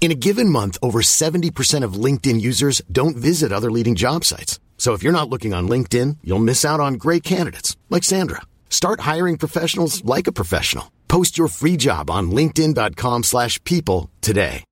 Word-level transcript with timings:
In 0.00 0.10
a 0.12 0.14
given 0.14 0.48
month, 0.48 0.78
over 0.80 1.00
70% 1.00 1.84
of 1.84 2.02
LinkedIn 2.04 2.40
users 2.40 2.80
don't 2.90 3.16
visit 3.16 3.52
other 3.52 3.70
leading 3.70 3.94
job 3.94 4.24
sites. 4.24 4.58
So 4.78 4.94
if 4.94 5.02
you're 5.02 5.12
not 5.12 5.28
looking 5.28 5.52
on 5.52 5.68
LinkedIn, 5.68 6.18
you'll 6.24 6.38
miss 6.38 6.64
out 6.64 6.80
on 6.80 6.94
great 6.94 7.22
candidates 7.22 7.76
like 7.90 8.04
Sandra. 8.04 8.40
Start 8.70 9.00
hiring 9.00 9.36
professionals 9.36 10.02
like 10.04 10.26
a 10.26 10.32
professional. 10.32 10.90
Post 11.08 11.36
your 11.36 11.48
free 11.48 11.76
job 11.76 12.10
on 12.10 12.30
linkedin.com/people 12.30 14.08
today. 14.22 14.64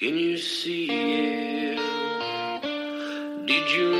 Can 0.00 0.18
you 0.18 0.36
see 0.36 0.88
it? 0.90 1.78
Did 3.46 3.70
you 3.70 3.90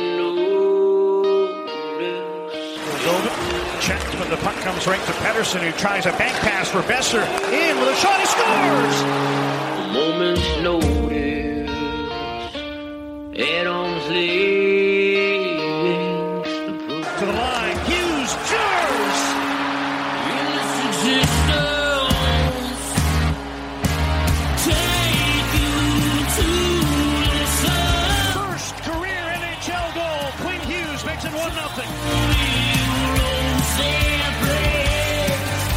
notice? 3.06 3.41
The 4.32 4.38
puck 4.38 4.56
comes 4.62 4.86
right 4.86 5.04
to 5.04 5.12
Pettersson, 5.12 5.60
who 5.60 5.72
tries 5.72 6.06
a 6.06 6.12
bank 6.12 6.34
pass 6.36 6.66
for 6.66 6.80
Boeser. 6.80 7.22
In 7.52 7.78
with 7.78 7.88
a 7.90 7.94
shot, 7.96 8.18
he 8.18 8.24
scores! 8.24 9.02
Moment's 9.92 10.40
notice. 10.62 11.68
At 13.38 13.66
arm's 13.66 14.08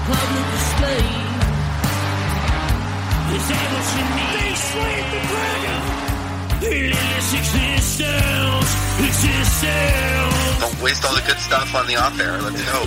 Or 0.00 0.14
public 0.14 0.46
display. 0.52 1.04
Is 3.36 3.44
that 3.48 3.66
what 3.72 3.86
you 3.96 4.04
need? 4.16 4.34
They 4.40 4.54
slayed 4.54 5.06
the 5.12 5.20
dragon! 5.30 5.80
In 6.60 6.92
existence, 7.16 8.00
existence. 9.08 10.60
Don't 10.60 10.78
waste 10.82 11.04
all 11.04 11.14
the 11.14 11.22
good 11.26 11.38
stuff 11.38 11.74
on 11.74 11.86
the 11.86 11.96
off 11.96 12.18
air. 12.20 12.40
Let's 12.40 12.62
go. 12.62 12.78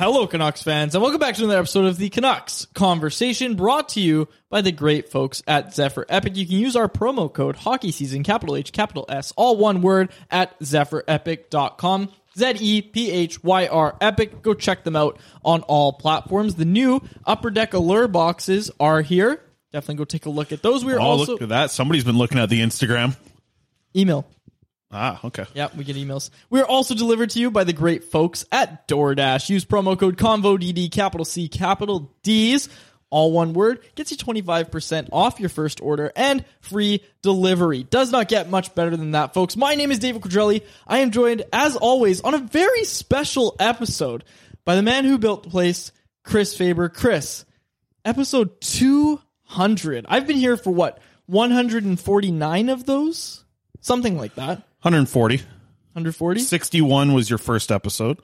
Hello, 0.00 0.26
Canucks 0.26 0.62
fans, 0.62 0.94
and 0.94 1.02
welcome 1.02 1.20
back 1.20 1.34
to 1.34 1.44
another 1.44 1.58
episode 1.58 1.84
of 1.84 1.98
the 1.98 2.08
Canucks 2.08 2.64
Conversation 2.72 3.54
brought 3.54 3.90
to 3.90 4.00
you 4.00 4.28
by 4.48 4.62
the 4.62 4.72
great 4.72 5.10
folks 5.10 5.42
at 5.46 5.74
Zephyr 5.74 6.06
Epic. 6.08 6.36
You 6.36 6.46
can 6.46 6.56
use 6.56 6.74
our 6.74 6.88
promo 6.88 7.30
code 7.30 7.54
hockey 7.54 7.92
season, 7.92 8.22
capital 8.22 8.56
H, 8.56 8.72
capital 8.72 9.04
S, 9.10 9.30
all 9.36 9.58
one 9.58 9.82
word 9.82 10.10
at 10.30 10.58
zephyrepic.com. 10.60 12.08
Z 12.38 12.52
E 12.60 12.80
P 12.80 13.10
H 13.10 13.44
Y 13.44 13.66
R 13.66 13.94
Epic. 14.00 14.40
Go 14.40 14.54
check 14.54 14.84
them 14.84 14.96
out 14.96 15.18
on 15.44 15.60
all 15.64 15.92
platforms. 15.92 16.54
The 16.54 16.64
new 16.64 17.02
Upper 17.26 17.50
Deck 17.50 17.74
Allure 17.74 18.08
boxes 18.08 18.70
are 18.80 19.02
here. 19.02 19.42
Definitely 19.70 19.96
go 19.96 20.04
take 20.06 20.24
a 20.24 20.30
look 20.30 20.50
at 20.50 20.62
those. 20.62 20.82
We 20.82 20.94
are 20.94 20.98
Oh, 21.00 21.02
also 21.02 21.32
look 21.32 21.42
at 21.42 21.50
that. 21.50 21.72
Somebody's 21.72 22.04
been 22.04 22.16
looking 22.16 22.38
at 22.38 22.48
the 22.48 22.62
Instagram. 22.62 23.16
email. 23.94 24.26
Ah, 24.92 25.20
okay. 25.24 25.44
Yeah, 25.54 25.68
we 25.76 25.84
get 25.84 25.96
emails. 25.96 26.30
We're 26.48 26.64
also 26.64 26.94
delivered 26.94 27.30
to 27.30 27.38
you 27.38 27.50
by 27.52 27.62
the 27.62 27.72
great 27.72 28.04
folks 28.04 28.44
at 28.50 28.88
DoorDash. 28.88 29.48
Use 29.48 29.64
promo 29.64 29.98
code 29.98 30.16
CONVODD, 30.16 30.90
capital 30.90 31.24
C, 31.24 31.48
capital 31.48 32.12
D's, 32.24 32.68
all 33.08 33.30
one 33.30 33.52
word. 33.52 33.84
Gets 33.94 34.10
you 34.10 34.16
25% 34.16 35.10
off 35.12 35.38
your 35.38 35.48
first 35.48 35.80
order 35.80 36.12
and 36.16 36.44
free 36.60 37.04
delivery. 37.22 37.84
Does 37.84 38.10
not 38.10 38.26
get 38.26 38.50
much 38.50 38.74
better 38.74 38.96
than 38.96 39.12
that, 39.12 39.32
folks. 39.32 39.56
My 39.56 39.76
name 39.76 39.92
is 39.92 40.00
David 40.00 40.22
Quadrelli. 40.22 40.64
I 40.88 40.98
am 40.98 41.12
joined, 41.12 41.44
as 41.52 41.76
always, 41.76 42.20
on 42.22 42.34
a 42.34 42.38
very 42.38 42.84
special 42.84 43.54
episode 43.60 44.24
by 44.64 44.74
the 44.74 44.82
man 44.82 45.04
who 45.04 45.18
built 45.18 45.44
the 45.44 45.50
place, 45.50 45.92
Chris 46.24 46.56
Faber. 46.56 46.88
Chris, 46.88 47.44
episode 48.04 48.60
200. 48.60 50.06
I've 50.08 50.26
been 50.26 50.36
here 50.36 50.56
for 50.56 50.72
what, 50.72 50.98
149 51.26 52.68
of 52.68 52.86
those? 52.86 53.44
Something 53.80 54.18
like 54.18 54.34
that. 54.34 54.64
140. 54.82 55.36
140? 55.36 56.40
61 56.40 57.12
was 57.12 57.28
your 57.28 57.38
first 57.38 57.70
episode. 57.72 58.18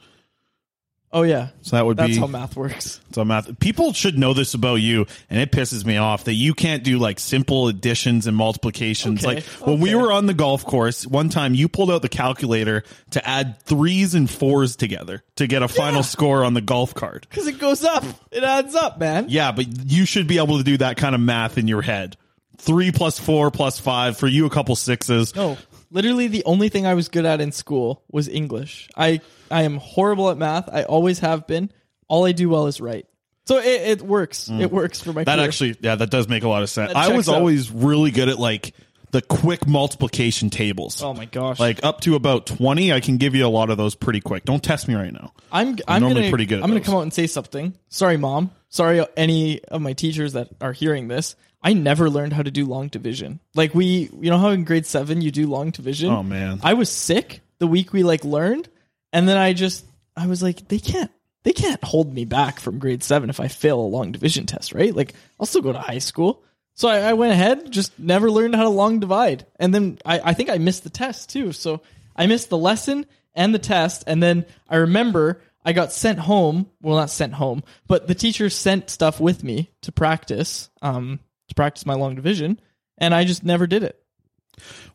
Oh 1.13 1.23
yeah. 1.23 1.49
So 1.63 1.77
that 1.77 1.87
would 1.87 1.97
That's 1.97 2.15
be 2.15 2.19
how 2.19 2.27
math 2.27 2.57
works. 2.57 3.01
so 3.13 3.25
math. 3.25 3.59
People 3.61 3.93
should 3.93 4.19
know 4.19 4.35
this 4.35 4.55
about 4.55 4.77
you, 4.77 5.07
and 5.31 5.41
it 5.41 5.53
pisses 5.53 5.85
me 5.87 5.97
off 5.97 6.25
that 6.25 6.35
you 6.35 6.53
can't 6.53 6.83
do 6.83 6.99
like 6.99 7.21
simple 7.21 7.69
additions 7.69 8.27
and 8.27 8.37
multiplications. 8.37 9.25
Okay, 9.25 9.37
Like 9.37 9.45
when 9.67 9.81
we 9.81 9.95
were 9.95 10.13
on 10.13 10.27
the 10.27 10.35
golf 10.35 10.65
course, 10.65 11.07
one 11.07 11.29
time 11.29 11.55
you 11.55 11.69
pulled 11.69 11.91
out 11.91 12.03
the 12.03 12.09
calculator 12.09 12.83
to 13.13 13.27
add 13.27 13.61
threes 13.63 14.15
and 14.15 14.29
fours 14.29 14.77
together 14.77 15.23
to 15.37 15.47
get 15.47 15.63
a 15.63 15.69
final 15.69 16.03
score 16.03 16.45
on 16.45 16.55
the 16.55 16.61
golf 16.61 16.93
card. 16.93 17.27
Because 17.31 17.47
it 17.47 17.61
goes 17.61 17.85
up. 17.85 18.05
It 18.33 18.43
adds 18.43 18.75
up, 18.75 18.99
man. 18.99 19.27
Yeah, 19.29 19.53
but 19.53 19.67
you 19.91 20.07
should 20.07 20.27
be 20.27 20.39
able 20.39 20.59
to 20.59 20.65
do 20.65 20.77
that 20.79 20.97
kind 20.97 21.15
of 21.15 21.21
math 21.21 21.57
in 21.57 21.69
your 21.69 21.83
head. 21.83 22.17
Three 22.59 22.91
plus 22.91 23.19
four 23.19 23.51
plus 23.51 23.79
five 23.79 24.19
for 24.19 24.27
you, 24.27 24.45
a 24.45 24.51
couple 24.51 24.75
sixes. 24.77 25.35
No. 25.37 25.57
Literally 25.91 26.27
the 26.29 26.45
only 26.45 26.69
thing 26.69 26.87
I 26.87 26.95
was 26.95 27.09
good 27.09 27.25
at 27.25 27.41
in 27.41 27.53
school 27.53 28.03
was 28.11 28.29
English. 28.29 28.89
I 28.97 29.21
I 29.51 29.63
am 29.63 29.77
horrible 29.79 30.31
at 30.31 30.37
math. 30.39 30.69
I 30.73 30.83
always 30.85 31.21
have 31.21 31.47
been. 31.47 31.71
all 32.09 32.25
I 32.25 32.33
do 32.33 32.49
well 32.49 32.67
is 32.67 32.81
write. 32.81 33.07
So 33.47 33.59
it, 33.59 33.65
it 34.01 34.03
works. 34.03 34.49
Mm. 34.49 34.61
It 34.61 34.73
works 34.73 35.01
for 35.01 35.13
my 35.13 35.23
That 35.25 35.37
career. 35.37 35.47
actually, 35.47 35.77
yeah, 35.81 35.95
that 35.95 36.11
does 36.11 36.29
make 36.29 36.43
a 36.43 36.49
lot 36.49 36.63
of 36.63 36.71
sense. 36.71 36.93
That 36.93 36.97
I 37.11 37.15
was 37.15 37.29
out. 37.29 37.37
always 37.37 37.71
really 37.71 38.11
good 38.11 38.29
at 38.29 38.39
like 38.41 38.75
the 39.13 39.23
quick 39.23 39.69
multiplication 39.69 40.51
tables. 40.51 41.01
Oh 41.01 41.15
my 41.15 41.27
gosh. 41.27 41.61
Like 41.61 41.85
up 41.85 42.01
to 42.03 42.17
about 42.17 42.47
20, 42.47 42.93
I 42.93 42.99
can 42.99 43.19
give 43.19 43.37
you 43.37 43.47
a 43.47 43.49
lot 43.49 43.71
of 43.71 43.77
those 43.79 43.95
pretty 43.95 44.21
quick. 44.21 44.45
Don't 44.45 44.63
test 44.63 44.89
me 44.89 44.95
right 44.95 45.13
now. 45.13 45.33
I'm 45.53 45.79
I'm 45.87 46.01
normally 46.03 46.23
gonna, 46.23 46.31
pretty 46.31 46.47
good 46.47 46.59
at 46.59 46.65
I'm 46.65 46.71
gonna 46.71 46.81
those. 46.81 46.87
come 46.87 46.97
out 46.97 47.03
and 47.03 47.15
say 47.15 47.29
something. 47.29 47.75
Sorry, 47.89 48.17
mom. 48.17 48.51
Sorry, 48.69 49.05
any 49.17 49.63
of 49.65 49.81
my 49.81 49.93
teachers 49.93 50.33
that 50.33 50.49
are 50.61 50.73
hearing 50.73 51.07
this. 51.07 51.37
I 51.67 51.73
never 51.73 52.09
learned 52.09 52.33
how 52.33 52.43
to 52.43 52.51
do 52.53 52.65
long 52.65 52.87
division. 52.87 53.41
Like 53.57 53.75
we, 53.75 54.09
you 54.21 54.31
know 54.31 54.39
how 54.39 54.51
in 54.51 54.63
grade 54.63 54.87
seven 54.87 55.21
you 55.21 55.33
do 55.33 55.49
long 55.49 55.73
division. 55.73 56.13
Oh, 56.13 56.23
man. 56.23 56.61
I 56.63 56.75
was 56.75 56.89
sick 56.89 57.41
the 57.59 57.67
week 57.67 57.93
we 57.93 58.05
like 58.05 58.25
learned, 58.25 58.69
and 59.13 59.29
then 59.29 59.37
I 59.37 59.53
just 59.53 59.85
I 60.17 60.29
was 60.29 60.45
like, 60.45 60.69
they 60.69 60.79
can't 60.79 61.11
they 61.43 61.53
can't 61.53 61.83
hold 61.83 62.15
me 62.15 62.25
back 62.25 62.61
from 62.61 62.79
grade 62.79 63.03
seven 63.03 63.31
if 63.31 63.41
I 63.41 63.49
fail 63.49 63.81
a 63.81 63.83
long 63.83 64.13
division 64.13 64.47
test, 64.47 64.75
right? 64.75 64.95
Like 64.95 65.15
I'll 65.41 65.47
still 65.47 65.61
go 65.61 65.73
to 65.73 65.81
high 65.81 65.99
school. 65.99 66.45
So 66.75 66.87
I, 66.87 66.99
I 66.99 67.13
went 67.15 67.33
ahead, 67.33 67.73
just 67.73 67.99
never 67.99 68.31
learned 68.31 68.55
how 68.55 68.63
to 68.63 68.69
long 68.69 69.01
divide, 69.01 69.45
and 69.59 69.75
then 69.75 69.99
I, 70.07 70.21
I 70.21 70.35
think 70.35 70.51
I 70.51 70.59
missed 70.59 70.85
the 70.85 70.91
test 70.91 71.31
too. 71.31 71.51
So 71.51 71.83
I 72.15 72.29
missed 72.29 72.49
the 72.49 72.57
lesson 72.57 73.07
and 73.35 73.53
the 73.53 73.59
test, 73.59 74.05
and 74.07 74.23
then 74.23 74.47
I 74.69 74.77
remember 74.77 75.43
I 75.65 75.73
got 75.73 75.93
sent 75.93 76.21
home. 76.21 76.71
Well, 76.81 76.95
not 76.95 77.11
sent 77.11 77.35
home, 77.35 77.65
but 77.89 78.07
the 78.07 78.15
teacher 78.15 78.51
sent 78.51 78.89
stuff 78.89 79.19
with 79.19 79.43
me 79.43 79.73
to 79.81 79.91
practice, 79.91 80.71
um, 80.81 81.19
to 81.49 81.55
practice 81.55 81.87
my 81.87 81.95
long 81.95 82.15
division, 82.15 82.61
and 82.99 83.15
I 83.15 83.25
just 83.25 83.45
never 83.45 83.67
did 83.67 83.83
it. 83.83 84.01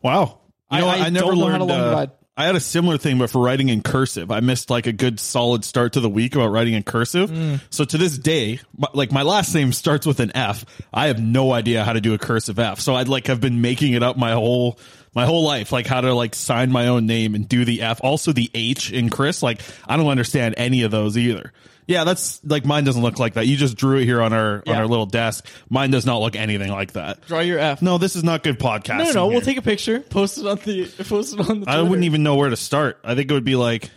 Wow. 0.02 0.40
You 0.70 0.78
I- 0.78 0.80
know, 0.80 0.88
I 0.88 0.96
I, 0.96 1.10
never 1.10 1.26
don't 1.26 1.36
how 1.38 1.44
learned. 1.44 1.58
to 1.58 1.64
long 1.64 1.80
uh. 1.80 2.06
I 2.34 2.46
had 2.46 2.56
a 2.56 2.60
similar 2.60 2.96
thing, 2.96 3.18
but 3.18 3.28
for 3.28 3.42
writing 3.42 3.68
in 3.68 3.82
cursive, 3.82 4.30
I 4.30 4.40
missed 4.40 4.70
like 4.70 4.86
a 4.86 4.92
good 4.92 5.20
solid 5.20 5.66
start 5.66 5.92
to 5.92 6.00
the 6.00 6.08
week 6.08 6.34
about 6.34 6.46
writing 6.48 6.72
in 6.72 6.82
cursive. 6.82 7.30
Mm. 7.30 7.60
So 7.68 7.84
to 7.84 7.98
this 7.98 8.16
day, 8.16 8.58
my, 8.74 8.88
like 8.94 9.12
my 9.12 9.20
last 9.22 9.54
name 9.54 9.70
starts 9.74 10.06
with 10.06 10.18
an 10.18 10.32
F. 10.34 10.64
I 10.94 11.08
have 11.08 11.22
no 11.22 11.52
idea 11.52 11.84
how 11.84 11.92
to 11.92 12.00
do 12.00 12.14
a 12.14 12.18
cursive 12.18 12.58
F. 12.58 12.80
So 12.80 12.94
I'd 12.94 13.08
like 13.08 13.26
have 13.26 13.40
been 13.42 13.60
making 13.60 13.92
it 13.92 14.02
up 14.02 14.16
my 14.16 14.32
whole 14.32 14.78
my 15.14 15.26
whole 15.26 15.44
life, 15.44 15.72
like 15.72 15.86
how 15.86 16.00
to 16.00 16.14
like 16.14 16.34
sign 16.34 16.72
my 16.72 16.88
own 16.88 17.04
name 17.04 17.34
and 17.34 17.46
do 17.46 17.66
the 17.66 17.82
F. 17.82 18.00
Also 18.02 18.32
the 18.32 18.50
H 18.54 18.90
in 18.90 19.10
Chris, 19.10 19.42
like 19.42 19.60
I 19.86 19.98
don't 19.98 20.08
understand 20.08 20.54
any 20.56 20.84
of 20.84 20.90
those 20.90 21.18
either. 21.18 21.52
Yeah, 21.86 22.04
that's 22.04 22.42
like 22.44 22.64
mine 22.64 22.84
doesn't 22.84 23.02
look 23.02 23.18
like 23.18 23.34
that. 23.34 23.46
You 23.46 23.56
just 23.56 23.76
drew 23.76 23.98
it 23.98 24.04
here 24.04 24.22
on 24.22 24.32
our 24.32 24.56
on 24.58 24.62
Yeah. 24.66 24.78
our 24.78 24.86
little 24.86 25.06
desk. 25.06 25.46
Mine 25.68 25.90
does 25.90 26.06
not 26.06 26.20
look 26.20 26.36
anything 26.36 26.70
like 26.70 26.92
that. 26.92 27.26
Draw 27.26 27.40
your 27.40 27.58
F. 27.58 27.82
No, 27.82 27.98
this 27.98 28.14
is 28.16 28.22
not 28.24 28.42
good 28.42 28.58
podcasting. 28.58 28.98
no, 28.98 29.04
no, 29.04 29.12
no. 29.12 29.26
We'll 29.28 29.40
take 29.40 29.56
a 29.56 29.62
picture, 29.62 30.00
post 30.00 30.38
it 30.38 30.46
on 30.46 30.58
the 30.64 30.86
post 31.08 31.34
it 31.34 31.40
on 31.50 31.60
the. 31.60 31.70
I 31.70 31.82
wouldn't 31.82 32.04
even 32.04 32.22
know 32.22 32.36
where 32.36 32.50
to 32.50 32.56
start. 32.56 32.98
I 33.04 33.14
think 33.14 33.30
it 33.30 33.34
would 33.34 33.44
be 33.44 33.56
like, 33.56 33.90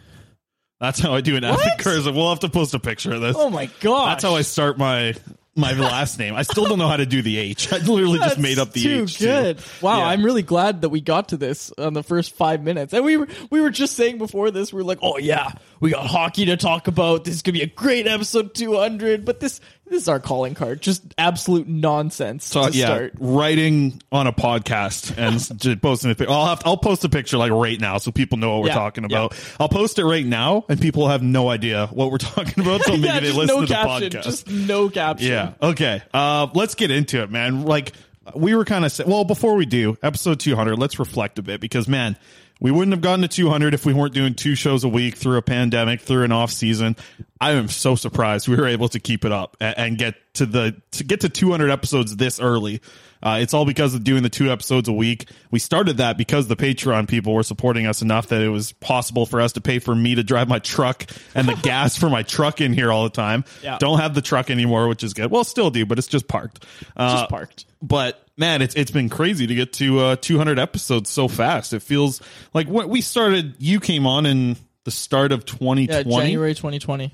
that's 0.80 1.00
how 1.00 1.14
I 1.14 1.22
do 1.22 1.36
an 1.36 1.44
F 1.44 1.54
in 1.60 1.66
What? 1.70 1.80
cursive. 1.80 2.16
We'll 2.16 2.30
have 2.30 2.40
to 2.42 2.50
post 2.50 2.74
a 2.74 2.80
picture 2.80 3.14
of 3.14 3.22
this. 3.22 3.36
Oh 3.40 3.50
my 3.50 3.70
god! 3.82 4.10
That's 4.14 4.24
how 4.24 4.36
I 4.36 4.42
start 4.42 4.78
my 4.78 5.14
my 5.58 5.72
last 5.74 6.20
name. 6.20 6.36
I 6.36 6.42
still 6.42 6.66
don't 6.66 6.78
know 6.78 6.88
how 6.88 6.98
to 6.98 7.06
do 7.06 7.22
the 7.22 7.38
H. 7.38 7.72
I 7.72 7.78
literally 7.78 8.20
just 8.20 8.38
made 8.38 8.60
up 8.60 8.74
the 8.74 8.84
too 8.84 9.04
H. 9.04 9.20
good. 9.20 9.60
Wow, 9.82 10.00
Yeah. 10.00 10.08
I'm 10.08 10.24
really 10.24 10.42
glad 10.42 10.82
that 10.82 10.90
we 10.90 11.00
got 11.00 11.30
to 11.30 11.38
this 11.38 11.72
on 11.78 11.94
the 11.94 12.04
first 12.04 12.34
five 12.36 12.62
minutes. 12.62 12.94
And 12.94 13.06
we 13.06 13.16
were 13.16 13.28
we 13.50 13.62
were 13.62 13.70
just 13.70 13.96
saying 13.96 14.18
before 14.18 14.52
this, 14.52 14.74
we 14.74 14.82
are 14.82 14.84
like, 14.84 15.00
oh 15.02 15.18
yeah, 15.18 15.54
we 15.80 15.92
got 15.92 16.06
hockey 16.08 16.46
to 16.48 16.58
talk 16.58 16.88
about. 16.88 17.24
This 17.24 17.36
is 17.36 17.42
gonna 17.42 17.54
be 17.54 17.62
a 17.62 17.68
great 17.68 18.06
episode 18.06 18.54
200. 18.54 19.24
But 19.24 19.40
this 19.40 19.62
this 19.88 20.02
is 20.02 20.08
our 20.10 20.20
calling 20.20 20.56
card. 20.56 20.82
Just 20.82 21.04
absolute 21.18 21.68
nonsense 21.68 22.46
So 22.46 22.70
to 22.70 22.76
yeah, 22.78 22.86
start. 22.86 23.14
writing 23.20 24.02
on 24.12 24.28
a 24.28 24.34
podcast 24.34 25.18
and 25.18 25.40
just 25.62 25.82
posting 25.82 26.12
a 26.12 26.16
pic- 26.16 26.30
I'll 26.30 26.48
have 26.48 26.62
I'll 26.66 26.78
post 26.78 27.04
a 27.04 27.10
picture 27.10 27.38
like 27.38 27.52
right 27.52 27.80
now 27.80 27.98
so 28.00 28.12
people 28.12 28.38
know 28.38 28.54
what 28.56 28.62
we're 28.64 28.68
Yeah, 28.70 28.74
talking 28.76 29.04
yeah. 29.10 29.18
about. 29.18 29.56
I'll 29.60 29.70
post 29.70 30.00
it 30.00 30.06
right 30.06 30.26
now 30.26 30.66
and 30.70 30.82
people 30.82 31.08
have 31.08 31.22
no 31.22 31.50
idea 31.50 31.88
what 31.88 32.12
we're 32.12 32.18
talking 32.20 32.64
about 32.64 32.82
until 32.82 32.98
maybe 32.98 33.08
yeah, 33.08 33.20
they 33.20 33.32
listen 33.32 33.48
no 33.48 33.62
to 33.62 33.68
the 33.68 33.74
caption. 33.74 34.10
podcast. 34.12 34.24
Just 34.24 34.50
no 34.50 34.90
caption. 34.90 35.28
Yeah. 35.32 35.54
Okay. 35.62 36.02
Uh, 36.14 36.48
let's 36.54 36.76
get 36.76 36.90
into 36.92 37.22
it, 37.22 37.30
man. 37.30 37.64
Like 37.64 37.92
we 38.34 38.56
were 38.56 38.66
kind 38.66 38.86
of 38.86 39.02
well 39.06 39.24
before 39.24 39.56
we 39.56 39.66
do 39.68 39.98
episode 40.02 40.40
200. 40.40 40.80
Let's 40.80 40.98
reflect 40.98 41.38
a 41.38 41.44
bit 41.44 41.62
because 41.62 41.88
man, 41.88 42.18
we 42.66 42.72
wouldn't 42.72 42.94
have 42.94 43.02
gotten 43.02 43.22
to 43.22 43.28
200 43.28 43.76
if 43.76 43.86
we 43.86 43.94
weren't 43.94 44.16
doing 44.16 44.34
two 44.34 44.56
shows 44.56 44.84
a 44.84 44.88
week 44.88 45.18
through 45.18 45.38
a 45.38 45.42
pandemic, 45.44 46.02
through 46.02 46.24
an 46.24 46.32
off 46.32 46.50
season. 46.50 46.96
I 47.40 47.52
am 47.52 47.68
so 47.68 47.96
surprised 47.96 48.48
we 48.48 48.56
were 48.56 48.66
able 48.66 48.90
to 48.90 49.00
keep 49.00 49.24
it 49.24 49.32
up 49.32 49.56
and, 49.62 49.78
and 49.78 49.98
get 50.00 50.16
to 50.34 50.48
the 50.48 50.76
to 50.94 51.04
get 51.04 51.22
to 51.22 51.30
200 51.30 51.70
episodes 51.70 52.16
this 52.16 52.40
early. 52.40 52.82
Uh, 53.22 53.38
it's 53.40 53.54
all 53.54 53.66
because 53.66 53.94
of 53.94 54.04
doing 54.04 54.24
the 54.24 54.30
two 54.30 54.52
episodes 54.52 54.90
a 54.90 54.92
week. 54.92 55.30
We 55.52 55.60
started 55.60 55.98
that 55.98 56.18
because 56.18 56.48
the 56.48 56.56
Patreon 56.56 57.08
people 57.08 57.36
were 57.36 57.44
supporting 57.44 57.86
us 57.86 58.02
enough 58.02 58.28
that 58.30 58.42
it 58.42 58.50
was 58.50 58.72
possible 58.72 59.28
for 59.28 59.42
us 59.42 59.54
to 59.54 59.62
pay 59.62 59.78
for 59.78 59.94
me 59.94 60.16
to 60.16 60.24
drive 60.24 60.48
my 60.48 60.58
truck 60.58 61.06
and 61.36 61.48
the 61.48 61.54
gas 61.62 61.96
for 61.96 62.10
my 62.10 62.24
truck 62.24 62.62
in 62.62 62.74
here 62.74 62.92
all 62.92 63.04
the 63.04 63.12
time. 63.12 63.46
Yeah. 63.62 63.78
Don't 63.78 64.00
have 64.00 64.16
the 64.16 64.24
truck 64.24 64.50
anymore, 64.50 64.88
which 64.88 65.04
is 65.04 65.14
good. 65.14 65.30
Well, 65.30 65.44
still 65.44 65.70
do, 65.70 65.86
but 65.86 66.00
it's 66.00 66.08
just 66.08 66.28
parked. 66.28 66.66
Uh, 66.98 67.18
Just 67.18 67.30
parked. 67.30 67.66
But 67.88 68.26
man, 68.38 68.62
it's 68.62 68.76
it's 68.76 68.92
been 68.92 69.10
crazy 69.10 69.46
to 69.48 69.54
get 69.56 69.74
to 69.74 70.00
uh, 70.00 70.16
200 70.16 70.58
episodes 70.60 71.10
so 71.10 71.28
fast. 71.28 71.74
It 71.74 71.82
feels 71.82 72.22
like 72.54 72.68
what 72.68 72.90
we 72.90 73.02
started. 73.02 73.56
You 73.60 73.80
came 73.80 74.08
on 74.08 74.26
in 74.26 74.58
the 74.86 74.92
start 74.92 75.32
of 75.32 75.42
Yeah, 75.42 75.46
2020. 75.58 76.26
January 76.26 76.54
2020. 76.56 77.14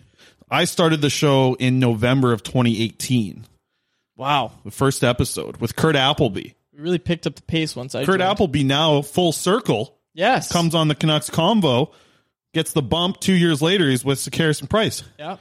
I 0.50 0.66
started 0.66 1.02
the 1.02 1.10
show 1.10 1.56
in 1.56 1.80
November 1.80 2.34
of 2.34 2.44
2018. 2.44 3.46
Wow, 4.18 4.52
The 4.66 4.72
first 4.72 5.04
episode 5.04 5.58
with 5.58 5.76
Kurt 5.76 5.96
Appleby. 5.96 6.52
we 6.74 6.80
really 6.80 7.00
picked 7.00 7.26
up 7.26 7.36
the 7.36 7.42
pace 7.42 7.76
once 7.76 7.96
I 7.96 8.02
Kurt 8.06 8.20
joined. 8.20 8.22
Appleby 8.24 8.64
now 8.64 9.02
full 9.02 9.32
circle 9.32 9.98
Yes, 10.14 10.52
comes 10.52 10.76
on 10.76 10.90
the 10.90 10.96
Canucks 10.96 11.30
convo, 11.30 11.92
gets 12.54 12.74
the 12.74 12.82
bump. 12.82 13.20
Two 13.22 13.34
years 13.34 13.62
later, 13.62 13.90
he's 13.90 14.04
with 14.06 14.28
Harrison 14.36 14.68
Price. 14.68 15.04
Yeah, 15.18 15.38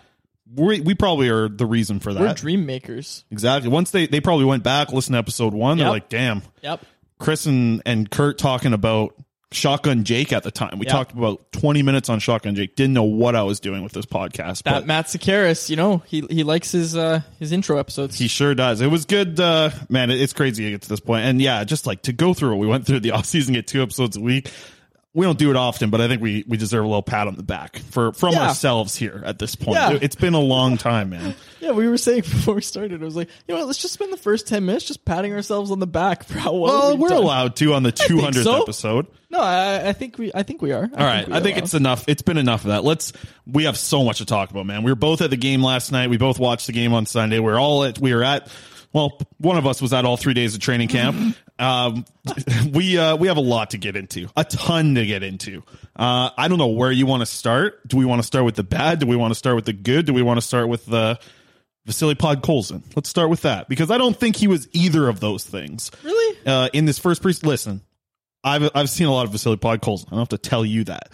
We, 0.55 0.81
we 0.81 0.95
probably 0.95 1.29
are 1.29 1.49
the 1.49 1.67
reason 1.67 2.01
for 2.01 2.13
that. 2.13 2.21
we're 2.21 2.35
dream 2.35 2.67
makers. 2.67 3.25
exactly. 3.31 3.71
Once 3.71 3.91
they 3.93 4.07
they 4.07 4.21
probably 4.21 4.45
went 4.47 4.63
back, 4.65 4.93
listened 4.93 5.15
to 5.15 5.19
episode 5.19 5.55
one. 5.55 5.79
They're 5.79 5.89
like, 5.89 6.09
damn. 6.09 6.43
Yep. 6.63 6.85
Chris 7.19 7.47
and, 7.47 7.83
and 7.87 8.11
Kurt 8.11 8.39
talking 8.39 8.73
about 8.73 9.15
Shotgun 9.53 10.05
Jake 10.05 10.33
at 10.33 10.43
the 10.43 10.51
time. 10.51 10.79
We 10.79 10.87
Yeah. 10.87 10.93
talked 10.93 11.13
about 11.13 11.51
20 11.53 11.83
minutes 11.83 12.09
on 12.09 12.19
Shotgun 12.21 12.55
Jake. 12.55 12.77
Didn't 12.77 12.95
know 12.95 13.03
what 13.03 13.35
I 13.37 13.43
was 13.43 13.59
doing 13.61 13.83
with 13.83 13.93
this 13.93 14.07
podcast, 14.07 14.63
That 14.63 14.73
but 14.73 14.87
Matt 14.87 15.07
Sekeres, 15.07 15.69
you 15.69 15.77
know, 15.77 16.03
he 16.07 16.25
he 16.31 16.45
likes 16.45 16.71
his 16.73 16.97
uh 16.97 17.21
his 17.39 17.53
intro 17.53 17.79
episodes. 17.79 18.17
he 18.19 18.27
sure 18.29 18.55
does. 18.55 18.81
It 18.81 18.87
was 18.89 19.05
good. 19.07 19.39
Uh, 19.39 19.71
man, 19.89 20.11
it's 20.11 20.33
crazy 20.33 20.65
to 20.65 20.71
get 20.71 20.83
to 20.83 20.89
this 20.89 21.01
point. 21.01 21.25
And 21.27 21.41
yeah, 21.43 21.63
just 21.65 21.87
like 21.87 22.03
to 22.03 22.13
go 22.13 22.33
through 22.33 22.51
what 22.51 22.59
we 22.59 22.67
went 22.67 22.87
through 22.87 23.01
the 23.01 23.09
offseason, 23.11 23.53
get 23.53 23.67
two 23.67 23.83
episodes 23.83 24.17
a 24.17 24.21
week. 24.21 24.51
We 25.13 25.27
don't 25.27 25.39
do 25.39 25.51
it 25.51 25.57
often, 25.57 25.91
but 25.91 26.01
I 26.01 26.07
think 26.07 26.23
we, 26.23 26.45
we 26.47 26.57
deserve 26.57 26.85
a 26.85 26.87
little 26.87 27.03
pat 27.03 27.27
on 27.27 27.35
the 27.35 27.43
back 27.43 27.79
for 27.79 28.13
from 28.13 28.33
Yeah. 28.35 28.47
ourselves 28.47 28.95
here 28.95 29.21
at 29.27 29.41
this 29.41 29.57
point. 29.57 29.75
Yeah. 29.75 29.93
It, 29.95 30.05
it's 30.05 30.15
been 30.15 30.35
a 30.35 30.41
long 30.41 30.77
time, 30.77 31.11
man. 31.11 31.35
Yeah, 31.61 31.73
we 31.73 31.87
were 31.89 31.99
saying 31.99 32.21
before 32.23 32.55
we 32.55 32.63
started, 32.63 33.03
it 33.03 33.05
was 33.05 33.15
like, 33.17 33.29
you 33.47 33.53
know 33.55 33.61
what, 33.61 33.67
let's 33.67 33.83
just 33.83 33.93
spend 33.93 34.11
the 34.11 34.17
first 34.17 34.49
10 34.49 34.65
minutes 34.65 34.87
just 34.87 35.05
patting 35.05 35.35
ourselves 35.35 35.71
on 35.71 35.79
the 35.79 35.87
back 35.87 36.25
for 36.25 36.39
how 36.39 36.55
well, 36.55 36.63
Well, 36.63 36.97
we're 36.97 37.09
done. 37.11 37.19
allowed 37.23 37.57
to 37.57 37.75
on 37.75 37.83
the 37.83 37.93
200th 37.93 38.45
so. 38.45 38.63
episode. 38.63 39.07
No, 39.29 39.41
I, 39.41 39.89
I 39.91 39.93
think 39.93 40.17
we 40.17 40.33
I 40.35 40.43
think 40.43 40.63
we 40.63 40.73
are. 40.73 40.85
All 40.85 41.05
right, 41.07 41.29
we 41.29 41.35
I 41.35 41.41
think 41.41 41.59
are 41.59 41.61
it's 41.61 41.75
enough. 41.75 42.05
It's 42.09 42.23
been 42.23 42.39
enough 42.39 42.63
of 42.63 42.69
that. 42.69 42.83
Let's. 42.83 43.13
We 43.47 43.65
have 43.65 43.77
so 43.77 44.03
much 44.05 44.19
to 44.19 44.25
talk 44.25 44.51
about, 44.51 44.65
man. 44.65 44.83
We 44.85 44.91
were 44.91 44.97
both 44.97 45.21
at 45.21 45.29
the 45.31 45.37
game 45.37 45.63
last 45.63 45.93
night. 45.93 46.09
We 46.09 46.17
both 46.17 46.39
watched 46.41 46.67
the 46.67 46.73
game 46.73 46.95
on 46.95 47.05
Sunday. 47.05 47.39
We're 47.41 47.61
all 47.61 47.85
at. 47.85 47.99
We 47.99 48.15
were 48.15 48.25
at. 48.25 48.49
Well, 48.93 49.19
one 49.39 49.57
of 49.57 49.67
us 49.67 49.81
was 49.81 49.93
at 49.93 50.05
all 50.05 50.17
three 50.17 50.35
days 50.35 50.55
of 50.55 50.61
training 50.61 50.89
camp. 50.89 51.37
um, 51.59 52.05
we 52.73 52.99
uh, 52.99 53.17
we 53.17 53.29
have 53.29 53.37
a 53.37 53.43
lot 53.43 53.71
to 53.71 53.79
get 53.79 53.97
into, 53.97 54.29
a 54.37 54.45
ton 54.45 54.95
to 54.97 55.07
get 55.07 55.23
into. 55.23 55.63
Uh, 55.95 56.31
I 56.37 56.49
don't 56.49 56.59
know 56.59 56.69
where 56.69 56.91
you 56.91 57.07
want 57.07 57.21
to 57.21 57.27
start. 57.27 57.87
Do 57.87 57.97
we 57.97 58.05
want 58.05 58.21
to 58.21 58.27
start 58.27 58.45
with 58.45 58.57
the 58.57 58.63
bad? 58.65 58.99
Do 58.99 59.07
we 59.07 59.17
want 59.17 59.31
to 59.31 59.37
start 59.37 59.57
with 59.57 59.65
the 59.67 59.73
good? 59.73 60.07
Do 60.07 60.13
we 60.15 60.23
want 60.23 60.39
to 60.39 60.43
start 60.47 60.69
with 60.69 60.87
the 60.87 61.19
Vasily 61.87 62.15
Podkolzin? 62.15 62.83
Let's 62.97 63.09
start 63.09 63.31
with 63.31 63.43
that 63.43 63.69
because 63.69 63.91
I 63.91 63.99
don't 63.99 64.17
think 64.17 64.37
he 64.37 64.49
was 64.49 64.69
either 64.73 65.09
of 65.09 65.21
those 65.21 65.45
things. 65.45 65.91
Really? 66.03 66.39
Uh, 66.45 66.69
in 66.73 66.85
this 66.85 66.99
first 66.99 67.23
pre 67.23 67.33
listen, 67.45 67.83
I've 68.43 68.71
I've 68.75 68.91
seen 68.91 69.07
a 69.07 69.13
lot 69.13 69.27
of 69.27 69.33
Vasily 69.33 69.57
Podkolzin. 69.57 70.07
I 70.09 70.11
don't 70.11 70.19
have 70.21 70.29
to 70.31 70.39
tell 70.39 70.65
you 70.65 70.85
that. 70.85 71.11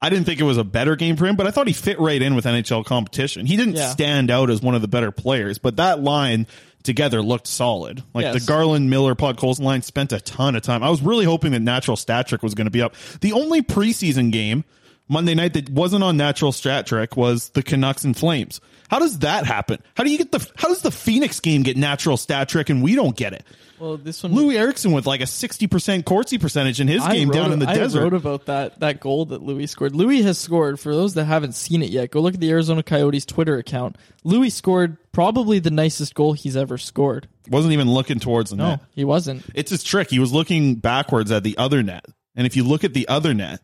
I 0.00 0.10
didn't 0.10 0.26
think 0.26 0.38
it 0.38 0.44
was 0.44 0.58
a 0.58 0.64
better 0.64 0.94
game 0.94 1.16
for 1.16 1.26
him, 1.26 1.34
but 1.34 1.48
I 1.48 1.50
thought 1.50 1.66
he 1.66 1.72
fit 1.72 1.98
right 1.98 2.22
in 2.22 2.36
with 2.36 2.44
NHL 2.44 2.84
competition. 2.84 3.46
He 3.46 3.56
didn't 3.56 3.74
Yeah. 3.74 3.88
stand 3.88 4.30
out 4.30 4.48
as 4.48 4.62
one 4.62 4.76
of 4.76 4.80
the 4.82 4.86
better 4.86 5.10
players, 5.10 5.58
but 5.58 5.76
that 5.76 6.00
line 6.00 6.46
together 6.88 7.22
looked 7.22 7.46
solid. 7.46 8.02
Like 8.14 8.24
Yes. 8.24 8.34
the 8.44 8.46
Garland 8.50 8.90
Miller 8.90 9.14
Podkolzin 9.14 9.60
line 9.60 9.82
spent 9.82 10.12
a 10.12 10.20
ton 10.20 10.56
of 10.56 10.62
time. 10.62 10.82
I 10.82 10.90
was 10.90 11.00
really 11.02 11.24
hoping 11.24 11.52
that 11.52 11.60
Natural 11.60 11.96
Stat 11.96 12.26
Trick 12.26 12.42
was 12.42 12.54
going 12.54 12.64
to 12.66 12.70
be 12.72 12.82
up. 12.82 12.94
The 13.20 13.32
only 13.32 13.62
preseason 13.62 14.32
game 14.32 14.64
Monday 15.08 15.34
night 15.34 15.54
that 15.54 15.70
wasn't 15.70 16.04
on 16.04 16.16
Natural 16.16 16.52
Stat 16.52 16.86
Trick 16.86 17.16
was 17.16 17.48
the 17.50 17.62
Canucks 17.62 18.04
and 18.04 18.16
Flames. 18.16 18.60
How 18.90 18.98
does 18.98 19.18
that 19.20 19.44
happen? 19.46 19.80
How 19.94 20.04
do 20.04 20.10
you 20.10 20.18
get 20.18 20.32
the 20.32 20.46
how 20.56 20.68
does 20.68 20.82
the 20.82 20.90
Phoenix 20.90 21.40
game 21.40 21.62
get 21.62 21.76
Natural 21.76 22.16
Stat 22.16 22.48
Trick 22.48 22.70
and 22.70 22.82
we 22.82 22.94
don't 22.94 23.16
get 23.16 23.32
it? 23.34 23.44
Well, 23.78 23.96
this 23.96 24.22
one 24.22 24.32
Loui 24.32 24.56
Eriksson 24.58 24.90
with 24.92 25.06
like 25.06 25.20
a 25.20 25.24
60% 25.24 26.04
Corsi 26.04 26.36
percentage 26.38 26.80
in 26.80 26.88
his 26.88 27.00
I 27.02 27.14
game 27.14 27.28
wrote- 27.28 27.34
down 27.34 27.52
in 27.52 27.58
the 27.60 27.68
I 27.68 27.74
desert. 27.74 28.02
wrote 28.02 28.14
about 28.14 28.46
that 28.46 28.80
that 28.80 28.98
goal 29.00 29.26
that 29.26 29.42
Loui 29.42 29.68
scored. 29.68 29.92
Loui 29.92 30.22
has 30.24 30.38
scored. 30.38 30.80
For 30.80 30.94
those 30.94 31.14
that 31.14 31.26
haven't 31.26 31.52
seen 31.52 31.82
it 31.82 31.90
yet, 31.90 32.10
go 32.10 32.20
look 32.20 32.34
at 32.34 32.40
the 32.40 32.50
Arizona 32.50 32.82
Coyotes 32.82 33.24
Twitter 33.26 33.56
account. 33.58 33.96
Loui 34.24 34.50
scored 34.50 34.96
probably 35.12 35.58
the 35.58 35.70
nicest 35.70 36.14
goal 36.14 36.32
he's 36.32 36.56
ever 36.56 36.76
scored. 36.78 37.28
Wasn't 37.48 37.72
even 37.72 37.90
looking 37.90 38.18
towards 38.20 38.50
the 38.50 38.56
No, 38.56 38.70
net. 38.70 38.80
he 38.94 39.04
wasn't. 39.04 39.44
It's 39.54 39.70
his 39.70 39.84
trick. 39.84 40.10
He 40.10 40.18
was 40.18 40.32
looking 40.32 40.74
backwards 40.76 41.30
at 41.30 41.44
the 41.44 41.56
other 41.58 41.82
net. 41.82 42.04
And 42.34 42.46
if 42.46 42.56
you 42.56 42.64
look 42.64 42.84
at 42.84 42.94
the 42.94 43.06
other 43.08 43.32
net, 43.34 43.60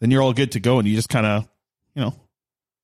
then 0.00 0.10
you're 0.10 0.22
all 0.22 0.32
good 0.32 0.52
to 0.52 0.60
go 0.60 0.78
and 0.78 0.86
you 0.86 0.94
just 0.94 1.08
kind 1.08 1.26
of, 1.26 1.48
you 1.94 2.02
know, 2.02 2.14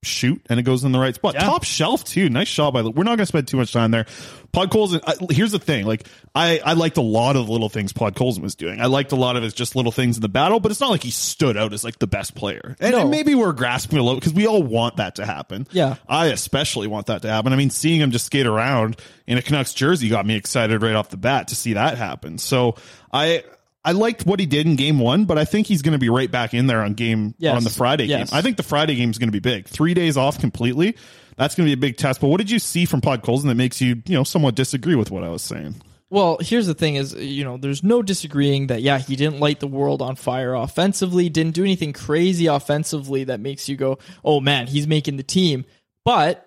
shoot 0.04 0.44
and 0.50 0.58
it 0.58 0.64
goes 0.64 0.82
in 0.82 0.90
the 0.90 0.98
right 0.98 1.14
spot. 1.14 1.36
Top 1.36 1.62
shelf 1.62 2.02
too. 2.02 2.28
Nice 2.28 2.48
shot 2.48 2.72
by 2.72 2.82
the. 2.82 2.90
We're 2.90 3.04
not 3.04 3.10
going 3.10 3.18
to 3.18 3.26
spend 3.26 3.46
too 3.46 3.56
much 3.56 3.72
time 3.72 3.92
there. 3.92 4.04
Podkolzin. 4.52 5.00
I, 5.06 5.12
uh, 5.12 5.26
here's 5.30 5.52
the 5.52 5.60
thing. 5.60 5.86
Like 5.86 6.08
I, 6.34 6.60
I 6.64 6.72
liked 6.72 6.96
a 6.96 7.02
lot 7.02 7.36
of 7.36 7.46
the 7.46 7.52
little 7.52 7.68
things 7.68 7.92
Podkolzin 7.92 8.40
was 8.42 8.56
doing. 8.56 8.80
I 8.80 8.86
liked 8.86 9.12
a 9.12 9.16
lot 9.16 9.36
of 9.36 9.44
his 9.44 9.54
just 9.54 9.76
little 9.76 9.92
things 9.92 10.16
in 10.16 10.20
the 10.22 10.28
battle, 10.28 10.58
but 10.58 10.72
it's 10.72 10.80
not 10.80 10.90
like 10.90 11.04
he 11.04 11.12
stood 11.12 11.56
out 11.56 11.72
as 11.72 11.84
like 11.84 12.00
the 12.00 12.08
best 12.08 12.34
player. 12.34 12.74
And, 12.80 12.92
No. 12.92 13.02
and 13.02 13.10
maybe 13.12 13.36
we're 13.36 13.52
grasping 13.52 13.98
a 13.98 14.02
little 14.02 14.18
because 14.18 14.34
we 14.34 14.48
all 14.48 14.62
want 14.64 14.96
that 14.96 15.14
to 15.16 15.24
happen. 15.26 15.68
Yeah. 15.70 15.94
I 16.08 16.26
especially 16.26 16.88
want 16.88 17.06
that 17.06 17.22
to 17.22 17.28
happen. 17.28 17.52
I 17.52 17.56
mean, 17.56 17.70
seeing 17.70 18.00
him 18.00 18.10
just 18.10 18.26
skate 18.26 18.46
around 18.46 18.98
in 19.28 19.38
a 19.38 19.42
Canucks 19.42 19.72
jersey 19.72 20.08
got 20.08 20.26
me 20.26 20.34
excited 20.34 20.82
right 20.82 20.96
off 20.96 21.10
the 21.10 21.16
bat 21.16 21.48
to 21.48 21.54
see 21.54 21.74
that 21.74 21.96
happen. 21.96 22.38
So 22.38 22.74
I. 23.12 23.44
I 23.84 23.92
liked 23.92 24.24
what 24.26 24.38
he 24.38 24.46
did 24.46 24.66
in 24.66 24.76
game 24.76 24.98
one, 25.00 25.24
but 25.24 25.38
I 25.38 25.44
think 25.44 25.66
he's 25.66 25.82
going 25.82 25.92
to 25.92 25.98
be 25.98 26.08
right 26.08 26.30
back 26.30 26.54
in 26.54 26.66
there 26.68 26.82
on 26.82 26.94
game 26.94 27.34
Yes. 27.38 27.56
on 27.56 27.64
the 27.64 27.70
Friday 27.70 28.04
Yes. 28.04 28.30
game. 28.30 28.38
I 28.38 28.42
think 28.42 28.56
the 28.56 28.62
Friday 28.62 28.94
game 28.94 29.10
is 29.10 29.18
going 29.18 29.28
to 29.28 29.32
be 29.32 29.40
big. 29.40 29.66
Three 29.66 29.92
days 29.94 30.16
off 30.16 30.38
completely. 30.38 30.96
That's 31.36 31.54
going 31.54 31.66
to 31.66 31.68
be 31.68 31.72
a 31.74 31.80
big 31.88 31.96
test. 31.96 32.20
But 32.20 32.28
what 32.28 32.36
did 32.38 32.50
you 32.50 32.58
see 32.60 32.84
from 32.84 33.00
Podkolzin 33.00 33.44
that 33.44 33.54
makes 33.56 33.80
you, 33.80 34.02
you 34.06 34.14
know, 34.14 34.22
somewhat 34.24 34.54
disagree 34.54 34.94
with 34.94 35.10
what 35.10 35.24
I 35.24 35.30
was 35.30 35.42
saying? 35.42 35.76
Well, 36.10 36.36
here's 36.42 36.66
the 36.66 36.74
thing 36.74 36.96
is, 36.96 37.14
you 37.14 37.42
know, 37.42 37.56
there's 37.56 37.82
no 37.82 38.02
disagreeing 38.02 38.66
that, 38.66 38.82
yeah, 38.82 38.98
he 38.98 39.16
didn't 39.16 39.40
light 39.40 39.60
the 39.60 39.66
world 39.66 40.02
on 40.02 40.14
fire 40.14 40.54
offensively, 40.54 41.30
didn't 41.30 41.54
do 41.54 41.62
anything 41.64 41.94
crazy 41.94 42.46
offensively 42.46 43.24
that 43.24 43.40
makes 43.40 43.66
you 43.68 43.76
go, 43.76 43.98
oh 44.22 44.38
man, 44.38 44.66
he's 44.66 44.86
making 44.86 45.16
the 45.16 45.22
team. 45.22 45.64
But 46.04 46.46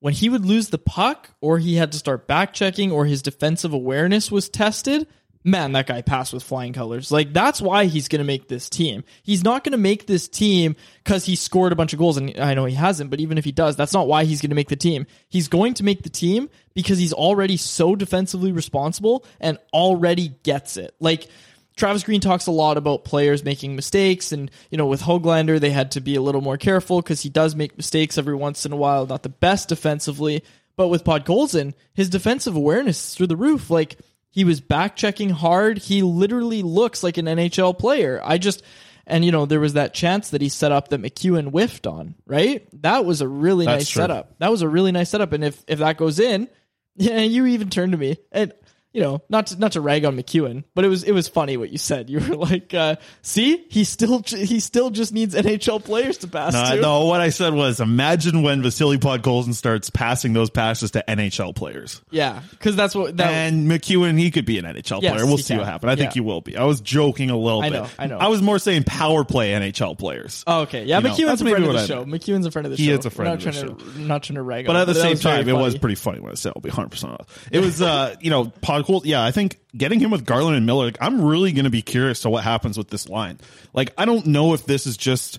when 0.00 0.14
he 0.14 0.28
would 0.28 0.44
lose 0.44 0.70
the 0.70 0.78
puck 0.78 1.30
or 1.40 1.58
he 1.60 1.76
had 1.76 1.92
to 1.92 1.98
start 1.98 2.26
back 2.26 2.52
checking 2.52 2.90
or 2.90 3.06
his 3.06 3.22
defensive 3.22 3.72
awareness 3.72 4.32
was 4.32 4.48
tested, 4.48 5.06
man, 5.44 5.72
that 5.72 5.86
guy 5.86 6.00
passed 6.00 6.32
with 6.32 6.42
flying 6.42 6.72
colors. 6.72 7.12
Like, 7.12 7.34
that's 7.34 7.60
why 7.60 7.84
he's 7.84 8.08
going 8.08 8.20
to 8.20 8.24
make 8.24 8.48
this 8.48 8.70
team. 8.70 9.04
He's 9.22 9.44
not 9.44 9.62
going 9.62 9.72
to 9.72 9.78
make 9.78 10.06
this 10.06 10.26
team 10.26 10.74
because 11.04 11.26
he 11.26 11.36
scored 11.36 11.70
a 11.70 11.76
bunch 11.76 11.92
of 11.92 11.98
goals. 11.98 12.16
And 12.16 12.38
I 12.40 12.54
know 12.54 12.64
he 12.64 12.74
hasn't, 12.74 13.10
but 13.10 13.20
even 13.20 13.36
if 13.36 13.44
he 13.44 13.52
does, 13.52 13.76
that's 13.76 13.92
not 13.92 14.08
why 14.08 14.24
he's 14.24 14.40
going 14.40 14.50
to 14.50 14.56
make 14.56 14.70
the 14.70 14.76
team. 14.76 15.06
He's 15.28 15.48
going 15.48 15.74
to 15.74 15.84
make 15.84 16.02
the 16.02 16.08
team 16.08 16.48
because 16.74 16.98
he's 16.98 17.12
already 17.12 17.58
so 17.58 17.94
defensively 17.94 18.52
responsible 18.52 19.24
and 19.38 19.58
already 19.72 20.28
gets 20.42 20.78
it. 20.78 20.94
Like, 20.98 21.28
Travis 21.76 22.04
Green 22.04 22.20
talks 22.20 22.46
a 22.46 22.52
lot 22.52 22.76
about 22.76 23.04
players 23.04 23.44
making 23.44 23.74
mistakes, 23.74 24.30
and 24.30 24.48
you 24.70 24.78
know, 24.78 24.86
with 24.86 25.02
Hoglander, 25.02 25.58
they 25.58 25.70
had 25.70 25.90
to 25.92 26.00
be 26.00 26.14
a 26.14 26.22
little 26.22 26.40
more 26.40 26.56
careful 26.56 27.02
because 27.02 27.20
he 27.20 27.28
does 27.28 27.56
make 27.56 27.76
mistakes 27.76 28.16
every 28.16 28.36
once 28.36 28.64
in 28.64 28.70
a 28.70 28.76
while. 28.76 29.06
Not 29.06 29.24
the 29.24 29.28
best 29.28 29.70
defensively, 29.70 30.44
but 30.76 30.86
with 30.86 31.04
Pod 31.04 31.26
Podkolzin, 31.26 31.74
his 31.92 32.08
defensive 32.08 32.54
awareness 32.54 33.08
is 33.08 33.14
through 33.16 33.26
the 33.26 33.36
roof. 33.36 33.70
Like 33.70 33.98
he 34.34 34.42
was 34.42 34.60
back 34.60 34.96
checking 34.96 35.30
hard. 35.30 35.78
He 35.78 36.02
literally 36.02 36.64
looks 36.64 37.04
like 37.04 37.18
an 37.18 37.26
NHL 37.26 37.78
player. 37.78 38.20
I 38.24 38.36
just 38.36 38.64
and 39.06 39.24
you 39.24 39.30
know, 39.30 39.46
there 39.46 39.60
was 39.60 39.74
that 39.74 39.94
chance 39.94 40.30
that 40.30 40.40
he 40.40 40.48
set 40.48 40.72
up 40.72 40.88
that 40.88 41.00
MacEwen 41.00 41.50
whiffed 41.50 41.86
on, 41.86 42.16
right? 42.26 42.66
That 42.82 43.04
was 43.04 43.20
a 43.20 43.28
really 43.28 43.64
That's 43.64 43.82
nice 43.82 43.88
true. 43.90 44.02
setup. 44.02 44.36
That 44.40 44.50
was 44.50 44.62
a 44.62 44.68
really 44.68 44.90
nice 44.90 45.08
setup. 45.10 45.32
And 45.32 45.44
if 45.44 45.62
if 45.68 45.78
that 45.78 45.98
goes 45.98 46.18
in, 46.18 46.48
yeah, 46.96 47.20
you 47.20 47.46
even 47.46 47.70
turned 47.70 47.92
to 47.92 47.98
me 47.98 48.16
and 48.32 48.52
you 48.94 49.02
know, 49.02 49.20
not 49.28 49.48
to, 49.48 49.58
not 49.58 49.72
to 49.72 49.80
rag 49.82 50.04
on 50.06 50.16
MacEwen, 50.16 50.64
but 50.74 50.84
it 50.84 50.88
was 50.88 51.02
it 51.02 51.12
was 51.12 51.28
funny 51.28 51.56
what 51.58 51.68
you 51.70 51.76
said. 51.78 52.08
You 52.08 52.20
were 52.20 52.36
like, 52.46 52.72
uh, 52.72 52.96
"See, 53.22 53.66
he 53.68 53.84
still 53.84 54.22
he 54.22 54.60
still 54.60 54.88
just 54.90 55.12
needs 55.12 55.34
NHL 55.34 55.84
players 55.84 56.16
to 56.18 56.28
pass 56.28 56.52
No, 56.54 56.76
to." 56.76 56.80
no, 56.80 57.04
what 57.06 57.20
I 57.20 57.28
said 57.30 57.52
was 57.54 57.80
imagine 57.80 58.42
when 58.42 58.62
Vasily 58.62 58.98
Podkolzin 58.98 59.52
starts 59.54 59.90
passing 59.90 60.32
those 60.32 60.48
passes 60.48 60.92
to 60.92 61.04
NHL 61.08 61.54
players. 61.54 62.00
Yeah, 62.10 62.40
because 62.50 62.76
that's 62.76 62.94
what 62.94 63.16
that. 63.18 63.30
and 63.30 63.68
MacEwen, 63.68 64.18
he 64.18 64.30
could 64.30 64.46
be 64.46 64.58
an 64.58 64.64
NHL 64.64 65.02
Yes, 65.02 65.12
player. 65.12 65.26
We'll 65.26 65.38
see 65.38 65.48
can. 65.54 65.58
what 65.58 65.66
happens. 65.66 65.90
I 65.92 65.96
think 65.96 66.10
Yeah. 66.10 66.14
he 66.14 66.20
will 66.20 66.40
be. 66.40 66.56
I 66.56 66.64
was 66.64 66.80
joking 66.80 67.30
a 67.30 67.36
little 67.36 67.62
I 67.62 67.70
bit. 67.70 67.82
know, 67.82 67.88
I 67.98 68.06
know. 68.06 68.18
I 68.18 68.28
was 68.28 68.40
more 68.42 68.58
saying 68.60 68.84
power 68.84 69.24
play 69.24 69.50
NHL 69.50 69.98
players. 69.98 70.44
oh, 70.46 70.60
okay, 70.62 70.84
yeah, 70.84 71.00
You 71.00 71.08
MacEwen's 71.08 71.26
that's 71.26 71.40
a 71.40 71.44
friend 71.46 71.64
of 71.64 71.72
the 71.72 71.78
I 71.80 71.86
show. 71.86 72.04
meant. 72.04 72.22
MacEwen's 72.22 72.46
a 72.46 72.50
friend 72.52 72.66
of 72.66 72.70
the 72.70 72.76
He 72.76 72.86
show. 72.86 72.92
is 72.94 73.06
a 73.06 73.10
friend 73.10 73.32
of 73.34 73.44
not 73.44 73.52
the 73.54 73.60
trying 73.60 73.76
To, 73.94 74.00
not 74.00 74.22
trying 74.22 74.34
to 74.36 74.42
rag 74.42 74.66
But 74.66 74.76
on 74.76 74.82
at 74.82 74.86
the 74.86 74.94
same 74.94 75.16
time, 75.16 75.48
it 75.48 75.52
was 75.52 75.76
pretty 75.76 75.96
funny 75.96 76.20
when 76.20 76.30
I 76.30 76.36
said 76.36 76.52
I'll 76.54 76.62
be 76.62 76.70
100% 76.70 77.04
off. 77.20 77.48
It 77.50 77.58
was, 77.58 77.82
uh, 77.82 78.14
you 78.20 78.30
know, 78.30 78.52
Podcold. 78.84 79.02
Yeah, 79.04 79.24
I 79.24 79.30
think 79.30 79.58
getting 79.76 80.00
him 80.00 80.10
with 80.10 80.24
Garland 80.24 80.56
and 80.56 80.66
Miller, 80.66 80.86
like, 80.86 80.98
I'm 81.00 81.22
really 81.22 81.52
going 81.52 81.64
to 81.64 81.70
be 81.70 81.82
curious 81.82 82.20
to 82.22 82.30
what 82.30 82.44
happens 82.44 82.78
with 82.78 82.88
this 82.88 83.08
line. 83.08 83.38
Like, 83.72 83.92
I 83.98 84.04
don't 84.04 84.26
know 84.26 84.54
if 84.54 84.64
this 84.66 84.86
is 84.86 84.96
just 84.96 85.38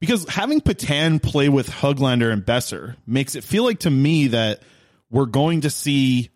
because 0.00 0.28
having 0.28 0.60
Petan 0.60 1.22
play 1.22 1.48
with 1.48 1.68
Hoglander 1.68 2.32
and 2.32 2.44
Boeser 2.44 2.96
makes 3.06 3.34
it 3.34 3.44
feel 3.44 3.64
like 3.64 3.80
to 3.80 3.90
me 3.90 4.28
that 4.28 4.62
we're 5.10 5.26
going 5.26 5.62
to 5.62 5.70
see 5.70 6.30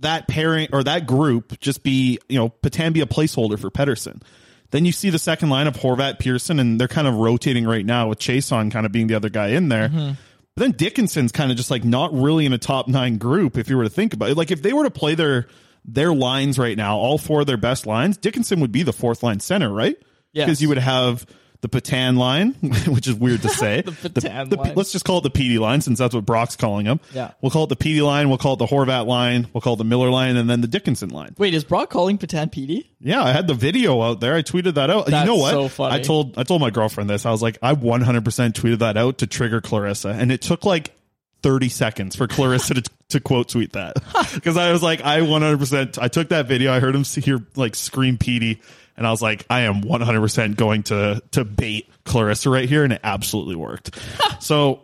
that 0.00 0.28
pairing 0.28 0.68
or 0.72 0.82
that 0.84 1.06
group 1.06 1.58
just 1.60 1.82
be, 1.82 2.18
you 2.28 2.38
know, 2.38 2.48
Petan 2.48 2.92
be 2.92 3.00
a 3.00 3.06
placeholder 3.06 3.58
for 3.58 3.70
Pettersson. 3.70 4.22
Then 4.70 4.84
you 4.84 4.92
see 4.92 5.10
the 5.10 5.18
second 5.18 5.50
line 5.50 5.66
of 5.66 5.74
Horvat, 5.76 6.18
Pearson, 6.20 6.60
and 6.60 6.80
they're 6.80 6.88
kind 6.88 7.08
of 7.08 7.16
rotating 7.16 7.66
right 7.66 7.84
now 7.84 8.08
with 8.08 8.20
Chiasson 8.20 8.70
kind 8.70 8.86
of 8.86 8.92
being 8.92 9.08
the 9.08 9.14
other 9.14 9.28
guy 9.28 9.48
in 9.48 9.68
there. 9.68 9.88
Mm-hmm. 9.88 10.12
But 10.56 10.62
then 10.62 10.72
Dickinson's 10.72 11.32
kind 11.32 11.50
of 11.50 11.56
just 11.56 11.70
like 11.70 11.84
not 11.84 12.12
really 12.12 12.46
in 12.46 12.52
a 12.52 12.58
top 12.58 12.86
nine 12.86 13.18
group 13.18 13.58
if 13.58 13.68
you 13.68 13.76
were 13.76 13.84
to 13.84 13.90
think 13.90 14.14
about 14.14 14.30
it. 14.30 14.36
Like 14.36 14.50
if 14.50 14.62
they 14.62 14.72
were 14.72 14.84
to 14.84 14.90
play 14.90 15.14
their 15.14 15.48
their 15.84 16.12
lines 16.14 16.58
right 16.58 16.76
now, 16.76 16.96
all 16.96 17.18
four 17.18 17.40
of 17.40 17.46
their 17.46 17.56
best 17.56 17.86
lines, 17.86 18.16
Dickinson 18.16 18.60
would 18.60 18.72
be 18.72 18.82
the 18.82 18.92
fourth 18.92 19.22
line 19.22 19.40
center, 19.40 19.72
right? 19.72 19.96
Yes. 20.32 20.46
Because 20.46 20.62
you 20.62 20.68
would 20.68 20.78
have 20.78 21.26
the 21.62 21.68
Petan 21.68 22.16
line, 22.16 22.52
which 22.86 23.06
is 23.06 23.14
weird 23.14 23.42
to 23.42 23.48
say. 23.50 23.82
The 23.82 23.90
Petan 24.08 24.48
the- 24.48 24.56
line. 24.56 24.74
Let's 24.76 24.92
just 24.92 25.04
call 25.04 25.18
it 25.18 25.22
the 25.24 25.30
PD 25.30 25.58
line 25.58 25.80
since 25.82 25.98
that's 25.98 26.14
what 26.14 26.24
Brock's 26.24 26.56
calling 26.56 26.86
them. 26.86 27.00
Yeah. 27.12 27.32
We'll 27.42 27.50
call 27.50 27.64
it 27.64 27.68
the 27.68 27.76
PD 27.76 28.02
line. 28.04 28.28
We'll 28.28 28.38
call 28.38 28.54
it 28.54 28.58
the 28.60 28.66
Horvat 28.66 29.06
line. 29.06 29.48
We'll 29.52 29.60
call 29.60 29.74
it 29.74 29.76
the 29.78 29.84
Miller 29.84 30.08
line, 30.10 30.36
and 30.36 30.48
then 30.48 30.60
the 30.62 30.68
Dickinson 30.68 31.10
line. 31.10 31.34
Wait, 31.36 31.52
is 31.52 31.64
Brock 31.64 31.90
calling 31.90 32.16
Petan 32.16 32.50
PD? 32.52 32.86
Yeah, 33.00 33.22
I 33.22 33.32
had 33.32 33.46
the 33.46 33.54
video 33.54 34.00
out 34.00 34.20
there. 34.20 34.34
I 34.34 34.42
tweeted 34.42 34.74
that 34.74 34.88
out. 34.90 35.06
That's 35.06 35.28
you 35.28 35.34
know 35.34 35.40
what? 35.40 35.50
so 35.50 35.68
funny. 35.68 35.96
I 35.96 36.00
told 36.00 36.38
I 36.38 36.44
told 36.44 36.60
my 36.62 36.70
girlfriend 36.70 37.10
this. 37.10 37.26
I 37.26 37.30
was 37.30 37.42
like, 37.42 37.58
I 37.62 37.74
100% 37.74 38.22
tweeted 38.52 38.78
that 38.78 38.96
out 38.96 39.18
to 39.18 39.26
trigger 39.26 39.60
Clarissa, 39.60 40.10
and 40.10 40.32
it 40.32 40.40
took 40.42 40.64
like 40.64 40.94
30 41.42 41.68
seconds 41.68 42.16
for 42.16 42.26
Clarissa 42.26 42.74
to, 42.74 42.82
to 43.10 43.20
quote 43.20 43.48
tweet 43.48 43.72
that 43.72 43.94
because 44.34 44.56
I 44.56 44.72
was 44.72 44.82
like, 44.82 45.02
I 45.02 45.20
100%. 45.20 45.98
I 46.00 46.08
took 46.08 46.30
that 46.30 46.46
video. 46.46 46.72
I 46.72 46.80
heard 46.80 46.94
him 46.94 47.04
see 47.04 47.20
here 47.20 47.44
like 47.56 47.74
scream 47.74 48.18
Petey, 48.18 48.60
and 48.96 49.06
I 49.06 49.10
was 49.10 49.22
like, 49.22 49.46
I 49.48 49.62
am 49.62 49.82
100% 49.82 50.56
going 50.56 50.82
to 50.84 51.22
to 51.32 51.44
bait 51.44 51.88
Clarissa 52.04 52.50
right 52.50 52.68
here, 52.68 52.84
and 52.84 52.92
it 52.92 53.00
absolutely 53.04 53.56
worked. 53.56 53.98
so, 54.40 54.82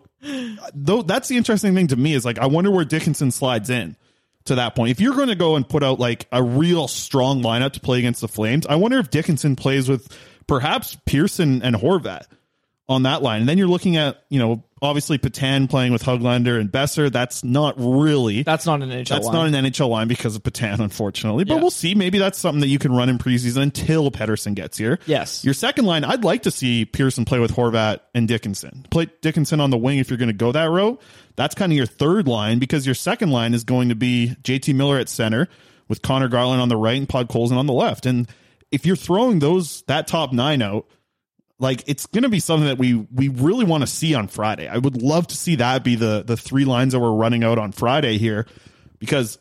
though 0.74 1.02
that's 1.02 1.28
the 1.28 1.36
interesting 1.36 1.74
thing 1.74 1.88
to 1.88 1.96
me 1.96 2.14
is 2.14 2.24
like, 2.24 2.38
I 2.38 2.46
wonder 2.46 2.70
where 2.70 2.84
Dickinson 2.84 3.30
slides 3.30 3.70
in 3.70 3.96
to 4.46 4.56
that 4.56 4.74
point. 4.74 4.90
If 4.90 5.00
you're 5.00 5.14
going 5.14 5.28
to 5.28 5.34
go 5.34 5.56
and 5.56 5.68
put 5.68 5.82
out 5.82 5.98
like 5.98 6.26
a 6.32 6.42
real 6.42 6.88
strong 6.88 7.42
lineup 7.42 7.72
to 7.72 7.80
play 7.80 7.98
against 7.98 8.20
the 8.20 8.28
Flames, 8.28 8.66
I 8.66 8.76
wonder 8.76 8.98
if 8.98 9.10
Dickinson 9.10 9.56
plays 9.56 9.88
with 9.88 10.16
perhaps 10.46 10.96
Pearson 11.04 11.62
and 11.62 11.76
Horvat 11.76 12.26
on 12.88 13.02
that 13.02 13.20
line. 13.22 13.40
And 13.40 13.48
then 13.48 13.58
you're 13.58 13.66
looking 13.66 13.96
at, 13.96 14.22
you 14.28 14.38
know, 14.38 14.62
obviously 14.80 15.18
Petan 15.18 15.68
playing 15.68 15.92
with 15.92 16.04
Hoglander 16.04 16.60
and 16.60 16.70
Boeser. 16.70 17.10
That's 17.10 17.42
not 17.42 17.74
really 17.78 18.44
That's 18.44 18.64
not 18.64 18.80
an 18.82 18.90
NHL 18.90 19.08
that's 19.08 19.26
line. 19.26 19.50
not 19.52 19.58
an 19.58 19.64
NHL 19.72 19.88
line 19.88 20.06
because 20.06 20.36
of 20.36 20.44
Petan, 20.44 20.78
unfortunately. 20.78 21.42
But 21.42 21.54
Yeah. 21.56 21.60
we'll 21.62 21.70
see. 21.72 21.96
Maybe 21.96 22.18
that's 22.18 22.38
something 22.38 22.60
that 22.60 22.68
you 22.68 22.78
can 22.78 22.92
run 22.92 23.08
in 23.08 23.18
preseason 23.18 23.62
until 23.62 24.10
Pettersson 24.12 24.54
gets 24.54 24.78
here. 24.78 25.00
Yes. 25.06 25.44
Your 25.44 25.54
second 25.54 25.86
line, 25.86 26.04
I'd 26.04 26.22
like 26.22 26.44
to 26.44 26.50
see 26.52 26.84
Pearson 26.84 27.24
play 27.24 27.40
with 27.40 27.52
Horvat 27.52 28.00
and 28.14 28.28
Dickinson. 28.28 28.86
Play 28.90 29.08
Dickinson 29.20 29.58
on 29.60 29.70
the 29.70 29.78
wing 29.78 29.98
if 29.98 30.08
you're 30.08 30.18
going 30.18 30.28
to 30.28 30.32
go 30.32 30.52
that 30.52 30.70
route. 30.70 31.00
That's 31.34 31.56
kind 31.56 31.72
of 31.72 31.76
your 31.76 31.86
third 31.86 32.28
line 32.28 32.60
because 32.60 32.86
your 32.86 32.94
second 32.94 33.30
line 33.30 33.52
is 33.52 33.64
going 33.64 33.88
to 33.88 33.96
be 33.96 34.36
JT 34.44 34.74
Miller 34.76 34.98
at 34.98 35.08
center 35.08 35.48
with 35.88 36.02
Conor 36.02 36.28
Garland 36.28 36.62
on 36.62 36.68
the 36.68 36.76
right 36.76 36.96
and 36.98 37.08
Podkolzin 37.08 37.56
on 37.56 37.66
the 37.66 37.72
left. 37.72 38.06
And 38.06 38.28
if 38.70 38.86
you're 38.86 38.94
throwing 38.96 39.40
those 39.40 39.82
that 39.88 40.06
top 40.06 40.32
nine 40.32 40.62
out, 40.62 40.86
like 41.58 41.84
it's 41.86 42.06
going 42.06 42.24
to 42.24 42.28
be 42.28 42.40
something 42.40 42.68
that 42.68 42.78
we 42.78 42.94
we 42.94 43.28
really 43.28 43.64
want 43.64 43.82
to 43.82 43.86
see 43.86 44.14
on 44.14 44.28
Friday. 44.28 44.68
I 44.68 44.78
would 44.78 45.00
love 45.00 45.26
to 45.28 45.36
see 45.36 45.56
that 45.56 45.84
be 45.84 45.96
the 45.96 46.22
the 46.26 46.36
three 46.36 46.64
lines 46.64 46.92
that 46.92 47.00
we're 47.00 47.12
running 47.12 47.44
out 47.44 47.58
on 47.58 47.72
Friday 47.72 48.18
here 48.18 48.46
because 48.98 49.38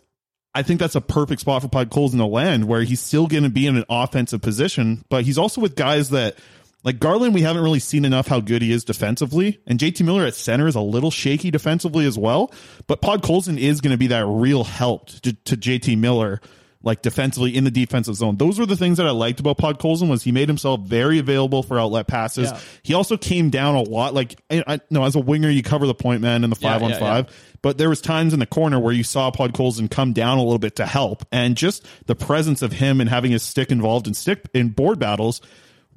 I 0.54 0.64
think 0.64 0.80
that's 0.80 0.96
a 0.96 1.02
perfect 1.02 1.42
spot 1.42 1.62
for 1.62 1.68
Pod 1.68 1.90
Coles 1.90 2.14
in 2.14 2.20
the 2.20 2.26
land 2.26 2.66
where 2.66 2.84
he's 2.84 3.02
still 3.02 3.28
going 3.28 3.44
to 3.44 3.50
be 3.50 3.68
in 3.68 3.76
an 3.76 3.84
offensive 3.90 4.42
position, 4.42 5.04
but 5.10 5.26
he's 5.26 5.38
also 5.38 5.60
with 5.60 5.76
guys 5.76 6.12
that 6.12 6.38
like 6.86 7.00
Garland. 7.00 7.34
We 7.34 7.42
haven't 7.42 7.64
really 7.64 7.80
seen 7.80 8.06
enough 8.06 8.28
how 8.28 8.40
good 8.40 8.62
he 8.62 8.72
is 8.72 8.86
defensively, 8.86 9.60
and 9.68 9.78
JT 9.78 10.06
Miller 10.06 10.26
at 10.26 10.36
center 10.36 10.68
is 10.68 10.76
a 10.76 10.82
little 10.82 11.12
shaky 11.12 11.52
defensively 11.52 12.06
as 12.06 12.18
well. 12.18 12.54
But 12.88 13.02
Podkolzin 13.02 13.58
is 13.58 13.82
going 13.82 13.92
to 13.92 13.98
be 13.98 14.08
that 14.08 14.26
real 14.26 14.64
help 14.64 15.08
to, 15.08 15.34
to 15.34 15.58
JT 15.58 15.98
Miller 15.98 16.40
like 16.86 17.02
defensively 17.02 17.56
in 17.56 17.64
the 17.64 17.72
defensive 17.72 18.16
zone. 18.16 18.38
Those 18.38 18.60
were 18.60 18.66
the 18.66 18.78
things 18.78 18.98
that 18.98 19.08
I 19.08 19.12
liked 19.12 19.40
about 19.40 19.58
Podkolzin 19.58 20.08
was 20.08 20.24
he 20.24 20.32
made 20.32 20.48
himself 20.48 20.82
very 20.82 21.20
available 21.20 21.64
for 21.64 21.80
outlet 21.80 22.08
passes. 22.08 22.52
Yeah. 22.52 22.60
He 22.84 22.94
also 22.94 23.18
came 23.18 23.50
down 23.50 23.76
a 23.76 23.82
lot. 23.82 24.14
Like 24.14 24.40
I, 24.50 24.64
I 24.66 24.80
no, 24.90 25.04
as 25.04 25.16
a 25.16 25.20
winger, 25.20 25.50
you 25.50 25.64
cover 25.64 25.88
the 25.88 25.96
point 25.96 26.22
man 26.22 26.44
in 26.44 26.50
the 26.50 26.58
Yeah, 26.60 26.74
five 26.74 26.84
on 26.84 26.92
yeah, 26.92 27.00
five. 27.00 27.56
But 27.62 27.80
there 27.80 27.90
was 27.90 28.00
times 28.00 28.34
in 28.34 28.40
the 28.40 28.46
corner 28.46 28.80
where 28.80 28.94
you 28.94 29.04
saw 29.04 29.32
Podkolzin 29.32 29.90
come 29.90 30.14
down 30.14 30.38
a 30.38 30.44
little 30.44 30.60
bit 30.60 30.76
to 30.76 30.86
help, 30.86 31.26
and 31.32 31.58
just 31.58 31.86
the 32.06 32.16
presence 32.16 32.62
of 32.62 32.72
him 32.72 33.02
and 33.02 33.10
having 33.10 33.32
his 33.32 33.42
stick 33.42 33.72
involved 33.72 34.08
in 34.08 34.14
stick 34.14 34.48
in 34.54 34.70
board 34.70 35.00
battles 35.00 35.42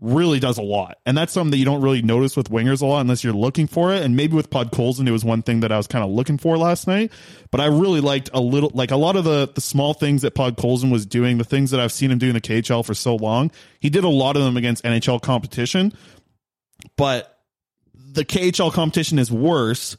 really 0.00 0.38
does 0.38 0.58
a 0.58 0.62
lot. 0.62 0.98
And 1.04 1.16
that's 1.16 1.32
something 1.32 1.50
that 1.50 1.56
you 1.56 1.64
don't 1.64 1.82
really 1.82 2.02
notice 2.02 2.36
with 2.36 2.50
wingers 2.50 2.82
a 2.82 2.86
lot 2.86 3.00
unless 3.00 3.24
you're 3.24 3.32
looking 3.32 3.66
for 3.66 3.92
it. 3.92 4.02
And 4.02 4.16
maybe 4.16 4.34
with 4.34 4.50
Podkolzin, 4.50 5.08
it 5.08 5.12
was 5.12 5.24
one 5.24 5.42
thing 5.42 5.60
that 5.60 5.72
I 5.72 5.76
was 5.76 5.86
kind 5.86 6.04
of 6.04 6.10
looking 6.10 6.38
for 6.38 6.56
last 6.56 6.86
night. 6.86 7.12
But 7.50 7.60
I 7.60 7.66
really 7.66 8.00
liked 8.00 8.30
a 8.32 8.40
little, 8.40 8.70
like 8.74 8.90
a 8.90 8.96
lot 8.96 9.16
of 9.16 9.24
the, 9.24 9.50
the 9.52 9.60
small 9.60 9.94
things 9.94 10.22
that 10.22 10.34
Podkolzin 10.34 10.92
was 10.92 11.04
doing, 11.04 11.38
the 11.38 11.44
things 11.44 11.72
that 11.72 11.80
I've 11.80 11.92
seen 11.92 12.10
him 12.10 12.18
do 12.18 12.28
in 12.28 12.34
the 12.34 12.40
KHL 12.40 12.84
for 12.84 12.94
so 12.94 13.16
long. 13.16 13.50
He 13.80 13.90
did 13.90 14.04
a 14.04 14.08
lot 14.08 14.36
of 14.36 14.44
them 14.44 14.56
against 14.56 14.84
NHL 14.84 15.20
competition. 15.20 15.92
But 16.96 17.36
the 17.94 18.24
KHL 18.24 18.72
competition 18.72 19.18
is 19.18 19.32
worse. 19.32 19.96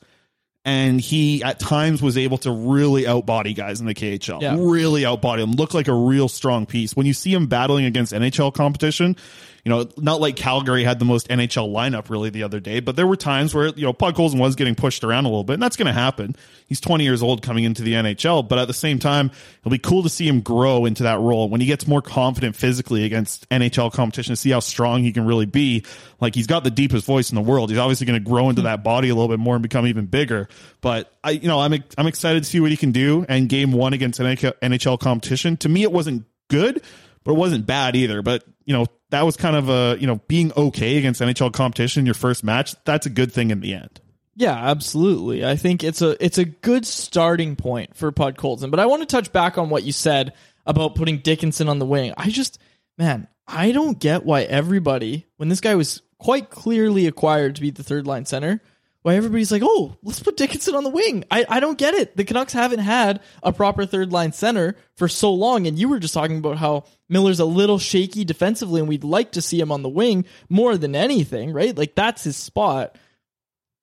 And 0.65 1.00
he 1.00 1.41
at 1.41 1.60
times 1.60 2.01
was 2.01 2.18
able 2.18 2.38
to 2.39 2.51
really 2.51 3.03
outbody 3.03 3.56
guys 3.56 3.79
in 3.79 3.88
the 3.88 3.96
KHL. 3.96 4.41
Yeah. 4.41 4.56
Really 4.60 5.03
outbody 5.03 5.39
him. 5.39 5.53
Look 5.53 5.74
like 5.74 5.88
a 5.88 5.94
real 5.94 6.27
strong 6.27 6.65
piece. 6.65 6.96
When 6.96 7.06
you 7.06 7.13
see 7.13 7.34
him 7.34 7.48
battling 7.48 7.86
against 7.86 8.12
NHL 8.12 8.53
competition, 8.53 9.15
you 9.63 9.70
know, 9.70 9.89
not 9.98 10.22
like 10.22 10.36
Calgary 10.36 10.84
had 10.84 11.00
the 11.00 11.06
most 11.06 11.28
NHL 11.30 11.72
lineup 11.72 12.10
really 12.10 12.30
the 12.30 12.44
other 12.44 12.60
day, 12.60 12.80
but 12.80 12.96
there 12.96 13.08
were 13.08 13.16
times 13.16 13.54
where, 13.54 13.68
you 13.68 13.86
know, 13.86 13.94
Podkolzin 13.94 14.39
was 14.39 14.56
getting 14.56 14.75
pushed 14.75 15.04
around 15.04 15.25
a 15.25 15.30
little 15.30 15.44
bit, 15.44 15.54
and 15.54 15.63
that's 15.63 15.75
going 15.75 15.88
to 15.88 15.94
happen. 15.94 16.36
He's 16.66 16.80
20 16.80 17.04
years 17.04 17.24
old 17.24 17.42
coming 17.42 17.63
into 17.63 17.82
the 17.82 17.94
NHL, 17.94 18.48
but 18.48 18.60
at 18.60 18.68
the 18.68 18.74
same 18.74 19.00
time, 19.00 19.32
it'll 19.60 19.72
be 19.72 19.80
cool 19.80 20.04
to 20.04 20.10
see 20.10 20.28
him 20.28 20.42
grow 20.42 20.86
into 20.86 21.04
that 21.04 21.20
role 21.20 21.50
when 21.50 21.62
he 21.62 21.68
gets 21.68 21.88
more 21.88 22.01
confident 22.01 22.56
physically 22.56 23.06
against 23.06 23.50
NHL 23.50 23.92
competition 23.92 24.34
to 24.34 24.36
see 24.36 24.51
how 24.51 24.60
strong 24.60 25.04
he 25.04 25.12
can 25.12 25.25
really 25.25 25.46
be. 25.46 25.84
Like 26.20 26.36
he's 26.36 26.48
got 26.48 26.63
the 26.63 26.72
deepest 26.72 27.06
voice 27.06 27.32
in 27.32 27.36
the 27.36 27.42
world. 27.42 27.70
He's 27.70 27.80
obviously 27.80 28.06
going 28.06 28.24
to 28.24 28.30
grow 28.30 28.50
into 28.50 28.63
that 28.63 28.84
body 28.84 29.10
a 29.10 29.16
little 29.16 29.30
bit 29.30 29.39
more 29.39 29.56
and 29.56 29.63
become 29.63 29.88
even 29.88 30.06
bigger. 30.06 30.48
But 30.82 31.12
I, 31.24 31.32
you 31.32 31.48
know, 31.48 31.60
I'm 31.60 31.74
I'm 31.98 32.08
excited 32.08 32.44
to 32.44 32.50
see 32.50 32.60
what 32.60 32.72
he 32.72 32.78
can 32.78 32.92
do. 32.92 33.25
And 33.28 33.50
game 33.50 33.72
one 33.72 33.94
against 33.94 34.20
NHL 34.20 35.00
competition, 35.00 35.58
to 35.58 35.70
me, 35.70 35.84
it 35.84 35.92
wasn't 35.92 36.25
good, 36.50 36.82
but 37.24 37.32
it 37.32 37.38
wasn't 37.38 37.66
bad 37.66 37.96
either. 37.96 38.22
But 38.22 38.44
you 38.66 38.74
know, 38.74 38.86
that 39.10 39.25
was 39.25 39.38
kind 39.38 39.56
of 39.56 39.70
a 39.70 39.98
you 40.00 40.08
know 40.08 40.18
being 40.28 40.51
okay 40.56 40.98
against 40.98 41.22
NHL 41.22 41.54
competition 41.54 42.01
in 42.01 42.06
your 42.06 42.16
first 42.16 42.44
match. 42.44 42.75
That's 42.86 43.06
a 43.06 43.10
good 43.10 43.32
thing 43.32 43.51
in 43.51 43.60
the 43.60 43.74
end. 43.74 44.01
Yeah, 44.36 44.56
absolutely. 44.56 45.46
I 45.46 45.56
think 45.58 45.84
it's 45.84 46.01
a 46.01 46.24
it's 46.24 46.38
a 46.38 46.46
good 46.46 46.86
starting 46.86 47.56
point 47.56 47.96
for 47.96 48.12
Podkolzin. 48.12 48.72
But 48.72 48.80
I 48.80 48.86
want 48.86 49.01
to 49.01 49.06
touch 49.06 49.34
back 49.34 49.58
on 49.58 49.70
what 49.70 49.84
you 49.84 49.92
said 49.92 50.34
about 50.66 50.96
putting 50.96 51.18
Dickinson 51.18 51.68
on 51.68 51.80
the 51.80 51.86
wing. 51.86 52.13
I 52.16 52.30
just 52.30 52.60
man, 52.98 53.28
I 53.48 53.72
don't 53.72 54.00
get 54.00 54.25
why 54.25 54.44
everybody, 54.44 55.25
when 55.38 55.50
this 55.50 55.62
guy 55.62 55.75
was 55.75 56.01
quite 56.20 56.50
clearly 56.50 57.08
acquired 57.08 57.56
to 57.56 57.62
be 57.62 57.72
the 57.72 57.84
third 57.84 58.08
line 58.08 58.25
center, 58.25 58.62
why 59.10 59.16
everybody's 59.16 59.51
like, 59.51 59.62
oh, 59.66 59.98
let's 60.04 60.20
put 60.22 60.38
Dickinson 60.38 60.75
on 60.75 60.84
the 60.84 60.89
wing. 60.89 61.25
I, 61.32 61.46
I 61.50 61.60
don't 61.60 61.78
get 61.78 61.94
it. 61.96 62.16
The 62.16 62.24
Canucks 62.24 62.54
haven't 62.54 62.80
had 62.80 63.22
a 63.44 63.51
proper 63.51 63.86
third 63.86 64.12
line 64.12 64.32
center 64.32 64.75
for 64.96 65.08
so 65.08 65.34
long. 65.34 65.68
And 65.68 65.78
you 65.78 65.89
were 65.89 66.00
just 66.00 66.13
talking 66.13 66.38
about 66.38 66.58
how 66.58 66.86
Miller's 67.10 67.39
a 67.39 67.46
little 67.46 67.80
shaky 67.80 68.24
defensively, 68.24 68.80
and 68.80 68.88
we'd 68.88 69.04
like 69.04 69.32
to 69.32 69.42
see 69.42 69.60
him 69.60 69.72
on 69.72 69.82
the 69.82 69.89
wing 69.89 70.25
more 70.48 70.78
than 70.78 70.96
anything, 70.96 71.51
right? 71.54 71.75
Like 71.78 71.96
that's 71.96 72.24
his 72.24 72.38
spot. 72.38 72.96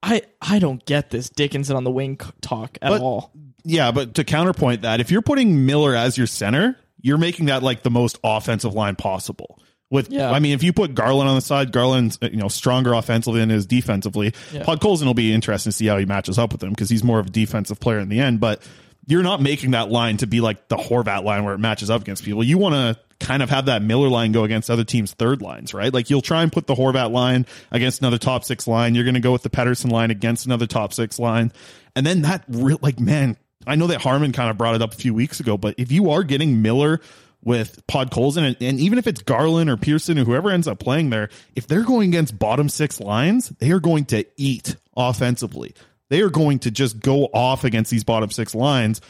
I 0.02 0.22
I 0.40 0.58
don't 0.58 0.84
get 0.84 1.10
this 1.10 1.28
Dickinson 1.28 1.76
on 1.76 1.84
the 1.84 1.90
wing 1.90 2.18
talk 2.40 2.78
at 2.80 2.90
But- 2.90 3.00
all. 3.00 3.32
Yeah, 3.68 3.90
but 3.90 4.14
to 4.14 4.22
counterpoint 4.22 4.82
that, 4.82 5.00
if 5.00 5.10
you're 5.10 5.22
putting 5.22 5.66
Miller 5.66 5.96
as 5.96 6.16
your 6.16 6.28
center, 6.28 6.76
you're 7.00 7.18
making 7.18 7.46
that 7.46 7.64
like 7.64 7.82
the 7.82 7.90
most 7.90 8.16
offensive 8.22 8.74
line 8.74 8.94
possible. 8.94 9.60
With, 9.88 10.10
Yeah. 10.10 10.32
I 10.32 10.40
mean, 10.40 10.52
if 10.52 10.62
you 10.64 10.72
put 10.72 10.94
Garland 10.94 11.28
on 11.28 11.36
the 11.36 11.40
side, 11.40 11.70
Garland's 11.70 12.18
uh, 12.20 12.28
you 12.30 12.38
know 12.38 12.48
stronger 12.48 12.92
offensively 12.92 13.40
than 13.40 13.50
is 13.50 13.66
defensively. 13.66 14.34
Yeah. 14.52 14.64
Podkolzin 14.64 15.04
will 15.04 15.14
be 15.14 15.32
interesting 15.32 15.70
to 15.70 15.76
see 15.76 15.86
how 15.86 15.96
he 15.96 16.06
matches 16.06 16.38
up 16.38 16.52
with 16.52 16.62
him 16.62 16.70
because 16.70 16.90
he's 16.90 17.04
more 17.04 17.18
of 17.20 17.26
a 17.26 17.30
defensive 17.30 17.78
player 17.78 17.98
in 18.00 18.08
the 18.08 18.20
end. 18.20 18.40
But 18.40 18.62
you're 19.06 19.22
not 19.22 19.40
making 19.40 19.70
that 19.70 19.88
line 19.88 20.16
to 20.18 20.26
be 20.26 20.40
like 20.40 20.68
the 20.68 20.76
Horvat 20.76 21.22
line 21.22 21.44
where 21.44 21.54
it 21.54 21.58
matches 21.58 21.90
up 21.90 22.02
against 22.02 22.24
people. 22.24 22.42
You 22.42 22.58
want 22.58 22.74
to 22.74 23.24
kind 23.24 23.42
of 23.42 23.50
have 23.50 23.66
that 23.66 23.80
Miller 23.80 24.08
line 24.08 24.32
go 24.32 24.42
against 24.42 24.68
other 24.68 24.82
teams' 24.82 25.12
third 25.12 25.40
lines, 25.40 25.72
right? 25.72 25.94
Like 25.94 26.10
you'll 26.10 26.20
try 26.22 26.42
and 26.42 26.52
put 26.52 26.66
the 26.66 26.74
Horvat 26.74 27.12
line 27.12 27.46
against 27.70 28.00
another 28.00 28.18
top 28.18 28.44
six 28.44 28.66
line. 28.66 28.96
You're 28.96 29.04
going 29.04 29.14
to 29.14 29.20
go 29.20 29.30
with 29.32 29.42
the 29.42 29.50
Pettersson 29.50 29.92
line 29.92 30.10
against 30.10 30.46
another 30.46 30.66
top 30.66 30.92
six 30.92 31.18
line, 31.20 31.52
and 31.94 32.04
then 32.04 32.22
that 32.22 32.44
real 32.48 32.78
like 32.82 32.98
man. 32.98 33.36
I 33.68 33.74
know 33.74 33.88
that 33.88 34.00
Harman 34.00 34.30
kind 34.30 34.48
of 34.48 34.56
brought 34.56 34.76
it 34.76 34.82
up 34.82 34.92
a 34.92 34.96
few 34.96 35.12
weeks 35.12 35.40
ago, 35.40 35.56
but 35.56 35.74
if 35.76 35.90
you 35.90 36.10
are 36.10 36.22
getting 36.22 36.62
Miller 36.62 37.00
with 37.46 37.86
Podkolzin, 37.86 38.42
and, 38.42 38.56
and 38.60 38.80
even 38.80 38.98
if 38.98 39.06
it's 39.06 39.22
Garland 39.22 39.70
or 39.70 39.76
Pearson 39.76 40.18
or 40.18 40.24
whoever 40.24 40.50
ends 40.50 40.66
up 40.66 40.80
playing 40.80 41.10
there, 41.10 41.30
if 41.54 41.68
they're 41.68 41.84
going 41.84 42.08
against 42.08 42.36
bottom 42.36 42.68
six 42.68 43.00
lines, 43.00 43.50
they 43.60 43.70
are 43.70 43.78
going 43.78 44.04
to 44.06 44.24
eat 44.36 44.74
offensively. 44.96 45.72
They 46.08 46.22
are 46.22 46.28
going 46.28 46.58
to 46.60 46.72
just 46.72 46.98
go 46.98 47.26
off 47.26 47.62
against 47.62 47.90
these 47.90 48.02
bottom 48.02 48.32
six 48.32 48.52
lines. 48.52 49.00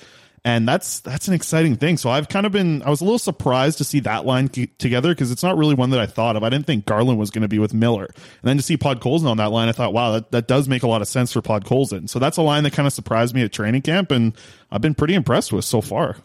And 0.45 0.69
that's 0.69 1.01
that's 1.01 1.27
an 1.27 1.35
exciting 1.35 1.75
thing. 1.75 1.97
So 1.97 2.09
I've 2.09 2.29
kind 2.29 2.47
of 2.47 2.53
been 2.53 2.83
I 2.83 2.91
was 2.91 3.01
a 3.01 3.05
little 3.05 3.19
surprised 3.19 3.79
to 3.79 3.85
see 3.85 3.99
that 4.01 4.27
line 4.27 4.49
together 4.49 5.13
because 5.13 5.33
it's 5.33 5.43
not 5.43 5.57
really 5.57 5.75
one 5.75 5.91
that 5.91 5.99
I 5.99 6.07
thought 6.07 6.37
of. 6.37 6.45
I 6.45 6.51
didn't 6.51 6.67
think 6.67 6.87
Garland 6.87 7.19
was 7.19 7.31
going 7.31 7.43
to 7.43 7.49
be 7.49 7.59
with 7.59 7.75
Miller, 7.75 8.05
and 8.05 8.45
then 8.45 8.57
to 8.57 8.63
see 8.63 8.77
Podkolzin 8.77 9.27
on 9.27 9.39
that 9.39 9.51
line, 9.51 9.69
I 9.69 9.73
thought, 9.73 9.93
wow, 9.93 10.13
that, 10.13 10.31
that 10.31 10.47
does 10.47 10.69
make 10.69 10.85
a 10.85 10.87
lot 10.87 11.03
of 11.03 11.09
sense 11.09 11.33
for 11.33 11.43
Podkolzin. 11.43 12.09
So 12.09 12.21
that's 12.21 12.37
a 12.37 12.43
line 12.43 12.63
that 12.63 12.75
kind 12.75 12.87
of 12.87 12.93
surprised 12.93 13.35
me 13.35 13.43
at 13.43 13.53
training 13.53 13.83
camp, 13.83 14.13
and 14.13 14.37
I've 14.71 14.83
been 14.83 14.95
pretty 14.95 15.15
impressed 15.15 15.53
with 15.53 15.65
so 15.65 15.81
far. 15.81 16.17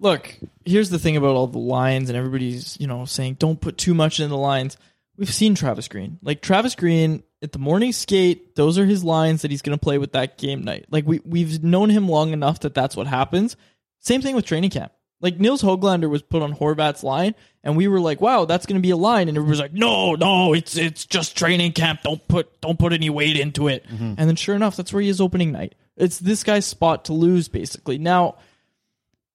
Look, 0.00 0.36
here's 0.64 0.90
the 0.90 0.98
thing 0.98 1.16
about 1.16 1.34
all 1.34 1.46
the 1.46 1.58
lines 1.58 2.08
and 2.08 2.16
everybody's, 2.16 2.78
you 2.80 2.86
know, 2.86 3.04
saying 3.04 3.34
don't 3.34 3.60
put 3.60 3.78
too 3.78 3.94
much 3.94 4.20
in 4.20 4.30
the 4.30 4.36
lines. 4.36 4.76
We've 5.16 5.32
seen 5.32 5.54
Travis 5.54 5.88
Green. 5.88 6.18
Like 6.22 6.40
Travis 6.40 6.76
Green 6.76 7.24
at 7.42 7.52
the 7.52 7.58
morning 7.58 7.92
skate, 7.92 8.54
those 8.54 8.78
are 8.78 8.86
his 8.86 9.02
lines 9.02 9.42
that 9.42 9.50
he's 9.50 9.62
going 9.62 9.76
to 9.76 9.82
play 9.82 9.98
with 9.98 10.12
that 10.12 10.38
game 10.38 10.62
night. 10.62 10.86
Like 10.90 11.06
we 11.06 11.20
we've 11.24 11.62
known 11.62 11.90
him 11.90 12.08
long 12.08 12.32
enough 12.32 12.60
that 12.60 12.74
that's 12.74 12.96
what 12.96 13.06
happens. 13.06 13.56
Same 14.00 14.22
thing 14.22 14.36
with 14.36 14.44
training 14.44 14.70
camp. 14.70 14.92
Like 15.20 15.40
Nils 15.40 15.62
Hoglander 15.62 16.08
was 16.08 16.22
put 16.22 16.42
on 16.42 16.54
Horvat's 16.54 17.02
line, 17.02 17.34
and 17.64 17.76
we 17.76 17.88
were 17.88 17.98
like, 17.98 18.20
"Wow, 18.20 18.44
that's 18.44 18.66
going 18.66 18.80
to 18.80 18.86
be 18.86 18.90
a 18.90 18.96
line," 18.96 19.28
and 19.28 19.36
everybody 19.36 19.50
was 19.50 19.60
like, 19.60 19.72
"No, 19.72 20.14
no, 20.14 20.52
it's 20.52 20.76
it's 20.76 21.04
just 21.04 21.36
training 21.36 21.72
camp. 21.72 22.02
Don't 22.02 22.26
put 22.28 22.60
don't 22.60 22.78
put 22.78 22.92
any 22.92 23.10
weight 23.10 23.36
into 23.36 23.66
it." 23.66 23.84
Mm-hmm. 23.88 24.14
And 24.16 24.28
then 24.28 24.36
sure 24.36 24.54
enough, 24.54 24.76
that's 24.76 24.92
where 24.92 25.02
he 25.02 25.08
is 25.08 25.20
opening 25.20 25.50
night. 25.50 25.74
It's 25.96 26.20
this 26.20 26.44
guy's 26.44 26.66
spot 26.66 27.06
to 27.06 27.12
lose, 27.12 27.48
basically. 27.48 27.98
Now, 27.98 28.36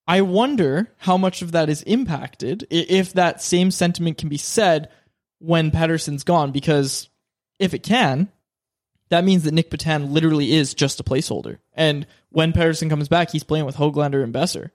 I 0.08 0.22
wonder 0.22 0.92
how 0.98 1.18
much 1.18 1.42
of 1.42 1.54
that 1.54 1.70
is 1.70 1.82
impacted 1.84 2.68
if 2.70 3.14
that 3.14 3.42
same 3.42 3.72
sentiment 3.72 4.18
can 4.18 4.30
be 4.30 4.38
said 4.38 4.90
when 5.40 5.72
Pettersson's 5.72 6.24
gone, 6.24 6.52
because 6.52 7.10
if 7.60 7.74
it 7.74 7.84
can, 7.84 8.30
that 9.10 9.24
means 9.24 9.44
that 9.44 9.54
Nic 9.54 9.70
Petan 9.70 10.12
literally 10.12 10.54
is 10.54 10.74
just 10.74 11.00
a 11.00 11.04
placeholder. 11.04 11.60
And 11.74 12.06
when 12.30 12.52
Pettersson 12.52 12.90
comes 12.90 13.08
back, 13.08 13.32
he's 13.32 13.44
playing 13.44 13.66
with 13.66 13.76
Hoglander 13.78 14.24
and 14.24 14.34
Boeser. 14.34 14.72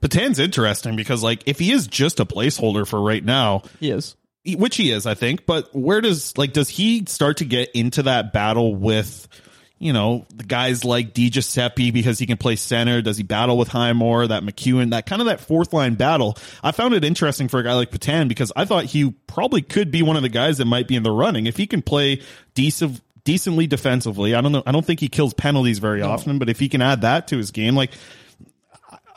Petan's 0.00 0.38
interesting 0.38 0.96
because 0.96 1.22
like 1.22 1.42
if 1.46 1.58
he 1.58 1.70
is 1.72 1.86
just 1.86 2.18
a 2.18 2.24
placeholder 2.24 2.86
for 2.86 3.00
right 3.00 3.24
now, 3.24 3.62
He 3.78 3.90
is. 3.90 4.16
which 4.46 4.76
he 4.76 4.90
is, 4.90 5.06
I 5.06 5.14
think. 5.14 5.44
But 5.46 5.74
where 5.74 6.00
does 6.00 6.36
like 6.38 6.52
does 6.54 6.70
he 6.70 7.04
start 7.06 7.36
to 7.38 7.44
get 7.44 7.70
into 7.72 8.04
that 8.04 8.32
battle 8.32 8.74
with, 8.74 9.28
you 9.78 9.92
know, 9.92 10.26
the 10.34 10.44
guys 10.44 10.84
like 10.84 11.12
Di 11.12 11.28
Giuseppe 11.28 11.90
because 11.90 12.18
he 12.18 12.26
can 12.26 12.38
play 12.38 12.56
center? 12.56 13.02
Does 13.02 13.16
he 13.16 13.22
battle 13.22 13.58
with 13.58 13.68
Highmore, 13.68 14.26
that 14.28 14.42
MacEwen, 14.42 14.90
that 14.90 15.06
kind 15.06 15.20
of 15.20 15.26
that 15.26 15.40
fourth 15.40 15.72
line 15.72 15.94
battle? 15.94 16.36
I 16.62 16.72
found 16.72 16.94
it 16.94 17.04
interesting 17.04 17.48
for 17.48 17.60
a 17.60 17.62
guy 17.62 17.74
like 17.74 17.90
Petan 17.90 18.28
because 18.28 18.52
I 18.56 18.64
thought 18.64 18.84
he 18.84 19.10
probably 19.26 19.62
could 19.62 19.90
be 19.90 20.02
one 20.02 20.16
of 20.16 20.22
the 20.22 20.28
guys 20.28 20.58
that 20.58 20.64
might 20.64 20.88
be 20.88 20.96
in 20.96 21.02
the 21.02 21.10
running 21.10 21.46
if 21.46 21.56
he 21.56 21.66
can 21.66 21.82
play 21.82 22.22
decent. 22.54 23.00
Decently 23.24 23.66
defensively, 23.66 24.36
I 24.36 24.40
don't 24.40 24.52
know. 24.52 24.62
I 24.64 24.70
don't 24.70 24.86
think 24.86 25.00
he 25.00 25.08
kills 25.08 25.34
penalties 25.34 25.80
very 25.80 26.00
often, 26.00 26.38
but 26.38 26.48
if 26.48 26.60
he 26.60 26.68
can 26.68 26.80
add 26.80 27.00
that 27.00 27.26
to 27.26 27.36
his 27.36 27.50
game, 27.50 27.74
like 27.74 27.90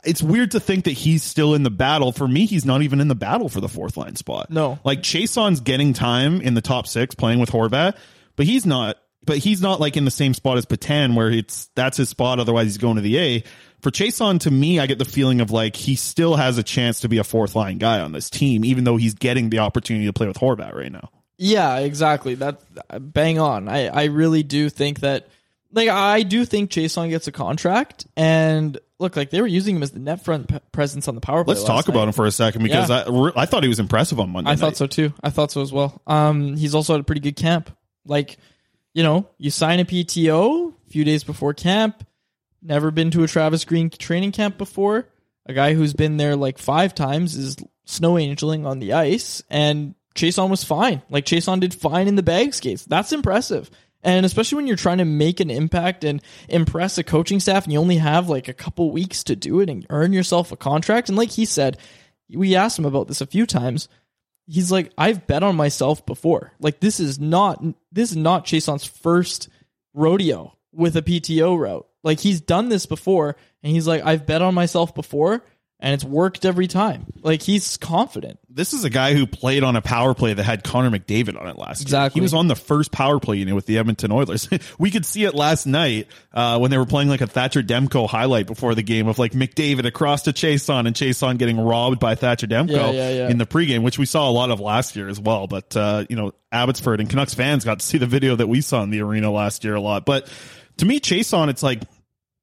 it's 0.04 0.24
weird 0.24 0.50
to 0.52 0.60
think 0.60 0.86
that 0.86 0.94
he's 0.94 1.24
still 1.24 1.54
in 1.54 1.62
the 1.62 1.70
battle. 1.70 2.12
For 2.12 2.28
me, 2.28 2.48
he's 2.48 2.66
not 2.66 2.82
even 2.82 3.02
in 3.02 3.08
the 3.08 3.14
battle 3.14 3.50
for 3.50 3.62
the 3.62 3.70
fourth 3.70 3.98
line 3.98 4.16
spot. 4.16 4.50
No. 4.50 4.80
Like 4.84 5.02
Chiasson's 5.02 5.60
getting 5.60 5.94
time 5.94 6.42
in 6.42 6.56
the 6.56 6.62
top 6.62 6.88
six 6.88 7.14
playing 7.14 7.40
with 7.40 7.52
Horvat, 7.52 7.98
but 8.36 8.48
he's 8.48 8.66
not 8.66 8.98
but 9.30 9.38
he's 9.38 9.62
not 9.62 9.80
like 9.80 9.96
in 9.96 10.04
the 10.06 10.12
same 10.12 10.34
spot 10.34 10.58
as 10.58 10.66
Petan 10.66 11.16
where 11.16 11.30
it's 11.30 11.70
that's 11.76 11.98
his 11.98 12.10
spot, 12.10 12.40
otherwise 12.40 12.66
he's 12.66 12.78
going 12.80 12.96
to 12.96 13.02
the 13.02 13.18
A. 13.20 13.44
For 13.82 13.92
Chiasson, 13.92 14.40
to 14.42 14.52
me, 14.52 14.80
I 14.80 14.88
get 14.88 14.98
the 15.00 15.06
feeling 15.06 15.40
of 15.40 15.52
like 15.52 15.76
he 15.76 15.96
still 15.96 16.36
has 16.36 16.58
a 16.58 16.64
chance 16.64 17.02
to 17.02 17.08
be 17.10 17.18
a 17.20 17.24
fourth 17.24 17.56
line 17.56 17.78
guy 17.78 18.02
on 18.02 18.12
this 18.12 18.30
team, 18.30 18.66
even 18.66 18.84
though 18.84 18.98
he's 18.98 19.14
getting 19.14 19.50
the 19.50 19.60
opportunity 19.60 20.06
to 20.08 20.14
play 20.14 20.28
with 20.28 20.38
Horvat 20.38 20.74
right 20.74 20.92
now. 20.92 21.10
Yeah, 21.38 21.78
exactly. 21.78 22.36
That 22.36 22.60
bang 23.14 23.40
on. 23.40 23.70
I, 23.70 23.88
I 23.88 24.04
really 24.06 24.44
do 24.44 24.70
think 24.70 25.00
that 25.02 25.28
like 25.72 25.88
I 25.88 26.24
do 26.24 26.44
think 26.44 26.72
Chiasson 26.72 27.10
gets 27.10 27.28
a 27.28 27.32
contract 27.32 28.08
and 28.18 28.78
look 28.98 29.16
like 29.16 29.30
they 29.30 29.40
were 29.40 29.48
using 29.48 29.78
him 29.78 29.84
as 29.84 29.92
the 29.92 30.00
net 30.00 30.26
front 30.26 30.50
p- 30.50 30.60
presence 30.74 31.08
on 31.08 31.16
the 31.16 31.22
power 31.22 31.46
play. 31.46 31.54
Let's 31.54 31.64
talk 31.66 31.88
about 31.88 32.08
him 32.08 32.14
for 32.14 32.26
a 32.26 32.32
second 32.32 32.64
because 32.64 32.90
Yeah. 32.90 33.04
I, 33.08 33.44
I 33.44 33.46
thought 33.46 33.64
he 33.64 33.70
was 33.70 33.80
impressive 33.80 34.20
on 34.20 34.32
Monday. 34.32 34.50
I 34.50 34.54
night. 34.56 34.60
thought 34.60 34.76
so 34.78 34.88
too. 34.88 35.14
I 35.24 35.30
thought 35.30 35.52
so 35.52 35.62
as 35.62 35.72
well. 35.72 36.02
Um, 36.08 36.58
he's 36.58 36.76
also 36.76 36.94
had 36.94 37.00
a 37.02 37.04
pretty 37.06 37.22
good 37.22 37.38
camp. 37.38 37.70
Like, 38.06 38.38
you 39.00 39.04
know, 39.04 39.26
you 39.38 39.50
sign 39.50 39.80
a 39.80 39.86
PTO 39.86 40.74
a 40.74 40.90
few 40.90 41.06
days 41.06 41.24
before 41.24 41.54
camp. 41.54 42.06
Never 42.62 42.92
been 42.92 43.12
to 43.12 43.24
a 43.24 43.30
Travis 43.30 43.64
Green 43.64 43.90
training 43.90 44.34
camp 44.34 44.58
before. 44.58 45.08
A 45.46 45.54
guy 45.54 45.74
who's 45.74 45.94
been 45.94 46.18
there 46.18 46.36
like 46.36 46.58
five 46.58 46.94
times 46.94 47.38
is 47.38 47.56
snow 47.86 48.18
angeling 48.18 48.66
on 48.66 48.80
the 48.80 48.92
ice, 48.92 49.42
and 49.50 49.96
Chiasson 50.16 50.50
was 50.50 50.66
fine. 50.66 51.02
Like 51.10 51.24
Chiasson 51.24 51.62
did 51.62 51.74
fine 51.74 52.10
in 52.10 52.16
the 52.16 52.24
bag 52.24 52.54
skates. 52.54 52.84
That's 52.84 53.14
impressive. 53.14 53.72
And 54.04 54.26
especially 54.26 54.58
when 54.58 54.68
you're 54.68 54.76
trying 54.76 54.98
to 54.98 55.06
make 55.06 55.40
an 55.40 55.50
impact 55.50 56.04
and 56.04 56.22
impress 56.50 56.98
a 56.98 57.04
coaching 57.06 57.40
staff, 57.40 57.64
and 57.64 57.72
you 57.72 57.80
only 57.80 58.00
have 58.00 58.28
like 58.28 58.50
a 58.50 58.54
couple 58.54 58.92
weeks 58.92 59.24
to 59.24 59.36
do 59.38 59.62
it 59.62 59.70
and 59.70 59.88
earn 59.90 60.12
yourself 60.12 60.52
a 60.52 60.58
contract. 60.58 61.08
And 61.08 61.18
like 61.18 61.32
he 61.32 61.46
said, 61.46 61.78
we 62.30 62.54
asked 62.54 62.78
him 62.78 62.84
about 62.86 63.08
this 63.08 63.22
a 63.22 63.28
few 63.28 63.46
times 63.46 63.88
he's 64.50 64.72
like 64.72 64.92
I've 64.98 65.28
bet 65.28 65.44
on 65.44 65.56
myself 65.56 66.06
before. 66.06 66.54
Like 66.60 66.80
this 66.80 67.00
is 67.00 67.20
not 67.20 67.64
this 67.92 68.12
is 68.12 68.18
not 68.18 68.46
Chiasson's 68.46 68.86
first 68.86 69.50
rodeo 69.94 70.58
with 70.74 70.98
a 70.98 71.02
PTO 71.02 71.58
route. 71.58 71.88
Like 72.04 72.20
he's 72.20 72.42
done 72.42 72.70
this 72.70 72.86
before 72.86 73.36
and 73.64 73.72
he's 73.72 73.88
like 73.88 74.04
I've 74.04 74.26
bet 74.26 74.42
on 74.42 74.54
myself 74.54 74.96
before 74.96 75.44
and 75.82 75.94
it's 75.94 76.04
worked 76.04 76.44
every 76.44 76.68
time. 76.68 77.06
Like 77.22 77.42
he's 77.42 77.78
confident. 77.78 78.40
This 78.50 78.74
is 78.74 78.84
a 78.84 78.90
guy 78.90 79.14
who 79.14 79.26
played 79.26 79.64
on 79.64 79.76
a 79.76 79.82
power 79.82 80.14
play 80.14 80.34
that 80.34 80.44
had 80.44 80.64
Connor 80.64 80.90
McDavid 80.90 81.40
on 81.40 81.48
it 81.48 81.58
last 81.58 81.80
year. 81.80 81.86
Exactly. 81.86 82.20
He 82.20 82.22
was 82.22 82.34
on 82.34 82.48
the 82.48 82.56
first 82.56 82.92
power 82.92 83.20
play 83.20 83.38
unit 83.38 83.56
with 83.56 83.66
the 83.66 83.78
Edmonton 83.78 84.12
Oilers. 84.12 84.50
we 84.80 84.92
could 84.92 85.06
see 85.06 85.24
it 85.24 85.34
last 85.36 85.66
night 85.66 86.08
uh, 86.34 86.58
when 86.60 86.70
they 86.70 86.78
were 86.78 86.86
playing 86.86 87.08
like 87.08 87.22
a 87.22 87.28
Thatcher 87.28 87.64
Demko 87.64 88.10
highlight 88.10 88.48
before 88.48 88.76
the 88.76 88.82
game 88.82 89.08
of 89.08 89.20
like 89.20 89.32
McDavid 89.32 89.86
across 89.86 90.24
to 90.24 90.34
Chiasson 90.34 90.86
and 90.88 90.96
Chiasson 90.96 91.38
getting 91.38 91.60
robbed 91.60 92.00
by 92.00 92.16
Thatcher 92.16 92.48
Demko 92.48 92.72
Yeah, 92.72 92.92
yeah, 92.92 93.10
yeah. 93.12 93.30
in 93.30 93.38
the 93.38 93.46
pregame, 93.46 93.84
which 93.84 93.98
we 93.98 94.06
saw 94.06 94.30
a 94.30 94.32
lot 94.32 94.52
of 94.52 94.60
last 94.60 94.96
year 94.98 95.08
as 95.08 95.20
well. 95.20 95.48
But, 95.48 95.78
uh, 95.78 96.06
you 96.10 96.16
know, 96.18 96.34
Abbotsford 96.52 97.00
and 97.00 97.10
Canucks 97.10 97.34
fans 97.34 97.64
got 97.64 97.80
to 97.80 97.86
see 97.86 97.98
the 97.98 98.08
video 98.08 98.36
that 98.36 98.48
we 98.48 98.60
saw 98.62 98.84
in 98.84 98.90
the 98.90 99.02
arena 99.02 99.32
last 99.32 99.64
year 99.64 99.76
a 99.76 99.82
lot. 99.82 100.06
But 100.06 100.30
to 100.78 100.86
me, 100.86 101.00
Chiasson, 101.00 101.50
it's 101.50 101.64
like, 101.64 101.82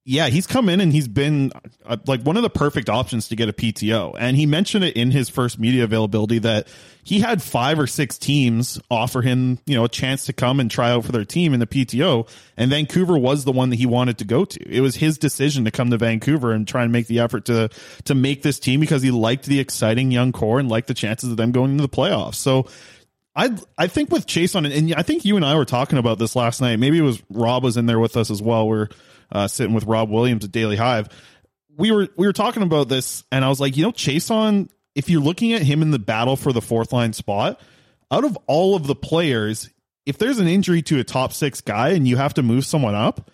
yeah, 0.08 0.28
he's 0.28 0.46
come 0.46 0.68
in 0.68 0.80
and 0.80 0.92
he's 0.92 1.08
been 1.08 1.50
uh, 1.84 1.96
like 2.06 2.22
one 2.22 2.36
of 2.36 2.44
the 2.44 2.48
perfect 2.50 2.88
options 2.88 3.26
to 3.28 3.36
get 3.36 3.48
a 3.48 3.52
PTO. 3.52 4.14
And 4.16 4.36
he 4.36 4.46
mentioned 4.46 4.84
it 4.84 4.96
in 4.96 5.10
his 5.10 5.28
first 5.28 5.58
media 5.58 5.82
availability 5.82 6.38
that 6.38 6.68
he 7.02 7.18
had 7.18 7.42
five 7.42 7.76
or 7.80 7.88
six 7.88 8.16
teams 8.16 8.80
offer 8.88 9.20
him, 9.20 9.58
you 9.66 9.74
know, 9.74 9.84
a 9.84 9.88
chance 9.88 10.26
to 10.26 10.32
come 10.32 10.60
and 10.60 10.70
try 10.70 10.92
out 10.92 11.04
for 11.04 11.10
their 11.10 11.24
team 11.24 11.52
in 11.54 11.58
the 11.58 11.66
PTO. 11.66 12.28
And 12.56 12.70
Vancouver 12.70 13.18
was 13.18 13.42
the 13.42 13.50
one 13.50 13.70
that 13.70 13.76
he 13.76 13.86
wanted 13.86 14.18
to 14.18 14.24
go 14.24 14.44
to. 14.44 14.72
It 14.72 14.80
was 14.80 14.94
his 14.94 15.18
decision 15.18 15.64
to 15.64 15.72
come 15.72 15.90
to 15.90 15.98
Vancouver 15.98 16.52
and 16.52 16.68
try 16.68 16.84
and 16.84 16.92
make 16.92 17.08
the 17.08 17.18
effort 17.18 17.46
to, 17.46 17.68
to 18.04 18.14
make 18.14 18.42
this 18.42 18.60
team 18.60 18.78
because 18.78 19.02
he 19.02 19.10
liked 19.10 19.46
the 19.46 19.58
exciting 19.58 20.12
young 20.12 20.30
core 20.30 20.60
and 20.60 20.68
liked 20.68 20.86
the 20.86 20.94
chances 20.94 21.32
of 21.32 21.36
them 21.36 21.50
going 21.50 21.72
into 21.72 21.82
the 21.82 21.88
playoffs. 21.88 22.36
So, 22.36 22.68
I 23.34 23.54
I 23.76 23.86
think 23.86 24.10
with 24.10 24.26
Chiasson 24.26 24.64
it, 24.64 24.72
and 24.72 24.94
I 24.94 25.02
think 25.02 25.26
you 25.26 25.36
and 25.36 25.44
I 25.44 25.56
were 25.56 25.66
talking 25.66 25.98
about 25.98 26.18
this 26.18 26.34
last 26.34 26.62
night. 26.62 26.78
Maybe 26.78 26.96
it 26.96 27.02
was 27.02 27.22
Rob 27.28 27.64
was 27.64 27.76
in 27.76 27.84
there 27.84 28.00
with 28.00 28.16
us 28.16 28.30
as 28.30 28.40
well. 28.40 28.66
We're 28.66 28.88
uh, 29.30 29.48
sitting 29.48 29.74
with 29.74 29.84
Rob 29.84 30.10
Williams 30.10 30.44
at 30.44 30.52
Daily 30.52 30.76
Hive. 30.76 31.08
We 31.76 31.90
were 31.90 32.08
we 32.16 32.26
were 32.26 32.32
talking 32.32 32.62
about 32.62 32.88
this, 32.88 33.24
and 33.30 33.44
I 33.44 33.48
was 33.48 33.60
like, 33.60 33.76
you 33.76 33.82
know, 33.82 33.92
Chiasson. 33.92 34.68
If 34.94 35.10
you're 35.10 35.20
looking 35.20 35.52
at 35.52 35.60
him 35.60 35.82
in 35.82 35.90
the 35.90 35.98
battle 35.98 36.36
for 36.36 36.54
the 36.54 36.62
fourth 36.62 36.90
line 36.90 37.12
spot, 37.12 37.60
out 38.10 38.24
of 38.24 38.38
all 38.46 38.74
of 38.74 38.86
the 38.86 38.94
players, 38.94 39.68
if 40.06 40.16
there's 40.16 40.38
an 40.38 40.48
injury 40.48 40.80
to 40.82 40.98
a 41.00 41.04
top 41.04 41.34
six 41.34 41.60
guy 41.60 41.90
and 41.90 42.08
you 42.08 42.16
have 42.16 42.32
to 42.34 42.42
move 42.42 42.64
someone 42.64 42.94
up, 42.94 43.30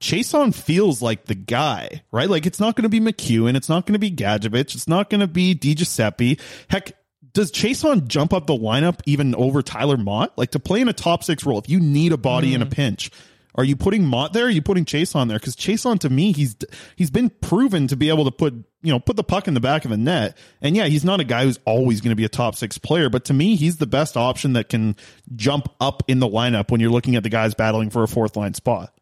Chiasson 0.00 0.54
feels 0.54 1.02
like 1.02 1.24
the 1.24 1.34
guy, 1.34 2.02
right? 2.12 2.28
Like 2.28 2.46
it's 2.46 2.60
not 2.60 2.76
going 2.76 2.82
to 2.82 2.88
be 2.88 3.00
MacEwen, 3.00 3.56
it's 3.56 3.68
not 3.68 3.86
going 3.86 3.94
to 3.94 3.98
be 3.98 4.10
Gadjovich, 4.10 4.74
it's 4.74 4.88
not 4.88 5.10
going 5.10 5.20
to 5.20 5.26
be 5.26 5.54
Di 5.54 5.74
Giuseppe. 5.74 6.38
Heck, 6.68 6.92
does 7.32 7.50
Chiasson 7.50 8.06
jump 8.06 8.32
up 8.32 8.46
the 8.46 8.56
lineup 8.56 9.00
even 9.06 9.34
over 9.34 9.62
Tyler 9.62 9.96
Motte? 9.96 10.36
Like 10.36 10.52
to 10.52 10.60
play 10.60 10.80
in 10.80 10.88
a 10.88 10.92
top 10.92 11.24
six 11.24 11.44
role, 11.44 11.58
if 11.58 11.68
you 11.68 11.80
need 11.80 12.12
a 12.12 12.16
body 12.16 12.54
in 12.54 12.62
a 12.62 12.66
pinch, 12.66 13.10
are 13.58 13.64
you 13.64 13.74
putting 13.74 14.06
Motte 14.06 14.32
there? 14.32 14.46
Are 14.46 14.50
you 14.50 14.62
putting 14.62 14.84
Chiasson 14.84 15.26
there? 15.26 15.36
Because 15.36 15.56
Chiasson 15.56 15.98
to 15.98 16.08
me, 16.08 16.30
he's 16.32 16.54
he's 16.94 17.10
been 17.10 17.28
proven 17.28 17.88
to 17.88 17.96
be 17.96 18.08
able 18.08 18.24
to 18.24 18.30
put 18.30 18.54
you 18.82 18.92
know 18.92 19.00
put 19.00 19.16
the 19.16 19.24
puck 19.24 19.48
in 19.48 19.54
the 19.54 19.60
back 19.60 19.84
of 19.84 19.90
the 19.90 19.96
net. 19.96 20.38
And 20.62 20.76
yeah, 20.76 20.86
he's 20.86 21.04
not 21.04 21.18
a 21.18 21.24
guy 21.24 21.42
who's 21.42 21.58
always 21.64 22.00
going 22.00 22.10
to 22.10 22.16
be 22.16 22.24
a 22.24 22.28
top 22.28 22.54
six 22.54 22.78
player, 22.78 23.10
but 23.10 23.24
to 23.26 23.34
me, 23.34 23.56
he's 23.56 23.78
the 23.78 23.86
best 23.86 24.16
option 24.16 24.52
that 24.52 24.68
can 24.68 24.94
jump 25.34 25.68
up 25.80 26.04
in 26.06 26.20
the 26.20 26.28
lineup 26.28 26.70
when 26.70 26.80
you're 26.80 26.92
looking 26.92 27.16
at 27.16 27.24
the 27.24 27.28
guys 27.28 27.54
battling 27.54 27.90
for 27.90 28.04
a 28.04 28.08
fourth 28.08 28.36
line 28.36 28.54
spot. 28.54 28.94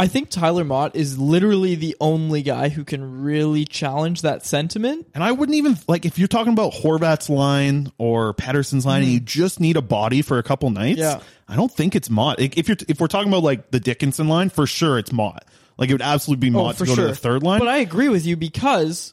I 0.00 0.06
think 0.06 0.30
Tyler 0.30 0.64
Motte 0.64 0.96
is 0.96 1.18
literally 1.18 1.74
the 1.74 1.94
only 2.00 2.40
guy 2.40 2.70
who 2.70 2.84
can 2.84 3.22
really 3.22 3.66
challenge 3.66 4.22
that 4.22 4.46
sentiment. 4.46 5.06
And 5.14 5.22
I 5.22 5.32
wouldn't 5.32 5.56
even 5.56 5.76
like 5.88 6.06
if 6.06 6.18
you're 6.18 6.26
talking 6.26 6.54
about 6.54 6.72
Horvat's 6.72 7.28
line 7.28 7.92
or 7.98 8.32
Pettersson's 8.32 8.86
line, 8.86 9.02
and 9.02 9.12
you 9.12 9.18
hmm. 9.18 9.26
just 9.26 9.60
need 9.60 9.76
a 9.76 9.82
body 9.82 10.22
for 10.22 10.38
a 10.38 10.42
couple 10.42 10.70
nights. 10.70 11.00
Yeah. 11.00 11.20
I 11.46 11.54
don't 11.54 11.70
think 11.70 11.94
it's 11.94 12.08
Motte. 12.08 12.40
If 12.40 12.66
you're 12.66 12.78
if 12.88 12.98
we're 12.98 13.08
talking 13.08 13.28
about 13.28 13.42
like 13.42 13.72
the 13.72 13.80
Dickinson 13.80 14.26
line, 14.26 14.48
for 14.48 14.66
sure 14.66 14.98
it's 14.98 15.12
Motte. 15.12 15.44
Like 15.76 15.90
it 15.90 15.92
would 15.92 16.02
absolutely 16.02 16.48
be 16.48 16.56
oh, 16.56 16.62
Motte 16.62 16.78
to 16.78 16.86
go 16.86 16.94
to 16.94 17.02
the 17.02 17.14
third 17.14 17.42
line. 17.42 17.60
Oh, 17.60 17.66
But 17.66 17.70
I 17.70 17.78
agree 17.78 18.08
with 18.08 18.24
you 18.24 18.38
because 18.38 19.12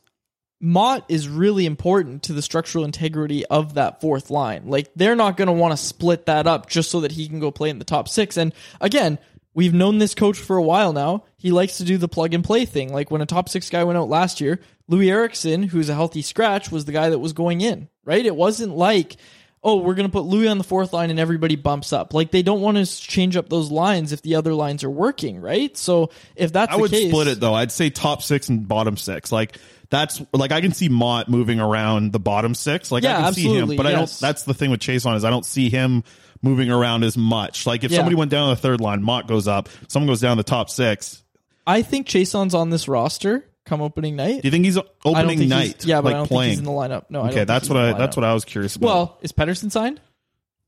Motte 0.61 1.03
is 1.09 1.27
really 1.27 1.65
important 1.65 2.23
to 2.23 2.33
the 2.33 2.41
structural 2.41 2.85
integrity 2.85 3.45
of 3.45 3.73
that 3.73 3.99
fourth 3.99 4.29
line. 4.29 4.67
Like 4.67 4.89
they're 4.95 5.17
not 5.17 5.35
going 5.35 5.47
to 5.47 5.53
want 5.53 5.73
to 5.73 5.77
split 5.77 6.27
that 6.27 6.47
up 6.47 6.69
just 6.69 6.91
so 6.91 7.01
that 7.01 7.11
he 7.11 7.27
can 7.27 7.41
go 7.41 7.51
play 7.51 7.69
in 7.69 7.77
the 7.77 7.85
top 7.85 8.07
six. 8.07 8.37
And 8.37 8.53
again, 8.79 9.19
we've 9.57 9.73
known 9.73 9.97
this 9.97 10.13
coach 10.13 10.37
for 10.37 10.55
a 10.55 10.61
while 10.61 10.93
now. 10.93 11.23
He 11.35 11.51
likes 11.51 11.77
to 11.77 11.83
do 11.83 11.97
the 11.97 12.07
plug 12.07 12.35
and 12.35 12.43
play 12.43 12.65
thing. 12.65 12.93
Like 12.93 13.09
when 13.09 13.21
a 13.21 13.25
top 13.25 13.49
six 13.49 13.69
guy 13.71 13.83
went 13.83 13.97
out 13.97 14.07
last 14.07 14.39
year, 14.39 14.59
Loui 14.89 15.09
Eriksson, 15.09 15.63
who's 15.63 15.89
a 15.89 15.95
healthy 15.95 16.21
scratch, 16.21 16.71
was 16.71 16.85
the 16.85 16.91
guy 16.91 17.09
that 17.09 17.19
was 17.19 17.33
going 17.33 17.61
in. 17.61 17.89
Right? 18.05 18.25
It 18.25 18.35
wasn't 18.35 18.77
like. 18.77 19.17
Oh, 19.63 19.77
we're 19.77 19.95
going 19.95 20.07
to 20.07 20.11
put 20.11 20.23
Loui 20.23 20.49
on 20.49 20.59
the 20.59 20.63
fourth 20.63 20.93
line 20.93 21.09
and 21.09 21.19
everybody 21.19 21.55
bumps 21.55 21.91
up. 21.91 22.13
Like 22.13 22.29
they 22.31 22.43
don't 22.43 22.61
want 22.61 22.77
to 22.77 22.85
change 22.85 23.35
up 23.35 23.49
those 23.49 23.71
lines 23.71 24.13
if 24.13 24.21
the 24.21 24.35
other 24.35 24.53
lines 24.53 24.83
are 24.83 24.89
working, 24.89 25.41
right? 25.41 25.75
So 25.75 26.11
if 26.35 26.53
that's 26.53 26.71
I 26.71 26.77
would 26.77 26.91
case, 26.91 27.09
split 27.09 27.27
it 27.27 27.39
though. 27.39 27.55
I'd 27.55 27.71
say 27.71 27.89
top 27.89 28.21
six 28.21 28.47
and 28.47 28.65
bottom 28.67 28.95
six. 28.95 29.31
Like 29.31 29.57
that's 29.89 30.21
like 30.31 30.51
I 30.51 30.61
can 30.61 30.73
see 30.73 30.89
Motte 30.89 31.27
moving 31.27 31.59
around 31.59 32.13
the 32.13 32.19
bottom 32.19 32.53
six. 32.53 32.91
Like 32.91 33.03
Yeah, 33.03 33.17
I 33.17 33.23
can 33.23 33.33
see 33.33 33.53
him, 33.53 33.75
but 33.75 33.87
I 33.87 33.91
don't. 33.93 34.19
That's 34.21 34.43
the 34.43 34.53
thing 34.53 34.69
with 34.69 34.79
Chiasson 34.79 35.15
is 35.15 35.25
I 35.25 35.31
don't 35.31 35.45
see 35.45 35.69
him 35.69 36.03
moving 36.41 36.69
around 36.71 37.03
as 37.03 37.17
much. 37.17 37.65
Like 37.65 37.83
if 37.83 37.91
Yeah. 37.91 37.97
somebody 37.97 38.15
went 38.15 38.31
down 38.31 38.49
the 38.49 38.55
third 38.55 38.81
line, 38.81 39.01
Motte 39.03 39.27
goes 39.27 39.47
up. 39.47 39.69
Someone 39.87 40.07
goes 40.07 40.21
down 40.21 40.37
the 40.37 40.43
top 40.43 40.69
six. 40.69 41.23
I 41.65 41.81
think 41.81 42.07
Chiasson's 42.07 42.53
on 42.53 42.69
this 42.69 42.87
roster 42.87 43.45
come 43.65 43.81
opening 43.81 44.15
night. 44.15 44.41
Do 44.41 44.47
you 44.47 44.51
think 44.51 44.65
he's 44.65 44.77
opening 45.03 45.37
think 45.39 45.49
night? 45.49 45.65
he's- 45.67 45.85
yeah, 45.85 45.97
but 46.01 46.05
like 46.05 46.15
I 46.15 46.17
don't 46.19 46.27
playing? 46.27 46.41
think 46.49 46.51
he's 46.51 46.59
in 46.59 46.65
the 46.65 46.71
lineup. 46.71 47.05
No, 47.09 47.19
I 47.19 47.23
don't 47.23 47.29
okay, 47.29 47.35
think 47.39 47.47
that's 47.47 47.69
what 47.69 47.77
I 47.77 47.93
that's 47.93 48.15
what 48.15 48.23
I 48.23 48.33
was 48.33 48.45
curious 48.45 48.75
about. 48.75 48.85
Well, 48.87 49.17
is 49.21 49.31
Pettersson 49.33 49.71
signed? 49.71 49.99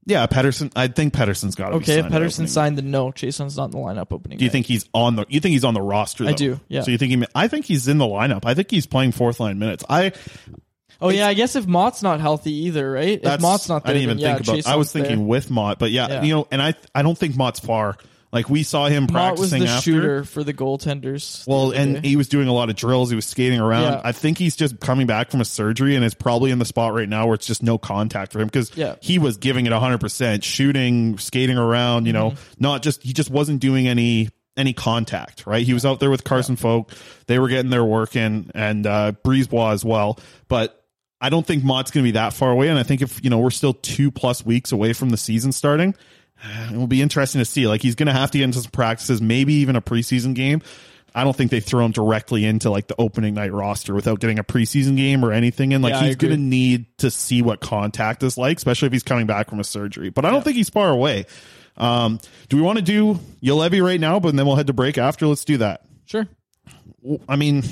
yeah, 0.06 0.26
Pettersson. 0.28 0.72
I 0.76 0.88
think 0.88 1.14
Pettersson's 1.14 1.56
got 1.56 1.70
to 1.70 1.78
be. 1.80 1.84
Okay, 1.84 2.00
if 2.00 2.02
signed 2.02 2.14
Pettersson 2.14 2.48
signed, 2.50 2.78
then 2.78 2.90
no, 2.92 3.12
Chiasson's 3.12 3.56
not 3.56 3.66
in 3.66 3.72
the 3.72 3.78
lineup 3.78 4.08
opening. 4.12 4.38
Do 4.40 4.44
you 4.44 4.50
night. 4.50 4.52
think 4.54 4.66
he's 4.66 4.86
on 4.94 5.16
the? 5.16 5.26
You 5.30 5.40
think 5.40 5.54
he's 5.54 5.64
on 5.64 5.74
the 5.76 5.82
roster? 5.82 6.26
I 6.26 6.34
do, 6.34 6.60
yeah. 6.68 6.82
So 6.82 6.92
you 6.92 6.98
think 6.98 7.12
he? 7.14 7.24
I 7.36 7.48
think 7.48 7.66
he's 7.66 7.88
in 7.88 7.98
the 8.00 8.06
lineup. 8.06 8.42
I 8.46 8.54
think 8.56 8.72
he's 8.72 8.88
playing 8.88 9.12
fourth 9.14 9.40
line 9.40 9.60
minutes. 9.60 9.84
I 9.90 10.12
Oh 11.02 11.10
yeah, 11.10 11.28
I 11.28 11.34
guess 11.34 11.56
if 11.56 11.66
Motte's 11.68 12.04
not 12.04 12.20
healthy 12.20 12.52
either, 12.66 12.92
right? 12.92 13.10
If 13.18 13.22
That's, 13.22 13.42
Motte's 13.42 13.70
not 13.70 13.84
there, 13.86 13.92
I 13.92 13.94
didn't 14.00 14.04
even 14.04 14.18
then, 14.18 14.26
yeah, 14.38 14.44
think 14.44 14.64
about. 14.66 14.72
I 14.74 14.76
was 14.76 14.92
thinking 14.92 15.18
there. 15.20 15.26
with 15.28 15.50
Motte, 15.50 15.80
but 15.80 15.92
yeah, 15.92 16.08
Yeah. 16.08 16.24
you 16.24 16.34
know, 16.36 16.48
and 16.52 16.62
I 16.62 16.74
I 16.94 17.02
don't 17.04 17.18
think 17.18 17.36
Motte's 17.38 17.60
far. 17.60 17.98
Like 18.32 18.48
we 18.48 18.62
saw 18.62 18.86
him 18.88 19.08
Motte 19.12 19.40
was 19.40 19.50
practicing 19.50 19.62
the 19.64 19.70
after. 19.70 19.82
shooter 19.92 20.24
for 20.24 20.44
the 20.44 20.54
goaltenders. 20.54 21.48
Well, 21.48 21.68
other 21.70 21.78
and 21.78 22.02
day. 22.04 22.10
he 22.10 22.16
was 22.16 22.28
doing 22.28 22.48
a 22.48 22.54
lot 22.54 22.70
of 22.70 22.76
drills. 22.76 23.10
He 23.10 23.16
was 23.16 23.26
skating 23.26 23.60
around. 23.60 23.84
Yeah. 23.94 24.02
I 24.04 24.12
think 24.12 24.38
he's 24.38 24.56
just 24.56 24.80
coming 24.80 25.08
back 25.08 25.32
from 25.32 25.42
a 25.42 25.46
surgery 25.46 25.96
and 25.96 26.06
is 26.06 26.14
probably 26.14 26.52
in 26.52 26.60
the 26.60 26.66
spot 26.66 26.94
right 26.94 27.10
now 27.10 27.26
where 27.26 27.34
it's 27.34 27.48
just 27.48 27.64
no 27.64 27.80
contact 27.80 28.32
for 28.32 28.40
him 28.40 28.46
because 28.46 28.72
Yeah. 28.78 28.96
he 29.02 29.18
was 29.18 29.38
giving 29.38 29.66
it 29.66 29.72
100%, 29.72 30.44
shooting, 30.44 31.18
skating 31.18 31.58
around, 31.58 32.06
you 32.06 32.14
know, 32.14 32.32
Mm-hmm. 32.32 32.54
not 32.60 32.84
just, 32.84 33.02
he 33.02 33.14
just 33.14 33.32
wasn't 33.32 33.62
doing 33.62 33.88
any 33.88 34.30
any 34.58 34.74
contact, 34.74 35.48
right? 35.48 35.66
He 35.66 35.74
was 35.74 35.86
out 35.86 36.00
there 36.02 36.10
with 36.12 36.24
Carson 36.26 36.58
Focht. 36.58 36.92
They 37.28 37.40
were 37.40 37.48
getting 37.48 37.72
their 37.72 37.86
work 37.86 38.16
in 38.16 38.52
and 38.54 38.86
uh 38.86 39.14
Brisebois 39.24 39.72
as 39.74 39.86
well. 39.86 40.20
But 40.50 40.79
I 41.22 41.30
don't 41.30 41.46
think 41.46 41.64
Motte's 41.64 41.92
going 41.92 42.04
to 42.04 42.08
be 42.08 42.14
that 42.14 42.34
far 42.34 42.52
away. 42.52 42.70
And 42.70 42.80
I 42.80 42.84
think 42.84 43.02
if, 43.02 43.24
you 43.24 43.30
know, 43.30 43.40
we're 43.40 43.50
still 43.50 43.74
two 43.74 44.10
plus 44.12 44.46
weeks 44.46 44.72
away 44.72 44.94
from 44.94 45.10
the 45.10 45.18
season 45.18 45.52
starting, 45.52 45.96
it 46.72 46.78
will 46.78 46.88
be 46.88 47.02
interesting 47.02 47.40
to 47.40 47.46
see. 47.46 47.68
Like 47.68 47.82
he's 47.82 47.96
going 47.96 48.08
to 48.08 48.14
have 48.14 48.32
to 48.32 48.38
get 48.38 48.46
into 48.46 48.62
some 48.62 48.72
practices, 48.72 49.22
maybe 49.22 49.54
even 49.56 49.76
a 49.76 49.82
preseason 49.82 50.34
game. 50.34 50.62
I 51.14 51.24
don't 51.24 51.36
think 51.36 51.50
they 51.50 51.60
throw 51.60 51.84
him 51.84 51.92
directly 51.92 52.46
into 52.46 52.70
like 52.70 52.88
the 52.88 52.96
opening 53.00 53.34
night 53.34 53.52
roster 53.52 53.96
without 53.96 54.20
getting 54.20 54.38
a 54.38 54.44
preseason 54.44 54.96
game 54.96 55.26
or 55.26 55.32
anything. 55.32 55.74
And 55.74 55.84
like 55.84 55.94
Yeah, 55.94 56.04
he's 56.04 56.16
going 56.16 56.34
to 56.34 56.40
need 56.40 56.86
to 57.00 57.10
see 57.10 57.42
what 57.42 57.60
contact 57.62 58.22
is 58.24 58.38
like, 58.38 58.58
especially 58.58 58.86
if 58.88 58.94
he's 58.94 59.04
coming 59.04 59.26
back 59.26 59.50
from 59.50 59.60
a 59.60 59.64
surgery. 59.64 60.10
But 60.10 60.26
I 60.26 60.30
don't 60.30 60.44
think 60.44 60.56
he's 60.56 60.70
far 60.70 60.90
away. 60.90 61.26
Um, 61.78 62.20
do 62.48 62.58
we 62.58 62.62
want 62.62 62.78
to 62.78 62.84
do 62.84 63.20
Juolevi 63.42 63.84
right 63.84 64.00
now? 64.00 64.20
But 64.20 64.36
then 64.36 64.46
we'll 64.46 64.56
head 64.56 64.68
to 64.68 64.74
break 64.74 64.98
after. 64.98 65.26
Let's 65.28 65.46
do 65.46 65.58
that. 65.58 65.86
sure. 66.06 66.28
I 67.28 67.38
mean, 67.38 67.64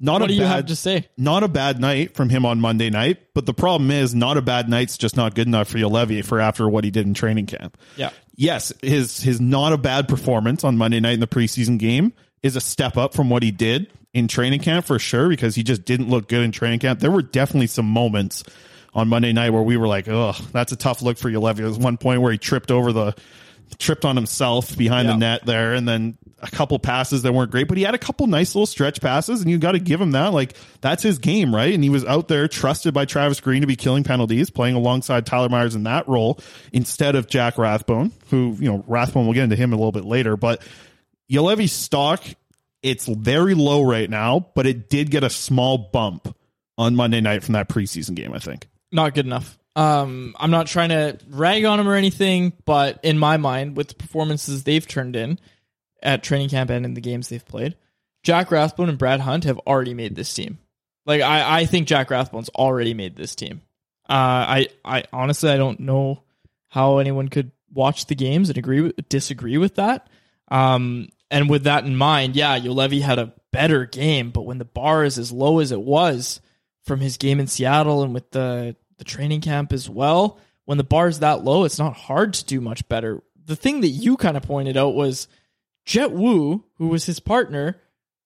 not 0.00 0.20
What 0.20 0.22
a 0.22 0.28
do 0.28 0.34
you 0.34 0.40
bad, 0.40 0.56
have 0.56 0.66
to 0.66 0.76
say? 0.76 1.08
Not 1.16 1.42
a 1.42 1.48
bad 1.48 1.80
night 1.80 2.14
from 2.14 2.30
him 2.30 2.46
on 2.46 2.60
Monday 2.60 2.88
night, 2.90 3.18
but 3.34 3.44
the 3.46 3.52
problem 3.54 3.90
is, 3.90 4.14
not 4.14 4.36
a 4.36 4.42
bad 4.42 4.68
night's 4.68 4.96
just 4.96 5.16
not 5.16 5.34
good 5.34 5.46
enough 5.46 5.68
for 5.68 5.78
Juolevi 5.78 6.24
for 6.24 6.40
after 6.40 6.68
what 6.68 6.84
he 6.84 6.90
did 6.90 7.06
in 7.06 7.14
training 7.14 7.46
camp. 7.46 7.76
Yeah. 7.96 8.10
Yes, 8.34 8.72
his 8.82 9.20
his 9.20 9.40
not 9.40 9.74
a 9.74 9.78
bad 9.78 10.08
performance 10.08 10.64
on 10.64 10.78
Monday 10.78 11.00
night 11.00 11.12
in 11.14 11.20
the 11.20 11.26
preseason 11.26 11.78
game 11.78 12.14
is 12.42 12.56
a 12.56 12.60
step 12.60 12.96
up 12.96 13.12
from 13.12 13.28
what 13.28 13.42
he 13.42 13.50
did 13.50 13.86
in 14.14 14.26
training 14.26 14.60
camp 14.60 14.86
for 14.86 14.98
sure 14.98 15.28
because 15.28 15.54
he 15.54 15.62
just 15.62 15.84
didn't 15.84 16.08
look 16.08 16.28
good 16.28 16.42
in 16.42 16.50
training 16.50 16.78
camp. 16.80 17.00
There 17.00 17.10
were 17.10 17.22
definitely 17.22 17.66
some 17.66 17.86
moments 17.86 18.42
on 18.94 19.08
Monday 19.08 19.32
night 19.32 19.50
where 19.50 19.62
we 19.62 19.76
were 19.76 19.86
like, 19.86 20.08
"Oh, 20.08 20.34
that's 20.52 20.72
a 20.72 20.76
tough 20.76 21.02
look 21.02 21.18
for 21.18 21.30
Juolevi." 21.30 21.56
There 21.56 21.66
was 21.66 21.78
one 21.78 21.98
point 21.98 22.22
where 22.22 22.32
he 22.32 22.38
tripped 22.38 22.70
over 22.70 22.92
the 22.92 23.14
tripped 23.78 24.04
on 24.04 24.16
himself 24.16 24.76
behind 24.76 25.06
Yeah. 25.08 25.12
the 25.14 25.18
net 25.18 25.46
there 25.46 25.74
and 25.74 25.86
then 25.88 26.18
a 26.42 26.50
couple 26.50 26.78
passes 26.78 27.22
that 27.22 27.32
weren't 27.34 27.50
great 27.50 27.68
but 27.68 27.76
he 27.76 27.84
had 27.84 27.94
a 27.94 27.98
couple 27.98 28.26
nice 28.26 28.54
little 28.54 28.66
stretch 28.66 29.00
passes 29.00 29.40
and 29.42 29.50
you 29.50 29.58
got 29.58 29.72
to 29.72 29.78
give 29.78 30.00
him 30.00 30.12
that 30.12 30.32
like 30.32 30.54
that's 30.80 31.02
his 31.02 31.18
game 31.18 31.54
right 31.54 31.74
and 31.74 31.84
he 31.84 31.90
was 31.90 32.04
out 32.06 32.28
there 32.28 32.48
trusted 32.48 32.94
by 32.94 33.04
Travis 33.04 33.40
Green 33.40 33.60
to 33.60 33.66
be 33.66 33.76
killing 33.76 34.04
penalties 34.04 34.48
playing 34.50 34.74
alongside 34.74 35.26
Tyler 35.26 35.48
Myers 35.50 35.74
in 35.74 35.82
that 35.82 36.08
role 36.08 36.38
instead 36.72 37.14
of 37.14 37.26
Jack 37.28 37.58
Rathbone 37.58 38.12
who 38.30 38.56
you 38.58 38.70
know 38.70 38.84
Rathbone 38.86 39.26
we'll 39.26 39.34
get 39.34 39.44
into 39.44 39.56
him 39.56 39.72
a 39.72 39.76
little 39.76 39.92
bit 39.92 40.04
later 40.04 40.36
but 40.36 40.62
Juolevi's 41.30 41.72
stock 41.72 42.24
it's 42.82 43.06
very 43.06 43.54
low 43.54 43.82
right 43.82 44.08
now 44.08 44.48
but 44.54 44.66
it 44.66 44.88
did 44.88 45.10
get 45.10 45.22
a 45.22 45.30
small 45.30 45.76
bump 45.92 46.34
on 46.78 46.96
Monday 46.96 47.20
night 47.20 47.42
from 47.44 47.52
that 47.52 47.68
preseason 47.68 48.14
game 48.14 48.32
I 48.32 48.38
think 48.38 48.66
Not 48.90 49.14
good 49.14 49.26
enough. 49.26 49.58
Um, 49.76 50.34
I'm 50.38 50.50
not 50.50 50.66
trying 50.66 50.88
to 50.88 51.18
rag 51.28 51.64
on 51.64 51.78
him 51.78 51.88
or 51.88 51.94
anything, 51.94 52.52
but 52.64 53.00
in 53.02 53.18
my 53.18 53.36
mind, 53.36 53.76
with 53.76 53.88
the 53.88 53.94
performances 53.94 54.64
they've 54.64 54.86
turned 54.86 55.16
in 55.16 55.38
at 56.02 56.22
training 56.22 56.48
camp 56.48 56.70
and 56.70 56.84
in 56.84 56.94
the 56.94 57.00
games 57.00 57.28
they've 57.28 57.44
played, 57.44 57.76
Jack 58.22 58.50
Rathbone 58.50 58.88
and 58.88 58.98
Brad 58.98 59.20
Hunt 59.20 59.44
have 59.44 59.58
already 59.60 59.94
made 59.94 60.16
this 60.16 60.34
team. 60.34 60.58
Like 61.06 61.22
I, 61.22 61.60
I 61.60 61.66
think 61.66 61.88
Jack 61.88 62.10
Rathbone's 62.10 62.50
already 62.50 62.94
made 62.94 63.16
this 63.16 63.34
team. 63.34 63.62
Uh, 64.08 64.12
I, 64.12 64.66
I 64.84 65.04
honestly 65.12 65.50
I 65.50 65.56
don't 65.56 65.80
know 65.80 66.22
how 66.68 66.98
anyone 66.98 67.28
could 67.28 67.52
watch 67.72 68.06
the 68.06 68.14
games 68.14 68.48
and 68.48 68.58
agree 68.58 68.80
with, 68.80 69.08
disagree 69.08 69.56
with 69.56 69.76
that. 69.76 70.08
Um, 70.48 71.08
and 71.30 71.48
with 71.48 71.64
that 71.64 71.84
in 71.84 71.96
mind, 71.96 72.34
yeah, 72.34 72.58
Juolevi 72.58 73.00
had 73.00 73.18
a 73.18 73.32
better 73.52 73.86
game, 73.86 74.30
but 74.30 74.42
when 74.42 74.58
the 74.58 74.64
bar 74.64 75.04
is 75.04 75.18
as 75.18 75.30
low 75.30 75.60
as 75.60 75.70
it 75.72 75.80
was 75.80 76.40
from 76.84 77.00
his 77.00 77.16
game 77.16 77.38
in 77.38 77.46
Seattle 77.46 78.02
and 78.02 78.12
with 78.12 78.30
the 78.32 78.74
the 79.00 79.04
training 79.04 79.40
camp 79.40 79.72
as 79.72 79.90
well, 79.90 80.38
when 80.66 80.78
the 80.78 80.84
bar 80.84 81.08
is 81.08 81.18
that 81.18 81.42
low, 81.42 81.64
it's 81.64 81.78
not 81.78 81.96
hard 81.96 82.34
to 82.34 82.44
do 82.44 82.60
much 82.60 82.86
better. 82.88 83.22
The 83.46 83.56
thing 83.56 83.80
that 83.80 83.88
you 83.88 84.16
kind 84.16 84.36
of 84.36 84.44
pointed 84.44 84.76
out 84.76 84.94
was 84.94 85.26
Jett 85.84 86.12
Woo, 86.12 86.64
who 86.76 86.88
was 86.88 87.06
his 87.06 87.18
partner, 87.18 87.80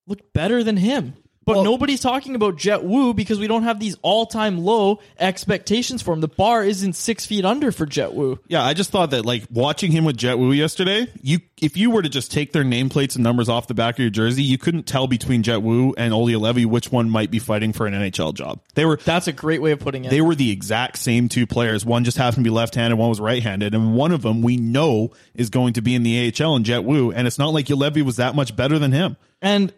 looked 0.06 0.34
better 0.34 0.62
than 0.62 0.76
him. 0.76 1.14
But 1.44 1.62
nobody's 1.62 2.00
talking 2.00 2.34
about 2.34 2.56
Jett 2.56 2.82
Woo 2.84 3.12
because 3.14 3.38
we 3.38 3.46
don't 3.46 3.64
have 3.64 3.78
these 3.80 3.96
all 4.02 4.26
time 4.26 4.58
low 4.58 5.00
expectations 5.18 6.02
for 6.02 6.14
him. 6.14 6.20
The 6.20 6.28
bar 6.28 6.64
isn't 6.64 6.94
six 6.94 7.26
feet 7.26 7.44
under 7.44 7.72
for 7.72 7.86
Jett 7.86 8.14
Woo. 8.14 8.38
Yeah, 8.48 8.62
I 8.64 8.74
just 8.74 8.90
thought 8.90 9.10
that 9.10 9.26
like 9.26 9.44
watching 9.50 9.90
him 9.92 10.04
with 10.04 10.16
Jett 10.16 10.38
Woo 10.38 10.52
yesterday, 10.52 11.06
you 11.22 11.40
if 11.60 11.76
you 11.76 11.90
were 11.90 12.02
to 12.02 12.08
just 12.08 12.30
take 12.32 12.52
their 12.52 12.64
nameplates 12.64 13.14
and 13.14 13.22
numbers 13.24 13.48
off 13.48 13.66
the 13.66 13.74
back 13.74 13.94
of 13.96 13.98
your 14.00 14.10
jersey, 14.10 14.42
you 14.42 14.58
couldn't 14.58 14.84
tell 14.84 15.06
between 15.06 15.42
Jett 15.42 15.62
Woo 15.62 15.94
and 15.96 16.12
Oli 16.12 16.36
Levy 16.36 16.64
which 16.66 16.90
one 16.92 17.08
might 17.10 17.30
be 17.30 17.38
fighting 17.38 17.72
for 17.72 17.86
an 17.86 17.94
NHL 17.94 18.34
job. 18.34 18.60
They 18.74 18.84
were 18.84 18.96
That's 18.96 19.26
a 19.28 19.32
great 19.32 19.62
way 19.62 19.72
of 19.72 19.80
putting 19.80 20.04
it. 20.04 20.10
they 20.10 20.20
were 20.20 20.34
the 20.34 20.50
exact 20.50 20.98
same 20.98 21.28
two 21.28 21.46
players. 21.46 21.84
One 21.84 22.04
just 22.04 22.16
happened 22.16 22.44
to 22.44 22.50
be 22.50 22.54
left-handed, 22.54 22.96
one 22.96 23.08
was 23.08 23.20
right-handed, 23.20 23.74
and 23.74 23.94
one 23.94 24.12
of 24.12 24.22
them 24.22 24.42
we 24.42 24.56
know 24.56 25.12
is 25.34 25.50
going 25.50 25.74
to 25.74 25.82
be 25.82 25.94
in 25.94 26.02
the 26.02 26.32
AHL 26.40 26.56
in 26.56 26.64
Jett 26.64 26.84
Woo, 26.84 27.10
and 27.12 27.26
it's 27.26 27.38
not 27.38 27.52
like 27.54 27.68
Levy 27.70 28.02
was 28.02 28.16
that 28.16 28.34
much 28.34 28.54
better 28.56 28.78
than 28.78 28.92
him. 28.92 29.16
and 29.40 29.72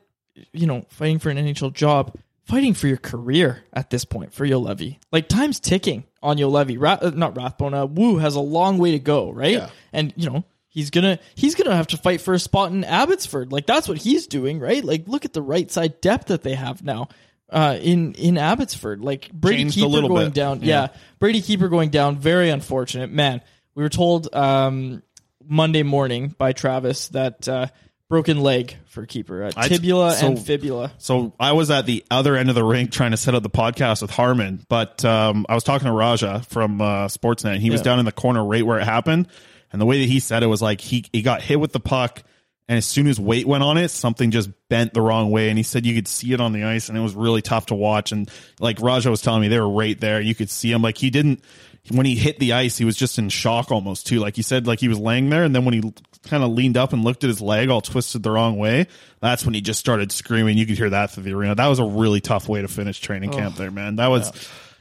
you 0.53 0.67
know, 0.67 0.85
fighting 0.91 1.19
for 1.19 1.31
an 1.31 1.37
NHL 1.37 1.73
job, 1.73 2.17
fighting 2.45 2.75
for 2.75 2.87
your 2.89 2.97
career 2.97 3.65
at 3.73 3.91
this 3.91 4.05
point 4.05 4.33
for 4.33 4.47
Juolevi. 4.47 4.99
Like 5.13 5.29
time's 5.29 5.61
ticking 5.61 6.05
on 6.23 6.37
Juolevi. 6.37 6.77
Ra- 6.81 6.99
uh, 7.01 7.11
not 7.15 7.37
Rathbone. 7.37 7.75
Uh, 7.75 7.87
Woo 7.87 8.19
has 8.19 8.35
a 8.35 8.41
long 8.41 8.79
way 8.79 8.93
to 8.93 8.99
go, 8.99 9.31
right? 9.31 9.53
Yeah. 9.53 9.71
And 9.93 10.13
you 10.17 10.29
know 10.31 10.45
he's 10.69 10.91
gonna 10.91 11.19
he's 11.35 11.55
gonna 11.55 11.75
have 11.75 11.87
to 11.89 11.97
fight 11.97 12.21
for 12.21 12.35
a 12.35 12.39
spot 12.39 12.71
in 12.73 12.85
Abbotsford. 12.85 13.53
Like 13.53 13.67
that's 13.67 13.89
what 13.89 13.99
he's 13.99 14.27
doing, 14.27 14.59
right? 14.61 14.85
Like 14.85 15.09
look 15.09 15.25
at 15.25 15.33
the 15.33 15.43
right 15.43 15.71
side 15.71 16.01
depth 16.01 16.27
that 16.29 16.43
they 16.43 16.55
have 16.55 16.83
now. 16.83 17.09
Uh, 17.49 17.79
in 17.81 18.13
in 18.15 18.37
Abbotsford, 18.39 19.01
like 19.03 19.31
Brady 19.33 19.63
Changed 19.63 19.77
a 19.77 19.81
Keeper 19.83 19.89
little 19.89 20.09
going 20.09 20.27
bit. 20.27 20.35
down, 20.35 20.63
Yeah. 20.63 20.83
yeah. 20.83 20.89
Brady 21.21 21.41
Keeper 21.41 21.69
going 21.69 21.91
down, 21.91 22.19
very 22.19 22.51
unfortunate. 22.51 23.11
Man, 23.13 23.41
we 23.77 23.85
were 23.85 23.89
told 23.89 24.35
um, 24.35 25.03
Monday 25.47 25.85
morning 25.85 26.35
by 26.37 26.53
Travis 26.53 27.07
that 27.11 27.49
uh, 27.49 27.69
broken 28.09 28.41
leg 28.41 28.77
for 28.87 29.05
Keeper, 29.07 29.45
uh, 29.45 29.51
I- 29.57 29.69
tibula 29.69 30.15
so- 30.15 30.27
and 30.29 30.39
fibula. 30.39 30.93
So 30.99 31.33
I 31.41 31.53
was 31.53 31.71
at 31.71 31.87
the 31.87 32.05
other 32.11 32.37
end 32.37 32.49
of 32.49 32.55
the 32.55 32.65
rink 32.65 32.93
trying 32.93 33.11
to 33.11 33.17
set 33.17 33.35
up 33.35 33.43
the 33.43 33.51
podcast 33.51 34.03
with 34.03 34.11
Harman, 34.11 34.65
but 34.69 35.05
um, 35.05 35.45
I 35.49 35.55
was 35.55 35.65
talking 35.65 35.87
to 35.87 35.93
Raja 35.93 36.43
from 36.49 36.81
uh, 36.81 37.07
Sportsnet. 37.09 37.55
And 37.55 37.63
he 37.63 37.71
was 37.71 37.81
Yeah. 37.81 37.85
down 37.85 37.99
in 37.99 38.05
the 38.05 38.13
corner 38.13 38.45
right 38.45 38.65
where 38.65 38.79
it 38.79 38.85
happened, 38.85 39.29
and 39.73 39.81
the 39.81 39.87
way 39.87 40.01
that 40.01 40.09
he 40.09 40.21
said 40.21 40.43
it 40.43 40.47
was 40.47 40.63
like 40.63 40.81
he 40.81 41.05
he 41.13 41.23
got 41.23 41.43
hit 41.43 41.59
with 41.59 41.73
the 41.73 41.81
puck, 41.81 42.23
and 42.69 42.79
as 42.79 42.87
soon 42.87 43.07
as 43.09 43.19
weight 43.21 43.47
went 43.47 43.63
on 43.65 43.77
it, 43.79 43.89
something 43.91 44.31
just 44.31 44.51
bent 44.69 44.95
the 44.95 45.01
wrong 45.01 45.31
way, 45.31 45.49
and 45.49 45.59
he 45.59 45.63
said 45.65 45.85
you 45.85 45.95
could 45.95 46.09
see 46.09 46.33
it 46.33 46.41
on 46.41 46.53
the 46.53 46.63
ice, 46.65 46.89
and 46.89 46.97
it 46.97 47.01
was 47.01 47.15
really 47.15 47.43
tough 47.43 47.67
to 47.67 47.75
watch. 47.75 48.13
And 48.13 48.31
like 48.61 48.81
Raja 48.81 49.11
was 49.11 49.21
telling 49.21 49.41
me, 49.43 49.49
they 49.49 49.59
were 49.61 49.69
right 49.69 49.99
there. 50.01 50.21
You 50.21 50.35
could 50.35 50.51
see 50.51 50.71
him 50.71 50.83
like 50.83 50.97
he 50.99 51.11
didn't. 51.11 51.43
When 51.91 52.07
he 52.07 52.17
hit 52.17 52.39
the 52.39 52.53
ice, 52.53 52.77
he 52.77 52.85
was 52.85 52.97
just 52.97 53.19
in 53.19 53.29
shock 53.29 53.71
almost 53.71 54.07
too. 54.07 54.19
Like 54.19 54.37
he 54.37 54.43
said, 54.43 54.67
like 54.67 54.81
he 54.81 54.89
was 54.89 54.99
laying 54.99 55.31
there, 55.31 55.45
and 55.45 55.55
then 55.55 55.65
when 55.65 55.75
he 55.75 55.93
kind 56.29 56.43
of 56.43 56.51
leaned 56.51 56.77
up 56.77 56.93
and 56.93 57.05
looked 57.05 57.23
at 57.23 57.29
his 57.29 57.41
leg 57.41 57.69
all 57.69 57.81
twisted 57.81 58.23
the 58.23 58.31
wrong 58.31 58.59
way, 58.59 58.87
that's 59.21 59.45
when 59.45 59.55
he 59.55 59.61
just 59.61 59.79
started 59.79 60.11
screaming. 60.11 60.59
You 60.59 60.67
could 60.67 60.77
hear 60.77 60.91
that 60.91 61.13
through 61.13 61.23
the 61.23 61.35
arena. 61.35 61.55
That 61.55 61.69
was 61.69 61.79
a 61.79 61.85
really 61.85 62.21
tough 62.21 62.49
way 62.49 62.63
to 62.63 62.69
finish 62.69 62.99
training 62.99 63.31
camp 63.31 63.57
there, 63.57 63.71
man. 63.71 63.97
That 63.97 64.09
was, 64.09 64.33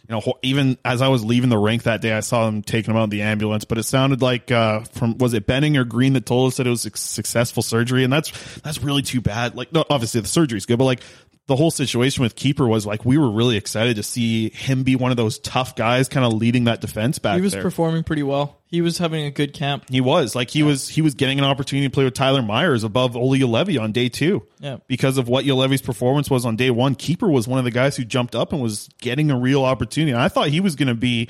you 0.07 0.15
know, 0.15 0.33
even 0.41 0.77
as 0.83 1.01
I 1.01 1.07
was 1.07 1.23
leaving 1.23 1.49
the 1.49 1.57
rink 1.57 1.83
that 1.83 2.01
day, 2.01 2.13
I 2.13 2.21
saw 2.21 2.45
them 2.45 2.61
taking 2.63 2.93
him 2.93 2.97
out 2.97 3.05
in 3.05 3.09
the 3.11 3.21
ambulance, 3.21 3.65
but 3.65 3.77
it 3.77 3.83
sounded 3.83 4.21
like, 4.21 4.51
uh, 4.51 4.81
from, 4.81 5.17
was 5.17 5.33
it 5.33 5.45
Benning 5.45 5.77
or 5.77 5.83
Green 5.83 6.13
that 6.13 6.25
told 6.25 6.47
us 6.47 6.57
that 6.57 6.67
it 6.67 6.71
was 6.71 6.85
a 6.85 6.95
successful 6.95 7.63
surgery? 7.63 8.03
And 8.03 8.11
that's, 8.11 8.31
that's 8.61 8.81
really 8.81 9.01
too 9.03 9.21
bad. 9.21 9.55
Like, 9.55 9.71
no, 9.71 9.83
obviously 9.89 10.21
the 10.21 10.27
surgery's 10.27 10.65
good, 10.65 10.77
but 10.77 10.85
like, 10.85 11.01
the 11.47 11.55
whole 11.55 11.69
situation 11.69 12.23
with 12.23 12.35
keeper 12.35 12.67
was 12.67 12.85
like 12.87 13.05
we 13.05 13.17
were 13.19 13.29
really 13.29 13.55
excited 13.55 13.97
to 13.97 14.03
see 14.03 14.49
him 14.49 14.81
be 14.83 14.95
one 14.95 15.11
of 15.11 15.17
those 15.17 15.37
tough 15.39 15.75
guys, 15.75 16.09
kind 16.09 16.25
of 16.25 16.33
leading 16.33 16.63
that 16.63 16.81
defense 16.81 17.19
back 17.19 17.35
He 17.35 17.41
was 17.41 17.53
there. 17.53 17.61
performing 17.61 18.03
pretty 18.03 18.23
well. 18.23 18.59
He 18.65 18.81
was 18.81 18.97
having 18.97 19.25
a 19.25 19.31
good 19.31 19.53
camp. 19.53 19.85
He 19.89 20.01
was 20.01 20.35
like 20.35 20.49
he 20.49 20.63
was 20.63 20.89
he 20.89 21.01
was 21.03 21.13
getting 21.13 21.37
an 21.37 21.45
opportunity 21.45 21.87
to 21.87 21.91
play 21.93 22.03
with 22.03 22.15
Tyler 22.15 22.41
Myers 22.41 22.83
above 22.83 23.15
Oli 23.15 23.43
Levy 23.43 23.77
on 23.77 23.91
day 23.91 24.09
two. 24.09 24.45
Yeah. 24.59 24.77
Because 24.87 25.17
of 25.19 25.27
what 25.27 25.45
Levy's 25.45 25.83
performance 25.83 26.29
was 26.31 26.45
on 26.45 26.55
day 26.55 26.71
one, 26.71 26.95
keeper 26.95 27.29
was 27.29 27.47
one 27.47 27.59
of 27.59 27.65
the 27.65 27.71
guys 27.71 27.95
who 27.95 28.03
jumped 28.05 28.33
up 28.35 28.51
and 28.51 28.61
was 28.61 28.89
getting 28.99 29.29
a 29.29 29.37
real 29.37 29.63
opportunity. 29.63 30.11
And 30.13 30.21
I 30.21 30.29
thought 30.29 30.49
he 30.49 30.59
was 30.61 30.75
going 30.75 30.87
to 30.87 30.95
be, 30.95 31.29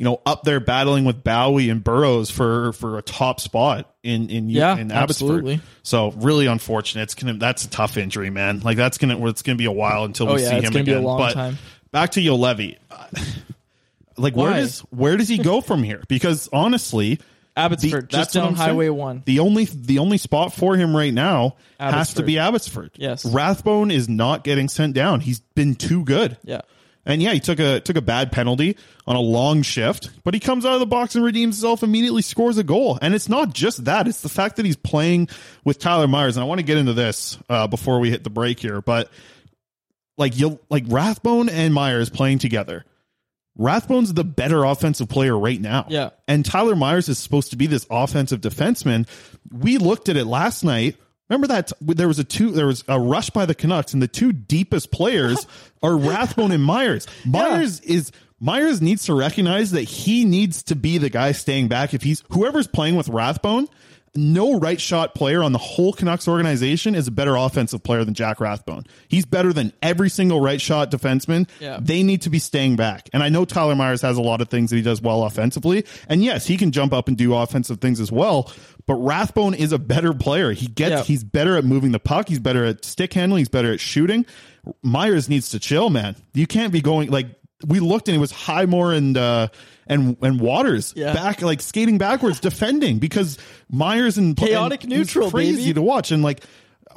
you 0.00 0.04
know, 0.04 0.18
up 0.24 0.44
there 0.44 0.60
battling 0.60 1.04
with 1.04 1.22
Bowey 1.22 1.68
and 1.70 1.84
Burroughs 1.84 2.30
for 2.30 2.72
for 2.72 2.96
a 2.96 3.02
top 3.02 3.38
spot 3.38 3.94
in 4.02 4.30
in 4.30 4.48
Yeah, 4.48 4.72
in 4.78 4.90
Abbotsford. 4.90 5.00
absolutely. 5.00 5.60
So 5.82 6.12
really 6.12 6.46
unfortunate. 6.46 7.02
It's 7.02 7.14
gonna 7.14 7.34
that's 7.34 7.66
a 7.66 7.68
tough 7.68 7.98
injury, 7.98 8.30
man. 8.30 8.60
Like 8.60 8.78
that's 8.78 8.96
gonna 8.96 9.26
it's 9.26 9.42
gonna 9.42 9.56
be 9.56 9.66
a 9.66 9.70
while 9.72 10.04
until 10.04 10.28
we 10.28 10.32
Oh, 10.32 10.36
yeah, 10.36 10.48
see 10.50 10.56
it's 10.56 10.68
him 10.70 10.76
again. 10.76 10.96
a 10.96 11.00
long 11.02 11.18
but 11.18 11.34
time. 11.34 11.58
back 11.92 12.12
to 12.12 12.32
Levy. 12.34 12.78
Like 14.16 14.36
where 14.36 14.52
does 14.54 14.80
where 14.90 15.16
does 15.16 15.28
he 15.28 15.38
go 15.38 15.60
from 15.62 15.82
here? 15.82 16.02
Because 16.08 16.48
honestly, 16.52 17.20
Abbotsford, 17.56 18.04
the- 18.10 18.16
just 18.16 18.34
down 18.34 18.48
I'm 18.48 18.56
saying. 18.56 18.68
Highway 18.70 18.88
1. 18.88 19.22
The 19.24 19.38
only 19.40 19.64
the 19.64 19.98
only 19.98 20.18
spot 20.18 20.52
for 20.52 20.76
him 20.76 20.94
right 20.96 21.12
now 21.14 21.56
has 21.78 22.14
to 22.14 22.22
be 22.22 22.38
Abbotsford. 22.38 22.90
Yes. 22.96 23.24
Rathbone 23.24 23.90
is 23.90 24.08
not 24.08 24.44
getting 24.44 24.68
sent 24.68 24.94
down. 24.94 25.20
He's 25.20 25.40
been 25.54 25.74
too 25.74 26.04
good. 26.04 26.36
Yeah. 26.44 26.62
And 27.06 27.22
yeah, 27.22 27.32
he 27.32 27.40
took 27.40 27.58
a 27.58 27.80
took 27.80 27.96
a 27.96 28.02
bad 28.02 28.30
penalty 28.30 28.76
on 29.06 29.16
a 29.16 29.20
long 29.20 29.62
shift, 29.62 30.10
but 30.22 30.34
he 30.34 30.40
comes 30.40 30.66
out 30.66 30.74
of 30.74 30.80
the 30.80 30.86
box 30.86 31.14
and 31.14 31.24
redeems 31.24 31.56
himself. 31.56 31.82
Immediately 31.82 32.22
scores 32.22 32.58
a 32.58 32.64
goal, 32.64 32.98
and 33.00 33.14
it's 33.14 33.28
not 33.28 33.54
just 33.54 33.86
that; 33.86 34.06
it's 34.06 34.20
the 34.20 34.28
fact 34.28 34.56
that 34.56 34.66
he's 34.66 34.76
playing 34.76 35.28
with 35.64 35.78
Tyler 35.78 36.06
Myers. 36.06 36.36
And 36.36 36.44
I 36.44 36.46
want 36.46 36.58
to 36.58 36.64
get 36.64 36.76
into 36.76 36.92
this 36.92 37.38
uh, 37.48 37.66
before 37.66 38.00
we 38.00 38.10
hit 38.10 38.22
the 38.22 38.30
break 38.30 38.60
here, 38.60 38.82
but 38.82 39.10
like 40.18 40.38
you 40.38 40.60
like 40.68 40.84
Rathbone 40.88 41.48
and 41.48 41.72
Myers 41.72 42.10
playing 42.10 42.38
together. 42.38 42.84
Rathbone's 43.58 44.14
the 44.14 44.24
better 44.24 44.64
offensive 44.64 45.08
player 45.08 45.36
right 45.36 45.60
now. 45.60 45.86
Yeah. 45.88 46.10
And 46.28 46.44
Tyler 46.44 46.76
Myers 46.76 47.08
is 47.08 47.18
supposed 47.18 47.50
to 47.50 47.56
be 47.56 47.66
this 47.66 47.86
offensive 47.90 48.40
defenseman. 48.40 49.08
We 49.50 49.76
looked 49.78 50.08
at 50.08 50.16
it 50.16 50.24
last 50.24 50.62
night. 50.64 50.96
Remember 51.30 51.46
that 51.46 51.72
there 51.80 52.08
was 52.08 52.18
a 52.18 52.24
two 52.24 52.50
there 52.50 52.66
was 52.66 52.84
a 52.88 53.00
rush 53.00 53.30
by 53.30 53.46
the 53.46 53.54
Canucks 53.54 53.94
and 53.94 54.02
the 54.02 54.08
two 54.08 54.32
deepest 54.32 54.90
players 54.90 55.46
are 55.82 55.96
Rathbone 55.96 56.50
and 56.52 56.62
Myers. 56.62 57.06
Myers 57.24 57.80
is 57.80 58.10
Myers 58.40 58.82
needs 58.82 59.04
to 59.04 59.14
recognize 59.14 59.70
that 59.70 59.82
he 59.82 60.24
needs 60.24 60.62
to 60.64 60.74
be 60.74 60.98
the 60.98 61.08
guy 61.08 61.32
staying 61.32 61.68
back 61.68 61.94
if 61.94 62.02
he's 62.02 62.24
whoever's 62.30 62.66
playing 62.66 62.96
with 62.96 63.08
Rathbone 63.08 63.68
no 64.16 64.58
right 64.58 64.80
shot 64.80 65.14
player 65.14 65.42
on 65.42 65.52
the 65.52 65.58
whole 65.58 65.92
Canucks 65.92 66.26
organization 66.26 66.94
is 66.96 67.06
a 67.06 67.10
better 67.12 67.36
offensive 67.36 67.82
player 67.82 68.04
than 68.04 68.14
Jack 68.14 68.40
Rathbone. 68.40 68.84
He's 69.08 69.24
better 69.24 69.52
than 69.52 69.72
every 69.82 70.10
single 70.10 70.40
right 70.40 70.60
shot 70.60 70.90
defenseman. 70.90 71.48
Yeah. 71.60 71.78
They 71.80 72.02
need 72.02 72.22
to 72.22 72.30
be 72.30 72.40
staying 72.40 72.74
back. 72.76 73.08
And 73.12 73.22
I 73.22 73.28
know 73.28 73.44
Tyler 73.44 73.76
Myers 73.76 74.02
has 74.02 74.16
a 74.16 74.22
lot 74.22 74.40
of 74.40 74.48
things 74.48 74.70
that 74.70 74.76
he 74.76 74.82
does 74.82 75.00
well 75.00 75.22
offensively. 75.24 75.84
And 76.08 76.24
yes, 76.24 76.46
he 76.46 76.56
can 76.56 76.72
jump 76.72 76.92
up 76.92 77.06
and 77.06 77.16
do 77.16 77.34
offensive 77.34 77.80
things 77.80 78.00
as 78.00 78.10
well. 78.10 78.52
But 78.86 78.94
Rathbone 78.96 79.54
is 79.54 79.70
a 79.72 79.78
better 79.78 80.12
player. 80.12 80.50
He 80.52 80.66
gets, 80.66 80.90
Yeah. 80.90 81.02
he's 81.04 81.22
better 81.22 81.56
at 81.56 81.64
moving 81.64 81.92
the 81.92 82.00
puck. 82.00 82.28
He's 82.28 82.40
better 82.40 82.64
at 82.64 82.84
stick 82.84 83.12
handling. 83.12 83.40
He's 83.42 83.48
better 83.48 83.72
at 83.72 83.78
shooting. 83.78 84.26
Myers 84.82 85.28
needs 85.28 85.50
to 85.50 85.60
chill, 85.60 85.88
man. 85.88 86.16
You 86.34 86.46
can't 86.48 86.72
be 86.72 86.80
going 86.80 87.10
like, 87.10 87.26
we 87.66 87.78
looked 87.78 88.08
and 88.08 88.16
it 88.16 88.20
was 88.20 88.30
Highmore 88.32 88.92
and, 88.92 89.16
uh, 89.16 89.48
and, 89.90 90.16
and 90.22 90.40
Waters 90.40 90.94
Yeah. 90.96 91.12
back, 91.12 91.42
like 91.42 91.60
skating 91.60 91.98
backwards, 91.98 92.40
defending 92.48 92.98
because 92.98 93.36
Myers 93.70 94.16
and 94.16 94.34
Chaotic 94.36 94.84
and 94.84 94.92
neutral, 94.92 95.30
crazy 95.30 95.62
baby. 95.64 95.74
to 95.74 95.82
watch. 95.82 96.10
And 96.12 96.22
like, 96.22 96.42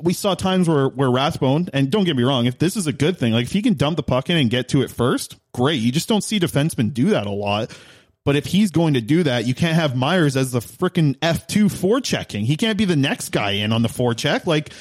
we 0.01 0.13
saw 0.13 0.33
times 0.33 0.67
where, 0.69 0.87
where 0.87 1.11
Rathbone, 1.11 1.69
and 1.73 1.91
don't 1.91 2.05
get 2.05 2.15
me 2.15 2.23
wrong, 2.23 2.45
if 2.45 2.57
this 2.57 2.75
is 2.77 2.87
a 2.87 2.93
good 2.93 3.17
thing, 3.17 3.33
like 3.33 3.45
if 3.45 3.51
he 3.51 3.61
can 3.61 3.73
dump 3.75 3.97
the 3.97 4.03
puck 4.03 4.29
in 4.29 4.37
and 4.37 4.49
get 4.49 4.69
to 4.69 4.81
it 4.81 4.89
first, 4.89 5.35
great. 5.53 5.81
You 5.81 5.91
just 5.91 6.07
don't 6.09 6.23
see 6.23 6.39
defensemen 6.39 6.93
do 6.93 7.09
that 7.09 7.27
a 7.27 7.31
lot. 7.31 7.71
But 8.25 8.37
if 8.37 8.45
he's 8.45 8.71
going 8.71 8.93
to 8.93 9.01
do 9.01 9.23
that, 9.23 9.45
you 9.45 9.53
can't 9.53 9.75
have 9.75 9.97
Myers 9.97 10.37
as 10.37 10.53
the 10.53 10.59
freaking 10.61 11.17
F2 11.19 11.69
four 11.69 11.99
forechecking. 11.99 12.45
He 12.45 12.55
can't 12.55 12.77
be 12.77 12.85
the 12.85 12.95
next 12.95 13.29
guy 13.29 13.51
in 13.51 13.73
on 13.73 13.81
the 13.81 13.89
four 13.89 14.13
check. 14.13 14.47
Like, 14.47 14.71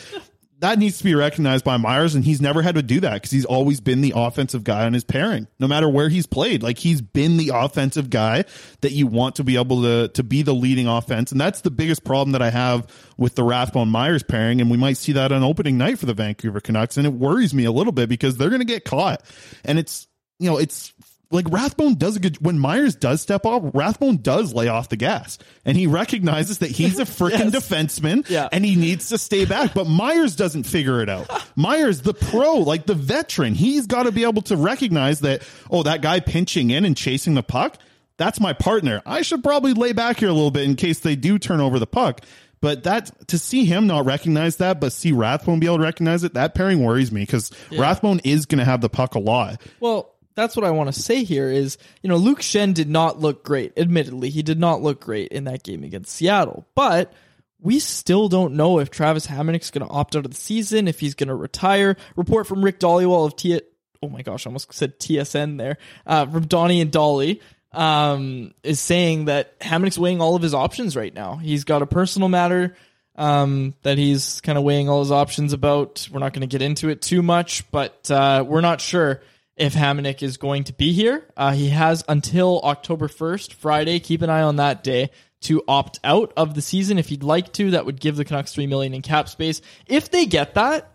that 0.63 0.79
needs 0.79 0.99
to 0.99 1.05
be 1.05 1.17
recognized 1.17 1.65
by 1.65 1.77
Myers, 1.77 2.15
and 2.15 2.25
he's 2.25 2.41
never 2.41 2.63
had 2.63 2.77
to 2.77 2.85
do 2.85 3.01
that 3.01 3.15
because 3.15 3.33
he's 3.33 3.45
always 3.45 3.81
been 3.81 4.01
the 4.01 4.13
offensive 4.15 4.63
guy 4.63 4.87
on 4.87 4.93
his 4.93 5.03
pairing, 5.03 5.49
no 5.59 5.67
matter 5.67 5.89
where 5.89 6.09
he's 6.09 6.25
played. 6.25 6.63
Like 6.63 6.79
he's 6.79 7.01
been 7.01 7.37
the 7.37 7.51
offensive 7.53 8.11
guy 8.11 8.45
that 8.81 8.93
you 8.93 9.09
want 9.09 9.35
to 9.37 9.45
be 9.45 9.57
able 9.57 9.83
to 9.83 10.09
to 10.09 10.23
be 10.23 10.43
the 10.43 10.55
leading 10.55 10.87
offense, 10.87 11.33
and 11.33 11.41
that's 11.41 11.63
the 11.63 11.71
biggest 11.73 12.05
problem 12.05 12.31
that 12.33 12.43
I 12.43 12.51
have 12.51 12.87
with 13.19 13.35
the 13.35 13.43
Rathbone 13.43 13.89
Myers 13.89 14.23
pairing, 14.23 14.61
and 14.61 14.71
we 14.71 14.77
might 14.77 14.99
see 14.99 15.13
that 15.13 15.33
on 15.33 15.43
opening 15.43 15.79
night 15.79 15.99
for 15.99 16.07
the 16.07 16.15
Vancouver 16.15 16.61
Canucks, 16.61 16.97
and 16.97 17.09
it 17.09 17.13
worries 17.13 17.53
me 17.53 17.65
a 17.65 17.73
little 17.73 17.93
bit 17.93 18.09
because 18.09 18.37
they're 18.37 18.49
going 18.51 18.61
to 18.61 18.65
get 18.65 18.85
caught, 18.85 19.21
and 19.65 19.81
it's 19.81 20.07
you 20.39 20.49
know 20.49 20.59
it's 20.59 20.93
like 21.33 21.47
Rathbone 21.51 21.95
does 21.95 22.17
a 22.17 22.21
good 22.21 22.45
when 22.45 22.59
Myers 22.59 22.95
does 22.95 23.21
step 23.23 23.45
off, 23.47 23.63
Rathbone 23.75 24.19
does 24.19 24.53
lay 24.55 24.69
off 24.69 24.89
the 24.91 24.97
gas. 24.97 25.39
And 25.65 25.77
he 25.77 25.87
recognizes 25.87 26.59
that 26.59 26.71
he's 26.71 26.99
a 26.99 27.05
freaking 27.07 27.53
Yes. 27.53 27.69
defenseman 27.69 28.29
Yeah. 28.29 28.49
and 28.53 28.65
he 28.65 28.77
needs 28.77 29.09
to 29.09 29.19
stay 29.19 29.45
back. 29.45 29.75
But 29.75 29.87
Myers 29.89 30.37
doesn't 30.37 30.65
figure 30.65 31.01
it 31.03 31.09
out. 31.09 31.29
Myers, 31.57 32.03
the 32.03 32.15
pro, 32.15 32.57
like 32.59 32.87
the 32.87 32.95
veteran, 32.95 33.55
he's 33.55 33.87
got 33.87 34.05
to 34.05 34.13
be 34.13 34.25
able 34.25 34.43
to 34.43 34.57
recognize 34.57 35.21
that, 35.21 35.43
oh, 35.71 35.83
that 35.83 36.03
guy 36.03 36.21
pinching 36.21 36.71
in 36.71 36.85
and 36.85 36.97
chasing 36.97 37.35
the 37.35 37.43
puck, 37.43 37.79
that's 38.19 38.39
my 38.39 38.53
partner. 38.53 39.01
I 39.07 39.23
should 39.23 39.43
probably 39.43 39.73
lay 39.73 39.93
back 39.93 40.19
here 40.19 40.29
a 40.29 40.33
little 40.33 40.51
bit 40.51 40.65
in 40.65 40.77
case 40.77 41.01
they 41.01 41.17
do 41.17 41.39
turn 41.39 41.61
over 41.61 41.79
the 41.79 41.87
puck. 41.87 42.21
But 42.61 42.85
that 42.85 43.27
to 43.29 43.39
see 43.39 43.65
him 43.65 43.89
not 43.89 44.05
recognize 44.05 44.59
that, 44.59 44.79
but 44.81 44.93
see 44.93 45.11
Rathbone 45.11 45.59
be 45.59 45.67
able 45.67 45.79
to 45.79 45.83
recognize 45.83 46.23
it, 46.23 46.35
that 46.35 46.55
pairing 46.55 46.85
worries 46.85 47.11
me 47.11 47.23
because 47.23 47.51
Rathbone 47.77 48.21
is 48.23 48.47
going 48.47 48.61
to 48.61 48.65
have 48.65 48.81
the 48.81 48.89
puck 48.89 49.17
a 49.17 49.19
lot. 49.19 49.61
Well, 49.81 50.12
that's 50.35 50.57
what 50.57 50.65
I 50.65 50.71
want 50.71 50.93
to 50.93 51.01
say 51.01 51.25
here 51.25 51.51
is, 51.51 51.79
you 52.03 52.09
know, 52.09 52.17
Luke 52.17 52.41
Schenn 52.41 52.75
did 52.75 52.89
not 52.89 53.21
look 53.21 53.45
great. 53.45 53.73
Admittedly, 53.77 54.31
he 54.31 54.43
did 54.43 54.59
not 54.59 54.83
look 54.83 55.01
great 55.01 55.33
in 55.33 55.45
that 55.45 55.63
game 55.63 55.85
against 55.85 56.15
Seattle. 56.15 56.67
But 56.75 57.13
we 57.61 57.79
still 57.79 58.29
don't 58.29 58.55
know 58.55 58.79
if 58.79 58.91
Travis 58.91 59.27
Hamonic's 59.27 59.71
going 59.71 59.87
to 59.87 59.93
opt 59.93 60.17
out 60.17 60.25
of 60.25 60.31
the 60.31 60.37
season, 60.37 60.89
if 60.89 61.01
he's 61.01 61.15
going 61.15 61.29
to 61.29 61.35
retire. 61.35 61.97
Report 62.17 62.47
from 62.47 62.65
Rick 62.65 62.81
Dhaliwal 62.81 63.27
of 63.27 63.37
T. 63.37 63.61
Oh 64.03 64.09
my 64.09 64.23
gosh, 64.23 64.47
I 64.47 64.51
almost 64.51 64.73
said 64.73 64.99
TSN 64.99 65.59
there. 65.59 65.79
Uh, 66.07 66.27
from 66.27 66.47
Donnie 66.47 66.81
and 66.81 66.91
Dhali 66.91 67.41
um, 67.71 68.53
is 68.63 68.81
saying 68.81 69.27
that 69.27 69.59
Hamonic's 69.61 69.99
weighing 69.99 70.21
all 70.21 70.35
of 70.35 70.43
his 70.43 70.55
options 70.55 70.97
right 70.97 71.15
now. 71.15 71.37
He's 71.37 71.65
got 71.65 71.83
a 71.83 71.87
personal 71.87 72.29
matter 72.29 72.77
um, 73.17 73.75
that 73.83 73.99
he's 73.99 74.41
kind 74.41 74.59
of 74.59 74.65
weighing 74.65 74.89
all 74.89 75.01
his 75.01 75.13
options 75.13 75.53
about. 75.53 76.09
We're 76.11 76.21
not 76.21 76.33
going 76.33 76.41
to 76.41 76.53
get 76.53 76.63
into 76.63 76.89
it 76.89 77.03
too 77.03 77.23
much, 77.23 77.71
but 77.71 78.11
uh, 78.11 78.45
we're 78.47 78.61
not 78.61 78.81
sure 78.81 79.23
if 79.57 79.75
Hamonic 79.75 80.23
is 80.23 80.37
going 80.37 80.65
to 80.65 80.73
be 80.73 80.93
here. 80.93 81.29
Uh, 81.37 81.53
he 81.53 81.69
has 81.69 82.05
until 82.09 82.61
October 82.63 83.09
1st, 83.09 83.55
Friday. 83.55 84.01
Keep 84.01 84.23
an 84.23 84.31
eye 84.31 84.43
on 84.43 84.57
that 84.57 84.83
day 84.83 85.11
to 85.43 85.63
opt 85.69 85.99
out 86.05 86.33
of 86.37 86.55
the 86.55 86.63
season 86.63 86.99
if 86.99 87.09
he'd 87.09 87.23
like 87.23 87.53
to. 87.55 87.73
That 87.73 87.87
would 87.87 88.01
give 88.01 88.17
the 88.17 88.25
Canucks 88.25 88.55
three 88.55 88.67
million 88.67 88.95
in 88.95 89.03
cap 89.03 89.29
space. 89.29 89.61
If 89.87 90.11
they 90.11 90.27
get 90.27 90.55
that, 90.55 90.93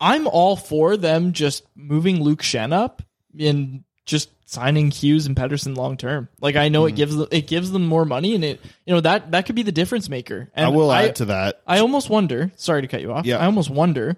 I'm 0.00 0.26
all 0.26 0.56
for 0.56 0.96
them 0.96 1.32
just 1.32 1.64
moving 1.74 2.22
Luke 2.22 2.42
Schenn 2.42 2.72
up 2.72 3.02
and 3.38 3.84
just 4.06 4.30
signing 4.46 4.90
Hughes 4.90 5.26
and 5.26 5.36
Pettersson 5.36 5.76
long 5.76 5.96
term. 5.96 6.28
Like 6.40 6.56
I 6.56 6.68
know 6.68 6.86
it 6.86 6.96
gives 6.96 7.14
them, 7.14 7.28
it 7.30 7.46
gives 7.46 7.70
them 7.70 7.86
more 7.86 8.04
money 8.04 8.34
and 8.34 8.44
it 8.44 8.60
you 8.86 8.94
know 8.94 9.00
that 9.00 9.30
that 9.32 9.46
could 9.46 9.54
be 9.54 9.62
the 9.62 9.72
difference 9.72 10.08
maker. 10.08 10.50
And 10.54 10.66
I 10.66 10.68
will 10.70 10.90
add 10.90 11.16
to 11.16 11.26
that. 11.26 11.60
I 11.66 11.80
almost 11.80 12.08
wonder. 12.08 12.50
Sorry 12.56 12.82
to 12.82 12.88
cut 12.88 13.02
you 13.02 13.12
off. 13.12 13.26
Yeah. 13.26 13.38
I 13.38 13.46
almost 13.46 13.70
wonder 13.70 14.16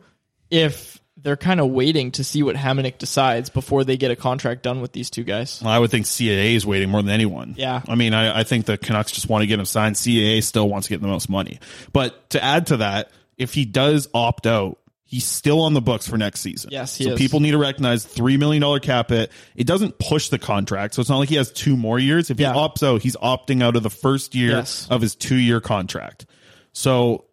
if 0.51 1.02
they're 1.23 1.37
kind 1.37 1.61
of 1.61 1.71
waiting 1.71 2.11
to 2.13 2.25
see 2.25 2.43
what 2.43 2.57
Hamonic 2.57 2.99
decides 2.99 3.49
before 3.51 3.85
they 3.85 3.97
get 3.97 4.11
a 4.11 4.17
contract 4.17 4.63
done 4.63 4.81
with 4.81 4.93
these 4.93 5.09
two 5.11 5.23
guys. 5.25 5.63
I 5.65 5.79
would 5.79 5.91
think 5.91 6.07
CAA 6.07 6.55
is 6.55 6.67
waiting 6.67 6.91
more 6.91 7.01
than 7.03 7.13
anyone. 7.13 7.55
Yeah. 7.57 7.83
I 7.87 7.95
mean, 7.95 8.13
I, 8.15 8.41
I 8.41 8.45
think 8.45 8.67
the 8.67 8.77
Canucks 8.77 9.13
just 9.13 9.29
want 9.29 9.43
to 9.43 9.47
get 9.47 9.59
him 9.59 9.65
signed. 9.65 9.97
CAA 9.97 10.43
still 10.43 10.69
wants 10.69 10.89
to 10.89 10.95
get 10.95 11.01
the 11.01 11.07
most 11.09 11.29
money. 11.29 11.61
But 11.93 12.31
to 12.31 12.43
add 12.43 12.67
to 12.69 12.79
that, 12.79 13.11
if 13.39 13.55
he 13.55 13.65
does 13.65 14.09
opt 14.13 14.47
out, 14.47 14.79
he's 15.05 15.25
still 15.25 15.61
on 15.63 15.75
the 15.75 15.81
books 15.81 16.09
for 16.09 16.17
next 16.17 16.41
season. 16.41 16.71
Yes, 16.73 16.97
he 16.97 17.05
so 17.05 17.13
is. 17.13 17.19
people 17.19 17.39
need 17.41 17.51
to 17.53 17.59
recognize 17.59 18.05
$3 18.07 18.39
million 18.39 18.81
cap 18.81 19.11
hit. 19.11 19.31
It 19.55 19.67
doesn't 19.67 19.99
push 19.99 20.29
the 20.29 20.39
contract. 20.39 20.95
So 20.95 21.01
it's 21.01 21.11
not 21.11 21.19
like 21.19 21.29
he 21.29 21.37
has 21.37 21.53
two 21.53 21.77
more 21.77 21.99
years. 21.99 22.31
If 22.31 22.41
Yeah. 22.41 22.53
he 22.53 22.59
opts 22.59 22.83
out, 22.83 23.03
he's 23.03 23.17
opting 23.17 23.63
out 23.63 23.77
of 23.77 23.83
the 23.83 23.91
first 23.91 24.35
year 24.35 24.53
Yes. 24.53 24.89
of 24.91 25.01
his 25.03 25.15
two 25.15 25.37
year 25.37 25.61
contract. 25.61 26.27
So 26.73 27.27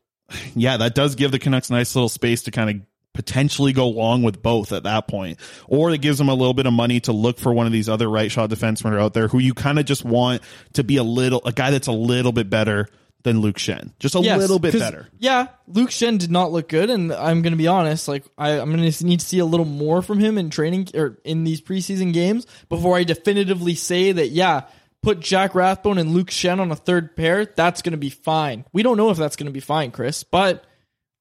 yeah, 0.55 0.77
that 0.77 0.93
does 0.93 1.15
give 1.15 1.31
the 1.31 1.39
Canucks 1.39 1.69
a 1.69 1.73
nice 1.73 1.95
little 1.95 2.09
space 2.09 2.43
to 2.43 2.51
kind 2.51 2.69
of 2.69 2.85
potentially 3.19 3.73
go 3.73 3.89
long 3.89 4.23
with 4.23 4.41
both 4.41 4.71
at 4.71 4.83
that 4.83 5.09
point. 5.09 5.39
Or 5.67 5.91
it 5.91 5.99
gives 5.99 6.17
them 6.17 6.29
a 6.29 6.33
little 6.33 6.53
bit 6.53 6.65
of 6.65 6.71
money 6.71 7.01
to 7.01 7.11
look 7.11 7.37
for 7.37 7.51
one 7.51 7.65
of 7.65 7.73
these 7.73 7.89
other 7.89 8.09
right 8.09 8.31
shot 8.31 8.49
defensemen 8.49 8.97
out 8.97 9.13
there 9.13 9.27
who 9.27 9.39
you 9.39 9.53
kind 9.53 9.77
of 9.77 9.83
just 9.83 10.05
want 10.05 10.41
to 10.73 10.85
be 10.85 10.95
a 10.95 11.03
little 11.03 11.41
a 11.43 11.51
guy 11.51 11.69
that's 11.71 11.87
a 11.87 11.91
little 11.91 12.31
bit 12.31 12.49
better 12.49 12.87
than 13.23 13.41
Luke 13.41 13.57
Schenn. 13.57 13.91
Just 13.99 14.15
a 14.15 14.21
Yes, 14.21 14.39
little 14.39 14.59
bit 14.59 14.71
better. 14.79 15.09
Yeah, 15.17 15.47
Luke 15.67 15.89
Schenn 15.89 16.17
did 16.17 16.31
not 16.31 16.53
look 16.53 16.69
good, 16.69 16.89
and 16.89 17.11
I'm 17.11 17.41
going 17.41 17.51
to 17.51 17.57
be 17.57 17.67
honest. 17.67 18.07
Like 18.07 18.23
I, 18.37 18.51
I'm 18.57 18.73
going 18.73 18.89
to 18.89 19.05
need 19.05 19.19
to 19.19 19.25
see 19.25 19.39
a 19.39 19.45
little 19.45 19.65
more 19.65 20.01
from 20.01 20.19
him 20.19 20.37
in 20.37 20.49
training 20.49 20.87
or 20.93 21.19
in 21.25 21.43
these 21.43 21.59
preseason 21.59 22.13
games 22.13 22.47
before 22.69 22.95
I 22.95 23.03
definitively 23.03 23.75
say 23.75 24.13
that. 24.13 24.29
Yeah, 24.29 24.61
put 25.03 25.19
Jack 25.19 25.53
Rathbone 25.55 25.97
and 25.97 26.11
Luke 26.13 26.29
Schenn 26.29 26.61
on 26.61 26.71
a 26.71 26.77
third 26.77 27.17
pair. 27.17 27.45
That's 27.45 27.81
going 27.81 27.91
to 27.91 27.97
be 27.97 28.09
fine. 28.09 28.63
We 28.71 28.81
don't 28.81 28.95
know 28.95 29.09
if 29.09 29.17
that's 29.17 29.35
going 29.35 29.47
to 29.47 29.51
be 29.53 29.59
fine, 29.59 29.91
Chris, 29.91 30.23
but 30.23 30.63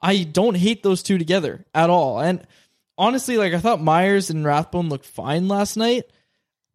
I 0.00 0.22
don't 0.22 0.56
hate 0.56 0.82
those 0.82 1.02
two 1.02 1.18
together 1.18 1.64
at 1.74 1.90
all. 1.90 2.20
And 2.20 2.46
honestly, 2.96 3.36
like 3.36 3.52
I 3.52 3.58
thought 3.58 3.80
Myers 3.80 4.30
and 4.30 4.44
Rathbone 4.44 4.88
looked 4.88 5.06
fine 5.06 5.48
last 5.48 5.76
night. 5.76 6.04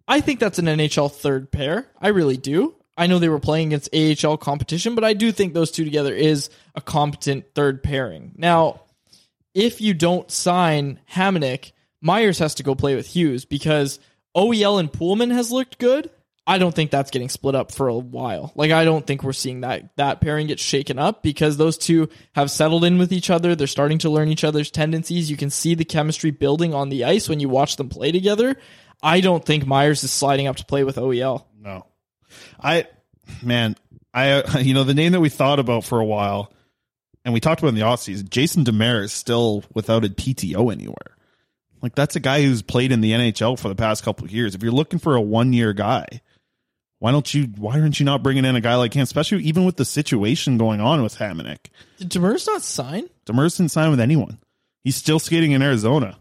I 0.08 0.22
think 0.22 0.40
that's 0.40 0.60
an 0.60 0.66
NHL 0.66 1.12
third 1.12 1.52
pair. 1.52 1.88
I 2.00 2.10
really 2.10 2.38
do. 2.38 2.76
I 2.98 3.08
know 3.08 3.20
they 3.20 3.30
were 3.30 3.40
playing 3.40 3.74
against 3.74 4.26
AHL 4.26 4.38
competition, 4.38 4.96
but 4.96 5.04
I 5.04 5.14
do 5.14 5.32
think 5.32 5.54
those 5.54 5.72
two 5.72 5.84
together 5.84 6.14
is 6.14 6.50
a 6.76 6.82
competent 6.82 7.46
third 7.56 7.82
pairing. 7.82 8.34
Now, 8.36 8.82
if 9.54 9.82
you 9.82 9.94
don't 9.94 10.30
sign 10.30 11.00
Hamonic, 11.12 11.72
Myers 12.02 12.40
has 12.40 12.56
to 12.56 12.64
go 12.64 12.76
play 12.76 12.96
with 12.96 13.08
Hughes 13.08 13.46
because 13.46 14.00
OEL 14.36 14.80
and 14.80 14.92
Poolman 14.92 15.32
has 15.32 15.52
looked 15.52 15.80
good. 15.80 16.10
I 16.46 16.58
don't 16.58 16.76
think 16.76 16.92
that's 16.92 17.12
getting 17.12 17.30
split 17.30 17.56
up 17.56 17.72
for 17.72 17.88
a 17.88 17.98
while. 17.98 18.52
Like 18.56 18.72
I 18.72 18.84
don't 18.84 19.08
think 19.08 19.24
we're 19.24 19.34
seeing 19.34 19.62
that 19.62 19.96
that 19.96 20.20
pairing 20.20 20.48
get 20.48 20.60
shaken 20.60 21.00
up 21.00 21.24
because 21.24 21.56
those 21.56 21.78
two 21.78 22.10
have 22.36 22.52
settled 22.52 22.84
in 22.84 22.98
with 22.98 23.14
each 23.14 23.30
other. 23.30 23.56
They're 23.56 23.68
starting 23.68 24.00
to 24.00 24.10
learn 24.10 24.28
each 24.28 24.44
other's 24.44 24.70
tendencies. 24.70 25.32
You 25.32 25.38
can 25.38 25.50
see 25.50 25.74
the 25.76 25.86
chemistry 25.86 26.32
building 26.32 26.74
on 26.74 26.90
the 26.90 27.06
ice 27.06 27.30
when 27.30 27.40
you 27.40 27.48
watch 27.48 27.78
them 27.78 27.90
play 27.90 28.12
together. 28.12 28.58
I 29.02 29.22
don't 29.22 29.44
think 29.44 29.66
Myers 29.66 30.04
is 30.04 30.12
sliding 30.12 30.48
up 30.48 30.58
to 30.58 30.66
play 30.66 30.84
with 30.84 30.98
OEL. 30.98 31.46
No. 31.58 31.86
I 32.62 32.88
man, 33.42 33.76
I 34.14 34.60
you 34.60 34.74
know 34.74 34.84
the 34.84 34.94
name 34.94 35.14
that 35.14 35.22
we 35.22 35.30
thought 35.30 35.60
about 35.60 35.86
for 35.86 36.00
a 36.00 36.06
while 36.06 36.52
and 37.26 37.34
we 37.34 37.40
talked 37.40 37.62
about 37.62 37.70
in 37.70 37.76
the 37.76 37.82
offseason, 37.82 38.30
Jason 38.30 38.66
Demers 38.66 39.06
is 39.06 39.14
still 39.14 39.64
without 39.74 40.04
a 40.04 40.10
PTO 40.10 40.72
anywhere. 40.72 41.18
Like 41.82 41.96
that's 41.96 42.16
a 42.16 42.22
guy 42.22 42.42
who's 42.42 42.62
played 42.62 42.92
in 42.92 43.02
the 43.02 43.12
NHL 43.12 43.60
for 43.60 43.70
the 43.70 43.76
past 43.76 44.04
couple 44.04 44.26
of 44.26 44.32
years. 44.32 44.56
If 44.56 44.64
you're 44.64 44.72
looking 44.72 45.00
for 45.00 45.16
a 45.16 45.22
one 45.22 45.54
year 45.54 45.74
guy, 45.74 46.22
why 47.04 47.12
don't 47.12 47.34
you? 47.34 47.48
Why 47.58 47.82
aren't 47.82 48.00
you 48.00 48.06
not 48.06 48.24
bringing 48.24 48.46
in 48.46 48.56
a 48.56 48.62
guy 48.62 48.76
like 48.76 48.94
him? 48.94 49.02
Especially 49.02 49.44
even 49.44 49.66
with 49.66 49.76
the 49.76 49.84
situation 49.84 50.58
going 50.58 50.80
on 50.80 51.04
with 51.04 51.18
Hamonic. 51.18 51.66
Did 51.98 52.10
Demers 52.10 52.48
not 52.48 52.62
sign? 52.62 53.10
Demers 53.26 53.58
didn't 53.58 53.72
sign 53.72 53.92
with 53.92 54.00
anyone. 54.00 54.40
He's 54.86 54.96
still 54.96 55.20
skating 55.20 55.52
in 55.52 55.62
Arizona. 55.62 56.16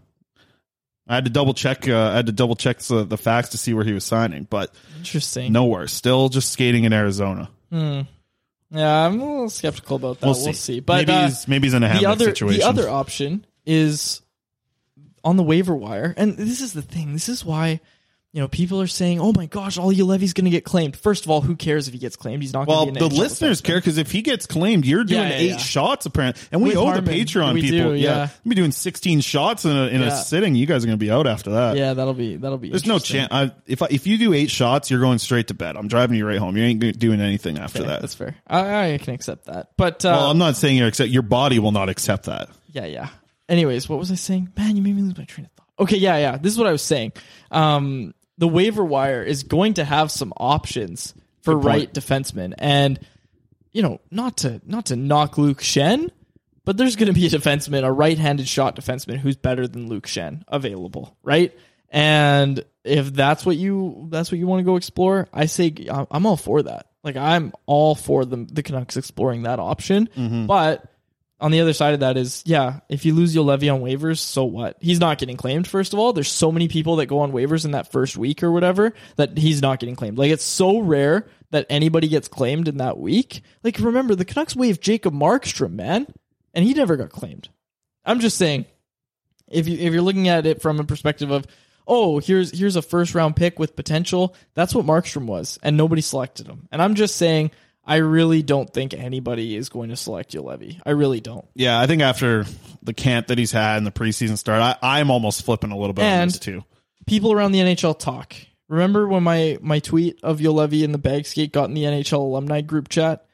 I 1.06 1.14
had 1.14 1.24
to 1.26 1.30
double 1.30 1.54
check. 1.54 1.88
Uh, 1.88 2.10
I 2.10 2.16
had 2.16 2.26
to 2.26 2.32
double 2.32 2.56
check 2.56 2.80
the, 2.80 3.04
the 3.04 3.16
facts 3.16 3.50
to 3.50 3.58
see 3.58 3.74
where 3.74 3.84
he 3.84 3.92
was 3.92 4.04
signing, 4.04 4.48
but 4.50 4.74
Interesting. 4.98 5.52
nowhere. 5.52 5.86
Still 5.86 6.28
just 6.28 6.50
skating 6.50 6.82
in 6.82 6.92
Arizona. 6.92 7.48
Hmm. 7.70 8.00
Yeah, 8.72 9.06
I'm 9.06 9.20
a 9.20 9.24
little 9.24 9.50
skeptical 9.50 9.94
about 9.98 10.18
that. 10.18 10.26
We'll 10.26 10.34
We'll, 10.34 10.46
see. 10.46 10.74
see. 10.74 10.80
But 10.80 11.06
Maybe 11.06 11.12
uh, 11.12 11.20
he's- 11.26 11.46
maybe 11.46 11.66
he's 11.68 11.74
in 11.74 11.84
a 11.84 11.98
the 12.00 12.06
other 12.06 12.24
situation. 12.24 12.58
the 12.58 12.66
other 12.66 12.88
option 12.90 13.46
is 13.64 14.20
on 15.22 15.36
the 15.36 15.44
waiver 15.44 15.76
wire, 15.76 16.12
and 16.16 16.36
this 16.36 16.60
is 16.60 16.72
the 16.72 16.82
thing. 16.82 17.12
This 17.12 17.28
is 17.28 17.44
why 17.44 17.80
you 18.32 18.40
know 18.40 18.48
people 18.48 18.80
are 18.80 18.86
saying, 18.86 19.20
"Oh 19.20 19.32
my 19.36 19.44
gosh, 19.46 19.76
Olli 19.76 19.94
Juolevi's 19.96 20.32
going 20.32 20.46
to 20.46 20.50
get 20.50 20.64
claimed." 20.64 20.96
First 20.96 21.24
of 21.24 21.30
all, 21.30 21.42
who 21.42 21.54
cares 21.54 21.86
if 21.86 21.92
he 21.92 21.98
gets 22.00 22.16
claimed? 22.16 22.42
He's 22.42 22.52
not. 22.54 22.66
Well, 22.66 22.84
going 22.86 22.94
to 22.94 23.00
the 23.00 23.08
be 23.10 23.14
an 23.16 23.20
NHL 23.20 23.22
listeners 23.24 23.60
defenseman. 23.60 23.64
care 23.64 23.76
because 23.76 23.98
if 23.98 24.10
he 24.10 24.22
gets 24.22 24.46
claimed, 24.46 24.86
you're 24.86 25.04
doing 25.04 25.20
Yeah, 25.20 25.28
yeah, 25.28 25.34
eight 25.36 25.48
yeah. 25.50 25.56
shots 25.58 26.06
apparently, 26.06 26.42
and 26.50 26.62
we 26.62 26.70
With 26.70 26.78
owe 26.78 26.86
Harmon. 26.86 27.04
the 27.04 27.10
Patreon 27.24 27.54
people. 27.60 27.92
do, 27.92 27.94
yeah. 27.94 28.28
we'll 28.44 28.50
be 28.50 28.54
doing 28.56 28.72
16 28.72 29.20
shots 29.20 29.64
in 29.66 29.70
a, 29.76 29.86
in 29.88 30.00
a 30.02 30.10
sitting. 30.10 30.54
You 30.54 30.64
guys 30.66 30.82
are 30.82 30.86
going 30.86 30.98
to 30.98 31.04
be 31.04 31.10
out 31.10 31.26
after 31.26 31.50
that. 31.50 31.76
Yeah, 31.76 31.92
that'll 31.94 32.14
be 32.14 32.36
that'll 32.36 32.56
be. 32.58 32.70
There's 32.70 32.86
no 32.86 32.98
chance. 32.98 33.28
I, 33.30 33.52
if 33.66 33.82
I, 33.82 33.88
if 33.90 34.06
you 34.06 34.16
do 34.16 34.32
eight 34.32 34.50
shots, 34.50 34.90
you're 34.90 35.00
going 35.00 35.18
straight 35.18 35.48
to 35.48 35.54
bed. 35.54 35.76
I'm 35.76 35.88
driving 35.88 36.16
you 36.16 36.26
right 36.26 36.38
home. 36.38 36.56
You 36.56 36.64
ain't 36.64 36.98
doing 36.98 37.20
anything 37.20 37.58
after 37.58 37.80
Okay, 37.80 37.88
that. 37.88 38.00
That's 38.00 38.14
fair. 38.14 38.36
I, 38.46 38.94
I 38.94 38.98
can 38.98 39.12
accept 39.14 39.44
that. 39.46 39.72
But 39.76 40.04
uh, 40.06 40.08
well, 40.16 40.30
I'm 40.30 40.38
not 40.38 40.56
saying 40.56 40.78
you're 40.78 40.88
accept. 40.88 41.10
Your 41.10 41.22
body 41.22 41.58
will 41.58 41.72
not 41.72 41.90
accept 41.90 42.24
that. 42.24 42.48
Yeah, 42.72 42.86
yeah. 42.86 43.08
Anyways, 43.48 43.88
what 43.90 43.98
was 43.98 44.10
I 44.10 44.14
saying? 44.14 44.50
Man, 44.56 44.76
you 44.76 44.82
made 44.82 44.96
me 44.96 45.02
lose 45.02 45.18
my 45.18 45.24
train 45.24 45.44
of 45.44 45.50
thought. 45.52 45.66
Okay, 45.80 45.98
yeah, 45.98 46.16
yeah. 46.16 46.38
This 46.38 46.52
is 46.52 46.58
what 46.58 46.66
I 46.66 46.72
was 46.72 46.80
saying. 46.82 47.12
Um, 47.50 48.14
the 48.42 48.48
waiver 48.48 48.84
wire 48.84 49.22
is 49.22 49.44
going 49.44 49.74
to 49.74 49.84
have 49.84 50.10
some 50.10 50.32
options 50.36 51.14
for 51.42 51.56
right 51.56 51.92
defensemen, 51.94 52.54
and 52.58 52.98
you 53.70 53.82
know, 53.82 54.00
not 54.10 54.38
to 54.38 54.60
not 54.66 54.86
to 54.86 54.96
knock 54.96 55.38
Luke 55.38 55.60
Schenn, 55.60 56.10
but 56.64 56.76
there's 56.76 56.96
going 56.96 57.06
to 57.06 57.12
be 57.12 57.26
a 57.26 57.30
defenseman, 57.30 57.84
a 57.84 57.92
right-handed 57.92 58.48
shot 58.48 58.74
defenseman 58.74 59.18
who's 59.18 59.36
better 59.36 59.68
than 59.68 59.88
Luke 59.88 60.06
Schenn 60.08 60.42
available, 60.48 61.16
right? 61.22 61.56
And 61.90 62.64
if 62.84 63.12
that's 63.14 63.46
what 63.46 63.56
you 63.56 64.08
that's 64.10 64.32
what 64.32 64.38
you 64.40 64.48
want 64.48 64.58
to 64.58 64.64
go 64.64 64.74
explore, 64.74 65.28
I 65.32 65.46
say 65.46 65.72
I'm 65.88 66.26
all 66.26 66.36
for 66.36 66.62
that. 66.64 66.86
Like 67.04 67.16
I'm 67.16 67.52
all 67.66 67.94
for 67.94 68.24
the 68.24 68.44
the 68.50 68.64
Canucks 68.64 68.96
exploring 68.96 69.44
that 69.44 69.60
option, 69.60 70.08
Mm-hmm. 70.16 70.46
but 70.46 70.84
on 71.42 71.50
the 71.50 71.60
other 71.60 71.72
side 71.72 71.92
of 71.92 72.00
that 72.00 72.16
is, 72.16 72.42
yeah, 72.46 72.80
if 72.88 73.04
you 73.04 73.14
lose 73.14 73.34
Juolevi 73.34 73.72
on 73.72 73.80
waivers, 73.80 74.18
so 74.18 74.44
what? 74.44 74.76
He's 74.80 75.00
not 75.00 75.18
getting 75.18 75.36
claimed, 75.36 75.66
first 75.66 75.92
of 75.92 75.98
all. 75.98 76.12
There's 76.12 76.30
so 76.30 76.52
many 76.52 76.68
people 76.68 76.96
that 76.96 77.06
go 77.06 77.18
on 77.18 77.32
waivers 77.32 77.64
in 77.64 77.72
that 77.72 77.90
first 77.90 78.16
week 78.16 78.44
or 78.44 78.52
whatever 78.52 78.94
that 79.16 79.36
he's 79.36 79.60
not 79.60 79.80
getting 79.80 79.96
claimed. 79.96 80.16
Like, 80.16 80.30
it's 80.30 80.44
so 80.44 80.78
rare 80.78 81.26
that 81.50 81.66
anybody 81.68 82.06
gets 82.06 82.28
claimed 82.28 82.68
in 82.68 82.76
that 82.76 82.96
week. 82.96 83.42
Like, 83.64 83.80
remember, 83.80 84.14
the 84.14 84.24
Canucks 84.24 84.54
waived 84.54 84.80
Jacob 84.80 85.14
Markstrom, 85.14 85.72
man, 85.72 86.06
and 86.54 86.64
he 86.64 86.74
never 86.74 86.96
got 86.96 87.10
claimed. 87.10 87.48
I'm 88.04 88.20
just 88.20 88.38
saying, 88.38 88.66
if 89.48 89.66
you 89.66 89.76
if 89.78 89.92
you're 89.92 90.00
looking 90.00 90.28
at 90.28 90.46
it 90.46 90.62
from 90.62 90.78
a 90.78 90.84
perspective 90.84 91.32
of, 91.32 91.44
oh, 91.88 92.20
here's 92.20 92.56
here's 92.56 92.76
a 92.76 92.82
first 92.82 93.16
round 93.16 93.34
pick 93.34 93.58
with 93.58 93.74
potential. 93.74 94.36
That's 94.54 94.74
what 94.74 94.86
Markstrom 94.86 95.26
was, 95.26 95.58
and 95.62 95.76
nobody 95.76 96.02
selected 96.02 96.46
him. 96.46 96.68
And 96.70 96.80
I'm 96.80 96.94
just 96.94 97.16
saying, 97.16 97.50
I 97.84 97.96
really 97.96 98.42
don't 98.42 98.72
think 98.72 98.94
anybody 98.94 99.56
is 99.56 99.68
going 99.68 99.90
to 99.90 99.96
select 99.96 100.34
Levy. 100.34 100.80
I 100.86 100.90
really 100.90 101.20
don't. 101.20 101.44
Yeah, 101.54 101.80
I 101.80 101.86
think 101.86 102.00
after 102.02 102.44
the 102.82 102.94
camp 102.94 103.26
that 103.26 103.38
he's 103.38 103.50
had 103.52 103.78
and 103.78 103.86
the 103.86 103.90
preseason 103.90 104.38
start, 104.38 104.60
I, 104.60 105.00
I'm 105.00 105.10
almost 105.10 105.44
flipping 105.44 105.72
a 105.72 105.76
little 105.76 105.92
bit 105.94 106.04
on 106.04 106.10
And- 106.10 106.30
this 106.30 106.38
too. 106.38 106.62
People 107.06 107.32
around 107.32 107.50
the 107.52 107.58
NHL 107.58 107.98
talk. 107.98 108.34
Remember 108.68 109.08
when 109.08 109.24
my 109.24 109.58
my 109.60 109.80
tweet 109.80 110.20
of 110.22 110.40
Levy 110.40 110.84
and 110.84 110.94
the 110.94 110.98
bag 110.98 111.26
skate 111.26 111.52
got 111.52 111.64
in 111.68 111.74
the 111.74 111.82
NHL 111.82 112.18
alumni 112.20 112.60
group 112.60 112.88
chat? 112.88 113.26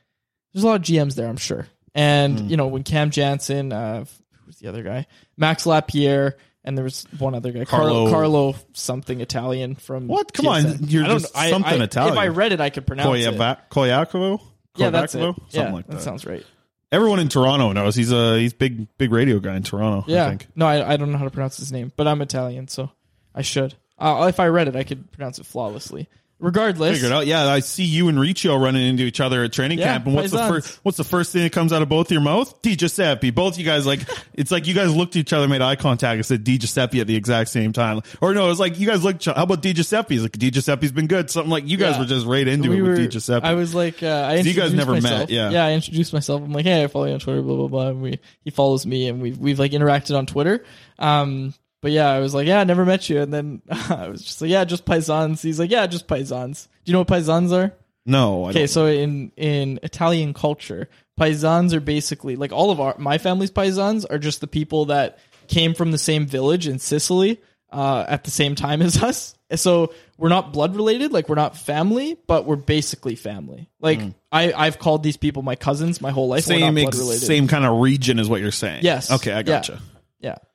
There's 0.54 0.64
a 0.64 0.66
lot 0.66 0.76
of 0.76 0.82
GMs 0.82 1.14
there, 1.14 1.28
I'm 1.28 1.36
sure. 1.36 1.66
And 1.94 2.40
Hmm. 2.40 2.48
you 2.48 2.56
know 2.56 2.66
when 2.68 2.82
Cam 2.82 3.10
Janssen, 3.10 3.70
uh, 3.72 4.06
who's 4.46 4.56
the 4.56 4.68
other 4.68 4.82
guy? 4.82 5.06
Max 5.36 5.66
Lapierre. 5.66 6.36
And 6.64 6.76
there 6.76 6.84
was 6.84 7.06
one 7.18 7.34
other 7.34 7.50
guy, 7.52 7.64
Carlo, 7.64 8.10
Carlo- 8.10 8.54
something 8.74 9.20
Italian 9.20 9.74
from 9.76 10.06
What? 10.08 10.32
Come 10.32 10.48
on, 10.48 10.84
you're 10.88 11.04
just 11.06 11.34
know. 11.34 11.50
Something 11.50 11.80
I- 11.80 11.84
Italian. 11.84 12.14
If 12.14 12.18
I 12.18 12.28
read 12.28 12.52
it, 12.52 12.60
I 12.60 12.68
could 12.70 12.86
pronounce 12.86 13.24
it. 13.24 13.34
Koyava- 13.34 13.58
Koyakovo? 13.70 14.40
Yeah, 14.76 14.90
that's 14.90 15.14
it. 15.14 15.20
Something 15.20 15.44
Yeah, 15.50 15.72
like 15.72 15.86
that. 15.86 15.92
that 15.96 16.02
sounds 16.02 16.26
right. 16.26 16.44
Everyone 16.92 17.18
in 17.20 17.28
Toronto 17.28 17.72
knows 17.72 17.94
he's 17.94 18.12
a 18.12 18.38
he's 18.38 18.52
big 18.52 18.86
big 18.98 19.12
radio 19.12 19.38
guy 19.40 19.56
in 19.56 19.62
Toronto. 19.62 20.04
I 20.08 20.12
Yeah. 20.14 20.28
think. 20.30 20.46
No, 20.56 20.66
I, 20.66 20.92
I 20.92 20.96
don't 20.96 21.10
know 21.12 21.18
how 21.18 21.24
to 21.24 21.30
pronounce 21.30 21.56
his 21.58 21.70
name, 21.72 21.92
but 21.96 22.06
I'm 22.08 22.20
Italian, 22.22 22.68
so 22.68 22.90
I 23.34 23.42
should. 23.42 23.74
Uh, 23.98 24.26
if 24.28 24.38
I 24.40 24.48
read 24.48 24.68
it, 24.68 24.76
I 24.76 24.84
could 24.84 25.10
pronounce 25.12 25.38
it 25.38 25.46
flawlessly. 25.46 26.08
Regardless, 26.40 26.96
Figured 26.98 27.10
out. 27.10 27.26
Yeah, 27.26 27.48
I 27.48 27.58
see 27.60 27.82
you 27.84 28.06
and 28.08 28.18
Riccio 28.18 28.56
running 28.56 28.86
into 28.86 29.02
each 29.02 29.20
other 29.20 29.42
at 29.42 29.52
training 29.52 29.80
Yeah, 29.80 29.86
camp. 29.94 30.06
And 30.06 30.14
what's 30.14 30.30
the 30.30 30.38
first 30.38 30.78
what's 30.84 30.96
the 30.96 31.02
first 31.02 31.32
thing 31.32 31.42
that 31.42 31.52
comes 31.52 31.72
out 31.72 31.82
of 31.82 31.88
both 31.88 32.12
your 32.12 32.20
mouth? 32.20 32.62
Di 32.62 32.76
Giuseppe. 32.76 33.30
Both 33.30 33.58
you 33.58 33.64
guys 33.64 33.86
like 33.86 34.00
it's 34.34 34.52
like 34.52 34.68
you 34.68 34.74
guys 34.74 34.94
looked 34.94 35.16
at 35.16 35.20
each 35.20 35.32
other, 35.32 35.48
made 35.48 35.62
eye 35.62 35.74
contact, 35.74 36.14
and 36.14 36.24
said 36.24 36.44
Di 36.44 36.56
Giuseppe 36.56 37.00
at 37.00 37.08
the 37.08 37.16
exact 37.16 37.50
same 37.50 37.72
time. 37.72 38.02
Or 38.20 38.34
no, 38.34 38.46
it 38.46 38.50
was 38.50 38.60
like 38.60 38.78
you 38.78 38.86
guys 38.86 39.02
looked. 39.02 39.24
How 39.24 39.42
about 39.42 39.62
Di 39.62 39.72
Giuseppe? 39.72 40.14
He's 40.14 40.22
like 40.22 40.38
Di 40.38 40.52
Giuseppe's 40.52 40.92
been 40.92 41.08
good. 41.08 41.28
Something 41.28 41.50
like 41.50 41.66
you 41.66 41.76
guys 41.76 41.94
Yeah. 41.96 42.00
were 42.02 42.06
just 42.06 42.24
right 42.24 42.46
into 42.46 42.70
we 42.70 42.78
it 42.78 42.82
were, 42.82 42.88
with 42.90 42.98
Di 42.98 43.08
Giuseppe. 43.08 43.44
I 43.44 43.54
was 43.54 43.74
like, 43.74 44.00
uh, 44.04 44.26
I 44.30 44.40
So 44.42 44.48
you 44.48 44.54
guys 44.54 44.72
never 44.72 45.00
met, 45.00 45.30
yeah. 45.30 45.50
yeah. 45.50 45.66
I 45.66 45.72
introduced 45.72 46.12
myself. 46.12 46.40
I'm 46.42 46.52
like, 46.52 46.66
hey, 46.66 46.84
I 46.84 46.86
follow 46.86 47.06
you 47.06 47.14
on 47.14 47.18
Twitter, 47.18 47.42
blah 47.42 47.56
blah 47.56 47.66
blah. 47.68 47.88
And 47.88 48.00
we 48.00 48.20
he 48.44 48.50
follows 48.50 48.86
me, 48.86 49.08
and 49.08 49.20
we've 49.20 49.38
we've 49.38 49.58
like 49.58 49.72
interacted 49.72 50.16
on 50.16 50.26
Twitter. 50.26 50.64
Um, 51.00 51.52
but 51.80 51.92
yeah, 51.92 52.08
I 52.10 52.20
was 52.20 52.34
like, 52.34 52.46
yeah, 52.46 52.60
I 52.60 52.64
never 52.64 52.84
met 52.84 53.08
you, 53.08 53.20
and 53.20 53.32
then 53.32 53.62
I 53.70 54.08
was 54.08 54.22
just 54.24 54.40
like, 54.40 54.50
yeah, 54.50 54.64
just 54.64 54.84
paisans. 54.84 55.42
He's 55.42 55.58
like, 55.58 55.70
yeah, 55.70 55.86
just 55.86 56.06
paisans. 56.08 56.66
Do 56.84 56.90
you 56.90 56.92
know 56.92 57.00
what 57.00 57.08
paisans 57.08 57.52
are? 57.52 57.72
no, 58.06 58.44
I 58.46 58.50
Okay, 58.50 58.60
don't. 58.60 58.68
so 58.68 58.86
in 58.86 59.32
in 59.36 59.78
Italian 59.82 60.32
culture, 60.34 60.88
paisans 61.20 61.72
are 61.72 61.80
basically 61.80 62.36
like 62.36 62.52
all 62.52 62.70
of 62.70 62.80
our 62.80 62.94
my 62.98 63.18
family's 63.18 63.50
paisans 63.50 64.04
are 64.10 64.18
just 64.18 64.40
the 64.40 64.46
people 64.46 64.86
that 64.86 65.18
came 65.48 65.74
from 65.74 65.90
the 65.92 65.98
same 65.98 66.26
village 66.26 66.66
in 66.68 66.78
Sicily 66.78 67.40
uh, 67.72 68.04
at 68.08 68.24
the 68.24 68.30
same 68.30 68.54
time 68.54 68.82
as 68.88 69.02
us. 69.02 69.34
So 69.54 69.94
we're 70.18 70.28
not 70.28 70.52
blood 70.52 70.76
related, 70.76 71.10
like 71.12 71.28
we're 71.28 71.34
not 71.34 71.56
family, 71.56 72.18
but 72.26 72.44
we're 72.44 72.56
basically 72.56 73.14
family. 73.14 73.68
Like 73.80 74.00
I 74.32 74.52
I've 74.52 74.78
called 74.78 75.02
these 75.02 75.16
people 75.16 75.42
my 75.42 75.56
cousins 75.56 76.00
my 76.02 76.10
whole 76.10 76.28
life. 76.28 76.46
we're 76.46 76.58
not 76.60 76.66
same 76.66 76.74
blood 76.74 76.94
related. 76.94 77.26
same 77.26 77.48
kind 77.48 77.64
of 77.64 77.80
region 77.80 78.18
is 78.18 78.28
what 78.28 78.40
you're 78.42 78.50
saying. 78.52 78.80
Yes. 78.84 79.10
Okay, 79.10 79.32
I 79.32 79.42
gotcha. 79.42 79.72
Yeah. 79.74 79.97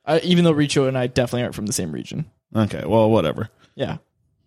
Uh, 0.06 0.20
even 0.22 0.44
though 0.44 0.52
Richo 0.52 0.86
and 0.86 0.98
I 0.98 1.06
definitely 1.06 1.42
aren't 1.44 1.54
from 1.54 1.64
the 1.66 1.72
same 1.72 1.90
region. 1.92 2.26
Okay, 2.54 2.82
well, 2.86 3.10
whatever. 3.10 3.48
Yeah. 3.74 3.96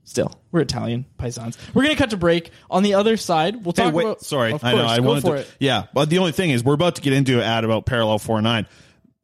Still, 0.03 0.32
we're 0.53 0.61
Italian 0.61 1.05
paisans. 1.20 1.57
We're 1.74 1.84
gonna 1.84 1.95
cut 1.97 2.11
to 2.11 2.18
break. 2.18 2.51
On 2.70 2.82
the 2.84 2.93
other 2.93 3.18
side, 3.18 3.65
we'll 3.65 3.74
Hey, 3.76 3.84
talk 3.84 3.93
wait, 3.93 4.03
about. 4.05 4.22
sorry, 4.22 4.53
Of 4.53 4.63
I 4.63 4.72
know. 4.72 4.78
course, 4.78 4.91
I 4.91 4.97
go 4.97 5.03
wanted 5.03 5.22
for 5.22 5.36
to, 5.36 5.41
it. 5.41 5.55
Yeah, 5.59 5.84
but 5.93 6.09
the 6.09 6.20
only 6.20 6.32
thing 6.32 6.51
is, 6.51 6.63
we're 6.63 6.76
about 6.76 6.95
to 6.95 7.01
get 7.01 7.11
into 7.11 7.39
an 7.39 7.43
ad 7.43 7.65
about 7.65 7.86
Parallel 7.86 8.20
Four 8.20 8.41
Nine. 8.41 8.68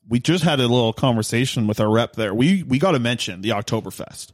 We 0.10 0.20
just 0.20 0.44
had 0.44 0.60
a 0.60 0.64
little 0.68 0.92
conversation 0.92 1.68
with 1.68 1.80
our 1.80 1.90
rep 1.90 2.14
there. 2.18 2.34
We 2.34 2.64
we 2.64 2.80
got 2.80 2.92
to 2.92 3.00
mention 3.00 3.40
the 3.42 3.52
Oktoberfest, 3.52 4.32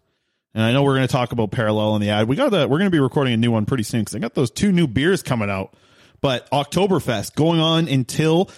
and 0.56 0.64
I 0.64 0.72
know 0.72 0.82
we're 0.82 0.96
going 0.96 1.08
to 1.08 1.12
talk 1.12 1.34
about 1.34 1.52
Parallel 1.52 1.98
in 1.98 2.02
the 2.02 2.10
ad. 2.10 2.28
We 2.28 2.36
got 2.36 2.50
that. 2.52 2.68
We're 2.72 2.80
going 2.80 2.90
to 2.90 2.96
be 2.96 3.00
recording 3.00 3.34
a 3.34 3.38
new 3.38 3.52
one 3.52 3.68
pretty 3.68 3.84
soon 3.84 4.00
because 4.02 4.16
I 4.16 4.20
got 4.20 4.34
those 4.34 4.50
two 4.50 4.72
new 4.72 4.88
beers 4.88 5.22
coming 5.22 5.52
out. 5.52 5.76
But 6.22 6.50
Oktoberfest 6.50 7.36
going 7.36 7.60
on 7.60 7.88
until 7.88 8.50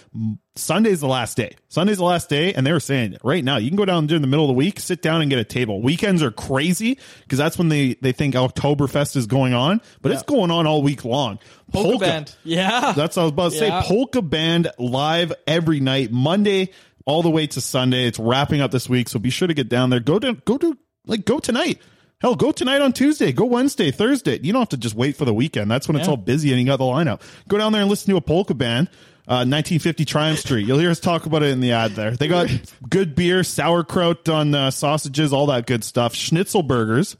Sunday's 0.54 1.00
the 1.00 1.06
last 1.06 1.36
day. 1.36 1.56
Sunday's 1.68 1.96
the 1.96 2.04
last 2.04 2.28
day, 2.28 2.52
and 2.52 2.66
they 2.66 2.72
were 2.72 2.80
saying 2.80 3.16
right 3.24 3.42
now 3.42 3.56
you 3.56 3.70
can 3.70 3.76
go 3.76 3.86
down 3.86 4.06
during 4.06 4.20
the 4.20 4.28
middle 4.28 4.44
of 4.44 4.48
the 4.48 4.54
week, 4.54 4.80
sit 4.80 5.00
down 5.00 5.22
and 5.22 5.30
get 5.30 5.38
a 5.38 5.44
table. 5.44 5.80
Weekends 5.80 6.22
are 6.22 6.30
crazy 6.30 6.98
because 7.22 7.38
that's 7.38 7.56
when 7.56 7.68
they 7.70 7.94
they 8.02 8.12
think 8.12 8.34
Oktoberfest 8.34 9.16
is 9.16 9.26
going 9.26 9.54
on, 9.54 9.80
but 10.02 10.12
it's 10.12 10.22
going 10.24 10.50
on 10.50 10.66
all 10.66 10.82
week 10.82 11.06
long. 11.06 11.38
Polka 11.72 11.98
band. 11.98 12.34
Yeah. 12.44 12.92
That's 12.94 13.16
what 13.16 13.22
I 13.22 13.24
was 13.24 13.32
about 13.32 13.52
to 13.52 13.58
Yeah. 13.66 13.80
say. 13.82 13.88
Polka 13.88 14.20
band 14.20 14.70
live 14.78 15.32
every 15.46 15.80
night, 15.80 16.12
Monday 16.12 16.68
all 17.06 17.22
the 17.22 17.30
way 17.30 17.46
to 17.46 17.60
Sunday. 17.62 18.06
It's 18.06 18.18
wrapping 18.18 18.60
up 18.60 18.70
this 18.72 18.88
week, 18.90 19.08
so 19.08 19.18
be 19.18 19.30
sure 19.30 19.48
to 19.48 19.54
get 19.54 19.70
down 19.70 19.88
there. 19.88 20.00
Go 20.00 20.18
to 20.18 20.34
go 20.44 20.58
to 20.58 20.76
like 21.06 21.24
go 21.24 21.38
tonight. 21.38 21.80
Hell, 22.20 22.36
go 22.36 22.52
tonight 22.52 22.80
on 22.80 22.92
Tuesday. 22.92 23.32
Go 23.32 23.46
Wednesday, 23.46 23.90
Thursday. 23.90 24.38
You 24.40 24.52
don't 24.52 24.60
have 24.60 24.68
to 24.68 24.76
just 24.76 24.94
wait 24.94 25.16
for 25.16 25.24
the 25.24 25.34
weekend. 25.34 25.68
That's 25.68 25.88
when 25.88 25.96
it's 25.96 26.06
all 26.06 26.16
busy 26.16 26.52
and 26.52 26.60
you 26.60 26.66
got 26.66 26.76
the 26.76 26.84
lineup. 26.84 27.20
Go 27.48 27.58
down 27.58 27.72
there 27.72 27.80
and 27.80 27.90
listen 27.90 28.10
to 28.12 28.16
a 28.16 28.20
polka 28.20 28.54
band. 28.54 28.88
Uh, 29.28 29.46
1950 29.46 30.04
Triumph 30.04 30.40
Street. 30.40 30.66
You'll 30.66 30.80
hear 30.80 30.90
us 30.90 30.98
talk 30.98 31.26
about 31.26 31.44
it 31.44 31.50
in 31.50 31.60
the 31.60 31.72
ad 31.72 31.92
there. 31.92 32.10
They 32.10 32.26
got 32.26 32.48
good 32.88 33.14
beer, 33.14 33.44
sauerkraut 33.44 34.28
on 34.28 34.52
uh, 34.52 34.72
sausages, 34.72 35.32
all 35.32 35.46
that 35.46 35.66
good 35.66 35.84
stuff. 35.84 36.14
Schnitzel 36.14 36.64
burgers. 36.64 37.16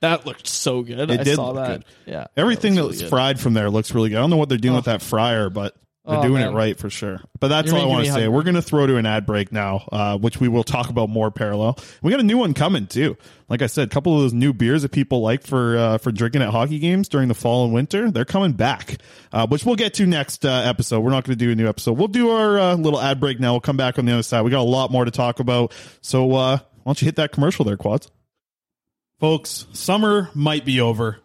That 0.00 0.24
looked 0.26 0.46
so 0.46 0.82
good. 0.82 1.10
It 1.10 1.20
I 1.20 1.22
did 1.24 1.34
saw 1.36 1.48
look 1.50 1.56
that. 1.56 1.80
good. 1.80 1.84
Yeah. 2.06 2.26
Everything 2.36 2.76
that 2.76 2.82
that's 2.82 2.88
was 2.92 2.98
really 3.02 3.10
fried 3.10 3.40
from 3.40 3.54
there 3.54 3.68
looks 3.68 3.92
really 3.92 4.10
good. 4.10 4.18
I 4.18 4.20
don't 4.20 4.30
know 4.30 4.36
what 4.36 4.48
they're 4.48 4.58
doing 4.58 4.76
with 4.76 4.84
that 4.84 5.02
fryer, 5.02 5.50
but 5.50 5.74
they're 6.06 6.16
Oh, 6.18 6.22
doing 6.22 6.40
man. 6.40 6.52
it 6.52 6.56
right 6.56 6.78
for 6.78 6.88
sure. 6.88 7.20
But 7.40 7.48
that's 7.48 7.68
You're 7.68 7.76
all 7.78 7.84
I 7.84 7.88
want 7.88 8.00
to 8.06 8.06
say. 8.06 8.22
hungry. 8.22 8.28
We're 8.30 8.42
going 8.42 8.54
to 8.54 8.62
throw 8.62 8.86
to 8.86 8.96
an 8.96 9.04
ad 9.04 9.26
break 9.26 9.52
now, 9.52 9.86
uh, 9.92 10.16
which 10.16 10.40
we 10.40 10.48
will 10.48 10.64
talk 10.64 10.88
about 10.88 11.10
more 11.10 11.30
parallel. 11.30 11.78
We 12.02 12.10
got 12.10 12.20
a 12.20 12.24
new 12.24 12.38
one 12.38 12.54
coming 12.54 12.86
too. 12.86 13.18
Like 13.50 13.60
I 13.60 13.66
said, 13.66 13.88
a 13.88 13.90
couple 13.90 14.14
of 14.16 14.22
those 14.22 14.32
new 14.32 14.52
beers 14.54 14.80
that 14.82 14.92
people 14.92 15.20
like 15.20 15.46
for 15.46 15.76
uh, 15.76 15.98
for 15.98 16.10
drinking 16.10 16.40
at 16.42 16.48
hockey 16.50 16.78
games 16.78 17.08
during 17.08 17.28
the 17.28 17.34
fall 17.34 17.64
and 17.66 17.74
winter, 17.74 18.10
they're 18.10 18.24
coming 18.24 18.52
back, 18.52 18.96
uh, 19.32 19.46
which 19.46 19.64
we'll 19.66 19.76
get 19.76 19.92
to 19.94 20.06
next 20.06 20.46
uh, 20.46 20.62
episode. 20.64 21.00
We're 21.00 21.10
not 21.10 21.24
going 21.24 21.36
to 21.38 21.44
do 21.44 21.50
a 21.52 21.54
new 21.54 21.68
episode. 21.68 21.98
We'll 21.98 22.08
do 22.08 22.30
our 22.30 22.58
uh, 22.58 22.74
little 22.76 23.00
ad 23.00 23.20
break 23.20 23.38
now. 23.38 23.52
We'll 23.52 23.60
come 23.60 23.76
back 23.76 23.98
on 23.98 24.06
the 24.06 24.12
other 24.12 24.22
side. 24.22 24.40
We 24.42 24.50
got 24.50 24.60
a 24.60 24.62
lot 24.62 24.90
more 24.90 25.04
to 25.04 25.10
talk 25.10 25.38
about. 25.38 25.74
So 26.00 26.32
uh, 26.32 26.56
why 26.58 26.60
don't 26.86 27.02
you 27.02 27.06
hit 27.06 27.16
that 27.16 27.32
commercial 27.32 27.64
there, 27.66 27.76
Quads? 27.76 28.10
Folks, 29.18 29.66
summer 29.74 30.30
might 30.34 30.64
be 30.64 30.80
over, 30.80 31.18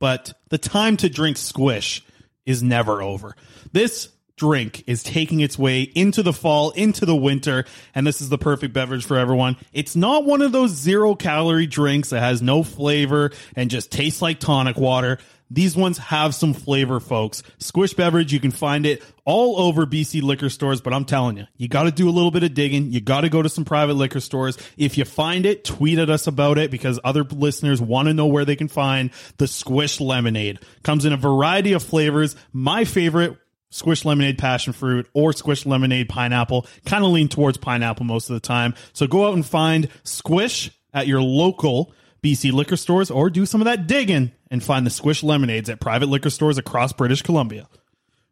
but 0.00 0.32
the 0.48 0.58
time 0.58 0.96
to 0.98 1.08
drink 1.08 1.36
squish 1.36 2.02
is 2.48 2.62
never 2.62 3.02
over. 3.02 3.36
This 3.72 4.08
drink 4.36 4.84
is 4.86 5.02
taking 5.02 5.40
its 5.40 5.58
way 5.58 5.82
into 5.82 6.22
the 6.22 6.32
fall, 6.32 6.70
into 6.70 7.04
the 7.04 7.14
winter, 7.14 7.66
and 7.94 8.06
this 8.06 8.22
is 8.22 8.30
the 8.30 8.38
perfect 8.38 8.72
beverage 8.72 9.04
for 9.04 9.18
everyone. 9.18 9.56
It's 9.72 9.94
not 9.94 10.24
one 10.24 10.40
of 10.40 10.52
those 10.52 10.70
zero 10.70 11.14
calorie 11.14 11.66
drinks 11.66 12.10
that 12.10 12.20
has 12.20 12.40
no 12.40 12.62
flavor 12.62 13.32
and 13.54 13.68
just 13.70 13.92
tastes 13.92 14.22
like 14.22 14.40
tonic 14.40 14.76
water. 14.76 15.18
These 15.50 15.76
ones 15.76 15.98
have 15.98 16.34
some 16.34 16.52
flavor, 16.52 17.00
folks. 17.00 17.42
Squish 17.58 17.94
beverage, 17.94 18.32
you 18.32 18.40
can 18.40 18.50
find 18.50 18.84
it 18.84 19.02
all 19.24 19.58
over 19.58 19.86
BC 19.86 20.22
liquor 20.22 20.50
stores, 20.50 20.80
but 20.80 20.92
I'm 20.92 21.04
telling 21.04 21.38
you, 21.38 21.46
you 21.56 21.68
got 21.68 21.84
to 21.84 21.90
do 21.90 22.08
a 22.08 22.12
little 22.12 22.30
bit 22.30 22.42
of 22.42 22.54
digging. 22.54 22.92
You 22.92 23.00
got 23.00 23.22
to 23.22 23.28
go 23.28 23.40
to 23.40 23.48
some 23.48 23.64
private 23.64 23.94
liquor 23.94 24.20
stores. 24.20 24.58
If 24.76 24.98
you 24.98 25.04
find 25.04 25.46
it, 25.46 25.64
tweet 25.64 25.98
at 25.98 26.10
us 26.10 26.26
about 26.26 26.58
it 26.58 26.70
because 26.70 27.00
other 27.02 27.24
listeners 27.24 27.80
want 27.80 28.08
to 28.08 28.14
know 28.14 28.26
where 28.26 28.44
they 28.44 28.56
can 28.56 28.68
find 28.68 29.10
the 29.38 29.46
Squish 29.46 30.00
lemonade. 30.00 30.58
Comes 30.82 31.04
in 31.04 31.12
a 31.12 31.16
variety 31.16 31.72
of 31.72 31.82
flavors. 31.82 32.36
My 32.52 32.84
favorite 32.84 33.38
Squish 33.70 34.04
lemonade 34.06 34.38
passion 34.38 34.72
fruit 34.72 35.08
or 35.12 35.34
squish 35.34 35.66
lemonade 35.66 36.08
pineapple. 36.08 36.66
Kind 36.86 37.04
of 37.04 37.10
lean 37.10 37.28
towards 37.28 37.58
pineapple 37.58 38.06
most 38.06 38.30
of 38.30 38.34
the 38.34 38.40
time. 38.40 38.74
So 38.94 39.06
go 39.06 39.28
out 39.28 39.34
and 39.34 39.44
find 39.44 39.88
Squish 40.04 40.70
at 40.94 41.06
your 41.06 41.20
local 41.20 41.92
BC 42.22 42.52
liquor 42.52 42.76
stores 42.76 43.10
or 43.10 43.30
do 43.30 43.46
some 43.46 43.60
of 43.60 43.66
that 43.66 43.86
digging 43.86 44.32
and 44.50 44.62
find 44.62 44.84
the 44.86 44.90
Squish 44.90 45.22
lemonades 45.22 45.68
at 45.70 45.80
private 45.80 46.08
liquor 46.08 46.30
stores 46.30 46.58
across 46.58 46.92
British 46.92 47.22
Columbia. 47.22 47.68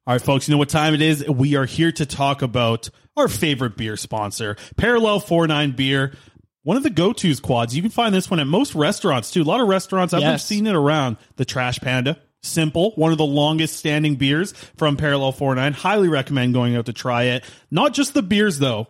All 0.07 0.14
right, 0.14 0.22
folks, 0.22 0.47
you 0.49 0.53
know 0.55 0.59
what 0.59 0.68
time 0.68 0.95
it 0.95 1.03
is? 1.03 1.26
We 1.28 1.57
are 1.57 1.64
here 1.64 1.91
to 1.93 2.07
talk 2.07 2.43
about 2.43 2.91
our 3.16 3.28
favorite 3.28 3.76
beer 3.76 3.97
sponsor, 3.97 4.57
Parallel 4.76 5.20
49 5.20 5.72
Beer. 5.72 6.14
One 6.62 6.76
of 6.76 6.82
the 6.82 6.91
go-tos 6.91 7.39
quads. 7.41 7.76
You 7.76 7.82
can 7.82 7.91
find 7.93 8.14
this 8.14 8.28
one 8.30 8.41
at 8.41 8.47
most 8.47 8.74
restaurants 8.74 9.30
too. 9.30 9.43
A 9.43 9.45
lot 9.45 9.61
of 9.61 9.68
restaurants, 9.68 10.12
I've 10.14 10.22
Yes. 10.22 10.45
seeing 10.45 10.66
it 10.66 10.74
around. 10.74 11.16
The 11.37 11.45
Trash 11.45 11.78
Panda. 11.80 12.18
Simple, 12.43 12.93
one 12.97 13.11
of 13.12 13.18
the 13.18 13.26
longest 13.26 13.76
standing 13.76 14.14
beers 14.16 14.53
from 14.76 14.97
Parallel 14.97 15.32
49. 15.32 15.72
Highly 15.72 16.09
recommend 16.09 16.55
going 16.55 16.76
out 16.76 16.87
to 16.87 16.93
try 16.93 17.24
it. 17.24 17.45
Not 17.70 17.93
just 17.95 18.14
the 18.14 18.22
beers 18.22 18.59
though, 18.61 18.87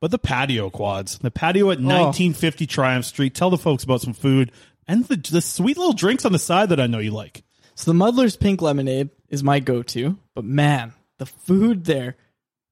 but 0.00 0.10
the 0.10 0.18
patio 0.18 0.70
quads. 0.70 1.18
The 1.18 1.30
patio 1.30 1.66
at 1.66 1.78
1950 1.78 2.66
Triumph 2.66 3.04
Street. 3.04 3.34
Tell 3.34 3.50
the 3.50 3.58
folks 3.58 3.84
about 3.84 4.00
some 4.00 4.14
food 4.14 4.50
and 4.88 5.04
the, 5.04 5.16
the 5.16 5.40
sweet 5.40 5.76
little 5.76 5.92
drinks 5.92 6.24
on 6.24 6.32
the 6.32 6.38
side 6.38 6.70
that 6.70 6.80
I 6.80 6.86
know 6.86 6.98
you 6.98 7.12
like. 7.12 7.44
So 7.74 7.90
the 7.90 7.94
Muddler's 7.94 8.36
Pink 8.36 8.60
Lemonade 8.60 9.10
is 9.28 9.42
my 9.42 9.60
go-to, 9.60 10.18
but 10.34 10.44
man, 10.44 10.92
the 11.18 11.26
food 11.26 11.84
there. 11.84 12.16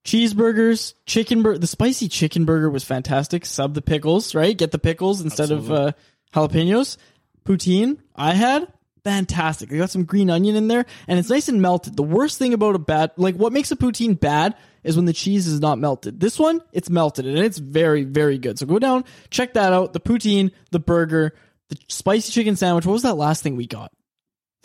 Cheeseburgers, 0.05 0.95
chicken 1.07 1.43
burger, 1.43 1.59
the 1.59 1.67
spicy 1.67 2.09
chicken 2.09 2.45
burger 2.45 2.71
was 2.71 2.83
fantastic. 2.83 3.45
Sub 3.45 3.75
the 3.75 3.83
pickles, 3.83 4.35
right? 4.35 4.57
Get 4.57 4.71
the 4.71 4.79
pickles 4.79 5.21
instead 5.21 5.51
of 5.51 5.71
uh, 5.71 5.93
jalapenos. 6.35 6.97
Poutine 7.45 7.99
I 8.15 8.35
had 8.35 8.73
fantastic. 9.05 9.69
They 9.71 9.79
got 9.79 9.91
some 9.91 10.05
green 10.05 10.29
onion 10.31 10.57
in 10.57 10.69
there, 10.69 10.85
and 11.07 11.19
it's 11.19 11.31
nice 11.31 11.49
and 11.49 11.63
melted. 11.63 11.97
The 11.97 12.03
worst 12.03 12.39
thing 12.39 12.53
about 12.53 12.75
a 12.75 12.79
bad, 12.79 13.13
like 13.17 13.37
what 13.37 13.53
makes 13.53 13.71
a 13.71 13.77
poutine 13.77 14.19
bad, 14.19 14.55
is 14.89 14.97
when 14.97 15.05
the 15.05 15.13
cheese 15.13 15.47
is 15.47 15.61
not 15.61 15.79
melted. 15.79 16.19
This 16.19 16.39
one, 16.39 16.61
it's 16.73 16.91
melted 16.91 17.27
and 17.27 17.39
it's 17.39 17.59
very, 17.59 18.05
very 18.05 18.39
good. 18.39 18.59
So 18.59 18.67
go 18.67 18.79
down, 18.79 19.05
check 19.31 19.55
that 19.55 19.73
out. 19.73 19.93
The 19.93 20.01
poutine, 20.01 20.51
the 20.71 20.81
burger, 20.81 21.35
the 21.69 21.77
spicy 21.89 22.33
chicken 22.33 22.57
sandwich. 22.57 22.87
What 22.87 22.95
was 22.95 23.03
that 23.03 23.15
last 23.17 23.43
thing 23.43 23.55
we 23.57 23.67
got? 23.67 23.93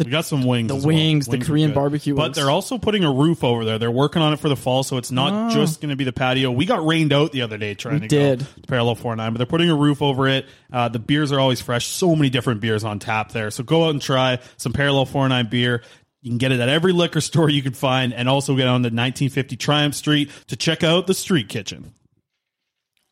we 0.04 0.10
got 0.12 0.26
some 0.26 0.44
wings. 0.44 0.68
the 0.68 0.76
as 0.76 0.86
well. 0.86 0.96
wings, 0.96 1.28
the 1.28 1.38
Korean 1.38 1.72
barbecue 1.72 2.14
But 2.14 2.24
wings. 2.24 2.36
they're 2.36 2.50
also 2.50 2.78
putting 2.78 3.06
a 3.06 3.12
roof 3.14 3.42
over 3.44 3.64
there. 3.64 3.78
They're 3.80 3.92
working 3.92 4.22
on 4.22 4.34
it 4.34 4.40
for 4.40 4.50
the 4.50 4.56
fall, 4.58 4.84
so 4.84 4.98
it's 4.98 5.12
not 5.12 5.32
Ah. 5.32 5.50
just 5.54 5.80
going 5.80 5.92
to 5.92 5.96
be 5.96 6.04
the 6.04 6.12
patio. 6.12 6.52
We 6.52 6.66
got 6.66 6.86
rained 6.86 7.14
out 7.14 7.32
the 7.32 7.42
other 7.44 7.58
day 7.58 7.74
trying 7.74 8.02
We 8.02 8.08
to 8.08 8.08
did. 8.08 8.40
go 8.40 8.46
to 8.46 8.62
Parallel 8.68 8.96
49, 8.96 9.32
but 9.32 9.38
they're 9.38 9.46
putting 9.46 9.70
a 9.70 9.76
roof 9.76 10.02
over 10.02 10.28
it. 10.28 10.46
Uh, 10.74 10.90
the 10.90 11.00
beers 11.00 11.32
are 11.32 11.40
always 11.40 11.62
fresh. 11.62 11.86
So 11.88 12.16
many 12.18 12.30
different 12.30 12.60
beers 12.60 12.84
on 12.84 13.00
tap 13.00 13.32
there. 13.32 13.50
So 13.52 13.64
go 13.64 13.86
out 13.86 13.92
and 13.92 14.02
try 14.02 14.40
some 14.58 14.74
Parallel 14.74 15.06
49 15.06 15.48
beer. 15.50 15.84
You 16.24 16.32
can 16.32 16.38
get 16.38 16.54
it 16.54 16.62
at 16.62 16.70
every 16.70 16.94
liquor 16.94 17.20
store 17.20 17.50
you 17.50 17.62
can 17.62 17.74
find, 17.74 18.14
and 18.14 18.30
also 18.30 18.56
get 18.56 18.68
on 18.68 18.82
the 18.82 18.88
1950 18.88 19.58
Triumph 19.58 19.94
Street 19.94 20.32
to 20.48 20.56
check 20.56 20.82
out 20.82 21.06
the 21.06 21.14
Street 21.14 21.50
Kitchen. 21.50 21.94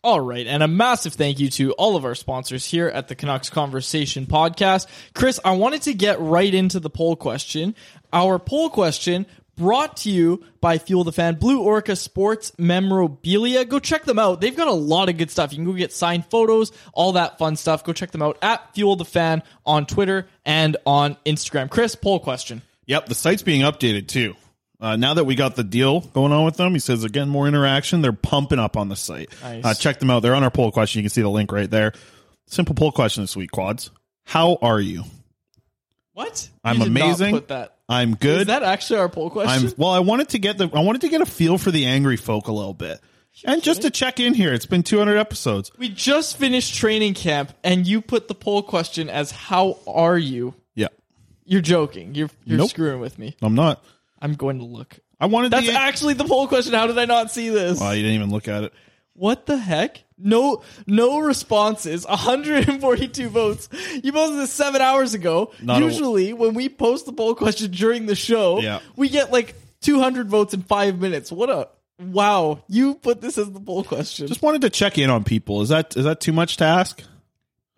All 0.01 0.21
right, 0.21 0.47
and 0.47 0.63
a 0.63 0.67
massive 0.67 1.13
thank 1.13 1.37
you 1.37 1.49
to 1.49 1.73
all 1.73 1.97
of 1.97 2.05
our 2.05 2.15
sponsors 2.15 2.65
here 2.65 2.87
at 2.87 3.09
the 3.09 3.15
Canucks 3.15 3.49
Conversation 3.49 4.27
podcast. 4.27 4.87
Chris, 5.13 5.41
I 5.43 5.51
wanted 5.51 5.81
to 5.83 5.93
get 5.93 6.21
right 6.21 6.53
into 6.53 6.79
the 6.79 6.89
poll 6.89 7.17
question. 7.17 7.75
Our 8.13 8.39
poll 8.39 8.69
question 8.69 9.25
brought 9.57 9.97
to 9.97 10.09
you 10.09 10.45
by 10.61 10.77
Fuel 10.77 11.03
the 11.03 11.11
Fan, 11.11 11.35
Blue 11.35 11.61
Orca 11.61 11.97
Sports 11.97 12.53
Memorabilia. 12.57 13.65
Go 13.65 13.79
check 13.79 14.05
them 14.05 14.19
out. 14.19 14.39
They've 14.39 14.55
got 14.55 14.69
a 14.69 14.73
lot 14.73 15.09
of 15.09 15.17
good 15.17 15.29
stuff. 15.29 15.51
You 15.51 15.57
can 15.57 15.65
go 15.65 15.73
get 15.73 15.91
signed 15.91 16.25
photos, 16.27 16.71
all 16.93 17.11
that 17.11 17.37
fun 17.37 17.57
stuff. 17.57 17.83
Go 17.83 17.91
check 17.91 18.11
them 18.11 18.21
out 18.21 18.37
at 18.41 18.73
Fuel 18.73 18.95
the 18.95 19.03
Fan 19.03 19.43
on 19.65 19.85
Twitter 19.85 20.29
and 20.45 20.77
on 20.85 21.17
Instagram. 21.25 21.69
Chris, 21.69 21.93
poll 21.93 22.21
question. 22.21 22.61
Yep, 22.91 23.05
the 23.05 23.15
site's 23.15 23.41
being 23.41 23.61
updated 23.61 24.07
too. 24.09 24.35
Uh, 24.81 24.97
now 24.97 25.13
that 25.13 25.23
we 25.23 25.35
got 25.35 25.55
the 25.55 25.63
deal 25.63 26.01
going 26.01 26.33
on 26.33 26.43
with 26.43 26.57
them, 26.57 26.73
he 26.73 26.79
says 26.79 26.99
they're 26.99 27.09
getting 27.09 27.29
more 27.29 27.47
interaction. 27.47 28.01
They're 28.01 28.11
pumping 28.11 28.59
up 28.59 28.75
on 28.75 28.89
the 28.89 28.97
site. 28.97 29.29
Nice. 29.41 29.63
Uh, 29.63 29.73
check 29.73 29.99
them 29.99 30.09
out. 30.09 30.21
They're 30.23 30.35
on 30.35 30.43
our 30.43 30.51
poll 30.51 30.73
question. 30.73 30.99
You 30.99 31.03
can 31.03 31.09
see 31.11 31.21
the 31.21 31.29
link 31.29 31.53
right 31.53 31.69
there. 31.69 31.93
Simple 32.47 32.75
poll 32.75 32.91
question 32.91 33.23
this 33.23 33.33
week, 33.37 33.51
Quads. 33.51 33.91
How 34.25 34.57
are 34.61 34.79
you? 34.81 35.05
What? 36.11 36.49
I'm 36.65 36.79
You 36.79 36.87
amazing. 36.87 37.33
put 37.33 37.47
that. 37.47 37.77
I'm 37.87 38.15
good. 38.15 38.41
Is 38.41 38.47
that 38.47 38.61
actually 38.63 38.99
our 38.99 39.07
poll 39.07 39.29
question? 39.29 39.67
I'm 39.69 39.73
well. 39.77 39.91
I 39.91 39.99
wanted 39.99 40.27
to 40.29 40.39
get 40.39 40.57
the. 40.57 40.69
I 40.73 40.81
wanted 40.81 40.99
to 41.01 41.09
get 41.09 41.21
a 41.21 41.25
feel 41.25 41.57
for 41.57 41.71
the 41.71 41.85
angry 41.85 42.17
folk 42.17 42.47
a 42.47 42.51
little 42.51 42.73
bit, 42.73 42.99
and 43.45 43.63
just 43.63 43.83
to 43.83 43.89
check 43.89 44.19
in 44.19 44.33
here. 44.33 44.53
It's 44.53 44.65
been 44.65 44.83
200 44.83 45.17
episodes. 45.17 45.71
We 45.77 45.87
just 45.87 46.35
finished 46.35 46.73
training 46.75 47.13
camp, 47.13 47.53
and 47.63 47.87
you 47.87 48.01
put 48.01 48.27
the 48.27 48.35
poll 48.35 48.63
question 48.63 49.09
as 49.09 49.31
"How 49.31 49.77
are 49.87 50.17
you?" 50.17 50.55
You're 51.51 51.61
joking. 51.61 52.15
You're 52.15 52.29
you're 52.45 52.57
Nope. 52.59 52.69
screwing 52.69 53.01
with 53.01 53.19
me. 53.19 53.35
I'm 53.41 53.55
not. 53.55 53.83
I'm 54.21 54.35
going 54.35 54.59
to 54.59 54.65
look. 54.65 54.97
I 55.19 55.25
wanted. 55.25 55.51
That's 55.51 55.67
the, 55.67 55.73
actually 55.73 56.13
the 56.13 56.23
poll 56.23 56.47
question. 56.47 56.73
How 56.73 56.87
did 56.87 56.97
I 56.97 57.03
not 57.03 57.29
see 57.29 57.49
this? 57.49 57.77
Well, 57.79 57.93
you 57.93 58.01
didn't 58.03 58.15
even 58.15 58.29
look 58.31 58.47
at 58.47 58.63
it. 58.63 58.73
What 59.15 59.45
the 59.47 59.57
heck? 59.57 60.01
No, 60.17 60.63
no 60.87 61.19
responses. 61.19 62.05
142 62.07 63.27
votes. 63.29 63.67
You 64.01 64.13
posted 64.13 64.39
this 64.39 64.53
seven 64.53 64.81
hours 64.81 65.13
ago. 65.13 65.51
Not 65.61 65.81
a- 65.81 65.85
Usually, 65.85 66.31
when 66.31 66.53
we 66.53 66.69
post 66.69 67.05
the 67.05 67.11
poll 67.11 67.35
question 67.35 67.69
during 67.71 68.05
the 68.05 68.15
show, 68.15 68.61
Yeah. 68.61 68.79
we 68.95 69.09
get 69.09 69.31
like 69.31 69.53
200 69.81 70.29
votes 70.29 70.53
in 70.53 70.61
five 70.61 70.99
minutes. 71.01 71.31
What 71.33 71.49
a 71.49 71.67
wow! 71.99 72.63
You 72.69 72.95
put 72.95 73.19
this 73.19 73.37
as 73.37 73.51
the 73.51 73.59
poll 73.59 73.83
question. 73.83 74.27
Just 74.27 74.41
wanted 74.41 74.61
to 74.61 74.69
check 74.69 74.97
in 74.97 75.09
on 75.09 75.25
people. 75.25 75.61
Is 75.61 75.69
that 75.69 75.97
is 75.97 76.05
that 76.05 76.21
too 76.21 76.31
much 76.31 76.55
to 76.57 76.63
ask? 76.63 77.03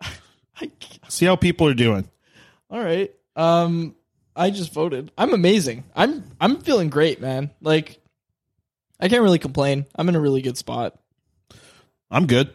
I- 0.60 0.70
See 1.08 1.26
how 1.26 1.34
people 1.36 1.66
are 1.66 1.74
doing. 1.74 2.08
All 2.70 2.80
right. 2.82 3.10
Um, 3.36 3.94
I 4.36 4.50
just 4.50 4.72
voted. 4.72 5.12
I'm 5.16 5.32
amazing. 5.32 5.84
I'm 5.94 6.24
I'm 6.40 6.60
feeling 6.60 6.90
great, 6.90 7.20
man. 7.20 7.50
Like, 7.60 8.00
I 8.98 9.08
can't 9.08 9.22
really 9.22 9.38
complain. 9.38 9.86
I'm 9.94 10.08
in 10.08 10.16
a 10.16 10.20
really 10.20 10.42
good 10.42 10.56
spot. 10.58 10.98
I'm 12.10 12.26
good. 12.26 12.52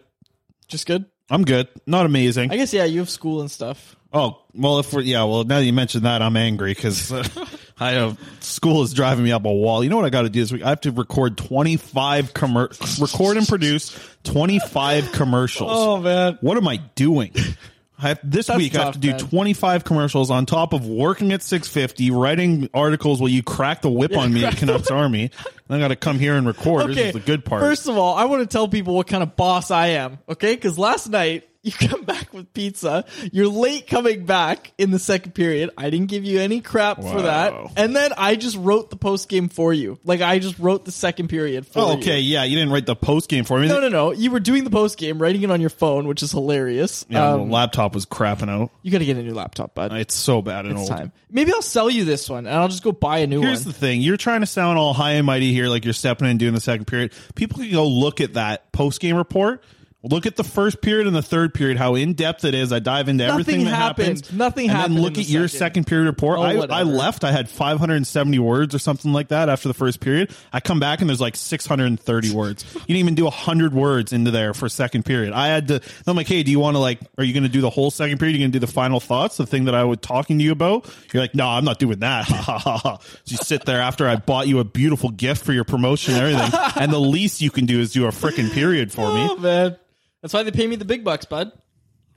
Just 0.67 0.85
good. 0.85 1.05
I'm 1.29 1.45
good. 1.45 1.67
Not 1.85 2.05
amazing. 2.05 2.51
I 2.51 2.57
guess 2.57 2.73
yeah. 2.73 2.85
You 2.85 2.99
have 2.99 3.09
school 3.09 3.41
and 3.41 3.49
stuff. 3.49 3.95
Oh 4.11 4.41
well, 4.53 4.79
if 4.79 4.91
we're 4.91 5.01
yeah, 5.01 5.23
well 5.23 5.43
now 5.43 5.59
that 5.59 5.65
you 5.65 5.73
mentioned 5.73 6.05
that, 6.05 6.21
I'm 6.21 6.35
angry 6.35 6.73
because 6.73 7.11
uh, 7.11 7.23
I 7.79 7.91
have 7.91 8.19
school 8.39 8.81
is 8.81 8.93
driving 8.93 9.23
me 9.23 9.31
up 9.31 9.45
a 9.45 9.53
wall. 9.53 9.83
You 9.83 9.89
know 9.89 9.97
what 9.97 10.05
I 10.05 10.09
got 10.09 10.23
to 10.23 10.29
do 10.29 10.39
this 10.39 10.51
week? 10.51 10.63
I 10.63 10.69
have 10.69 10.81
to 10.81 10.91
record 10.91 11.37
25 11.37 12.33
commer- 12.33 13.01
record 13.01 13.37
and 13.37 13.47
produce 13.47 13.97
25 14.23 15.11
commercials. 15.11 15.71
Oh 15.71 15.97
man. 15.97 16.37
What 16.41 16.57
am 16.57 16.67
I 16.67 16.77
doing? 16.95 17.33
I 18.01 18.09
have, 18.09 18.19
this 18.23 18.47
That's 18.47 18.57
week 18.57 18.75
I 18.75 18.85
have 18.85 18.93
to 18.93 18.99
do 18.99 19.09
man. 19.11 19.19
25 19.19 19.83
commercials 19.83 20.31
on 20.31 20.45
top 20.45 20.71
of 20.71 20.87
working 20.87 21.33
at 21.33 21.41
650, 21.41 22.11
writing 22.11 22.69
articles 22.73 23.19
while 23.19 23.29
you 23.29 23.43
crack 23.43 23.81
the 23.81 23.89
whip 23.89 24.15
on 24.15 24.33
me 24.33 24.45
at 24.45 24.55
Canucks 24.55 24.89
Army. 24.89 25.31
And 25.67 25.75
I 25.75 25.79
got 25.79 25.89
to 25.89 25.97
come 25.97 26.17
here 26.17 26.37
and 26.37 26.47
record. 26.47 26.91
This 26.91 26.97
is 26.97 27.13
the 27.13 27.19
good 27.19 27.43
part. 27.43 27.61
First 27.61 27.89
of 27.89 27.97
all, 27.97 28.15
I 28.15 28.23
want 28.25 28.41
to 28.41 28.47
tell 28.47 28.69
people 28.69 28.95
what 28.95 29.07
kind 29.07 29.21
of 29.21 29.35
boss 29.35 29.69
I 29.69 29.87
am, 29.87 30.19
okay? 30.29 30.55
Because 30.55 30.79
last 30.79 31.09
night 31.09 31.48
you 31.61 31.71
come 31.71 32.03
back 32.03 32.33
with 32.33 32.53
pizza. 32.53 33.05
You're 33.33 33.49
late 33.49 33.87
coming 33.87 34.25
back 34.25 34.71
in 34.77 34.91
the 34.91 34.99
second 34.99 35.33
period. 35.33 35.71
I 35.77 35.89
didn't 35.89 36.07
give 36.07 36.23
you 36.23 36.39
any 36.39 36.61
crap 36.61 37.01
for 37.01 37.23
that. 37.23 37.53
And 37.75 37.93
then 37.93 38.13
I 38.17 38.35
just 38.35 38.55
wrote 38.57 38.89
the 38.89 38.95
post 38.95 39.27
game 39.27 39.49
for 39.49 39.73
you. 39.73 39.99
Like 40.05 40.21
I 40.21 40.39
just 40.39 40.57
wrote 40.57 40.85
the 40.85 40.91
second 40.91 41.27
period 41.27 41.67
for 41.67 41.79
oh, 41.79 41.91
you. 41.91 41.97
okay, 41.99 42.19
yeah, 42.19 42.43
you 42.43 42.55
didn't 42.55 42.71
write 42.71 42.85
the 42.85 42.95
post 42.95 43.29
game 43.29 43.43
for 43.43 43.59
me. 43.59 43.67
No, 43.67 43.81
no, 43.81 43.89
no. 43.89 44.11
You 44.13 44.31
were 44.31 44.39
doing 44.39 44.63
the 44.63 44.69
post 44.69 44.97
game, 44.97 45.21
writing 45.21 45.41
it 45.43 45.51
on 45.51 45.59
your 45.59 45.69
phone, 45.69 46.07
which 46.07 46.23
is 46.23 46.31
hilarious. 46.31 47.05
Yeah, 47.09 47.33
Um, 47.33 47.47
the 47.47 47.53
laptop 47.53 47.93
was 47.93 48.05
crapping 48.05 48.49
out. 48.49 48.71
you 48.81 48.91
got 48.91 48.99
to 48.99 49.05
get 49.05 49.17
a 49.17 49.23
new 49.23 49.33
laptop, 49.33 49.75
bud. 49.75 49.91
It's 49.93 50.15
so 50.15 50.41
bad 50.41 50.65
and 50.65 50.79
it's 50.79 50.89
old. 50.89 50.97
time. 50.97 51.11
Maybe 51.29 51.51
I'll 51.53 51.61
sell 51.61 51.89
you 51.89 52.05
this 52.05 52.29
one, 52.29 52.47
and 52.47 52.55
I'll 52.55 52.69
just 52.69 52.83
go 52.83 52.91
buy 52.91 53.19
a 53.19 53.27
new 53.27 53.41
Here's 53.41 53.43
one. 53.43 53.49
Here's 53.49 53.65
the 53.65 53.73
thing: 53.73 54.01
you're 54.01 54.17
trying 54.17 54.39
to 54.41 54.47
sound 54.47 54.79
all 54.79 54.93
high 54.93 55.13
and 55.13 55.25
mighty 55.25 55.51
here, 55.51 55.67
like 55.67 55.83
you're 55.83 55.93
stepping 55.93 56.27
in 56.27 56.37
doing 56.37 56.53
the 56.53 56.61
second 56.61 56.85
period. 56.85 57.11
People 57.35 57.59
can 57.59 57.71
go 57.71 57.85
look 57.85 58.21
at 58.21 58.35
that 58.35 58.71
post 58.71 59.01
game 59.01 59.17
report. 59.17 59.63
Look 60.01 60.25
at 60.25 60.37
the 60.37 60.45
first 60.45 60.81
period 60.81 61.07
and 61.07 61.15
the 61.15 61.21
third 61.21 61.53
period, 61.53 61.77
how 61.77 61.95
in 61.95 62.13
depth 62.13 62.45
it 62.45 62.55
is. 62.55 62.71
I 62.71 62.79
dive 62.79 63.09
into 63.09 63.25
Nothing 63.27 63.41
everything 63.41 63.65
that 63.65 63.71
happened. 63.75 64.07
happens. 64.07 64.31
Nothing 64.31 64.69
and 64.69 64.77
happened 64.77 64.95
in 64.97 65.03
look 65.03 65.17
at 65.17 65.27
your 65.27 65.49
second. 65.49 65.59
second 65.59 65.87
period 65.87 66.05
report. 66.05 66.39
Oh, 66.39 66.43
I, 66.43 66.53
I 66.79 66.83
left. 66.83 67.25
I 67.25 67.33
had 67.33 67.49
570 67.49 68.39
words 68.39 68.73
or 68.73 68.79
something 68.79 69.11
like 69.11 69.27
that 69.27 69.49
after 69.49 69.67
the 69.67 69.73
first 69.73 69.99
period. 69.99 70.31
I 70.53 70.61
come 70.61 70.79
back 70.79 71.01
and 71.01 71.09
there's 71.09 71.19
like 71.19 71.35
630 71.35 72.31
words. 72.33 72.63
You 72.73 72.79
didn't 72.79 72.95
even 72.95 73.15
do 73.15 73.25
100 73.25 73.73
words 73.73 74.13
into 74.13 74.31
there 74.31 74.53
for 74.53 74.69
second 74.69 75.03
period. 75.03 75.33
I 75.33 75.47
had 75.47 75.67
to. 75.67 75.81
I'm 76.07 76.15
like, 76.15 76.29
hey, 76.29 76.43
do 76.43 76.51
you 76.51 76.59
want 76.61 76.75
to 76.75 76.79
like? 76.79 77.01
Are 77.17 77.23
you 77.25 77.33
going 77.33 77.43
to 77.43 77.49
do 77.49 77.59
the 77.59 77.69
whole 77.69 77.91
second 77.91 78.19
period? 78.19 78.35
Are 78.35 78.37
you 78.37 78.43
going 78.43 78.53
to 78.53 78.59
do 78.59 78.65
the 78.65 78.71
final 78.71 79.01
thoughts, 79.01 79.35
the 79.35 79.45
thing 79.45 79.65
that 79.65 79.75
I 79.75 79.83
was 79.83 79.97
talking 80.01 80.37
to 80.37 80.45
you 80.45 80.53
about? 80.53 80.89
You're 81.13 81.23
like, 81.23 81.35
no, 81.35 81.45
I'm 81.45 81.65
not 81.65 81.77
doing 81.77 81.99
that. 81.99 82.23
Ha 82.23 82.35
ha 82.41 82.57
ha 82.57 82.77
ha. 82.77 82.97
So 83.01 83.09
you 83.25 83.37
sit 83.37 83.65
there 83.65 83.81
after 83.81 84.07
I 84.07 84.15
bought 84.15 84.47
you 84.47 84.59
a 84.59 84.63
beautiful 84.63 85.09
gift 85.09 85.43
for 85.43 85.51
your 85.51 85.65
promotion 85.65 86.13
and 86.13 86.23
everything, 86.23 86.59
and 86.81 86.89
the 86.93 86.99
least 87.01 87.41
you 87.41 87.51
can 87.51 87.65
do 87.65 87.81
is 87.81 87.91
do 87.91 88.05
a 88.05 88.11
freaking 88.11 88.49
period 88.53 88.93
for 88.93 89.13
me. 89.13 89.27
Oh 89.29 89.35
man, 89.37 89.75
that's 90.21 90.33
why 90.33 90.43
they 90.43 90.51
pay 90.51 90.67
me 90.67 90.75
the 90.75 90.85
big 90.85 91.03
bucks, 91.03 91.25
bud. 91.25 91.51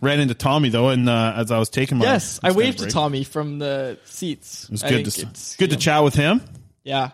Ran 0.00 0.18
into 0.18 0.34
Tommy 0.34 0.68
though, 0.68 0.88
and 0.88 1.08
uh, 1.08 1.34
as 1.36 1.50
I 1.52 1.58
was 1.58 1.68
taking 1.68 1.98
my 1.98 2.04
Yes, 2.06 2.40
I 2.42 2.50
waved 2.52 2.78
to. 2.80 2.86
Tommy 2.88 3.22
from 3.24 3.58
the 3.60 3.98
seats. 4.04 4.64
It 4.64 4.70
was 4.70 4.82
I 4.84 4.88
good 4.90 5.04
to 5.06 5.26
good 5.58 5.70
to 5.70 5.76
him. 5.76 5.80
chat 5.80 6.02
with 6.02 6.14
him. 6.14 6.40
Yeah, 6.82 7.10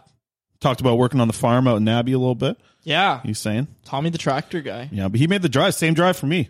Talked 0.61 0.81
about 0.81 0.97
working 0.99 1.21
on 1.21 1.29
the 1.29 1.35
farm 1.35 1.69
out 1.69 1.77
in 1.77 1.87
Abbey 1.87 2.13
a 2.13 2.19
little 2.19 2.35
bit. 2.35 2.57
yeah. 2.83 3.21
He's 3.23 3.39
saying, 3.39 3.69
Tommy 3.85 4.09
the 4.11 4.19
tractor 4.19 4.61
guy. 4.63 4.89
yeah, 4.91 5.09
but 5.09 5.21
he 5.21 5.27
made 5.27 5.43
the 5.43 5.49
drive, 5.51 5.75
same 5.75 5.93
drive 5.95 6.17
for 6.17 6.27
me. 6.27 6.49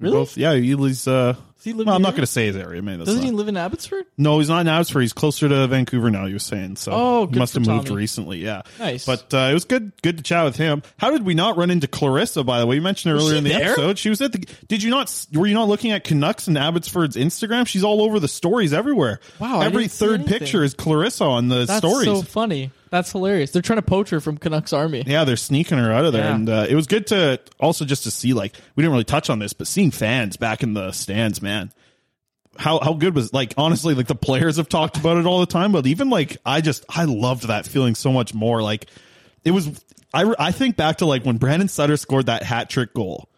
Really? 0.00 0.14
Both, 0.16 0.36
yeah, 0.36 0.54
he 0.54 0.74
lives. 0.74 1.06
Uh, 1.06 1.36
he 1.64 1.72
live 1.72 1.86
well, 1.86 1.96
I'm 1.96 2.02
not 2.02 2.10
going 2.12 2.20
to 2.22 2.26
say 2.26 2.46
his 2.46 2.56
area. 2.56 2.82
That's 2.82 2.98
Doesn't 3.04 3.16
not- 3.16 3.24
he 3.24 3.30
live 3.30 3.48
in 3.48 3.56
Abbotsford? 3.56 4.04
No, 4.18 4.38
he's 4.38 4.48
not 4.48 4.60
in 4.60 4.68
Abbotsford. 4.68 5.02
He's 5.02 5.12
closer 5.12 5.48
to 5.48 5.66
Vancouver 5.66 6.10
now. 6.10 6.26
He 6.26 6.32
was 6.32 6.42
saying 6.42 6.76
so. 6.76 6.92
Oh, 6.92 7.20
he 7.26 7.32
good 7.32 7.38
must 7.38 7.54
for 7.54 7.60
have 7.60 7.68
moved 7.68 7.86
Tommy. 7.88 7.96
recently. 7.98 8.38
Yeah, 8.38 8.62
Nice. 8.78 9.06
But 9.06 9.32
uh, 9.34 9.48
it 9.50 9.54
was 9.54 9.64
good. 9.64 9.92
Good 10.02 10.18
to 10.18 10.22
chat 10.22 10.44
with 10.44 10.56
him. 10.56 10.82
How 10.98 11.10
did 11.10 11.24
we 11.24 11.34
not 11.34 11.56
run 11.56 11.70
into 11.70 11.86
Clarissa? 11.88 12.44
By 12.44 12.60
the 12.60 12.66
way, 12.66 12.76
you 12.76 12.82
mentioned 12.82 13.10
her 13.10 13.16
Was 13.16 13.24
earlier 13.26 13.34
she 13.34 13.38
in 13.38 13.44
the 13.44 13.50
there? 13.50 13.72
episode. 13.72 13.98
She 13.98 14.08
was 14.10 14.20
at 14.20 14.32
the. 14.32 14.46
Did 14.68 14.82
you 14.82 14.90
not? 14.90 15.26
Were 15.34 15.46
you 15.46 15.54
not 15.54 15.68
looking 15.68 15.92
at 15.92 16.04
Canucks 16.04 16.48
and 16.48 16.56
Abbotsford's 16.58 17.16
Instagram? 17.16 17.66
She's 17.66 17.84
all 17.84 18.02
over 18.02 18.18
the 18.20 18.28
stories 18.28 18.72
everywhere. 18.72 19.20
Wow, 19.38 19.60
I 19.60 19.66
every 19.66 19.82
didn't 19.84 19.92
see 19.92 20.06
third 20.06 20.20
anything. 20.20 20.38
picture 20.38 20.62
is 20.64 20.74
Clarissa 20.74 21.24
on 21.24 21.48
the 21.48 21.64
That's 21.66 21.78
stories. 21.78 22.06
so 22.06 22.22
funny. 22.22 22.70
That's 22.92 23.10
hilarious. 23.10 23.50
They're 23.52 23.62
trying 23.62 23.78
to 23.78 23.82
poach 23.82 24.10
her 24.10 24.20
from 24.20 24.36
Canucks 24.36 24.74
Army. 24.74 25.02
Yeah, 25.06 25.24
they're 25.24 25.38
sneaking 25.38 25.78
her 25.78 25.90
out 25.90 26.04
of 26.04 26.12
there, 26.12 26.24
Yeah. 26.26 26.34
and 26.34 26.48
uh, 26.50 26.66
it 26.68 26.74
was 26.74 26.86
good 26.86 27.06
to 27.06 27.40
also 27.58 27.86
just 27.86 28.02
to 28.04 28.10
see 28.10 28.34
like 28.34 28.54
we 28.76 28.82
didn't 28.82 28.92
really 28.92 29.04
touch 29.04 29.30
on 29.30 29.38
this, 29.38 29.54
but 29.54 29.66
seeing 29.66 29.90
fans 29.90 30.36
back 30.36 30.62
in 30.62 30.74
the 30.74 30.92
stands, 30.92 31.40
man. 31.40 31.72
How 32.58 32.80
how 32.80 32.92
good 32.92 33.14
was 33.14 33.32
like 33.32 33.54
honestly 33.56 33.94
like 33.94 34.08
the 34.08 34.14
players 34.14 34.58
have 34.58 34.68
talked 34.68 34.98
about 34.98 35.16
it 35.16 35.24
all 35.24 35.40
the 35.40 35.46
time, 35.46 35.72
but 35.72 35.86
even 35.86 36.10
like 36.10 36.36
I 36.44 36.60
just 36.60 36.84
I 36.86 37.04
loved 37.04 37.48
that 37.48 37.66
feeling 37.66 37.94
so 37.94 38.12
much 38.12 38.34
more. 38.34 38.60
Like 38.62 38.90
it 39.42 39.52
was 39.52 39.82
I 40.12 40.34
I 40.38 40.52
think 40.52 40.76
back 40.76 40.98
to 40.98 41.06
like 41.06 41.24
when 41.24 41.38
Brandon 41.38 41.68
Sutter 41.68 41.96
scored 41.96 42.26
that 42.26 42.42
hat 42.42 42.68
trick 42.68 42.92
goal. 42.92 43.30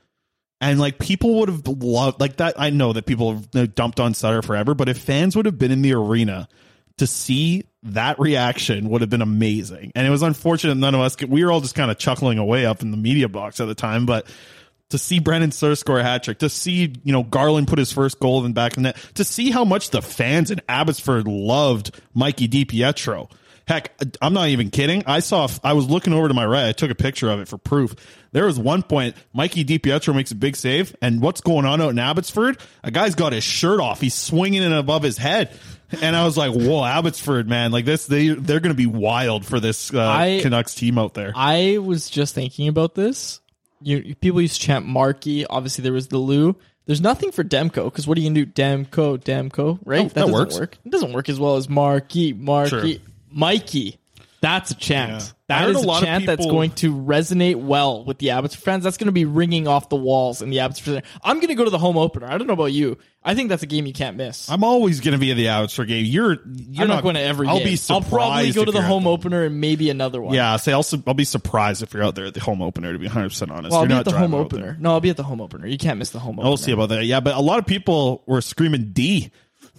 And 0.60 0.80
like 0.80 0.98
people 0.98 1.38
would 1.38 1.48
have 1.48 1.64
loved 1.68 2.20
like 2.20 2.38
that. 2.38 2.54
I 2.58 2.70
know 2.70 2.92
that 2.92 3.06
people 3.06 3.34
have 3.54 3.74
dumped 3.76 4.00
on 4.00 4.14
Sutter 4.14 4.42
forever, 4.42 4.74
but 4.74 4.88
if 4.88 4.98
fans 4.98 5.36
would 5.36 5.46
have 5.46 5.58
been 5.58 5.70
in 5.70 5.82
the 5.82 5.92
arena 5.94 6.48
to 6.98 7.06
see 7.06 7.64
that 7.82 8.18
reaction 8.18 8.88
would 8.88 9.00
have 9.00 9.10
been 9.10 9.22
amazing. 9.22 9.92
And 9.94 10.06
it 10.06 10.10
was 10.10 10.22
unfortunate 10.22 10.76
none 10.76 10.94
of 10.94 11.00
us 11.00 11.16
could, 11.16 11.30
we 11.30 11.44
were 11.44 11.52
all 11.52 11.60
just 11.60 11.74
kind 11.74 11.90
of 11.90 11.98
chuckling 11.98 12.38
away 12.38 12.66
up 12.66 12.82
in 12.82 12.90
the 12.90 12.96
media 12.96 13.28
box 13.28 13.60
at 13.60 13.66
the 13.66 13.74
time, 13.74 14.06
but 14.06 14.26
to 14.90 14.98
see 14.98 15.18
Brandon 15.18 15.50
Sutter 15.50 15.74
score 15.74 15.98
a 15.98 16.02
hat 16.02 16.22
trick, 16.22 16.38
to 16.38 16.48
see, 16.48 16.94
you 17.02 17.12
know, 17.12 17.22
Garland 17.22 17.68
put 17.68 17.78
his 17.78 17.92
first 17.92 18.20
goal 18.20 18.44
in 18.44 18.52
back 18.52 18.72
of 18.72 18.76
the 18.76 18.80
net, 18.82 18.96
to 19.14 19.24
see 19.24 19.50
how 19.50 19.64
much 19.64 19.90
the 19.90 20.02
fans 20.02 20.50
in 20.50 20.60
Abbotsford 20.68 21.26
loved 21.26 22.00
Mikey 22.14 22.48
DiPietro. 22.48 23.30
Heck, 23.66 23.92
I'm 24.20 24.34
not 24.34 24.48
even 24.48 24.68
kidding. 24.70 25.04
I 25.06 25.20
saw, 25.20 25.48
I 25.62 25.72
was 25.72 25.88
looking 25.88 26.12
over 26.12 26.28
to 26.28 26.34
my 26.34 26.44
right. 26.44 26.68
I 26.68 26.72
took 26.72 26.90
a 26.90 26.94
picture 26.94 27.30
of 27.30 27.40
it 27.40 27.48
for 27.48 27.56
proof. 27.56 27.94
There 28.32 28.44
was 28.44 28.58
one 28.58 28.82
point, 28.82 29.16
Mikey 29.32 29.64
DiPietro 29.64 30.14
makes 30.14 30.30
a 30.32 30.34
big 30.34 30.54
save, 30.56 30.94
and 31.00 31.22
what's 31.22 31.40
going 31.40 31.64
on 31.64 31.80
out 31.80 31.90
in 31.90 31.98
Abbotsford? 31.98 32.58
A 32.82 32.90
guy's 32.90 33.14
got 33.14 33.32
his 33.32 33.42
shirt 33.42 33.80
off. 33.80 34.00
He's 34.02 34.14
swinging 34.14 34.62
it 34.62 34.72
above 34.72 35.02
his 35.02 35.16
head. 35.16 35.50
And 36.02 36.14
I 36.16 36.24
was 36.24 36.36
like, 36.36 36.52
whoa, 36.52 36.84
Abbotsford, 36.84 37.48
man. 37.48 37.70
Like 37.72 37.84
this, 37.84 38.06
they, 38.06 38.28
they're 38.28 38.60
going 38.60 38.74
to 38.74 38.76
be 38.76 38.86
wild 38.86 39.46
for 39.46 39.60
this 39.60 39.94
uh, 39.94 40.00
I- 40.00 40.40
Canucks 40.42 40.74
team 40.74 40.98
out 40.98 41.14
there. 41.14 41.32
I 41.34 41.78
was 41.78 42.10
just 42.10 42.34
thinking 42.34 42.68
about 42.68 42.94
this. 42.94 43.40
You 43.80 44.14
people 44.14 44.40
used 44.40 44.60
to 44.60 44.66
chant 44.66 44.86
Marky. 44.86 45.46
Obviously, 45.46 45.82
there 45.82 45.92
was 45.92 46.08
the 46.08 46.18
Lou. 46.18 46.56
There's 46.86 47.00
nothing 47.00 47.32
for 47.32 47.44
Demko 47.44 47.84
because 47.84 48.06
what 48.06 48.16
do 48.16 48.22
you 48.22 48.30
do? 48.32 48.44
Demko, 48.46 49.18
Demko, 49.18 49.78
right? 49.84 50.00
Oh, 50.06 50.08
that 50.08 50.14
doesn't 50.14 50.32
works. 50.32 50.58
work. 50.58 50.78
It 50.84 50.90
doesn't 50.90 51.12
work 51.12 51.28
as 51.28 51.38
well 51.38 51.56
as 51.56 51.68
Marky, 51.68 52.32
Marky, 52.32 52.68
Sure. 52.94 53.00
Mikey. 53.34 53.98
That's 54.40 54.72
a 54.72 54.74
chant. 54.74 55.10
Yeah. 55.48 55.56
I 55.56 55.60
That 55.60 55.66
heard 55.68 55.76
a 55.76 55.78
a, 55.78 55.80
lot 55.80 56.02
of 56.02 56.06
chant 56.06 56.26
that's 56.26 56.44
going 56.44 56.72
to 56.72 56.94
resonate 56.94 57.54
well 57.56 58.04
with 58.04 58.18
the 58.18 58.30
Abbotsford 58.30 58.62
fans. 58.62 58.84
That's 58.84 58.98
going 58.98 59.06
to 59.06 59.12
be 59.12 59.24
ringing 59.24 59.66
off 59.66 59.88
the 59.88 59.96
walls 59.96 60.42
in 60.42 60.50
the 60.50 60.60
Abbotsford. 60.60 61.02
I'm 61.22 61.36
going 61.36 61.48
to 61.48 61.54
go 61.54 61.64
to 61.64 61.70
the 61.70 61.78
home 61.78 61.96
opener. 61.96 62.26
I 62.26 62.36
don't 62.36 62.46
know 62.46 62.52
about 62.52 62.66
you. 62.66 62.98
I 63.22 63.34
think 63.34 63.48
that's 63.48 63.62
a 63.62 63.66
game 63.66 63.86
you 63.86 63.94
can't 63.94 64.18
miss. 64.18 64.50
I'm 64.50 64.62
always 64.62 65.00
going 65.00 65.12
to 65.12 65.18
be 65.18 65.30
at 65.30 65.38
the 65.38 65.48
Abbotsford 65.48 65.88
game. 65.88 66.04
You're, 66.04 66.36
you're 66.44 66.82
I'm 66.82 66.88
not, 66.88 67.02
going 67.02 67.14
to 67.14 67.22
every 67.22 67.48
I'll 67.48 67.56
game. 67.56 67.68
be 67.68 67.70
I'll 67.72 68.02
surprised. 68.02 68.10
probably 68.10 68.52
go 68.52 68.60
if 68.60 68.66
to 68.66 68.72
the 68.72 68.78
you're 68.80 68.86
home 68.86 69.06
opener 69.06 69.44
and 69.44 69.58
maybe 69.62 69.88
another 69.88 70.20
one. 70.20 70.34
Yeah, 70.34 70.54
say 70.56 70.72
also 70.72 71.02
I'll 71.06 71.14
be 71.14 71.24
surprised 71.24 71.82
if 71.82 71.94
you're 71.94 72.04
out 72.04 72.14
there 72.14 72.26
at 72.26 72.34
the 72.34 72.40
home 72.40 72.60
opener. 72.60 72.92
To 72.92 72.98
be 72.98 73.06
100 73.06 73.30
percent 73.30 73.50
honest, 73.50 73.70
Well, 73.70 73.78
I'll 73.80 73.84
you're 73.84 73.88
be 73.88 73.94
not 73.94 74.00
at 74.06 74.12
the 74.12 74.18
home 74.18 74.34
opener. 74.34 74.76
No, 74.78 74.90
I'll 74.92 75.00
be 75.00 75.08
at 75.08 75.16
the 75.16 75.22
home 75.22 75.40
opener. 75.40 75.66
You 75.66 75.78
can't 75.78 75.98
miss 75.98 76.10
the 76.10 76.18
home 76.18 76.34
opener. 76.38 76.50
We'll 76.50 76.58
see 76.58 76.72
about 76.72 76.90
that. 76.90 77.06
Yeah, 77.06 77.20
but 77.20 77.34
a 77.34 77.40
lot 77.40 77.58
of 77.60 77.64
people 77.66 78.24
were 78.26 78.42
screaming 78.42 78.90
D, 78.92 79.30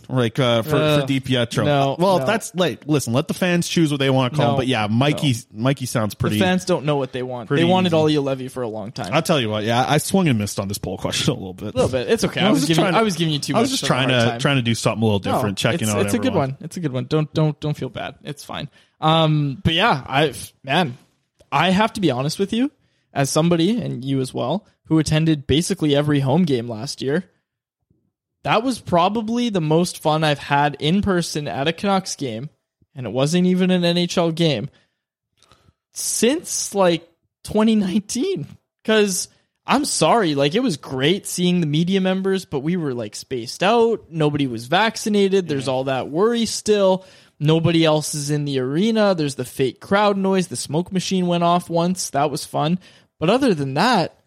like 0.09 0.39
uh, 0.39 0.61
for 0.63 0.75
Uh, 0.75 1.01
for 1.01 1.07
DiPietro. 1.07 1.65
no, 1.65 1.95
well, 1.99 2.19
no. 2.19 2.25
that's 2.25 2.53
like 2.55 2.83
listen. 2.87 3.13
Let 3.13 3.27
the 3.27 3.33
fans 3.33 3.67
choose 3.67 3.91
what 3.91 3.99
they 3.99 4.09
want 4.09 4.33
to 4.33 4.37
call 4.37 4.45
No, 4.47 4.51
him. 4.53 4.57
But 4.57 4.67
yeah, 4.67 4.87
Mikey 4.87 5.35
Mikey 5.53 5.85
sounds 5.85 6.15
pretty. 6.15 6.37
The 6.37 6.43
fans 6.45 6.65
don't 6.65 6.85
know 6.85 6.97
what 6.97 7.11
they 7.11 7.23
want. 7.23 7.49
They 7.49 7.63
wanted 7.63 7.89
easy. 7.89 7.95
Olli 7.95 8.13
Juolevi 8.15 8.49
for 8.51 8.63
a 8.63 8.67
long 8.67 8.91
time. 8.91 9.13
I'll 9.13 9.21
tell 9.21 9.39
you 9.39 9.49
what. 9.49 9.63
Yeah, 9.63 9.85
I 9.87 9.97
swung 9.97 10.27
and 10.27 10.37
missed 10.39 10.59
on 10.59 10.67
this 10.67 10.77
poll 10.77 10.97
question 10.97 11.31
a 11.33 11.35
little 11.35 11.53
bit. 11.53 11.73
a 11.73 11.77
little 11.77 11.89
bit. 11.91 12.09
It's 12.09 12.23
okay. 12.23 12.41
I, 12.41 12.49
was, 12.49 12.59
just 12.61 12.67
giving. 12.69 12.83
trying 12.83 12.93
to- 12.93 12.99
I 12.99 13.03
was 13.03 13.15
giving 13.15 13.33
you 13.33 13.39
too 13.39 13.55
I 13.55 13.61
was 13.61 13.71
just 13.71 13.85
trying 13.85 14.09
to 14.09 14.19
time. 14.25 14.39
trying 14.39 14.55
to 14.57 14.61
do 14.61 14.75
something 14.75 15.01
a 15.03 15.05
little 15.05 15.21
No, 15.31 15.37
different, 15.37 15.57
checking 15.57 15.87
it's, 15.87 15.91
out. 15.91 16.05
It's 16.05 16.13
a 16.13 16.19
good 16.19 16.33
one. 16.35 16.57
It's 16.61 16.77
a 16.77 16.79
good 16.79 16.91
one. 16.93 17.05
Don't 17.05 17.33
don't 17.33 17.59
don't 17.59 17.75
feel 17.77 17.89
bad. 17.89 18.15
It's 18.23 18.43
fine. 18.43 18.69
Um, 19.01 19.61
but 19.63 19.73
yeah, 19.73 20.03
I 20.07 20.33
man, 20.63 20.97
I 21.51 21.71
have 21.71 21.93
to 21.93 22.01
be 22.01 22.11
honest 22.11 22.39
with 22.39 22.53
you, 22.53 22.71
as 23.13 23.29
somebody 23.29 23.79
and 23.81 24.03
you 24.03 24.21
as 24.21 24.33
well, 24.33 24.65
who 24.85 24.99
attended 24.99 25.47
basically 25.47 25.95
every 25.95 26.19
home 26.21 26.43
game 26.43 26.67
last 26.67 27.01
year. 27.01 27.25
That 28.45 28.61
was 28.61 28.79
probably 28.79 29.49
the 29.49 29.59
most 29.59 30.03
fun 30.03 30.23
I've 30.23 30.37
had 30.37 30.77
in 30.79 31.01
person 31.01 31.47
at 31.47 31.67
a 31.67 31.73
Canucks 31.73 32.15
game, 32.15 32.51
and 32.93 33.07
it 33.07 33.11
wasn't 33.11 33.47
even 33.47 33.71
an 33.71 33.81
NHL 33.81 34.35
game 34.35 34.69
since 35.93 36.75
like 36.75 37.09
2019. 37.45 38.45
Because 38.83 39.29
I'm 39.65 39.83
sorry, 39.83 40.35
like 40.35 40.53
it 40.53 40.59
was 40.61 40.77
great 40.77 41.25
seeing 41.25 41.59
the 41.59 41.65
media 41.65 41.99
members, 42.01 42.45
but 42.45 42.59
we 42.59 42.77
were 42.77 42.93
like 42.93 43.15
spaced 43.15 43.63
out. 43.63 44.11
Nobody 44.11 44.45
was 44.45 44.67
vaccinated. 44.67 45.47
There's 45.47 45.67
all 45.67 45.85
that 45.85 46.09
worry 46.09 46.45
still. 46.45 47.03
Nobody 47.39 47.83
else 47.83 48.13
is 48.13 48.29
in 48.29 48.45
the 48.45 48.59
arena. 48.59 49.15
There's 49.15 49.33
the 49.35 49.43
fake 49.43 49.81
crowd 49.81 50.17
noise. 50.17 50.49
The 50.49 50.55
smoke 50.55 50.91
machine 50.91 51.25
went 51.25 51.43
off 51.43 51.67
once. 51.67 52.11
That 52.11 52.29
was 52.29 52.45
fun. 52.45 52.77
But 53.19 53.31
other 53.31 53.55
than 53.55 53.73
that, 53.73 54.19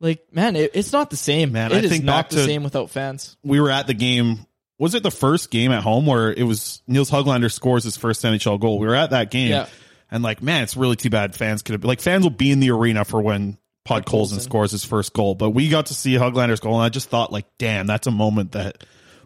like 0.00 0.32
man, 0.32 0.56
it, 0.56 0.72
it's 0.74 0.92
not 0.92 1.10
the 1.10 1.16
same. 1.16 1.52
Man, 1.52 1.72
it 1.72 1.76
I 1.76 1.78
is 1.80 1.90
think 1.90 2.04
not 2.04 2.24
back 2.24 2.30
the 2.30 2.36
to- 2.36 2.44
same 2.44 2.62
without 2.62 2.90
fans. 2.90 3.36
we 3.42 3.60
were 3.60 3.70
at 3.70 3.86
the 3.86 3.94
game. 3.94 4.46
Was 4.78 4.94
it 4.94 5.02
the 5.02 5.10
first 5.10 5.50
game 5.50 5.72
at 5.72 5.82
home 5.82 6.06
where 6.06 6.32
it 6.32 6.44
was 6.44 6.82
Nils 6.86 7.10
Hoglander 7.10 7.50
scores 7.50 7.82
his 7.82 7.96
first 7.96 8.22
NHL 8.24 8.60
goal? 8.60 8.78
We 8.78 8.86
were 8.86 8.94
at 8.94 9.10
that 9.10 9.30
game, 9.32 9.50
Yeah. 9.50 9.66
and 10.10 10.22
like, 10.22 10.40
man, 10.40 10.62
it's 10.62 10.76
really 10.76 10.94
too 10.94 11.10
bad 11.10 11.34
fans 11.34 11.62
could 11.62 11.72
have 11.72 11.84
like 11.84 12.00
fans 12.00 12.22
will 12.22 12.30
be 12.30 12.52
in 12.52 12.60
the 12.60 12.70
arena 12.70 13.04
for 13.04 13.20
when 13.20 13.58
Podkolzin 13.88 14.40
scores 14.40 14.70
his 14.70 14.84
first 14.84 15.12
goal, 15.14 15.34
but 15.34 15.50
we 15.50 15.68
got 15.68 15.86
to 15.86 15.94
see 15.94 16.14
Hoglander's 16.14 16.60
goal, 16.60 16.74
and 16.74 16.82
I 16.84 16.90
just 16.90 17.08
thought, 17.08 17.32
like, 17.32 17.46
damn, 17.58 17.86
that's 17.86 18.06
a 18.06 18.10
moment 18.12 18.52
that 18.52 18.84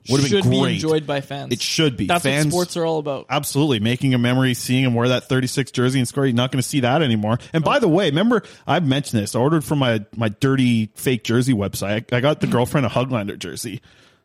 would 0.09 0.21
have 0.21 0.29
Should 0.29 0.43
been 0.43 0.51
be 0.51 0.61
great. 0.61 0.75
enjoyed 0.75 1.07
by 1.07 1.21
fans. 1.21 1.53
It 1.53 1.61
should 1.61 1.97
be. 1.97 2.07
That's 2.07 2.23
fans, 2.25 2.47
what 2.47 2.53
sports 2.53 2.77
are 2.77 2.85
all 2.85 2.99
about. 2.99 3.27
Absolutely, 3.31 3.81
making 3.81 4.15
a 4.15 4.19
memory, 4.19 4.55
seeing 4.55 4.85
him 4.85 4.95
wear 4.95 5.09
that 5.09 5.29
36 5.29 5.71
jersey 5.71 5.99
and 5.99 6.09
score. 6.09 6.27
You're 6.27 6.35
not 6.35 6.51
going 6.51 6.61
to 6.63 6.69
see 6.69 6.81
that 6.81 7.03
anymore. 7.03 7.39
And 7.53 7.63
by 7.65 7.79
the 7.79 7.89
way, 7.89 8.07
remember 8.11 8.43
I've 8.67 8.87
mentioned 8.87 9.23
this. 9.23 9.35
I 9.35 9.39
ordered 9.41 9.65
from 9.65 9.79
my 9.79 10.05
my 10.17 10.29
dirty 10.29 10.91
fake 10.95 11.25
jersey 11.25 11.53
website. 11.55 12.13
I, 12.13 12.17
I 12.17 12.21
got 12.21 12.41
the 12.41 12.47
girlfriend 12.47 12.87
a 12.87 12.91
Hoglander 12.91 13.39
jersey, 13.39 13.81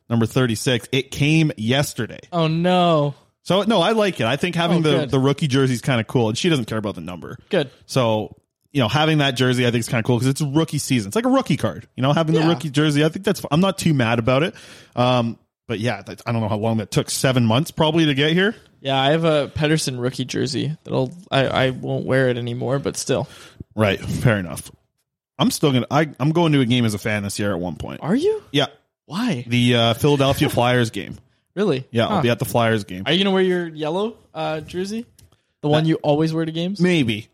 number 0.10 0.26
36. 0.26 0.88
It 0.92 1.12
came 1.12 1.52
yesterday. 1.58 2.20
Oh 2.32 2.48
no. 2.48 3.16
So 3.44 3.64
no, 3.64 3.80
I 3.82 3.92
like 3.94 4.20
it. 4.20 4.26
I 4.26 4.36
think 4.36 4.56
having 4.56 4.80
Oh, 4.80 4.82
the 4.82 4.98
good. 5.02 5.12
the 5.12 5.20
rookie 5.20 5.48
jersey 5.48 5.74
is 5.74 5.82
kind 5.82 6.02
of 6.02 6.08
cool, 6.08 6.28
and 6.30 6.38
she 6.38 6.50
doesn't 6.50 6.66
care 6.66 6.78
about 6.78 6.96
the 6.96 7.02
number. 7.02 7.38
Good. 7.50 7.70
So 7.86 8.36
you 8.74 8.82
know, 8.82 8.90
having 8.90 9.20
that 9.20 9.32
jersey, 9.32 9.66
I 9.66 9.72
think 9.72 9.80
is 9.80 9.90
kind 9.90 10.00
of 10.00 10.06
cool 10.06 10.18
because 10.18 10.28
it's 10.28 10.42
a 10.42 10.46
rookie 10.46 10.78
season. 10.78 11.08
It's 11.08 11.16
like 11.16 11.26
a 11.26 11.30
rookie 11.30 11.56
card. 11.58 11.88
You 11.96 12.04
know, 12.04 12.12
having 12.14 12.36
the 12.36 12.42
Yeah. 12.42 12.50
rookie 12.50 12.70
jersey, 12.70 13.04
I 13.06 13.10
think 13.10 13.24
that's. 13.26 13.42
I'm 13.50 13.62
not 13.62 13.78
too 13.78 13.94
mad 13.94 14.20
about 14.20 14.44
it. 14.44 14.54
Um, 14.96 15.40
but 15.68 15.80
yeah, 15.80 16.02
I 16.26 16.32
don't 16.32 16.42
know 16.42 16.48
how 16.50 16.58
long 16.58 16.78
that 16.78 16.92
took. 16.92 17.10
Seven 17.10 17.46
months 17.46 17.72
probably 17.72 18.06
to 18.06 18.14
get 18.14 18.32
here. 18.34 18.56
Yeah, 18.80 19.00
I 19.00 19.12
have 19.12 19.24
a 19.24 19.50
Pettersson 19.54 20.00
rookie 20.00 20.26
jersey 20.26 20.76
that'll 20.84 21.12
I, 21.32 21.48
I 21.48 21.70
won't 21.72 22.06
wear 22.06 22.30
it 22.30 22.38
anymore, 22.38 22.80
but 22.80 22.96
still. 22.98 23.28
Right. 23.76 24.00
Fair 24.00 24.38
enough. 24.38 24.72
I'm 25.40 25.52
still 25.52 25.72
gonna. 25.72 25.88
I, 25.92 26.10
I'm 26.20 26.32
going 26.32 26.52
to 26.54 26.62
a 26.62 26.66
game 26.66 26.86
as 26.86 26.94
a 26.94 26.98
fan 26.98 27.24
this 27.24 27.38
year 27.38 27.52
at 27.54 27.60
one 27.60 27.76
point. 27.76 28.02
Are 28.02 28.16
you? 28.16 28.42
Yeah, 28.52 28.68
Why? 29.06 29.44
the 29.48 29.76
uh, 29.76 29.94
Philadelphia 29.94 30.50
Flyers 30.50 30.90
game. 30.90 31.18
Really? 31.56 31.88
Yeah, 31.92 32.08
Huh. 32.08 32.16
I'll 32.16 32.22
be 32.24 32.30
at 32.30 32.40
the 32.40 32.46
Flyers 32.46 32.84
game. 32.86 33.04
Are 33.06 33.12
you 33.12 33.24
gonna 33.24 33.34
wear 33.34 33.44
your 33.44 33.68
yellow 33.68 34.18
uh, 34.34 34.62
jersey? 34.62 35.06
The 35.62 35.70
one 35.70 35.86
you 35.86 35.96
always 36.04 36.34
wear 36.34 36.46
to 36.46 36.52
games? 36.52 36.80
Maybe, 36.80 37.28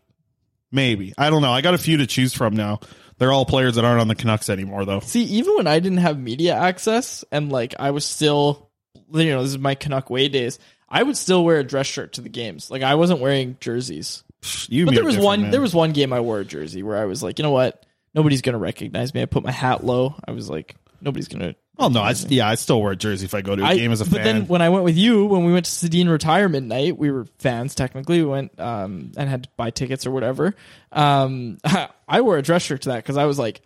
maybe. 0.72 1.12
I 1.16 1.30
don't 1.30 1.42
know. 1.42 1.52
I 1.52 1.60
got 1.60 1.74
a 1.74 1.78
few 1.78 1.98
to 1.98 2.06
choose 2.06 2.34
from 2.34 2.56
now. 2.56 2.80
They're 3.18 3.32
all 3.32 3.46
players 3.46 3.76
that 3.76 3.84
aren't 3.84 4.00
on 4.00 4.08
the 4.08 4.14
Canucks 4.14 4.50
anymore, 4.50 4.84
though. 4.84 5.00
See, 5.00 5.22
even 5.24 5.56
when 5.56 5.66
I 5.66 5.78
didn't 5.78 5.98
have 5.98 6.18
media 6.18 6.54
access 6.54 7.24
and 7.30 7.50
like 7.52 7.74
I 7.78 7.90
was 7.92 8.04
still, 8.04 8.70
you 9.12 9.30
know, 9.30 9.42
this 9.42 9.50
is 9.52 9.58
my 9.58 9.74
Canuck 9.74 10.10
way 10.10 10.28
days. 10.28 10.58
I 10.88 11.02
would 11.02 11.16
still 11.16 11.44
wear 11.44 11.58
a 11.58 11.64
dress 11.64 11.86
shirt 11.86 12.14
to 12.14 12.20
the 12.20 12.28
games. 12.28 12.70
Like 12.70 12.82
I 12.82 12.94
wasn't 12.96 13.20
wearing 13.20 13.56
jerseys. 13.60 14.22
You, 14.68 14.84
But 14.86 14.94
there 14.94 15.04
was 15.04 15.16
one. 15.16 15.42
man. 15.42 15.50
There 15.50 15.60
was 15.60 15.74
one 15.74 15.92
game 15.92 16.12
I 16.12 16.20
wore 16.20 16.40
a 16.40 16.44
jersey 16.44 16.82
where 16.82 16.98
I 16.98 17.06
was 17.06 17.22
like, 17.22 17.38
you 17.38 17.42
know 17.44 17.50
what? 17.50 17.84
Nobody's 18.14 18.42
gonna 18.42 18.58
recognize 18.58 19.14
me. 19.14 19.22
I 19.22 19.26
put 19.26 19.42
my 19.42 19.50
hat 19.52 19.84
low. 19.84 20.14
I 20.26 20.32
was 20.32 20.50
like, 20.50 20.76
nobody's 21.00 21.28
gonna. 21.28 21.54
Oh 21.78 21.88
no, 21.88 22.02
I 22.02 22.14
yeah, 22.28 22.48
I 22.48 22.54
still 22.54 22.80
wear 22.80 22.92
a 22.92 22.96
jersey 22.96 23.24
if 23.24 23.34
I 23.34 23.40
go 23.40 23.56
to 23.56 23.62
a 23.62 23.66
I- 23.66 23.76
game 23.76 23.90
as 23.90 24.00
a 24.00 24.04
but 24.04 24.12
fan. 24.12 24.18
But 24.20 24.24
then 24.24 24.46
when 24.46 24.62
I 24.62 24.68
went 24.68 24.84
with 24.84 24.96
you, 24.96 25.26
when 25.26 25.44
we 25.44 25.52
went 25.52 25.66
to 25.66 25.70
Sedin 25.70 26.08
retirement 26.08 26.68
night, 26.68 26.96
we 26.96 27.10
were 27.10 27.26
fans 27.38 27.74
technically. 27.74 28.22
We 28.22 28.28
went 28.28 28.58
um, 28.60 29.12
and 29.16 29.28
had 29.28 29.44
to 29.44 29.48
buy 29.56 29.70
tickets 29.70 30.06
or 30.06 30.12
whatever. 30.12 30.54
Um, 30.92 31.58
I 32.08 32.20
wore 32.20 32.38
a 32.38 32.42
dress 32.42 32.62
shirt 32.62 32.82
to 32.82 32.90
that 32.90 32.98
because 32.98 33.16
I 33.16 33.24
was 33.24 33.38
like, 33.38 33.60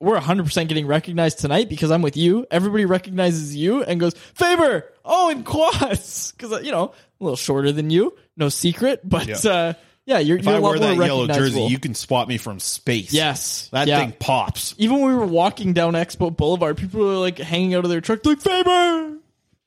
we're 0.00 0.18
100% 0.18 0.68
getting 0.68 0.86
recognized 0.86 1.38
tonight 1.38 1.68
because 1.68 1.90
I'm 1.90 2.02
with 2.02 2.16
you. 2.16 2.46
Everybody 2.50 2.84
recognizes 2.84 3.54
you 3.56 3.82
and 3.84 4.00
goes, 4.00 4.14
Faber, 4.14 4.92
oh, 5.04 5.30
and 5.30 5.44
Quas. 5.46 6.32
Because, 6.36 6.64
you 6.64 6.72
know, 6.72 6.92
a 7.20 7.24
little 7.24 7.36
shorter 7.36 7.72
than 7.72 7.88
you. 7.90 8.14
No 8.36 8.48
secret. 8.48 9.00
But, 9.08 9.44
yeah, 9.44 9.50
uh, 9.50 9.72
yeah 10.06 10.18
you're, 10.18 10.38
if 10.38 10.44
you're 10.44 10.54
I 10.54 10.58
wear 10.58 10.78
that 10.78 10.96
yellow 10.96 11.26
jersey, 11.26 11.62
you 11.62 11.78
can 11.78 11.94
spot 11.94 12.28
me 12.28 12.38
from 12.38 12.60
space. 12.60 13.12
Yes. 13.12 13.68
that 13.72 13.88
Yeah. 13.88 14.00
thing 14.00 14.14
pops. 14.18 14.74
Even 14.78 15.00
when 15.00 15.08
we 15.10 15.14
were 15.16 15.26
walking 15.26 15.72
down 15.72 15.94
Expo 15.94 16.34
Boulevard, 16.34 16.76
people 16.76 17.00
were 17.00 17.14
like 17.16 17.38
hanging 17.38 17.74
out 17.74 17.84
of 17.84 17.90
their 17.90 18.00
truck, 18.00 18.24
like, 18.24 18.40
Faber. 18.40 19.18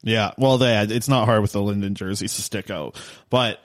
Yeah, 0.04 0.32
well, 0.38 0.58
they, 0.58 0.80
it's 0.82 1.10
not 1.10 1.26
hard 1.26 1.42
with 1.42 1.52
the 1.52 1.62
Linden 1.62 1.96
jerseys 1.96 2.36
to 2.36 2.42
stick 2.42 2.70
out, 2.70 2.96
but 3.30 3.60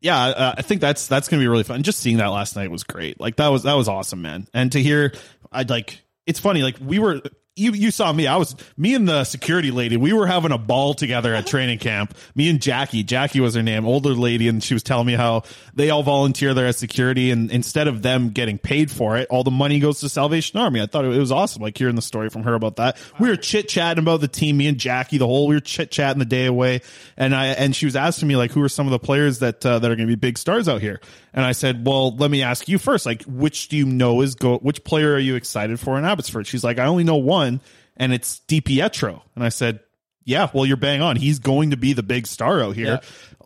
yeah, 0.00 0.18
uh, 0.18 0.54
I 0.56 0.62
think 0.62 0.80
that's 0.80 1.06
that's 1.06 1.28
gonna 1.28 1.42
be 1.42 1.48
really 1.48 1.62
fun. 1.64 1.82
Just 1.82 2.00
seeing 2.00 2.16
that 2.16 2.28
last 2.28 2.56
night 2.56 2.70
was 2.70 2.84
great. 2.84 3.20
Like 3.20 3.36
that 3.36 3.48
was 3.48 3.64
that 3.64 3.74
was 3.74 3.86
awesome, 3.86 4.22
man. 4.22 4.48
And 4.54 4.72
to 4.72 4.82
hear, 4.82 5.12
I'd 5.52 5.68
like 5.68 6.00
it's 6.26 6.40
funny. 6.40 6.62
Like 6.62 6.76
we 6.80 6.98
were. 6.98 7.20
You, 7.60 7.72
you 7.72 7.90
saw 7.90 8.10
me. 8.10 8.26
I 8.26 8.36
was 8.36 8.56
me 8.78 8.94
and 8.94 9.06
the 9.06 9.24
security 9.24 9.70
lady. 9.70 9.98
We 9.98 10.14
were 10.14 10.26
having 10.26 10.50
a 10.50 10.56
ball 10.58 10.94
together 10.94 11.34
at 11.34 11.46
training 11.46 11.78
camp. 11.78 12.16
Me 12.34 12.48
and 12.48 12.60
Jackie. 12.60 13.02
Jackie 13.02 13.40
was 13.40 13.54
her 13.54 13.62
name, 13.62 13.84
older 13.84 14.14
lady, 14.14 14.48
and 14.48 14.64
she 14.64 14.72
was 14.72 14.82
telling 14.82 15.06
me 15.06 15.12
how 15.12 15.42
they 15.74 15.90
all 15.90 16.02
volunteer 16.02 16.54
there 16.54 16.66
as 16.66 16.78
security, 16.78 17.30
and 17.30 17.50
instead 17.50 17.86
of 17.86 18.00
them 18.00 18.30
getting 18.30 18.56
paid 18.56 18.90
for 18.90 19.18
it, 19.18 19.28
all 19.28 19.44
the 19.44 19.50
money 19.50 19.78
goes 19.78 20.00
to 20.00 20.08
Salvation 20.08 20.58
Army. 20.58 20.80
I 20.80 20.86
thought 20.86 21.04
it 21.04 21.08
was 21.08 21.32
awesome. 21.32 21.62
Like 21.62 21.76
hearing 21.76 21.96
the 21.96 22.02
story 22.02 22.30
from 22.30 22.44
her 22.44 22.54
about 22.54 22.76
that. 22.76 22.96
We 23.18 23.28
were 23.28 23.36
chit 23.36 23.68
chatting 23.68 24.02
about 24.02 24.20
the 24.20 24.28
team. 24.28 24.56
Me 24.56 24.66
and 24.66 24.78
Jackie, 24.78 25.18
the 25.18 25.26
whole 25.26 25.46
we 25.46 25.54
were 25.54 25.60
chit 25.60 25.90
chatting 25.90 26.18
the 26.18 26.24
day 26.24 26.46
away, 26.46 26.80
and 27.16 27.34
I 27.34 27.48
and 27.48 27.74
she 27.74 27.84
was 27.84 27.96
asking 27.96 28.28
me 28.28 28.36
like, 28.36 28.52
who 28.52 28.62
are 28.62 28.68
some 28.68 28.86
of 28.86 28.92
the 28.92 28.98
players 28.98 29.40
that 29.40 29.66
uh, 29.66 29.78
that 29.78 29.90
are 29.90 29.96
going 29.96 30.08
to 30.08 30.12
be 30.12 30.18
big 30.18 30.38
stars 30.38 30.68
out 30.68 30.80
here? 30.80 31.00
And 31.32 31.44
I 31.44 31.52
said, 31.52 31.86
well, 31.86 32.16
let 32.16 32.30
me 32.30 32.42
ask 32.42 32.68
you 32.68 32.78
first. 32.78 33.06
Like, 33.06 33.22
which 33.22 33.68
do 33.68 33.76
you 33.76 33.86
know 33.86 34.20
is 34.20 34.34
go? 34.34 34.58
Which 34.58 34.82
player 34.84 35.14
are 35.14 35.18
you 35.18 35.36
excited 35.36 35.78
for 35.78 35.98
in 35.98 36.04
Abbotsford? 36.04 36.46
She's 36.46 36.64
like, 36.64 36.78
I 36.78 36.86
only 36.86 37.04
know 37.04 37.16
one, 37.16 37.49
and 37.96 38.12
it's 38.12 38.40
DiPietro. 38.46 39.22
And 39.34 39.42
I 39.42 39.48
said, 39.48 39.80
Yeah, 40.24 40.48
well, 40.52 40.64
you're 40.64 40.76
bang 40.76 41.02
on. 41.02 41.16
He's 41.16 41.38
going 41.38 41.70
to 41.70 41.76
be 41.76 41.92
the 41.92 42.02
big 42.02 42.26
star 42.26 42.62
out 42.62 42.76
here. 42.76 42.86
Yeah. 42.86 43.00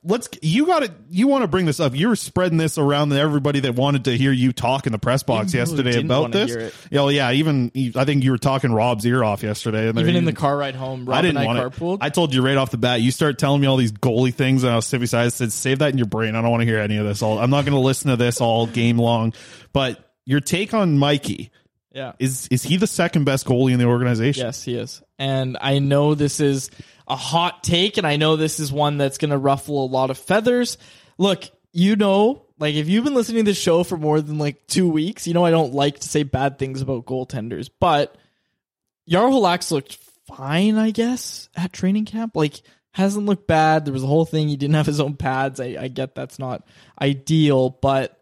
Let's. 0.07 0.29
You 0.43 0.67
got 0.67 0.81
to. 0.81 0.93
You 1.09 1.29
want 1.29 1.45
to 1.45 1.49
bring 1.49 1.65
this 1.65 1.81
up? 1.81 1.95
You 1.95 2.09
were 2.09 2.17
spreading 2.17 2.59
this 2.59 2.77
around 2.77 3.09
to 3.09 3.19
everybody 3.19 3.61
that 3.61 3.75
wanted 3.75 4.05
to 4.05 4.15
hear 4.19 4.33
you 4.33 4.53
talk 4.53 4.85
in 4.85 4.93
the 4.93 4.99
press 4.99 5.23
box 5.23 5.55
Even 5.55 5.67
yesterday 5.67 6.01
about 6.01 6.31
this. 6.31 6.75
Yeah, 6.91 7.01
well, 7.01 7.11
yeah. 7.11 7.33
Even 7.33 7.73
I 7.97 8.05
think 8.05 8.23
you 8.23 8.31
were 8.33 8.39
talking 8.39 8.71
Rob's 8.71 9.07
ear 9.07 9.25
off 9.25 9.43
yesterday. 9.43 9.89
And 9.89 9.99
Even 9.99 10.15
in 10.15 10.27
the 10.27 10.35
car 10.35 10.59
ride 10.59 10.75
home, 10.75 11.07
Rob 11.07 11.17
I 11.17 11.23
didn't 11.23 11.39
and 11.39 11.59
I 11.59 11.63
want 11.65 11.81
it. 11.81 11.99
I 12.03 12.11
told 12.11 12.35
you 12.35 12.43
right 12.43 12.59
off 12.59 12.71
the 12.71 12.77
bat. 12.77 13.01
You 13.01 13.13
start 13.13 13.39
telling 13.39 13.63
me 13.63 13.67
all 13.67 13.79
these 13.79 13.93
goalie 13.93 14.35
things, 14.35 14.63
and 14.63 14.73
I 14.75 14.77
was 14.77 14.85
sippy 14.85 15.09
side. 15.09 15.25
I 15.25 15.29
said, 15.29 15.53
"Save 15.53 15.79
that 15.79 15.93
in 15.93 15.97
your 15.97 16.07
brain. 16.07 16.37
I 16.37 16.43
don't 16.43 16.51
want 16.51 16.61
to 16.61 16.67
hear 16.67 16.81
any 16.81 16.99
of 16.99 17.07
this. 17.07 17.23
All 17.23 17.39
I'm 17.39 17.49
not 17.49 17.65
going 17.65 17.73
to 17.73 17.81
listen 17.81 18.11
to 18.11 18.17
this 18.17 18.43
all 18.43 18.67
game 18.67 18.99
long." 18.99 19.33
But 19.73 20.05
your 20.27 20.41
take 20.41 20.75
on 20.75 20.99
Mikey 20.99 21.51
yeah. 21.95 22.13
is 22.19 22.49
is 22.49 22.63
he 22.63 22.77
the 22.77 22.87
second 22.87 23.25
best 23.25 23.47
goalie 23.47 23.73
in 23.73 23.79
the 23.79 23.87
organization? 23.87 24.45
Yes, 24.45 24.63
he 24.63 24.77
is. 24.77 25.03
And 25.19 25.57
I 25.61 25.79
know 25.79 26.15
this 26.15 26.41
is 26.41 26.71
a 27.09 27.17
hot 27.17 27.63
take, 27.63 27.97
and 27.97 28.07
I 28.07 28.17
know 28.17 28.37
this 28.37 28.61
is 28.61 28.73
one 28.73 28.99
that's 28.99 29.19
going 29.19 29.31
to 29.31 29.39
ruffle 29.39 29.85
a 29.85 29.87
lot 29.87 30.11
of 30.11 30.19
feathers. 30.19 30.77
Look, 31.17 31.45
you 31.73 31.97
know, 31.97 32.47
like 32.59 32.75
if 32.75 32.89
you've 32.89 33.05
been 33.05 33.15
listening 33.15 33.45
to 33.45 33.51
this 33.51 33.59
show 33.59 33.85
for 33.85 33.97
more 33.97 34.21
than 34.21 34.39
like 34.39 34.67
two 34.67 34.89
weeks, 34.89 35.27
you 35.27 35.35
know 35.35 35.45
I 35.45 35.51
don't 35.51 35.73
like 35.73 36.01
to 36.01 36.09
say 36.09 36.25
bad 36.25 36.59
things 36.59 36.83
about 36.83 37.07
goaltenders, 37.07 37.71
but 37.81 38.17
Halak's 39.09 39.71
looked 39.71 39.99
fine, 40.27 40.77
I 40.77 40.91
guess, 40.91 41.49
at 41.57 41.73
training 41.73 42.07
camp. 42.07 42.35
Like, 42.35 42.61
hasn't 42.93 43.27
looked 43.27 43.47
bad. 43.47 43.85
There 43.85 43.93
was 43.93 44.05
a 44.05 44.09
whole 44.09 44.25
thing. 44.25 44.49
He 44.49 44.57
didn't 44.57 44.77
have 44.77 44.87
his 44.87 45.01
own 45.01 45.17
pads. 45.17 45.61
I, 45.61 45.77
I 45.79 45.89
get 45.89 46.15
that's 46.15 46.39
not 46.39 46.67
ideal, 47.01 47.71
but 47.71 48.21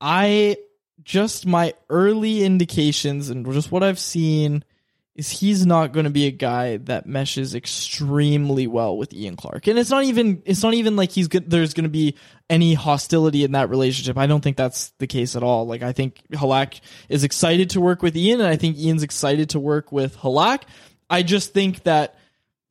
I 0.00 0.56
just 1.04 1.46
my 1.46 1.74
early 1.90 2.42
indications 2.42 3.30
and 3.30 3.50
just 3.52 3.70
what 3.70 3.82
I've 3.82 3.98
seen 3.98 4.64
is 5.14 5.30
he's 5.30 5.64
not 5.64 5.92
going 5.92 6.04
to 6.04 6.10
be 6.10 6.26
a 6.26 6.32
guy 6.32 6.76
that 6.78 7.06
meshes 7.06 7.54
extremely 7.54 8.66
well 8.66 8.96
with 8.96 9.12
Ian 9.12 9.36
Clark. 9.36 9.68
And 9.68 9.78
it's 9.78 9.90
not 9.90 10.04
even 10.04 10.42
it's 10.44 10.62
not 10.62 10.74
even 10.74 10.96
like 10.96 11.12
he's 11.12 11.28
good 11.28 11.48
there's 11.48 11.72
going 11.72 11.84
to 11.84 11.90
be 11.90 12.16
any 12.50 12.74
hostility 12.74 13.44
in 13.44 13.52
that 13.52 13.70
relationship. 13.70 14.18
I 14.18 14.26
don't 14.26 14.40
think 14.40 14.56
that's 14.56 14.90
the 14.98 15.06
case 15.06 15.36
at 15.36 15.44
all. 15.44 15.66
Like 15.66 15.82
I 15.82 15.92
think 15.92 16.20
Halak 16.32 16.80
is 17.08 17.22
excited 17.22 17.70
to 17.70 17.80
work 17.80 18.02
with 18.02 18.16
Ian 18.16 18.40
and 18.40 18.48
I 18.48 18.56
think 18.56 18.76
Ian's 18.76 19.04
excited 19.04 19.50
to 19.50 19.60
work 19.60 19.92
with 19.92 20.16
Halak. 20.18 20.62
I 21.08 21.22
just 21.22 21.52
think 21.52 21.84
that 21.84 22.18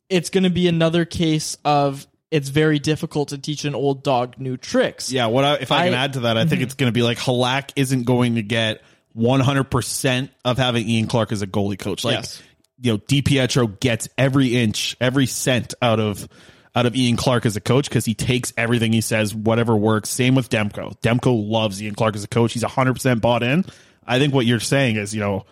it's 0.09 0.29
going 0.29 0.43
to 0.43 0.49
be 0.49 0.67
another 0.67 1.05
case 1.05 1.57
of 1.63 2.05
it's 2.34 2.49
very 2.49 2.79
difficult 2.79 3.29
to 3.29 3.38
teach 3.38 3.63
an 3.63 3.75
old 3.75 4.03
dog 4.03 4.39
new 4.39 4.57
tricks. 4.57 5.11
Yeah, 5.11 5.27
what 5.27 5.43
I, 5.43 5.53
if 5.57 5.71
I, 5.71 5.86
can 5.86 5.93
add 5.93 6.13
to 6.13 6.21
that, 6.21 6.36
I 6.36 6.41
think 6.41 6.53
mm-hmm. 6.53 6.63
it's 6.63 6.73
going 6.73 6.88
to 6.88 6.91
be 6.91 7.03
like 7.03 7.19
Halak 7.19 7.69
isn't 7.75 8.05
going 8.05 8.36
to 8.36 8.41
get 8.41 8.81
100% 9.15 10.29
of 10.43 10.57
having 10.57 10.89
Ian 10.89 11.05
Clark 11.05 11.31
as 11.31 11.43
a 11.43 11.47
goalie 11.47 11.77
coach. 11.77 12.03
Like, 12.03 12.15
Yes. 12.15 12.41
you 12.81 12.93
know, 12.93 12.97
DiPietro 12.97 13.79
gets 13.79 14.09
every 14.17 14.55
inch, 14.55 14.97
every 14.99 15.27
cent 15.27 15.75
out 15.79 15.99
of 15.99 16.27
out 16.75 16.88
of 16.88 16.95
Ian 16.95 17.17
Clark 17.17 17.45
as 17.45 17.55
a 17.55 17.61
coach 17.61 17.88
because 17.88 18.03
he 18.03 18.15
takes 18.15 18.51
everything 18.57 18.91
he 18.91 19.01
says, 19.01 19.36
whatever 19.36 19.75
works. 19.75 20.09
Same 20.09 20.34
with 20.34 20.49
Demko. 20.49 20.99
Demko 21.01 21.47
loves 21.47 21.79
Ian 21.84 21.93
Clark 21.93 22.15
as 22.15 22.23
a 22.23 22.27
coach. 22.27 22.53
He's 22.53 22.63
100% 22.63 23.21
bought 23.21 23.43
in. 23.43 23.63
I 24.07 24.17
think 24.17 24.34
what 24.34 24.47
you're 24.47 24.59
saying 24.59 24.95
is, 24.95 25.13
you 25.13 25.19
know, 25.19 25.45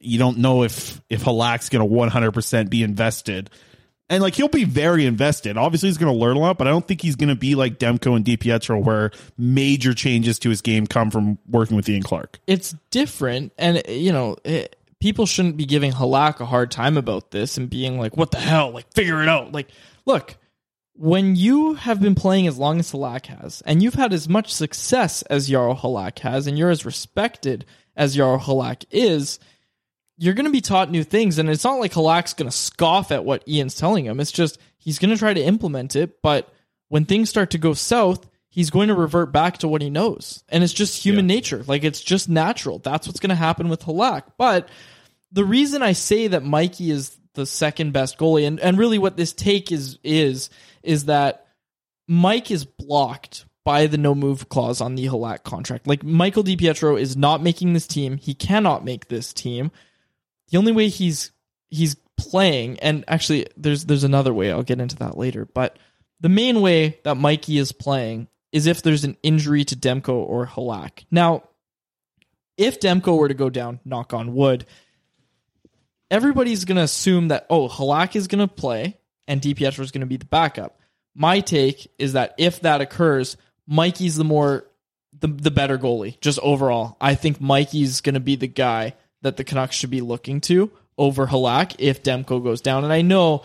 you 0.00 0.18
don't 0.18 0.38
know 0.38 0.64
if 0.64 1.00
if 1.08 1.22
Halak's 1.22 1.68
going 1.68 1.88
to 1.88 1.94
100% 1.94 2.70
be 2.70 2.82
invested. 2.82 3.50
And 4.10 4.22
like 4.22 4.34
he'll 4.34 4.48
be 4.48 4.64
very 4.64 5.06
invested. 5.06 5.56
Obviously, 5.56 5.88
he's 5.88 5.98
going 5.98 6.12
to 6.12 6.18
learn 6.18 6.36
a 6.36 6.40
lot, 6.40 6.58
but 6.58 6.66
I 6.66 6.70
don't 6.70 6.86
think 6.86 7.00
he's 7.00 7.16
going 7.16 7.30
to 7.30 7.34
be 7.34 7.54
like 7.54 7.78
Demko 7.78 8.14
and 8.14 8.24
DiPietro, 8.24 8.82
where 8.84 9.10
major 9.38 9.94
changes 9.94 10.38
to 10.40 10.50
his 10.50 10.60
game 10.60 10.86
come 10.86 11.10
from 11.10 11.38
working 11.48 11.76
with 11.76 11.88
Ian 11.88 12.02
Clark. 12.02 12.38
it's 12.46 12.74
different 12.90 13.52
and 13.56 13.82
you 13.88 14.12
know 14.12 14.36
it, 14.44 14.76
people 15.00 15.26
shouldn't 15.26 15.56
be 15.56 15.64
giving 15.64 15.90
halak 15.92 16.40
a 16.40 16.46
hard 16.46 16.70
time 16.70 16.96
about 16.96 17.30
this 17.30 17.56
and 17.56 17.68
being 17.70 17.98
like 17.98 18.16
what 18.16 18.30
the 18.30 18.38
hell 18.38 18.70
like 18.70 18.90
figure 18.92 19.22
it 19.22 19.28
out 19.28 19.52
like 19.52 19.68
look 20.06 20.36
when 20.94 21.34
you 21.34 21.74
have 21.74 22.00
been 22.00 22.14
playing 22.14 22.46
as 22.46 22.56
long 22.56 22.78
as 22.78 22.92
halak 22.92 23.26
has 23.26 23.62
and 23.66 23.82
you've 23.82 23.94
had 23.94 24.12
as 24.12 24.28
much 24.28 24.52
success 24.54 25.22
as 25.22 25.48
Jaro 25.50 25.76
halak 25.78 26.20
has 26.20 26.46
and 26.46 26.56
you're 26.58 26.70
as 26.70 26.86
respected 26.86 27.64
as 27.96 28.16
Jaro 28.16 28.40
halak 28.40 28.84
is 28.90 29.38
you're 30.16 30.34
going 30.34 30.46
to 30.46 30.52
be 30.52 30.60
taught 30.60 30.90
new 30.90 31.04
things 31.04 31.38
and 31.38 31.50
it's 31.50 31.64
not 31.64 31.80
like 31.80 31.92
halak's 31.92 32.34
going 32.34 32.50
to 32.50 32.56
scoff 32.56 33.10
at 33.10 33.24
what 33.24 33.46
ian's 33.48 33.74
telling 33.74 34.04
him. 34.04 34.20
It's 34.20 34.32
just 34.32 34.58
he's 34.78 34.98
going 34.98 35.10
to 35.10 35.18
try 35.18 35.34
to 35.34 35.42
implement 35.42 35.96
it 35.96 36.22
but 36.22 36.52
when 36.88 37.04
things 37.04 37.30
start 37.30 37.50
to 37.50 37.58
go 37.58 37.74
south 37.74 38.26
he's 38.48 38.70
going 38.70 38.86
to 38.86 38.94
revert 38.94 39.32
back 39.32 39.58
to 39.58 39.66
what 39.66 39.82
he 39.82 39.90
knows. 39.90 40.44
And 40.48 40.62
it's 40.62 40.72
just 40.72 41.02
human 41.02 41.26
nature. 41.26 41.64
Like 41.66 41.82
it's 41.82 42.00
just 42.00 42.28
natural. 42.28 42.78
That's 42.78 43.08
what's 43.08 43.18
going 43.18 43.30
to 43.30 43.34
happen 43.34 43.68
with 43.68 43.82
halak. 43.82 44.22
But 44.38 44.68
the 45.32 45.44
reason 45.44 45.82
i 45.82 45.92
say 45.92 46.28
that 46.28 46.44
mikey 46.44 46.90
is 46.90 47.18
the 47.34 47.44
second 47.44 47.92
best 47.92 48.16
goalie 48.16 48.46
and, 48.46 48.60
and 48.60 48.78
really 48.78 48.98
what 48.98 49.16
this 49.16 49.32
take 49.32 49.72
is 49.72 49.98
is 50.04 50.48
is 50.84 51.06
that 51.06 51.48
mike 52.06 52.52
is 52.52 52.64
blocked 52.64 53.44
by 53.64 53.88
the 53.88 53.98
no 53.98 54.14
move 54.14 54.48
clause 54.48 54.80
on 54.80 54.94
the 54.94 55.06
halak 55.06 55.42
contract. 55.42 55.86
Like 55.86 56.04
michael 56.04 56.44
DiPietro 56.44 56.98
is 56.98 57.16
not 57.16 57.42
making 57.42 57.72
this 57.72 57.86
team. 57.86 58.16
He 58.16 58.34
cannot 58.34 58.84
make 58.84 59.08
this 59.08 59.32
team 59.32 59.72
the 60.50 60.58
only 60.58 60.72
way 60.72 60.88
he's 60.88 61.30
he's 61.70 61.96
playing 62.16 62.78
and 62.80 63.04
actually 63.08 63.46
there's 63.56 63.84
there's 63.84 64.04
another 64.04 64.32
way 64.32 64.52
I'll 64.52 64.62
get 64.62 64.80
into 64.80 64.96
that 64.96 65.16
later 65.16 65.44
but 65.44 65.78
the 66.20 66.28
main 66.28 66.60
way 66.60 66.98
that 67.04 67.16
Mikey 67.16 67.58
is 67.58 67.72
playing 67.72 68.28
is 68.50 68.66
if 68.66 68.82
there's 68.82 69.04
an 69.04 69.16
injury 69.22 69.64
to 69.64 69.76
Demko 69.76 70.14
or 70.14 70.46
Halak. 70.46 71.04
Now, 71.10 71.42
if 72.56 72.80
Demko 72.80 73.18
were 73.18 73.28
to 73.28 73.34
go 73.34 73.50
down, 73.50 73.80
knock 73.84 74.14
on 74.14 74.32
wood, 74.32 74.64
everybody's 76.10 76.64
going 76.64 76.76
to 76.76 76.84
assume 76.84 77.28
that 77.28 77.46
oh, 77.50 77.68
Halak 77.68 78.14
is 78.14 78.28
going 78.28 78.46
to 78.46 78.54
play 78.54 78.96
and 79.26 79.40
DiPietro 79.40 79.80
is 79.80 79.90
going 79.90 80.02
to 80.02 80.06
be 80.06 80.16
the 80.16 80.24
backup. 80.24 80.78
My 81.16 81.40
take 81.40 81.90
is 81.98 82.12
that 82.12 82.34
if 82.38 82.60
that 82.60 82.80
occurs, 82.80 83.36
Mikey's 83.66 84.16
the 84.16 84.24
more 84.24 84.64
the 85.18 85.28
the 85.28 85.50
better 85.50 85.78
goalie 85.78 86.20
just 86.20 86.38
overall. 86.38 86.96
I 87.00 87.16
think 87.16 87.40
Mikey's 87.40 88.00
going 88.00 88.14
to 88.14 88.20
be 88.20 88.36
the 88.36 88.48
guy 88.48 88.94
that 89.24 89.36
the 89.36 89.44
Canucks 89.44 89.74
should 89.74 89.90
be 89.90 90.00
looking 90.00 90.40
to 90.42 90.70
over 90.96 91.26
Halak 91.26 91.76
if 91.78 92.02
Demko 92.02 92.42
goes 92.42 92.60
down. 92.60 92.84
And 92.84 92.92
I 92.92 93.02
know 93.02 93.36
a 93.36 93.42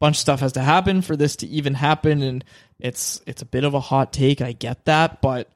bunch 0.00 0.16
of 0.16 0.20
stuff 0.20 0.40
has 0.40 0.52
to 0.52 0.60
happen 0.60 1.00
for 1.00 1.16
this 1.16 1.36
to 1.36 1.46
even 1.46 1.74
happen 1.74 2.22
and 2.22 2.44
it's 2.78 3.20
it's 3.26 3.42
a 3.42 3.46
bit 3.46 3.64
of 3.64 3.74
a 3.74 3.80
hot 3.80 4.12
take. 4.12 4.40
I 4.40 4.52
get 4.52 4.84
that, 4.86 5.22
but 5.22 5.50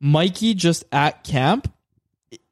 Mikey 0.00 0.54
just 0.54 0.84
at 0.90 1.22
camp 1.22 1.72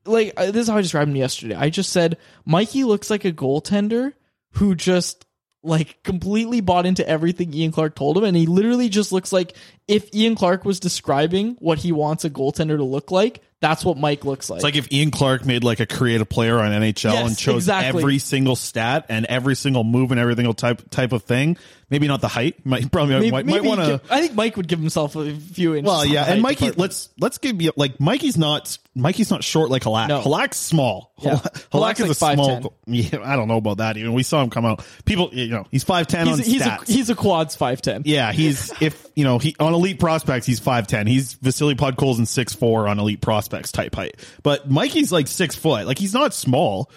like 0.05 0.33
uh, 0.37 0.47
this 0.47 0.63
is 0.63 0.69
how 0.69 0.77
I 0.77 0.83
described 0.83 1.11
him 1.11 1.17
yesterday. 1.17 1.55
I 1.55 1.71
just 1.71 1.91
said 1.91 2.19
Mikey 2.45 2.85
looks 2.85 3.11
like 3.11 3.25
a 3.25 3.33
goaltender 3.33 4.13
who 4.53 4.75
just 4.75 5.27
like 5.63 6.03
completely 6.03 6.61
bought 6.61 6.87
into 6.87 7.07
everything 7.09 7.53
Ian 7.53 7.73
Clark 7.73 7.95
told 7.95 8.17
him, 8.17 8.25
and 8.25 8.37
he 8.37 8.47
literally 8.47 8.89
just 8.89 9.13
looks 9.13 9.33
like 9.33 9.55
if 9.87 10.15
Ian 10.15 10.35
Clark 10.35 10.65
was 10.65 10.81
describing 10.81 11.57
what 11.59 11.79
he 11.79 11.93
wants 11.93 12.25
a 12.25 12.31
goaltender 12.31 12.77
to 12.77 12.85
look 12.85 13.11
like, 13.11 13.43
that's 13.61 13.85
what 13.85 13.97
Mike 13.97 14.25
looks 14.25 14.49
like. 14.51 14.59
It's 14.59 14.65
like 14.65 14.77
if 14.77 14.93
Ian 14.93 15.11
Clark 15.11 15.45
made 15.45 15.65
like 15.65 15.81
a 15.81 15.87
creative 15.87 16.29
player 16.29 16.59
on 16.61 16.71
NHL 16.71 17.13
Yes, 17.13 17.29
and 17.29 17.39
chose 17.39 17.65
exactly. 17.65 18.01
every 18.01 18.19
single 18.19 18.57
stat 18.57 19.07
and 19.09 19.27
every 19.27 19.57
single 19.57 19.85
move 19.85 20.11
and 20.11 20.21
every 20.21 20.35
single 20.35 20.55
type 20.55 20.89
type 20.91 21.13
of 21.13 21.25
thing. 21.25 21.57
Maybe 21.91 22.07
not 22.07 22.21
the 22.21 22.29
height. 22.29 22.67
Might 22.67 22.91
probably 22.93 23.15
maybe, 23.15 23.31
might, 23.31 23.47
might 23.47 23.65
want 23.65 23.81
to. 23.81 24.01
I 24.11 24.21
think 24.21 24.35
Mike 24.35 24.59
would 24.59 24.69
give 24.69 24.79
himself 24.79 25.17
a 25.17 25.35
few 25.35 25.75
inches. 25.75 25.89
Well, 25.89 26.05
yeah, 26.05 26.25
and 26.25 26.43
Mikey, 26.43 26.67
department. 26.67 26.79
let's 26.79 27.09
let's 27.19 27.39
give 27.39 27.63
you 27.63 27.73
like 27.77 27.99
Mikey's 27.99 28.37
not 28.37 28.77
Mikey's 28.95 29.31
not 29.31 29.43
short 29.43 29.71
like 29.71 29.85
Halak. 29.85 30.09
No. 30.09 30.21
Halak's 30.21 30.59
small. 30.59 31.15
Yeah. 31.19 31.37
Halak, 31.37 31.69
Halak's 31.71 32.01
is 32.01 32.23
like 32.23 32.39
a 32.39 32.41
5'10". 32.43 32.61
small. 32.61 32.75
Yeah, 32.87 33.19
I 33.25 33.37
don't 33.37 33.49
know 33.49 33.57
about 33.57 33.79
that. 33.79 33.97
Even 33.97 34.13
we 34.13 34.23
saw 34.23 34.43
him 34.43 34.51
come 34.51 34.67
out. 34.67 34.85
People, 35.07 35.31
you 35.33 35.49
know, 35.49 35.67
he's 35.71 35.83
five 35.85 36.07
ten 36.07 36.29
on 36.29 36.37
he's, 36.39 36.47
he's 36.47 36.67
a, 36.67 36.79
he's 36.87 37.11
a 37.11 37.15
quads 37.15 37.57
five 37.57 37.81
ten. 37.81 38.03
yeah, 38.05 38.33
he's 38.33 38.71
if 38.83 39.07
you 39.17 39.25
know 39.25 39.39
he 39.39 39.57
on 39.59 39.73
elite 39.73 39.99
prospects 39.99 40.47
he's 40.47 40.61
five 40.61 40.87
ten. 40.87 41.07
He's 41.07 41.35
Vasily 41.35 41.75
Podkolzin 41.75 42.27
six 42.27 42.53
four 42.53 42.87
on 42.87 42.99
elite 42.99 43.23
prospects 43.23 43.73
type 43.73 43.95
height. 43.95 44.17
But 44.43 44.71
Mikey's 44.71 45.11
like 45.11 45.27
six 45.27 45.57
foot. 45.57 45.87
Like 45.87 45.99
he's 45.99 46.13
not 46.13 46.35
small. 46.35 46.91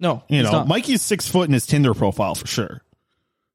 No, 0.00 0.22
You 0.28 0.44
know, 0.44 0.52
not. 0.52 0.68
Mikey's 0.68 1.02
six 1.02 1.28
foot 1.28 1.48
in 1.48 1.52
his 1.52 1.66
Tinder 1.66 1.92
profile 1.92 2.36
for 2.36 2.46
sure. 2.46 2.82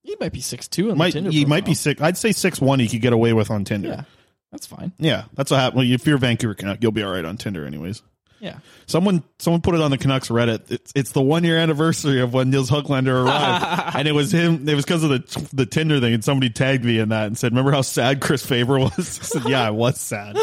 He 0.03 0.15
might 0.19 0.33
be 0.33 0.41
six 0.41 0.67
two 0.67 0.91
on 0.91 0.97
Might 0.97 1.13
Tinder. 1.13 1.31
he 1.31 1.45
might 1.45 1.65
be 1.65 1.73
six? 1.73 2.01
I'd 2.01 2.17
say 2.17 2.31
six 2.31 2.59
one. 2.61 2.79
He 2.79 2.87
could 2.87 3.01
get 3.01 3.13
away 3.13 3.33
with 3.33 3.49
on 3.49 3.63
Tinder. 3.65 3.87
Yeah, 3.89 4.03
that's 4.51 4.67
fine. 4.67 4.91
Yeah, 4.99 5.23
that's 5.33 5.49
what 5.51 5.59
happened. 5.59 5.77
Well, 5.79 5.91
if 5.91 6.05
you're 6.05 6.17
Vancouver 6.17 6.53
Canuck, 6.53 6.79
you'll 6.81 6.91
be 6.91 7.03
all 7.03 7.11
right 7.11 7.25
on 7.25 7.37
Tinder, 7.37 7.65
anyways. 7.65 8.01
Yeah. 8.39 8.57
Someone 8.87 9.23
someone 9.39 9.61
put 9.61 9.73
it 9.73 9.79
on 9.79 9.89
the 9.91 9.97
Canucks 9.97 10.27
Reddit. 10.27 10.69
It's, 10.69 10.91
it's 10.93 11.11
the 11.13 11.21
one 11.21 11.45
year 11.45 11.57
anniversary 11.57 12.19
of 12.19 12.33
when 12.33 12.49
Nils 12.49 12.69
Hoglander 12.69 13.23
arrived, 13.25 13.95
and 13.95 14.05
it 14.05 14.11
was 14.11 14.33
him. 14.33 14.67
It 14.67 14.75
was 14.75 14.83
because 14.83 15.05
of 15.05 15.09
the 15.11 15.47
the 15.53 15.65
Tinder 15.65 16.01
thing, 16.01 16.13
and 16.13 16.23
somebody 16.23 16.49
tagged 16.49 16.83
me 16.83 16.99
in 16.99 17.09
that 17.09 17.27
and 17.27 17.37
said, 17.37 17.53
"Remember 17.53 17.71
how 17.71 17.81
sad 17.81 18.19
Chris 18.19 18.45
Faber 18.45 18.77
was?" 18.79 18.91
I 18.99 19.23
said, 19.23 19.43
"Yeah, 19.47 19.65
I 19.65 19.69
was 19.69 19.97
sad. 20.01 20.35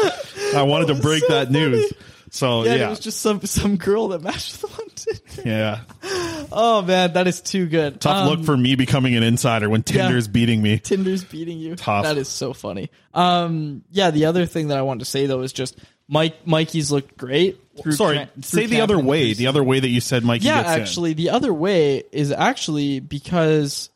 I 0.55 0.63
wanted 0.63 0.87
to 0.87 0.95
break 0.95 1.27
that 1.27 1.51
news." 1.51 1.93
So 2.33 2.63
Yeah, 2.63 2.75
yeah, 2.75 2.87
it 2.87 2.89
was 2.89 2.99
just 3.01 3.19
some 3.19 3.41
some 3.41 3.75
girl 3.75 4.07
that 4.09 4.21
matched 4.21 4.61
the 4.61 4.67
one. 4.67 4.87
Tinder. 4.95 5.21
yeah. 5.45 6.47
Oh 6.51 6.81
man, 6.81 7.13
that 7.13 7.27
is 7.27 7.41
too 7.41 7.67
good. 7.67 7.99
Tough 7.99 8.15
Um, 8.17 8.29
look 8.29 8.45
for 8.45 8.55
me 8.55 8.75
becoming 8.75 9.15
an 9.15 9.23
insider 9.23 9.69
when 9.69 9.83
Tinder's 9.83 10.27
beating 10.29 10.61
me. 10.61 10.79
Tinder's 10.79 11.25
beating 11.25 11.59
you. 11.59 11.75
Tough. 11.75 12.05
That 12.05 12.17
is 12.17 12.29
so 12.29 12.53
funny. 12.53 12.89
Um, 13.13 13.83
yeah. 13.91 14.11
The 14.11 14.25
other 14.25 14.45
thing 14.45 14.69
that 14.69 14.77
I 14.77 14.81
wanted 14.81 14.99
to 14.99 15.05
say 15.05 15.25
though 15.25 15.41
is 15.41 15.51
just 15.51 15.77
Mike. 16.07 16.47
Mikey's 16.47 16.89
looked 16.89 17.17
great. 17.17 17.59
through 17.83 17.91
Sorry, 17.91 18.27
say 18.41 18.65
the 18.65 18.79
other 18.81 18.97
way. 18.97 19.33
The 19.33 19.47
other 19.47 19.63
way 19.63 19.81
that 19.81 19.89
you 19.89 19.99
said 19.99 20.23
Mikey 20.23 20.45
Yeah, 20.45 20.63
gets 20.63 20.75
in. 20.75 20.81
actually, 20.81 21.13
the 21.13 21.29
other 21.31 21.53
way 21.53 22.03
is 22.13 22.31
actually 22.31 23.01
because 23.01 23.89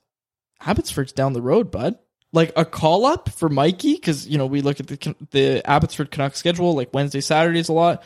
Abbotsford's 0.61 1.13
down 1.13 1.31
the 1.33 1.41
road, 1.41 1.71
bud. 1.71 1.97
Like 2.33 2.51
a 2.57 2.65
call 2.65 3.05
up 3.05 3.29
for 3.29 3.47
Mikey, 3.47 3.93
because 3.93 4.27
you 4.27 4.37
know 4.37 4.45
we 4.45 4.59
look 4.61 4.81
at 4.81 4.87
the 4.87 5.15
the 5.31 5.61
Abbotsford 5.65 6.11
Canucks 6.11 6.37
schedule, 6.37 6.75
like 6.75 6.93
Wednesday, 6.93 7.21
Saturdays 7.21 7.69
a 7.69 7.73
lot. 7.73 8.03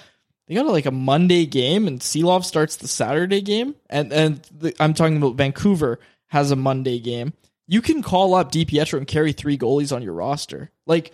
They 0.50 0.56
got 0.56 0.66
like 0.66 0.88
a 0.88 0.92
Monday 0.92 1.46
game, 1.46 1.88
and 1.88 2.00
Silovs 2.00 2.46
starts 2.46 2.76
the 2.76 2.88
Saturday 2.88 3.42
game, 3.42 3.76
and 3.88 4.12
and 4.12 4.42
the, 4.52 4.74
I'm 4.80 4.96
talking 4.96 5.18
about 5.18 5.36
Vancouver 5.36 6.00
has 6.26 6.50
a 6.50 6.56
Monday 6.56 7.00
game. 7.00 7.34
You 7.68 7.84
can 7.84 8.02
call 8.02 8.34
up 8.34 8.52
DiPietro 8.52 8.98
and 8.98 9.06
carry 9.06 9.32
three 9.32 9.60
goalies 9.60 9.96
on 9.96 10.02
your 10.02 10.14
roster. 10.14 10.72
Like 10.88 11.14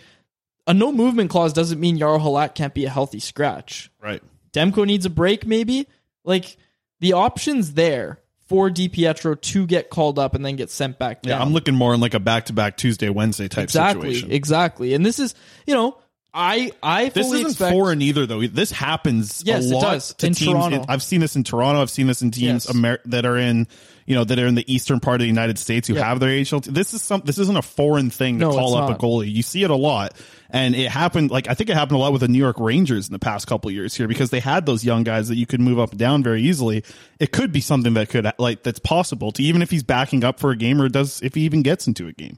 a 0.66 0.74
no 0.74 0.94
movement 0.94 1.30
clause 1.30 1.52
doesn't 1.52 1.82
mean 1.82 2.00
Jaro 2.00 2.18
Halak 2.18 2.56
can't 2.56 2.74
be 2.74 2.86
a 2.86 2.90
healthy 2.90 3.20
scratch. 3.20 3.92
Right. 4.02 4.24
Demko 4.54 4.86
needs 4.86 5.06
a 5.06 5.10
break, 5.10 5.46
maybe. 5.46 5.88
Like 6.24 6.56
the 7.02 7.12
options 7.12 7.74
there 7.74 8.20
for 8.48 8.70
DiPietro 8.70 9.42
to 9.42 9.68
get 9.68 9.90
called 9.90 10.18
up 10.18 10.34
and 10.34 10.46
then 10.46 10.56
get 10.56 10.70
sent 10.70 10.98
back 10.98 11.24
down. 11.24 11.40
Yeah, 11.40 11.46
I'm 11.46 11.52
looking 11.52 11.76
more 11.76 11.94
in 11.94 12.00
like 12.00 12.14
a 12.14 12.22
back 12.22 12.46
to 12.46 12.54
back 12.54 12.78
Tuesday, 12.78 13.10
Wednesday 13.10 13.50
type 13.50 13.66
exactly, 13.66 14.14
situation. 14.14 14.32
exactly. 14.32 14.94
And 14.94 15.06
this 15.06 15.20
is, 15.20 15.36
you 15.68 15.74
know, 15.74 15.98
I 16.38 16.72
I 16.84 17.10
This 17.10 17.28
isn't 17.32 17.52
expect, 17.52 17.72
foreign 17.74 18.02
either, 18.02 18.26
though. 18.26 18.46
This 18.46 18.70
happens 18.72 19.42
Yes, 19.46 19.72
a 19.72 19.78
it 19.78 19.82
does. 19.82 20.14
to 20.16 20.28
In 20.28 20.34
teams. 20.34 20.52
Toronto. 20.52 20.86
I've 20.90 21.02
seen 21.02 21.22
this 21.22 21.36
in 21.38 21.44
Toronto. 21.46 21.82
I've 21.82 21.90
seen 21.90 22.08
this 22.08 22.22
in 22.22 22.32
teams 22.32 22.66
Yes. 22.66 22.76
Amer- 22.76 23.00
that 23.06 23.26
are 23.26 23.38
in, 23.38 23.68
you 24.06 24.16
know, 24.16 24.26
that 24.26 24.38
are 24.38 24.46
in 24.46 24.56
the 24.56 24.72
eastern 24.72 25.00
part 25.00 25.16
of 25.16 25.22
the 25.22 25.28
United 25.28 25.58
States 25.58 25.88
who 25.88 25.94
Yeah. 25.96 26.04
have 26.06 26.20
their 26.20 26.30
AHL. 26.32 26.60
T- 26.60 26.72
this 26.72 26.94
is 26.94 27.02
some. 27.02 27.22
This 27.24 27.38
isn't 27.38 27.56
a 27.58 27.62
foreign 27.62 28.10
thing 28.10 28.40
to 28.40 28.46
No, 28.48 28.52
call 28.52 28.76
up 28.76 28.90
not. 28.90 28.98
a 28.98 29.02
goalie. 29.02 29.32
You 29.34 29.44
see 29.44 29.64
it 29.64 29.70
a 29.70 29.76
lot, 29.76 30.14
and 30.50 30.76
it 30.76 30.92
happened. 30.92 31.32
Like 31.32 31.48
I 31.50 31.54
think 31.54 31.70
it 31.70 31.76
happened 31.78 31.96
a 31.96 32.00
lot 32.00 32.12
with 32.12 32.20
the 32.22 32.28
New 32.28 32.38
York 32.40 32.60
Rangers 32.60 33.08
in 33.08 33.14
the 33.14 33.20
past 33.20 33.48
couple 33.48 33.70
of 33.70 33.74
years 33.74 33.96
here 33.96 34.08
because 34.10 34.30
they 34.30 34.42
had 34.42 34.66
those 34.66 34.84
young 34.84 35.04
guys 35.04 35.30
that 35.30 35.38
you 35.38 35.46
could 35.46 35.62
move 35.62 35.80
up 35.80 35.92
and 35.92 36.00
down 36.00 36.22
very 36.22 36.42
easily. 36.44 36.84
It 37.18 37.32
could 37.32 37.54
be 37.54 37.62
something 37.62 37.94
that 37.94 38.10
could 38.10 38.30
like 38.38 38.64
that's 38.64 38.80
possible 38.80 39.32
to 39.32 39.42
even 39.42 39.62
if 39.62 39.72
he's 39.72 39.84
backing 39.84 40.26
up 40.26 40.40
for 40.42 40.52
a 40.52 40.58
game 40.58 40.82
or 40.82 40.90
does 40.90 41.22
if 41.24 41.34
he 41.36 41.42
even 41.42 41.62
gets 41.62 41.88
into 41.88 42.08
a 42.08 42.12
game. 42.12 42.38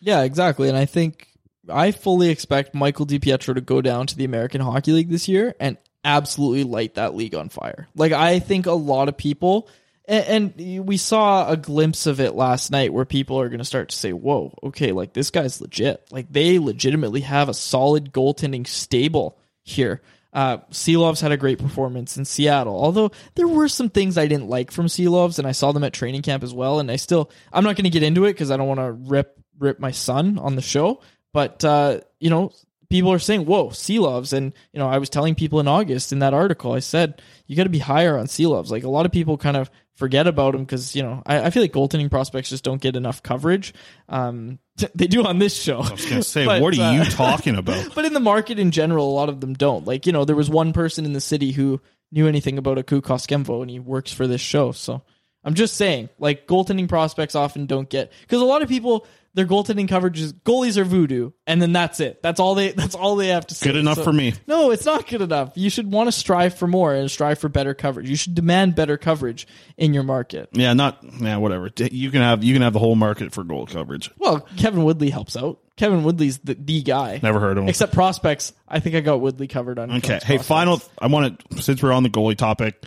Yeah, 0.00 0.22
exactly. 0.22 0.68
And 0.68 0.78
I 0.78 0.86
think 0.86 1.28
I 1.68 1.92
fully 1.92 2.30
expect 2.30 2.74
Michael 2.74 3.06
DiPietro 3.06 3.54
to 3.54 3.60
go 3.60 3.80
down 3.80 4.06
to 4.08 4.16
the 4.16 4.24
American 4.24 4.60
Hockey 4.60 4.92
League 4.92 5.10
this 5.10 5.28
year 5.28 5.54
and 5.58 5.78
absolutely 6.04 6.64
light 6.64 6.94
that 6.94 7.14
league 7.14 7.34
on 7.34 7.48
fire. 7.48 7.88
Like 7.94 8.12
I 8.12 8.38
think 8.38 8.66
a 8.66 8.72
lot 8.72 9.08
of 9.08 9.16
people 9.16 9.68
and, 10.06 10.56
and 10.58 10.86
we 10.86 10.96
saw 10.96 11.50
a 11.50 11.56
glimpse 11.56 12.06
of 12.06 12.20
it 12.20 12.34
last 12.34 12.70
night 12.70 12.92
where 12.92 13.04
people 13.04 13.40
are 13.40 13.48
going 13.48 13.58
to 13.58 13.64
start 13.64 13.88
to 13.88 13.96
say, 13.96 14.12
"Whoa, 14.12 14.56
okay, 14.62 14.92
like 14.92 15.12
this 15.12 15.30
guy's 15.30 15.60
legit. 15.60 16.06
Like 16.10 16.30
they 16.30 16.58
legitimately 16.58 17.22
have 17.22 17.48
a 17.48 17.54
solid 17.54 18.12
goaltending 18.12 18.66
stable 18.66 19.38
here." 19.62 20.02
Uh, 20.32 20.58
Silovs 20.72 21.22
had 21.22 21.30
a 21.30 21.36
great 21.36 21.60
performance 21.60 22.16
in 22.16 22.24
Seattle, 22.24 22.74
although 22.74 23.12
there 23.36 23.46
were 23.46 23.68
some 23.68 23.88
things 23.88 24.18
I 24.18 24.26
didn't 24.26 24.48
like 24.48 24.72
from 24.72 24.86
Silovs, 24.86 25.38
and 25.38 25.46
I 25.46 25.52
saw 25.52 25.70
them 25.70 25.84
at 25.84 25.92
training 25.92 26.22
camp 26.22 26.42
as 26.42 26.52
well. 26.52 26.80
And 26.80 26.90
I 26.90 26.96
still, 26.96 27.30
I'm 27.52 27.62
not 27.62 27.76
going 27.76 27.84
to 27.84 27.90
get 27.90 28.02
into 28.02 28.24
it 28.24 28.32
because 28.32 28.50
I 28.50 28.56
don't 28.56 28.66
want 28.66 28.80
to 28.80 28.90
rip 28.90 29.38
rip 29.58 29.78
my 29.78 29.92
son 29.92 30.38
on 30.38 30.56
the 30.56 30.62
show. 30.62 31.00
But 31.34 31.64
uh, 31.64 32.00
you 32.20 32.30
know, 32.30 32.52
people 32.88 33.12
are 33.12 33.18
saying, 33.18 33.44
"Whoa, 33.44 33.70
Silovs," 33.70 34.32
and 34.32 34.54
you 34.72 34.78
know, 34.78 34.88
I 34.88 34.98
was 34.98 35.10
telling 35.10 35.34
people 35.34 35.58
in 35.58 35.66
August 35.66 36.12
in 36.12 36.20
that 36.20 36.32
article, 36.32 36.72
I 36.72 36.78
said 36.78 37.20
you 37.48 37.56
got 37.56 37.64
to 37.64 37.68
be 37.68 37.80
higher 37.80 38.16
on 38.16 38.26
Silovs. 38.26 38.70
Like 38.70 38.84
a 38.84 38.88
lot 38.88 39.04
of 39.04 39.10
people 39.10 39.36
kind 39.36 39.56
of 39.56 39.68
forget 39.96 40.28
about 40.28 40.54
him 40.54 40.62
because 40.62 40.94
you 40.94 41.02
know 41.02 41.24
I, 41.26 41.46
I 41.46 41.50
feel 41.50 41.62
like 41.62 41.72
goaltending 41.72 42.08
prospects 42.08 42.50
just 42.50 42.62
don't 42.62 42.80
get 42.80 42.94
enough 42.94 43.20
coverage. 43.20 43.74
Um, 44.08 44.60
they 44.94 45.08
do 45.08 45.26
on 45.26 45.40
this 45.40 45.60
show. 45.60 45.80
I 45.80 45.90
was 45.90 46.06
gonna 46.06 46.22
say, 46.22 46.46
what 46.60 46.78
are 46.78 46.94
you 46.94 47.04
talking 47.10 47.56
about? 47.56 47.92
But 47.96 48.04
in 48.04 48.12
the 48.12 48.20
market 48.20 48.60
in 48.60 48.70
general, 48.70 49.10
a 49.10 49.12
lot 49.14 49.28
of 49.28 49.40
them 49.40 49.54
don't. 49.54 49.84
Like, 49.84 50.06
you 50.06 50.12
know, 50.12 50.24
there 50.24 50.36
was 50.36 50.48
one 50.48 50.72
person 50.72 51.04
in 51.04 51.14
the 51.14 51.20
city 51.20 51.50
who 51.50 51.80
knew 52.12 52.28
anything 52.28 52.58
about 52.58 52.78
Aku 52.78 53.00
Koskenvuo 53.00 53.60
and 53.60 53.70
he 53.70 53.80
works 53.80 54.12
for 54.12 54.28
this 54.28 54.40
show. 54.40 54.70
So 54.70 55.02
I'm 55.44 55.54
just 55.54 55.76
saying, 55.76 56.08
like, 56.18 56.46
goaltending 56.46 56.88
prospects 56.88 57.34
often 57.34 57.66
don't 57.66 57.88
get 57.88 58.12
because 58.22 58.40
a 58.40 58.44
lot 58.44 58.62
of 58.62 58.68
people 58.68 59.06
their 59.34 59.46
goaltending 59.46 59.88
coverage 59.88 60.20
is 60.20 60.32
goalies 60.32 60.76
are 60.76 60.84
voodoo, 60.84 61.32
and 61.44 61.60
then 61.60 61.72
that's 61.72 61.98
it. 61.98 62.22
That's 62.22 62.38
all 62.38 62.54
they 62.54 62.70
that's 62.76 62.94
all 62.94 63.16
they 63.16 63.28
have 63.28 63.46
to 63.48 63.54
say. 63.54 63.66
Good 63.66 63.76
enough 63.76 63.96
So- 63.98 64.04
for 64.04 64.12
me. 64.12 64.34
No, 64.46 64.70
it's 64.70 64.84
not 64.86 65.08
good 65.08 65.20
enough. 65.22 65.52
You 65.56 65.70
should 65.70 65.90
want 65.90 66.06
to 66.06 66.12
strive 66.12 66.56
for 66.56 66.66
more 66.68 66.94
and 66.94 67.10
strive 67.10 67.38
for 67.40 67.48
better 67.48 67.74
coverage. 67.74 68.08
You 68.08 68.16
should 68.16 68.34
demand 68.34 68.74
better 68.76 68.96
coverage 68.96 69.46
in 69.76 69.92
your 69.92 70.04
market. 70.04 70.50
Yeah, 70.52 70.72
not 70.72 71.04
yeah, 71.20 71.36
whatever. 71.38 71.68
You 71.76 72.10
can 72.10 72.20
have 72.20 72.44
you 72.44 72.52
can 72.54 72.62
have 72.62 72.72
the 72.72 72.78
whole 72.78 72.94
market 72.94 73.32
for 73.32 73.42
goal 73.44 73.66
coverage. 73.66 74.10
Well, 74.18 74.40
Kevin 74.56 74.84
Woodley 74.84 75.10
helps 75.10 75.36
out. 75.36 75.58
Kevin 75.76 76.04
Woodley's 76.04 76.38
the, 76.38 76.54
the 76.54 76.82
guy. 76.82 77.18
Never 77.20 77.40
heard 77.40 77.58
of 77.58 77.64
him. 77.64 77.68
Except 77.68 77.92
prospects. 77.92 78.52
I 78.68 78.78
think 78.78 78.94
I 78.94 79.00
got 79.00 79.20
Woodley 79.20 79.48
covered 79.48 79.80
on. 79.80 79.90
Okay. 79.96 80.20
Hey, 80.22 80.36
prospects. 80.36 80.46
final. 80.46 80.82
I 81.00 81.08
want 81.08 81.50
to 81.50 81.62
since 81.62 81.82
we're 81.82 81.90
on 81.92 82.04
the 82.04 82.08
goalie 82.10 82.36
topic. 82.36 82.80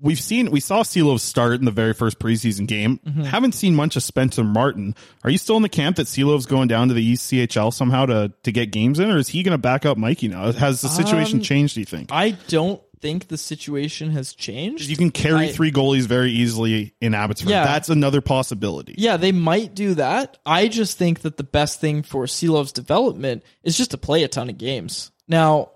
We've 0.00 0.20
seen 0.20 0.50
we 0.50 0.60
saw 0.60 0.82
Silovs 0.82 1.20
start 1.20 1.54
in 1.54 1.64
the 1.64 1.70
very 1.70 1.94
first 1.94 2.18
preseason 2.18 2.66
game. 2.66 2.98
Mm-hmm. 3.06 3.22
Haven't 3.24 3.52
seen 3.52 3.74
much 3.74 3.96
of 3.96 4.02
Spencer 4.02 4.44
Martin. 4.44 4.94
Are 5.24 5.30
you 5.30 5.38
still 5.38 5.56
in 5.56 5.62
the 5.62 5.68
camp 5.68 5.96
that 5.96 6.06
Silov's 6.06 6.46
going 6.46 6.68
down 6.68 6.88
to 6.88 6.94
the 6.94 7.12
ECHL 7.14 7.72
somehow 7.72 8.06
to 8.06 8.32
to 8.42 8.52
get 8.52 8.72
games 8.72 8.98
in, 8.98 9.10
or 9.10 9.16
is 9.18 9.28
he 9.28 9.42
going 9.42 9.52
to 9.52 9.58
back 9.58 9.86
up 9.86 9.96
Mikey 9.98 10.28
now? 10.28 10.52
Has 10.52 10.80
the 10.82 10.88
situation 10.88 11.38
Um, 11.38 11.44
changed? 11.44 11.74
Do 11.74 11.80
you 11.80 11.86
think 11.86 12.10
I 12.12 12.30
don't 12.48 12.80
think 13.00 13.28
the 13.28 13.36
situation 13.38 14.10
has 14.10 14.34
changed. 14.34 14.88
you 14.88 14.96
can 14.96 15.10
carry 15.10 15.48
I- 15.48 15.52
three 15.52 15.70
goalies 15.70 16.04
very 16.06 16.30
easily 16.32 16.94
in 17.00 17.14
Abbotsford? 17.14 17.50
Yeah. 17.50 17.64
That's 17.64 17.90
another 17.90 18.20
possibility. 18.22 18.94
Yeah, 18.96 19.16
they 19.18 19.32
might 19.32 19.74
do 19.74 19.94
that. 19.94 20.38
I 20.46 20.68
just 20.68 20.96
think 20.96 21.20
that 21.20 21.36
the 21.36 21.44
best 21.44 21.78
thing 21.80 22.02
for 22.02 22.24
Silov's 22.24 22.72
development 22.72 23.44
is 23.62 23.76
just 23.76 23.90
to 23.90 23.98
play 23.98 24.22
a 24.22 24.28
ton 24.28 24.48
of 24.48 24.56
games. 24.56 25.10
Now, 25.28 25.70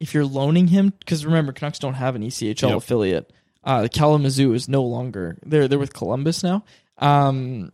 if 0.00 0.12
you're 0.12 0.24
loaning 0.26 0.66
him, 0.66 0.92
because 0.98 1.24
remember, 1.24 1.52
Canucks 1.52 1.78
don't 1.78 1.94
have 1.94 2.16
an 2.16 2.22
ECHL 2.22 2.68
Yep. 2.70 2.76
affiliate. 2.78 3.32
Uh, 3.62 3.88
Kalamazoo 3.92 4.54
is 4.54 4.68
no 4.68 4.82
longer 4.82 5.38
they're 5.44 5.68
they're 5.68 5.78
with 5.78 5.92
Columbus 5.92 6.42
now. 6.42 6.64
Um, 6.98 7.72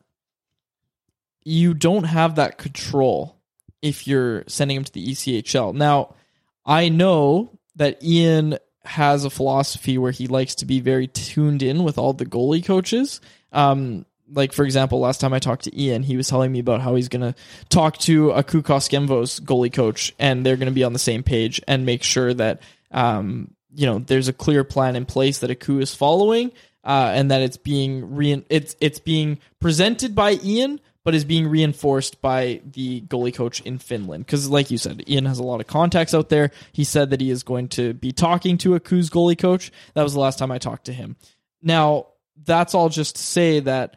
you 1.44 1.74
don't 1.74 2.04
have 2.04 2.36
that 2.36 2.58
control 2.58 3.36
if 3.82 4.08
you're 4.08 4.44
sending 4.48 4.76
him 4.76 4.84
to 4.84 4.92
the 4.92 5.06
ECHL. 5.06 5.74
Now, 5.74 6.16
I 6.64 6.88
know 6.88 7.56
that 7.76 8.02
Ian 8.02 8.58
has 8.84 9.24
a 9.24 9.30
philosophy 9.30 9.98
where 9.98 10.12
he 10.12 10.26
likes 10.26 10.56
to 10.56 10.66
be 10.66 10.80
very 10.80 11.06
tuned 11.06 11.62
in 11.62 11.84
with 11.84 11.98
all 11.98 12.12
the 12.12 12.26
goalie 12.26 12.64
coaches. 12.64 13.20
Um, 13.52 14.06
like 14.32 14.52
for 14.52 14.64
example, 14.64 14.98
last 14.98 15.20
time 15.20 15.32
I 15.32 15.38
talked 15.38 15.64
to 15.64 15.80
Ian, 15.80 16.02
he 16.02 16.16
was 16.16 16.28
telling 16.28 16.50
me 16.50 16.58
about 16.58 16.80
how 16.80 16.94
he's 16.96 17.08
going 17.08 17.32
to 17.32 17.34
talk 17.68 17.98
to 17.98 18.32
Aku 18.32 18.62
Koskenvuo's 18.62 19.40
goalie 19.40 19.72
coach, 19.72 20.14
and 20.18 20.44
they're 20.44 20.56
going 20.56 20.66
to 20.66 20.74
be 20.74 20.84
on 20.84 20.92
the 20.92 20.98
same 20.98 21.22
page 21.22 21.60
and 21.68 21.86
make 21.86 22.02
sure 22.02 22.34
that 22.34 22.60
um, 22.90 23.54
you 23.76 23.86
know 23.86 23.98
there's 23.98 24.28
a 24.28 24.32
clear 24.32 24.64
plan 24.64 24.96
in 24.96 25.04
place 25.04 25.38
that 25.40 25.50
Aku 25.50 25.78
is 25.78 25.94
following, 25.94 26.50
uh, 26.82 27.12
and 27.14 27.30
that 27.30 27.42
it's 27.42 27.58
being 27.58 28.16
re- 28.16 28.44
it's 28.48 28.74
it's 28.80 28.98
being 28.98 29.38
presented 29.60 30.14
by 30.14 30.38
Ian, 30.42 30.80
but 31.04 31.14
is 31.14 31.24
being 31.24 31.46
reinforced 31.46 32.20
by 32.20 32.60
the 32.64 33.02
goalie 33.02 33.34
coach 33.34 33.60
in 33.60 33.78
Finland. 33.78 34.26
Because, 34.26 34.48
like 34.48 34.70
you 34.70 34.78
said, 34.78 35.08
Ian 35.08 35.26
has 35.26 35.38
a 35.38 35.44
lot 35.44 35.60
of 35.60 35.66
contacts 35.66 36.14
out 36.14 36.30
there. 36.30 36.50
He 36.72 36.84
said 36.84 37.10
that 37.10 37.20
he 37.20 37.30
is 37.30 37.42
going 37.42 37.68
to 37.68 37.92
be 37.94 38.12
talking 38.12 38.58
to 38.58 38.74
Aku's 38.74 39.10
goalie 39.10 39.38
coach. 39.38 39.70
That 39.94 40.02
was 40.02 40.14
the 40.14 40.20
last 40.20 40.38
time 40.38 40.50
I 40.50 40.58
talked 40.58 40.86
to 40.86 40.92
him. 40.92 41.16
Now, 41.62 42.08
that's 42.44 42.74
all 42.74 42.88
just 42.88 43.16
to 43.16 43.22
say 43.22 43.60
that 43.60 43.96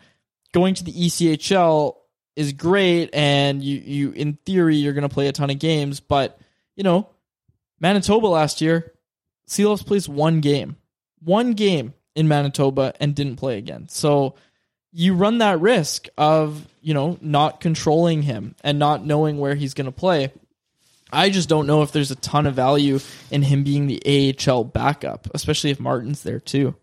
going 0.54 0.76
to 0.76 0.84
the 0.84 0.92
ECHL 0.92 1.96
is 2.36 2.54
great, 2.54 3.10
and 3.14 3.64
you, 3.64 3.78
you 3.78 4.12
in 4.12 4.38
theory, 4.46 4.76
you're 4.76 4.94
going 4.94 5.08
to 5.08 5.14
play 5.14 5.28
a 5.28 5.32
ton 5.32 5.50
of 5.50 5.58
games. 5.58 6.00
But, 6.00 6.40
you 6.76 6.84
know, 6.84 7.10
Manitoba 7.80 8.28
last 8.28 8.62
year, 8.62 8.94
Silovs 9.50 9.86
plays 9.86 10.08
one 10.08 10.40
game. 10.40 10.78
One 11.22 11.54
game 11.54 11.94
in 12.16 12.28
Manitoba 12.28 12.94
and 13.00 13.14
didn't 13.14 13.36
play 13.36 13.58
again. 13.58 13.90
So 13.90 14.36
you 14.92 15.16
run 15.16 15.40
that 15.40 15.60
risk 15.60 16.08
of, 16.18 16.66
you 16.82 16.94
know, 16.94 17.18
not 17.22 17.60
controlling 17.60 18.22
him 18.22 18.56
and 18.64 18.80
not 18.80 19.06
knowing 19.06 19.38
where 19.38 19.56
he's 19.56 19.74
going 19.74 19.86
to 19.86 19.92
play. 19.92 20.32
I 21.12 21.30
just 21.32 21.50
don't 21.50 21.66
know 21.68 21.82
if 21.82 21.92
there's 21.92 22.12
a 22.12 22.16
ton 22.16 22.46
of 22.46 22.54
value 22.54 23.00
in 23.32 23.42
him 23.42 23.64
being 23.64 23.88
the 23.88 24.36
AHL 24.48 24.64
backup, 24.64 25.28
especially 25.34 25.72
if 25.72 25.80
Martin's 25.80 26.22
there 26.24 26.40
too. 26.40 26.76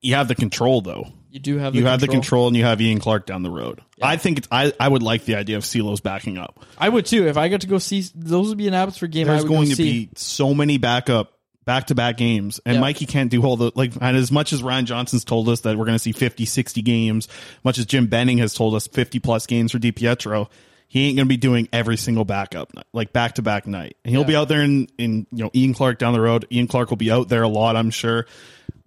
You 0.00 0.14
have 0.14 0.28
the 0.28 0.34
control 0.34 0.80
though. 0.80 1.12
You 1.30 1.40
do 1.40 1.58
have 1.58 1.74
you 1.74 1.82
the 1.82 1.90
have 1.90 2.00
the 2.00 2.06
control. 2.06 2.22
control, 2.22 2.46
and 2.48 2.56
you 2.56 2.64
have 2.64 2.80
Ian 2.80 3.00
Clark 3.00 3.26
down 3.26 3.42
the 3.42 3.50
road. 3.50 3.82
I 4.00 4.16
think 4.16 4.38
it's, 4.38 4.48
I 4.50 4.72
I 4.80 4.88
would 4.88 5.02
like 5.02 5.26
the 5.26 5.34
idea 5.34 5.58
of 5.58 5.64
Silovs 5.64 6.02
backing 6.02 6.38
up. 6.38 6.64
I 6.78 6.88
would 6.88 7.04
too. 7.04 7.26
If 7.26 7.36
I 7.36 7.48
got 7.50 7.60
to 7.60 7.66
go 7.66 7.76
see 7.78 8.02
those 8.14 8.48
would 8.48 8.56
be 8.56 8.66
an 8.66 8.72
Abbotsford 8.74 9.10
game. 9.10 9.28
I 9.28 9.32
There's 9.32 9.44
going 9.44 9.64
go 9.64 9.70
to 9.70 9.76
see. 9.76 10.06
be 10.06 10.10
so 10.16 10.54
many 10.54 10.78
backup 10.78 11.37
back 11.68 11.88
to 11.88 11.94
back 11.94 12.16
games. 12.16 12.60
And 12.64 12.76
Yeah. 12.76 12.80
Mikey 12.80 13.04
can't 13.04 13.30
do 13.30 13.42
all 13.44 13.58
the 13.58 13.70
like 13.74 13.92
and 14.00 14.16
as 14.16 14.32
much 14.32 14.54
as 14.54 14.62
Ryan 14.62 14.86
Johnson's 14.86 15.22
told 15.22 15.50
us 15.50 15.60
that 15.60 15.76
we're 15.76 15.84
going 15.84 15.94
to 15.96 15.98
see 16.02 16.12
50 16.12 16.46
60 16.46 16.80
games 16.80 17.28
much 17.62 17.76
as 17.78 17.84
Jim 17.84 18.06
Benning 18.06 18.38
has 18.38 18.54
told 18.54 18.74
us 18.74 18.86
50 18.86 19.18
plus 19.20 19.46
games 19.46 19.72
for 19.72 19.78
DiPietro 19.78 20.48
he 20.88 21.06
ain't 21.06 21.16
going 21.16 21.26
to 21.26 21.28
be 21.28 21.36
doing 21.36 21.68
every 21.70 21.98
single 21.98 22.24
backup 22.24 22.72
like 22.94 23.12
back 23.12 23.34
to 23.34 23.42
back 23.42 23.66
night. 23.66 23.98
And 24.02 24.14
he'll 24.14 24.24
be 24.24 24.34
out 24.34 24.48
there 24.48 24.62
in 24.62 24.88
in 24.96 25.26
you 25.30 25.44
know 25.44 25.50
Ian 25.54 25.74
Clark 25.74 25.98
down 25.98 26.14
the 26.14 26.20
road. 26.22 26.46
Ian 26.50 26.68
Clark 26.68 26.88
will 26.88 26.96
be 26.96 27.10
out 27.10 27.28
there 27.28 27.42
a 27.42 27.48
lot 27.48 27.76
I'm 27.76 27.90
sure. 27.90 28.24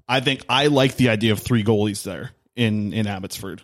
I 0.10 0.20
think 0.20 0.44
I 0.50 0.66
like 0.68 0.96
the 0.96 1.10
idea 1.10 1.32
of 1.34 1.40
three 1.40 1.64
goalies 1.64 2.02
there 2.02 2.32
in 2.56 2.94
in 2.94 3.06
Abbotsford. 3.06 3.62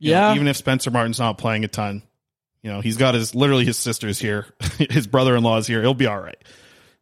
You 0.00 0.10
know, 0.10 0.18
Yeah. 0.18 0.34
even 0.34 0.48
if 0.48 0.56
Spencer 0.56 0.90
Martin's 0.90 1.20
not 1.20 1.38
playing 1.38 1.64
a 1.64 1.68
ton 1.68 2.02
you 2.62 2.72
know 2.72 2.80
he's 2.80 2.96
got 2.96 3.14
his 3.14 3.32
literally 3.36 3.64
his 3.64 3.78
sisters 3.78 4.18
here. 4.18 4.46
His 4.90 5.06
brother-in-law 5.06 5.58
is 5.58 5.68
here. 5.68 5.80
He'll 5.82 5.94
be 5.94 6.06
all 6.06 6.20
right 6.20 6.42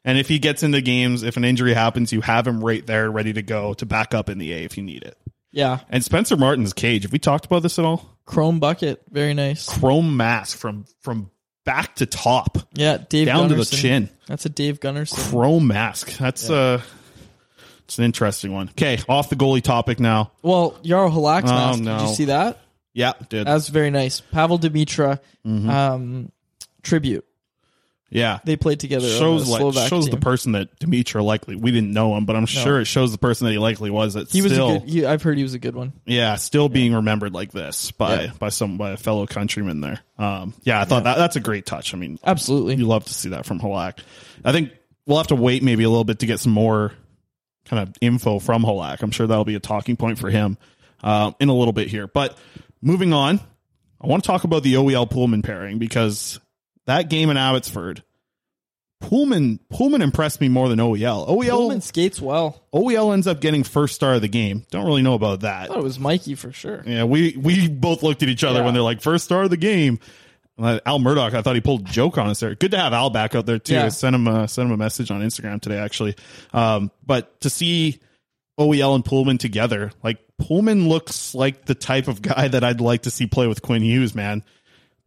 and 0.05 0.19
if 0.19 0.29
he 0.29 0.39
gets 0.39 0.63
into 0.63 0.81
games, 0.81 1.23
if 1.23 1.37
an 1.37 1.45
injury 1.45 1.75
happens, 1.75 2.13
you 2.13 2.21
have 2.21 2.47
him 2.47 2.63
right 2.63 2.87
there, 2.87 3.11
ready 3.11 3.33
to 3.33 3.43
go 3.43 3.75
to 3.75 3.87
back 3.87 4.15
up 4.15 4.29
in 4.29 4.39
the 4.39 4.53
A 4.53 4.57
if 4.65 4.77
you 4.77 4.83
need 4.83 5.03
it. 5.03 5.17
Yeah. 5.53 5.81
And 5.89 6.05
Spencer 6.05 6.37
Martin's 6.37 6.73
cage. 6.73 7.03
Have 7.05 7.13
we 7.13 7.19
talked 7.19 7.47
about 7.47 7.63
this 7.63 7.79
at 7.79 7.85
all? 7.85 8.09
Chrome 8.27 8.59
bucket, 8.59 9.03
very 9.11 9.35
nice. 9.35 9.69
Chrome 9.69 10.17
mask 10.17 10.59
from 10.59 10.87
from 11.01 11.31
back 11.65 11.95
to 11.97 12.07
top. 12.07 12.59
Yeah, 12.75 12.99
Dave 13.09 13.27
down 13.27 13.49
to 13.51 13.55
the 13.55 13.65
chin. 13.65 14.09
That's 14.27 14.47
a 14.47 14.49
Dave 14.49 14.81
Gunnarsson. 14.81 15.31
Chrome 15.31 15.67
mask. 15.67 16.17
That's 16.19 16.49
uh 16.51 16.81
it's 17.85 17.99
an 17.99 18.05
interesting 18.05 18.53
one. 18.53 18.71
Okay, 18.71 18.99
off 19.09 19.29
the 19.29 19.37
goalie 19.37 19.63
topic 19.63 20.01
now. 20.01 20.33
Well, 20.43 20.73
Jaro 20.83 21.13
Halak's 21.13 21.51
Oh, 21.51 21.55
mask. 21.55 21.83
Did 21.83 22.09
you 22.09 22.15
see 22.15 22.25
that? 22.27 22.59
Yeah, 22.95 23.13
did. 23.29 23.47
That's 23.47 23.69
very 23.69 23.91
nice. 23.91 24.23
Pavol 24.33 24.59
Demitra 24.59 25.19
Mhm. 25.47 25.69
um, 25.69 26.33
tribute. 26.83 27.25
Yeah. 28.11 28.39
They 28.45 28.57
played 28.57 28.79
together. 28.81 29.09
shows 29.09 29.47
the 29.47 29.65
like 29.65 29.89
shows 29.89 30.09
the 30.09 30.19
person 30.19 30.53
that 30.53 30.79
Demitra 30.79 31.25
likely 31.25 31.57
we 31.57 31.73
didn't 31.73 31.93
know 31.93 32.17
him, 32.17 32.27
but 32.27 32.37
I'm 32.37 32.47
sure 32.47 32.79
it 32.81 32.85
shows 32.85 33.11
the 33.11 33.19
person 33.19 33.47
that 33.47 33.53
he 33.53 33.59
likely 33.59 33.91
was. 33.91 34.15
That 34.15 34.31
He 34.31 34.41
was 34.43 34.53
still, 34.53 34.77
a 34.77 34.79
good. 34.81 34.89
He, 34.89 35.05
I've 35.05 35.23
heard 35.23 35.37
he 35.37 35.43
was 35.43 35.55
a 35.55 35.59
good 35.59 35.75
one. 35.75 35.93
yeah, 36.05 36.37
still 36.37 36.69
being 36.69 36.95
remembered 36.95 37.33
like 37.33 37.51
this 37.51 37.91
by 37.91 38.25
Yeah. 38.25 38.31
by 38.39 38.51
some 38.51 38.79
by 38.79 38.93
a 38.93 38.97
fellow 38.97 39.27
countryman 39.27 39.81
there. 39.81 40.01
Um, 40.19 40.55
yeah, 40.63 40.81
I 40.81 40.85
thought 40.85 41.05
that 41.05 41.17
that's 41.17 41.37
a 41.37 41.41
great 41.41 41.67
touch. 41.67 41.93
I 41.95 41.97
mean, 41.97 42.19
Absolutely. 42.25 42.77
you 42.77 42.87
love 42.87 43.05
to 43.07 43.15
see 43.15 43.31
that 43.31 43.47
from 43.47 43.59
Halak. 43.59 43.99
I 44.45 44.53
think 44.53 44.71
we'll 45.07 45.19
have 45.19 45.29
to 45.29 45.35
wait 45.37 45.63
maybe 45.65 45.83
a 45.85 45.89
little 45.89 46.05
bit 46.05 46.21
to 46.21 46.27
get 46.27 46.39
some 46.39 46.53
more 46.53 46.93
kind 47.65 47.83
of 47.89 47.95
info 48.01 48.39
from 48.39 48.63
Halak. 48.63 49.03
I'm 49.03 49.11
sure 49.11 49.27
that'll 49.27 49.45
be 49.45 49.55
a 49.57 49.61
talking 49.61 49.97
point 49.97 50.19
for 50.19 50.31
him 50.31 50.57
uh, 51.03 51.33
in 51.41 51.49
a 51.49 51.55
little 51.55 51.73
bit 51.73 51.89
here. 51.89 52.07
But 52.07 52.39
moving 52.81 53.13
on, 53.13 53.41
I 54.01 54.07
want 54.07 54.23
to 54.23 54.27
talk 54.27 54.45
about 54.45 54.63
the 54.63 54.75
OEL 54.75 55.11
Poolman 55.11 55.43
pairing 55.43 55.79
because 55.79 56.39
that 56.87 57.09
game 57.11 57.31
in 57.31 57.37
Abbotsford, 57.37 58.03
Poolman 59.03 59.59
Poolman 59.73 60.01
impressed 60.03 60.41
me 60.41 60.49
more 60.49 60.69
than 60.69 60.79
OEL. 60.79 61.29
OEL 61.29 61.69
Poolman 61.69 61.83
skates 61.83 62.21
well. 62.21 62.63
OEL 62.73 63.13
ends 63.13 63.27
up 63.27 63.41
getting 63.41 63.63
first 63.63 63.95
star 63.95 64.15
of 64.15 64.23
the 64.23 64.29
game. 64.29 64.65
Don't 64.71 64.87
really 64.87 65.03
know 65.03 65.15
about 65.15 65.41
that. 65.41 65.65
I 65.65 65.67
thought 65.67 65.79
it 65.79 65.85
was 65.85 65.99
Mikey 65.99 66.35
for 66.37 66.53
sure. 66.53 66.83
Yeah, 66.87 67.05
we 67.05 67.37
we 67.37 67.69
both 67.69 68.03
looked 68.03 68.23
at 68.23 68.29
each 68.29 68.45
other 68.45 68.61
Yeah. 68.61 68.65
when 68.65 68.75
they're 68.75 68.83
like 68.83 69.03
first 69.03 69.25
star 69.25 69.43
of 69.43 69.51
the 69.51 69.57
game. 69.59 69.99
Al 70.57 71.01
Murdoch, 71.01 71.35
I 71.35 71.43
thought 71.43 71.57
he 71.57 71.61
pulled 71.61 71.81
a 71.89 71.93
joke 71.93 72.17
on 72.17 72.29
us 72.29 72.39
there. 72.39 72.55
Good 72.55 72.71
to 72.71 72.79
have 72.79 72.93
Al 72.93 73.11
back 73.11 73.35
out 73.35 73.45
there 73.45 73.59
too. 73.59 73.75
Yeah. 73.75 73.87
I 73.87 73.89
sent 73.89 74.15
him 74.15 74.29
a, 74.29 74.47
sent 74.47 74.67
him 74.69 74.73
a 74.73 74.77
message 74.77 75.11
on 75.11 75.21
Instagram 75.21 75.61
today 75.61 75.79
actually. 75.79 76.15
Um, 76.53 76.93
but 77.05 77.41
to 77.41 77.51
see 77.51 77.99
OEL 78.59 78.95
and 78.95 79.05
Poolman 79.05 79.41
together, 79.41 79.91
like 80.05 80.19
Poolman 80.41 80.87
looks 80.89 81.35
like 81.35 81.65
the 81.65 81.75
type 81.75 82.07
of 82.07 82.23
guy 82.23 82.47
that 82.53 82.63
I'd 82.63 82.81
like 82.81 83.03
to 83.03 83.11
see 83.11 83.27
play 83.27 83.49
with 83.49 83.63
Quinn 83.63 83.83
Hughes. 83.83 84.15
Man, 84.15 84.45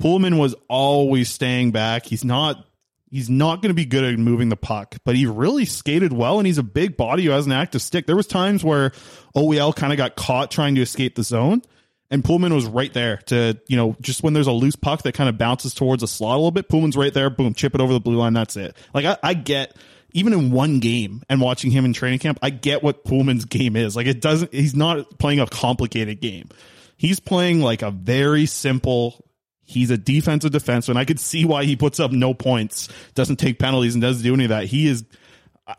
Poolman 0.02 0.38
was 0.38 0.56
always 0.68 1.30
staying 1.30 1.72
back. 1.72 2.06
He's 2.06 2.24
not 2.24 2.66
he's 3.10 3.30
not 3.30 3.62
going 3.62 3.70
to 3.70 3.76
be 3.76 3.86
good 3.86 4.04
at 4.04 4.20
moving 4.20 4.50
the 4.50 4.58
puck, 4.58 4.95
but 5.06 5.16
he 5.16 5.26
really 5.26 5.66
skated 5.66 6.12
well 6.12 6.39
and 6.39 6.48
he's 6.48 6.58
a 6.58 6.64
big 6.64 6.98
body 6.98 7.26
who 7.26 7.32
has 7.32 7.45
an 7.45 7.52
active 7.52 7.82
stick. 7.82 8.06
There 8.06 8.16
was 8.16 8.28
times 8.28 8.64
where 8.64 8.91
OEL 9.36 9.76
kind 9.76 9.93
of 9.93 9.98
got 9.98 10.16
caught 10.16 10.52
trying 10.52 10.76
to 10.76 10.82
escape 10.82 11.16
the 11.16 11.24
zone 11.24 11.62
and 12.10 12.24
Poolman 12.24 12.54
was 12.54 12.66
right 12.66 12.93
there 12.93 13.18
to, 13.28 13.60
you 13.68 13.76
know, 13.76 13.95
just 14.02 14.24
when 14.24 14.34
there's 14.34 14.48
a 14.48 14.52
loose 14.52 14.76
puck 14.76 15.04
that 15.04 15.14
kind 15.14 15.30
of 15.30 15.38
bounces 15.38 15.74
towards 15.74 16.04
a 16.04 16.08
slot 16.08 16.36
a 16.36 16.38
little 16.38 16.52
bit, 16.52 16.70
Poolman's 16.70 16.95
right 16.95 17.14
there, 17.14 17.30
boom, 17.30 17.54
chip 17.54 17.76
it 17.76 17.82
over 17.82 17.93
the 17.93 18.00
blue 18.00 18.16
line, 18.16 18.34
that's 18.34 18.56
it. 18.56 18.76
Like 18.93 19.06
I, 19.06 19.18
I 19.24 19.34
get 19.34 19.76
even 20.14 20.34
in 20.34 20.52
one 20.52 20.80
game 20.80 21.22
and 21.30 21.41
watching 21.41 21.72
him 21.72 21.86
in 21.86 21.93
training 21.93 22.20
camp, 22.20 22.39
I 22.41 22.50
get 22.50 22.82
what 22.82 23.04
Poolman's 23.04 23.45
game 23.45 23.76
is. 23.76 23.95
Like 23.95 24.08
it 24.08 24.22
doesn't 24.22 24.54
he's 24.54 24.76
not 24.76 25.20
playing 25.20 25.39
a 25.39 25.48
complicated 25.48 26.22
game. 26.22 26.50
He's 26.95 27.20
playing 27.20 27.62
like 27.62 27.82
a 27.82 27.91
very 27.91 28.45
simple 28.45 29.24
He's 29.70 29.91
a 29.91 29.97
defensive 29.97 30.51
defenseman. 30.51 30.95
I 30.95 31.03
could 31.03 31.20
see 31.20 31.43
why 31.43 31.65
he 31.65 31.76
puts 31.76 31.99
up 31.99 32.11
no 32.11 32.34
points, 32.34 32.88
doesn't 33.15 33.36
take 33.36 33.59
penalties, 33.59 33.95
and 33.95 34.01
doesn't 34.01 34.24
do 34.24 34.34
any 34.34 34.45
of 34.45 34.49
that. 34.49 34.65
He 34.65 34.88
is. 34.88 35.03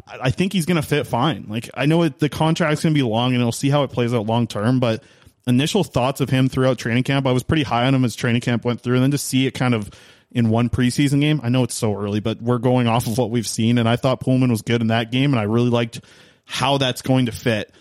I- 0.07 0.31
think 0.31 0.53
he's 0.53 0.67
going 0.67 0.77
to 0.77 0.87
fit 0.87 1.07
fine. 1.07 1.47
Like 1.49 1.71
I 1.73 1.87
know 1.87 2.03
it, 2.03 2.19
the 2.19 2.29
contract's 2.29 2.83
going 2.83 2.95
to 2.95 2.99
be 2.99 3.03
long, 3.03 3.33
and 3.33 3.43
we'll 3.43 3.51
see 3.51 3.71
how 3.71 3.85
it 3.85 3.89
plays 3.91 4.13
out 4.13 4.27
long 4.27 4.47
term. 4.47 4.79
But 4.79 5.03
initial 5.47 5.85
thoughts 5.85 6.21
of 6.21 6.29
him 6.29 6.51
throughout 6.51 6.77
training 6.77 7.05
camp, 7.05 7.27
I 7.27 7.33
was 7.33 7.43
pretty 7.43 7.63
high 7.63 7.87
on 7.87 7.95
him 7.95 8.05
as 8.05 8.15
training 8.15 8.43
camp 8.43 8.67
went 8.67 8.83
through, 8.83 8.97
and 8.97 9.03
then 9.05 9.13
to 9.13 9.19
see 9.19 9.47
it 9.47 9.53
kind 9.53 9.75
of 9.75 9.91
in 10.31 10.51
one 10.51 10.69
preseason 10.69 11.23
game. 11.23 11.41
I 11.43 11.49
know 11.49 11.65
it's 11.65 11.75
so 11.75 11.97
early, 11.97 12.21
but 12.21 12.43
we're 12.43 12.59
going 12.59 12.87
off 12.87 13.07
of 13.07 13.17
what 13.17 13.31
we've 13.31 13.49
seen, 13.49 13.79
and 13.79 13.89
I 13.89 13.97
thought 13.97 14.21
Poolman 14.21 14.51
was 14.51 14.61
good 14.61 14.83
in 14.83 14.89
that 14.89 15.11
game, 15.11 15.33
and 15.33 15.41
I 15.41 15.45
really 15.45 15.71
liked 15.71 16.03
how 16.45 16.77
that's 16.77 17.01
going 17.01 17.27
to 17.27 17.33
fit 17.33 17.73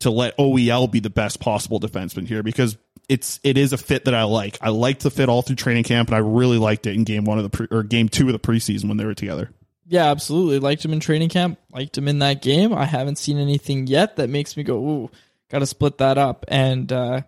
to 0.00 0.10
let 0.10 0.36
OEL 0.36 0.90
be 0.90 0.98
the 0.98 1.10
best 1.10 1.38
possible 1.38 1.78
defenseman 1.78 2.26
here 2.26 2.42
because 2.42 2.76
it's 3.12 3.38
it 3.44 3.58
is 3.58 3.74
a 3.74 3.78
fit 3.78 4.06
that 4.06 4.14
I 4.14 4.22
like. 4.22 4.56
I 4.62 4.70
liked 4.70 5.02
the 5.02 5.10
fit 5.10 5.28
all 5.28 5.42
through 5.42 5.56
training 5.56 5.84
camp, 5.84 6.08
and 6.08 6.16
I 6.16 6.20
really 6.20 6.56
liked 6.56 6.86
it 6.86 6.94
in 6.94 7.04
game 7.04 7.26
one 7.26 7.36
of 7.36 7.44
the 7.44 7.50
pre, 7.50 7.66
or 7.70 7.82
game 7.82 8.08
two 8.08 8.26
of 8.26 8.32
the 8.32 8.38
preseason 8.38 8.88
when 8.88 8.96
they 8.96 9.04
were 9.04 9.12
together. 9.12 9.50
Yeah, 9.86 10.10
absolutely. 10.10 10.60
Liked 10.60 10.82
him 10.82 10.94
in 10.94 11.00
training 11.00 11.28
camp. 11.28 11.58
Liked 11.70 11.98
him 11.98 12.08
in 12.08 12.20
that 12.20 12.40
game. 12.40 12.72
I 12.72 12.86
haven't 12.86 13.18
seen 13.18 13.36
anything 13.36 13.86
yet 13.86 14.16
that 14.16 14.30
makes 14.30 14.56
me 14.56 14.62
go, 14.62 14.76
ooh, 14.76 15.10
got 15.50 15.58
to 15.58 15.66
split 15.66 15.98
that 15.98 16.16
up. 16.16 16.46
And 16.48 16.90
uh, 16.90 17.22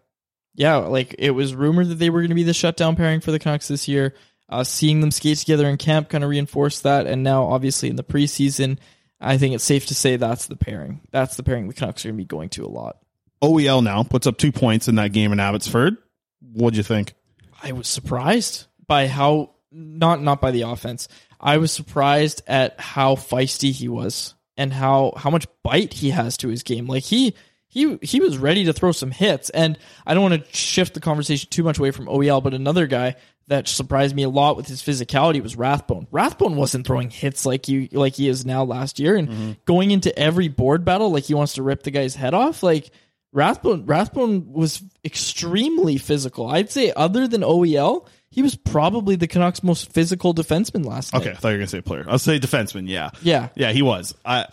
yeah, 0.54 0.76
like 0.76 1.14
it 1.18 1.32
was 1.32 1.54
rumored 1.54 1.88
that 1.88 1.96
they 1.96 2.08
were 2.08 2.20
going 2.20 2.30
to 2.30 2.34
be 2.34 2.44
the 2.44 2.54
shutdown 2.54 2.96
pairing 2.96 3.20
for 3.20 3.30
the 3.30 3.38
Canucks 3.38 3.68
this 3.68 3.86
year. 3.86 4.14
Uh, 4.48 4.64
seeing 4.64 5.00
them 5.00 5.10
skate 5.10 5.38
together 5.38 5.68
in 5.68 5.76
camp 5.76 6.08
kind 6.08 6.24
of 6.24 6.30
reinforced 6.30 6.84
that. 6.84 7.06
And 7.06 7.22
now, 7.22 7.44
obviously, 7.44 7.90
in 7.90 7.96
the 7.96 8.04
preseason, 8.04 8.78
I 9.20 9.36
think 9.36 9.54
it's 9.54 9.64
safe 9.64 9.86
to 9.86 9.94
say 9.94 10.16
that's 10.16 10.46
the 10.46 10.56
pairing. 10.56 11.02
That's 11.10 11.36
the 11.36 11.42
pairing 11.42 11.68
the 11.68 11.74
Canucks 11.74 12.04
are 12.04 12.08
going 12.08 12.16
to 12.16 12.22
be 12.22 12.26
going 12.26 12.48
to 12.50 12.64
a 12.64 12.68
lot. 12.68 12.96
OEL 13.44 13.82
now 13.82 14.02
puts 14.02 14.26
up 14.26 14.38
two 14.38 14.52
points 14.52 14.88
in 14.88 14.96
that 14.96 15.12
game 15.12 15.32
in 15.32 15.40
Abbotsford. 15.40 15.96
What'd 16.40 16.76
you 16.76 16.82
think? 16.82 17.14
I 17.62 17.72
was 17.72 17.88
surprised 17.88 18.66
by 18.86 19.06
how 19.06 19.54
not 19.70 20.22
not 20.22 20.40
by 20.40 20.50
the 20.50 20.62
offense. 20.62 21.08
I 21.40 21.58
was 21.58 21.72
surprised 21.72 22.42
at 22.46 22.80
how 22.80 23.16
feisty 23.16 23.72
he 23.72 23.88
was 23.88 24.34
and 24.56 24.72
how 24.72 25.12
how 25.16 25.30
much 25.30 25.46
bite 25.62 25.92
he 25.92 26.10
has 26.10 26.36
to 26.38 26.48
his 26.48 26.62
game. 26.62 26.86
Like 26.86 27.04
he 27.04 27.34
he 27.66 27.98
he 28.02 28.20
was 28.20 28.38
ready 28.38 28.64
to 28.64 28.72
throw 28.72 28.92
some 28.92 29.10
hits. 29.10 29.50
And 29.50 29.78
I 30.06 30.14
don't 30.14 30.22
want 30.22 30.44
to 30.44 30.56
shift 30.56 30.94
the 30.94 31.00
conversation 31.00 31.50
too 31.50 31.64
much 31.64 31.78
away 31.78 31.90
from 31.90 32.06
OEL, 32.06 32.42
but 32.42 32.54
another 32.54 32.86
guy 32.86 33.16
that 33.48 33.68
surprised 33.68 34.14
me 34.14 34.22
a 34.22 34.28
lot 34.28 34.56
with 34.56 34.66
his 34.66 34.80
physicality 34.80 35.42
was 35.42 35.56
Rathbone. 35.56 36.06
Rathbone 36.10 36.56
wasn't 36.56 36.86
throwing 36.86 37.10
hits 37.10 37.44
like 37.44 37.68
you 37.68 37.88
like 37.92 38.14
he 38.14 38.28
is 38.28 38.46
now 38.46 38.64
last 38.64 38.98
year 38.98 39.16
and 39.16 39.28
mm-hmm. 39.28 39.52
going 39.64 39.90
into 39.90 40.16
every 40.18 40.48
board 40.48 40.84
battle 40.84 41.10
like 41.10 41.24
he 41.24 41.34
wants 41.34 41.54
to 41.54 41.62
rip 41.62 41.82
the 41.82 41.90
guy's 41.90 42.14
head 42.14 42.32
off. 42.32 42.62
Like 42.62 42.90
Rathbone 43.34 43.84
Rathbone 43.84 44.52
was 44.52 44.82
extremely 45.04 45.98
physical. 45.98 46.46
I'd 46.48 46.70
say 46.70 46.92
other 46.94 47.26
than 47.28 47.42
OEL, 47.42 48.06
he 48.30 48.42
was 48.42 48.54
probably 48.54 49.16
the 49.16 49.26
Canucks' 49.26 49.62
most 49.62 49.92
physical 49.92 50.32
defenseman 50.32 50.86
last 50.86 51.12
night. 51.12 51.22
Okay, 51.22 51.30
I 51.32 51.34
thought 51.34 51.48
you 51.48 51.54
were 51.54 51.58
gonna 51.58 51.66
say 51.66 51.80
player. 51.80 52.06
I'll 52.08 52.18
say 52.18 52.38
defenseman. 52.38 52.88
Yeah, 52.88 53.10
Yeah. 53.22 53.48
yeah, 53.56 53.72
he 53.72 53.82
was. 53.82 54.14
I, 54.24 54.46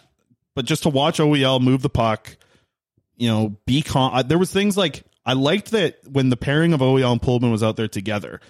but 0.56 0.66
just 0.66 0.84
to 0.84 0.90
watch 0.90 1.20
OEL 1.20 1.62
move 1.62 1.82
the 1.84 1.90
puck, 1.90 2.36
you 3.18 3.30
know, 3.30 3.56
be 3.68 3.84
calm. 3.84 4.12
I, 4.14 4.24
there 4.24 4.40
was 4.40 4.52
things 4.52 4.76
like 4.76 5.04
I 5.26 5.34
liked 5.34 5.72
that 5.72 5.98
when 6.10 6.30
the 6.30 6.38
pairing 6.38 6.74
of 6.74 6.80
OEL 6.80 7.12
and 7.12 7.22
Poolman 7.22 7.52
was 7.52 7.62
out 7.64 7.76
there 7.78 7.88
together. 7.88 8.42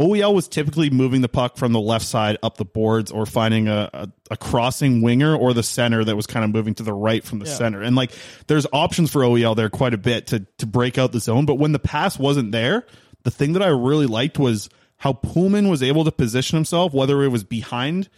OEL 0.00 0.34
was 0.34 0.48
typically 0.48 0.88
moving 0.88 1.20
the 1.20 1.28
puck 1.28 1.58
from 1.58 1.72
the 1.72 1.80
left 1.80 2.06
side 2.06 2.38
up 2.42 2.56
the 2.56 2.64
boards 2.64 3.10
or 3.10 3.26
finding 3.26 3.68
a, 3.68 3.90
a, 3.92 4.08
a 4.30 4.36
crossing 4.38 5.02
winger 5.02 5.36
or 5.36 5.52
the 5.52 5.62
center 5.62 6.02
that 6.02 6.16
was 6.16 6.26
kind 6.26 6.42
of 6.44 6.50
moving 6.52 6.74
to 6.76 6.82
the 6.82 6.92
right 6.92 7.22
from 7.22 7.38
the 7.38 7.44
Yeah. 7.46 7.52
center. 7.54 7.82
And 7.82 7.94
like 7.96 8.10
there's 8.46 8.66
options 8.72 9.12
for 9.12 9.20
OEL 9.20 9.54
there 9.54 9.68
quite 9.68 9.92
a 9.92 9.98
bit 9.98 10.28
to 10.28 10.46
to 10.58 10.66
break 10.66 10.96
out 10.96 11.12
the 11.12 11.20
zone. 11.20 11.44
But 11.44 11.56
when 11.56 11.72
the 11.72 11.78
pass 11.78 12.18
wasn't 12.18 12.50
there, 12.52 12.86
the 13.24 13.30
thing 13.30 13.52
that 13.52 13.62
I 13.62 13.68
really 13.68 14.06
liked 14.06 14.38
was 14.38 14.70
how 14.96 15.12
Poolman 15.12 15.68
was 15.68 15.82
able 15.82 16.04
to 16.04 16.12
position 16.12 16.56
himself, 16.56 16.94
whether 16.94 17.22
it 17.22 17.28
was 17.28 17.44
behind 17.44 18.08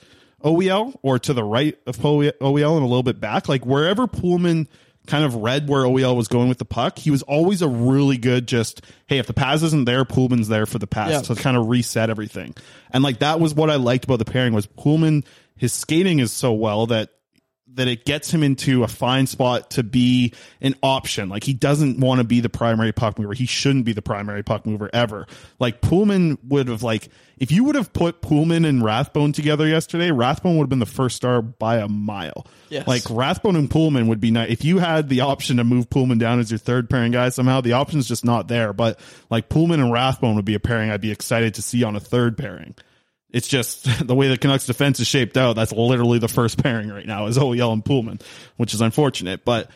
OEL 0.45 0.95
or 1.03 1.19
to 1.21 1.33
the 1.33 1.45
right 1.45 1.77
of 1.87 1.97
OEL 1.99 2.33
and 2.77 2.83
a 2.83 2.87
little 2.87 3.03
bit 3.03 3.21
back, 3.21 3.49
like 3.49 3.65
wherever 3.67 4.07
Poolman 4.07 4.67
kind 5.07 5.25
of 5.25 5.35
read 5.37 5.69
where 5.69 5.83
OEL 5.83 6.17
was 6.17 6.29
going 6.29 6.49
with 6.49 6.59
the 6.59 6.65
puck, 6.65 6.99
he 6.99 7.11
was 7.11 7.23
always 7.23 7.61
a 7.63 7.69
really 7.69 8.17
good 8.19 8.47
just, 8.47 8.83
hey, 9.07 9.19
if 9.19 9.27
the 9.27 9.35
pass 9.35 9.63
isn't 9.63 9.85
there, 9.85 10.05
Poolman's 10.05 10.49
there 10.49 10.67
for 10.67 10.79
the 10.79 10.87
pass 10.87 11.11
Yeah. 11.11 11.21
to 11.23 11.35
kind 11.35 11.57
of 11.57 11.67
reset 11.69 12.09
everything. 12.11 12.55
And 12.93 13.03
like 13.03 13.19
that 13.19 13.41
was 13.41 13.55
what 13.55 13.69
I 13.71 13.77
liked 13.77 14.05
about 14.05 14.19
the 14.21 14.25
pairing 14.25 14.55
was 14.55 14.67
Poolman, 14.67 15.25
his 15.57 15.73
skating 15.73 16.19
is 16.19 16.33
so 16.33 16.53
well 16.53 16.87
that 16.87 17.11
that 17.75 17.89
it 17.89 18.05
gets 18.05 18.31
him 18.31 18.43
into 18.43 18.85
a 18.85 18.89
fine 18.89 19.27
spot 19.27 19.71
to 19.71 19.83
be 19.83 20.33
an 20.61 20.75
option. 20.83 21.29
Like 21.29 21.45
he 21.45 21.55
doesn't 21.55 21.99
want 21.99 22.19
to 22.19 22.25
be 22.25 22.41
the 22.41 22.49
primary 22.49 22.93
puck 22.93 23.19
mover. 23.19 23.33
He 23.33 23.47
shouldn't 23.47 23.85
be 23.85 23.93
the 23.93 24.03
primary 24.03 24.43
puck 24.43 24.67
mover 24.67 24.91
ever. 24.93 25.27
Like 25.59 25.81
Poolman 25.81 26.39
would 26.45 26.69
have 26.69 26.83
like 26.83 27.09
if 27.39 27.51
you 27.51 27.65
would 27.65 27.75
have 27.75 27.93
put 27.93 28.23
Poolman 28.23 28.67
and 28.67 28.85
Rathbone 28.85 29.33
together 29.33 29.67
yesterday, 29.67 30.11
Rathbone 30.11 30.59
would 30.59 30.65
have 30.65 30.71
been 30.71 30.79
the 30.79 30.87
first 30.87 31.17
star 31.17 31.43
by 31.43 31.79
a 31.79 31.89
mile. 31.89 32.47
Yes. 32.69 32.87
Like 32.87 33.03
Rathbone 33.11 33.57
and 33.57 33.69
Poolman 33.69 34.09
would 34.09 34.21
be 34.21 34.31
nice. 34.31 34.51
If 34.51 34.65
you 34.65 34.79
had 34.79 35.09
the 35.09 35.23
option 35.23 35.57
to 35.57 35.65
move 35.65 35.89
Poolman 35.91 36.19
down 36.19 36.41
as 36.41 36.51
your 36.51 36.59
third 36.59 36.89
pairing 36.89 37.13
guy 37.13 37.31
somehow, 37.31 37.61
the 37.61 37.73
option's 37.73 38.07
just 38.07 38.25
not 38.25 38.49
there. 38.49 38.73
But 38.73 39.01
like 39.31 39.49
Poolman 39.49 39.75
and 39.75 39.93
Rathbone 39.93 40.37
would 40.37 40.45
be 40.45 40.55
a 40.55 40.61
pairing 40.61 40.91
I'd 40.91 41.01
be 41.01 41.11
excited 41.11 41.55
to 41.55 41.63
see 41.63 41.83
on 41.83 41.97
a 41.97 42.01
third 42.01 42.37
pairing. 42.37 42.75
It's 43.33 43.49
just 43.49 43.87
the 44.07 44.15
way 44.15 44.29
the 44.29 44.39
Canucks 44.39 44.67
defense 44.67 45.01
is 45.01 45.07
shaped 45.07 45.37
out. 45.37 45.57
That's 45.57 45.73
literally 45.73 46.19
the 46.19 46.29
first 46.29 46.63
pairing 46.63 46.89
right 46.91 47.07
now 47.07 47.27
is 47.27 47.39
OEL 47.39 47.73
and 47.73 47.85
Poolman, 47.85 48.21
which 48.57 48.75
is 48.75 48.81
unfortunate. 48.81 49.45
But 49.45 49.71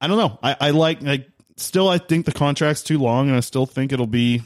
I 0.00 0.08
don't 0.08 0.18
know. 0.18 0.38
I, 0.42 0.56
I 0.60 0.70
like, 0.70 1.02
like, 1.02 1.28
still, 1.56 1.88
I 1.88 1.98
think 1.98 2.26
the 2.26 2.32
contract's 2.32 2.82
too 2.82 2.98
long 2.98 3.28
and 3.28 3.36
I 3.36 3.40
still 3.40 3.66
think 3.66 3.92
it'll 3.92 4.06
be, 4.06 4.42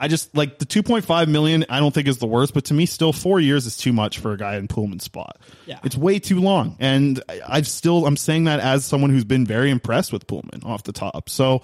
I 0.00 0.06
just 0.06 0.36
like 0.36 0.58
the 0.58 0.66
2.5 0.66 1.28
million. 1.28 1.64
I 1.68 1.80
don't 1.80 1.92
think 1.92 2.06
is 2.06 2.18
the 2.18 2.26
worst, 2.26 2.54
but 2.54 2.66
to 2.66 2.74
me, 2.74 2.86
still 2.86 3.12
four 3.12 3.40
years 3.40 3.66
is 3.66 3.76
too 3.76 3.92
much 3.92 4.18
for 4.18 4.32
a 4.32 4.36
guy 4.36 4.56
in 4.56 4.68
Poolman's 4.68 5.04
spot. 5.04 5.40
Yeah. 5.66 5.78
It's 5.82 5.96
way 5.96 6.18
too 6.18 6.40
long. 6.40 6.76
And 6.78 7.22
I- 7.28 7.40
I've 7.46 7.66
still, 7.68 8.06
I'm 8.06 8.16
saying 8.16 8.44
that 8.44 8.60
as 8.60 8.84
someone 8.84 9.10
who's 9.10 9.24
been 9.24 9.44
very 9.46 9.70
impressed 9.70 10.12
with 10.12 10.26
Poolman 10.26 10.64
off 10.64 10.82
the 10.84 10.92
top. 10.92 11.28
So, 11.28 11.62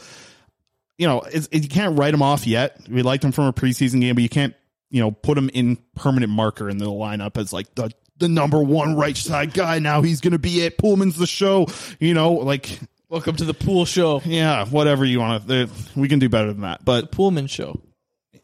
you 0.99 1.07
know, 1.07 1.21
it's, 1.21 1.49
it, 1.53 1.63
you 1.65 1.69
can't 1.69 1.99
write 1.99 2.15
him 2.15 2.23
off 2.23 2.47
yet. 2.47 2.81
We 2.89 3.03
liked 3.03 3.23
him 3.25 3.33
from 3.33 3.45
a 3.45 3.53
preseason 3.53 4.01
game, 4.01 4.15
but 4.15 4.23
you 4.23 4.29
can't, 4.29 4.55
you 4.95 5.01
know, 5.01 5.11
put 5.11 5.37
him 5.37 5.49
in 5.53 5.77
permanent 5.97 6.31
marker 6.31 6.71
in 6.71 6.79
the 6.79 6.87
lineup 6.87 7.37
as 7.37 7.53
like 7.53 7.75
the 7.75 7.91
the 8.19 8.29
number 8.29 8.63
one 8.63 8.95
right 8.95 9.17
side 9.17 9.53
guy. 9.53 9.81
Now 9.81 10.03
he's 10.03 10.21
going 10.21 10.35
to 10.35 10.39
be 10.39 10.61
it. 10.61 10.79
Poolman's 10.79 11.17
the 11.17 11.27
show. 11.27 11.67
You 11.99 12.15
know, 12.15 12.35
like 12.35 12.79
Welcome 13.09 13.35
to 13.37 13.45
the 13.45 13.55
Pool 13.55 13.87
Show, 13.87 14.23
yeah, 14.25 14.65
whatever 14.67 15.05
you 15.05 15.19
want 15.19 15.49
to. 15.49 15.69
We 15.97 16.07
can 16.07 16.21
do 16.21 16.29
better 16.29 16.53
than 16.53 16.63
that, 16.63 16.85
but 16.85 17.11
Poolman 17.11 17.51
Show. 17.51 17.81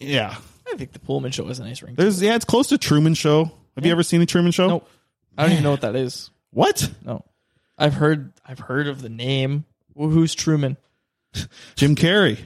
yeah, 0.01 0.35
I 0.73 0.77
think 0.77 0.91
the 0.91 0.99
Poolman 0.99 1.33
Show 1.33 1.47
has 1.47 1.61
a 1.61 1.65
nice 1.65 1.83
ring. 1.83 1.95
there's 1.95 2.21
yeah, 2.21 2.35
it's 2.35 2.45
close 2.45 2.67
to 2.71 2.79
Truman 2.79 3.15
Show. 3.15 3.53
Have 3.77 3.87
you 3.87 3.93
ever 3.93 4.03
seen 4.03 4.19
the 4.19 4.27
Truman 4.27 4.51
Show? 4.51 4.67
Nope. 4.67 4.89
I 5.39 5.45
don't 5.45 5.53
even 5.53 5.63
know 5.63 5.71
what 5.71 5.83
that 5.83 5.95
is. 5.95 6.33
What? 6.51 6.91
No, 7.05 7.25
I've 7.79 7.95
heard. 7.95 8.33
I've 8.45 8.59
heard 8.59 8.89
of 8.89 9.03
the 9.03 9.09
name. 9.09 9.67
Well, 9.95 10.09
who's 10.09 10.35
Truman? 10.35 10.77
Jim 11.77 11.95
Carrey. 11.95 12.41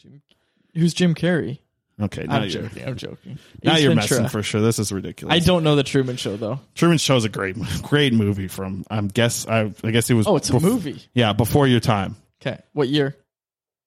Jim, 0.00 0.22
Who's 0.76 0.94
Jim 0.94 1.16
Carrey? 1.16 1.58
Okay, 2.00 2.24
now 2.24 2.36
I'm 2.36 2.42
you're 2.48 2.62
joking. 2.62 2.84
I'm 2.86 2.96
joking. 2.96 3.38
now 3.62 3.74
Ace 3.74 3.82
you're 3.82 3.94
Ventura. 3.94 4.20
messing 4.22 4.28
for 4.28 4.42
sure. 4.42 4.60
This 4.60 4.78
is 4.78 4.92
ridiculous. 4.92 5.34
I 5.34 5.40
don't 5.40 5.64
know 5.64 5.74
the 5.74 5.82
Truman 5.82 6.16
Show 6.16 6.36
though. 6.36 6.60
Truman 6.74 6.98
Show 6.98 7.16
is 7.16 7.24
a 7.24 7.28
great, 7.28 7.56
great 7.82 8.12
movie 8.12 8.46
from. 8.48 8.84
I 8.88 9.00
guess 9.00 9.46
I, 9.48 9.72
I 9.82 9.90
guess 9.90 10.08
it 10.08 10.14
was. 10.14 10.26
Oh, 10.26 10.36
it's 10.36 10.50
a 10.50 10.60
movie. 10.60 11.02
Yeah, 11.14 11.32
before 11.32 11.66
your 11.66 11.80
time. 11.80 12.16
Okay, 12.40 12.60
what 12.72 12.88
year? 12.88 13.16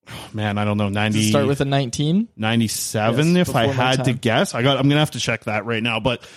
Man, 0.33 0.57
I 0.57 0.65
don't 0.65 0.77
know. 0.77 0.87
Does 0.87 0.95
90, 0.95 1.19
it 1.19 1.29
start 1.29 1.47
with 1.47 1.61
a 1.61 1.65
19? 1.65 2.27
97 2.35 3.35
Yes, 3.35 3.49
if 3.49 3.55
I 3.55 3.67
had 3.67 4.05
to 4.05 4.13
guess. 4.13 4.53
I 4.53 4.61
got 4.61 4.77
I'm 4.77 4.83
going 4.83 4.91
to 4.91 4.99
have 4.99 5.11
to 5.11 5.19
check 5.19 5.45
that 5.45 5.65
right 5.65 5.81
now, 5.81 5.99
but 5.99 6.27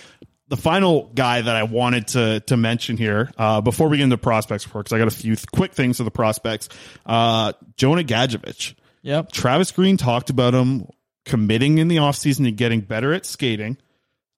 the 0.48 0.56
final 0.56 1.10
guy 1.14 1.40
that 1.40 1.56
I 1.56 1.64
wanted 1.64 2.08
to 2.08 2.40
to 2.46 2.56
mention 2.56 2.96
here 2.96 3.32
uh, 3.38 3.60
before 3.62 3.88
we 3.88 3.96
get 3.96 4.04
into 4.04 4.18
prospects 4.18 4.66
report 4.66 4.86
cuz 4.86 4.92
I 4.92 4.98
got 4.98 5.08
a 5.08 5.10
few 5.10 5.34
th- 5.34 5.46
quick 5.52 5.72
things 5.72 5.96
to 5.96 6.04
the 6.04 6.10
prospects. 6.10 6.68
Uh, 7.04 7.52
Jonah 7.76 8.04
Gadjovich. 8.04 8.74
Yep. 9.02 9.32
Travis 9.32 9.72
Green 9.72 9.96
talked 9.96 10.30
about 10.30 10.54
him 10.54 10.86
committing 11.24 11.78
in 11.78 11.88
the 11.88 11.96
offseason 11.96 12.46
and 12.48 12.56
getting 12.56 12.80
better 12.80 13.12
at 13.12 13.26
skating, 13.26 13.76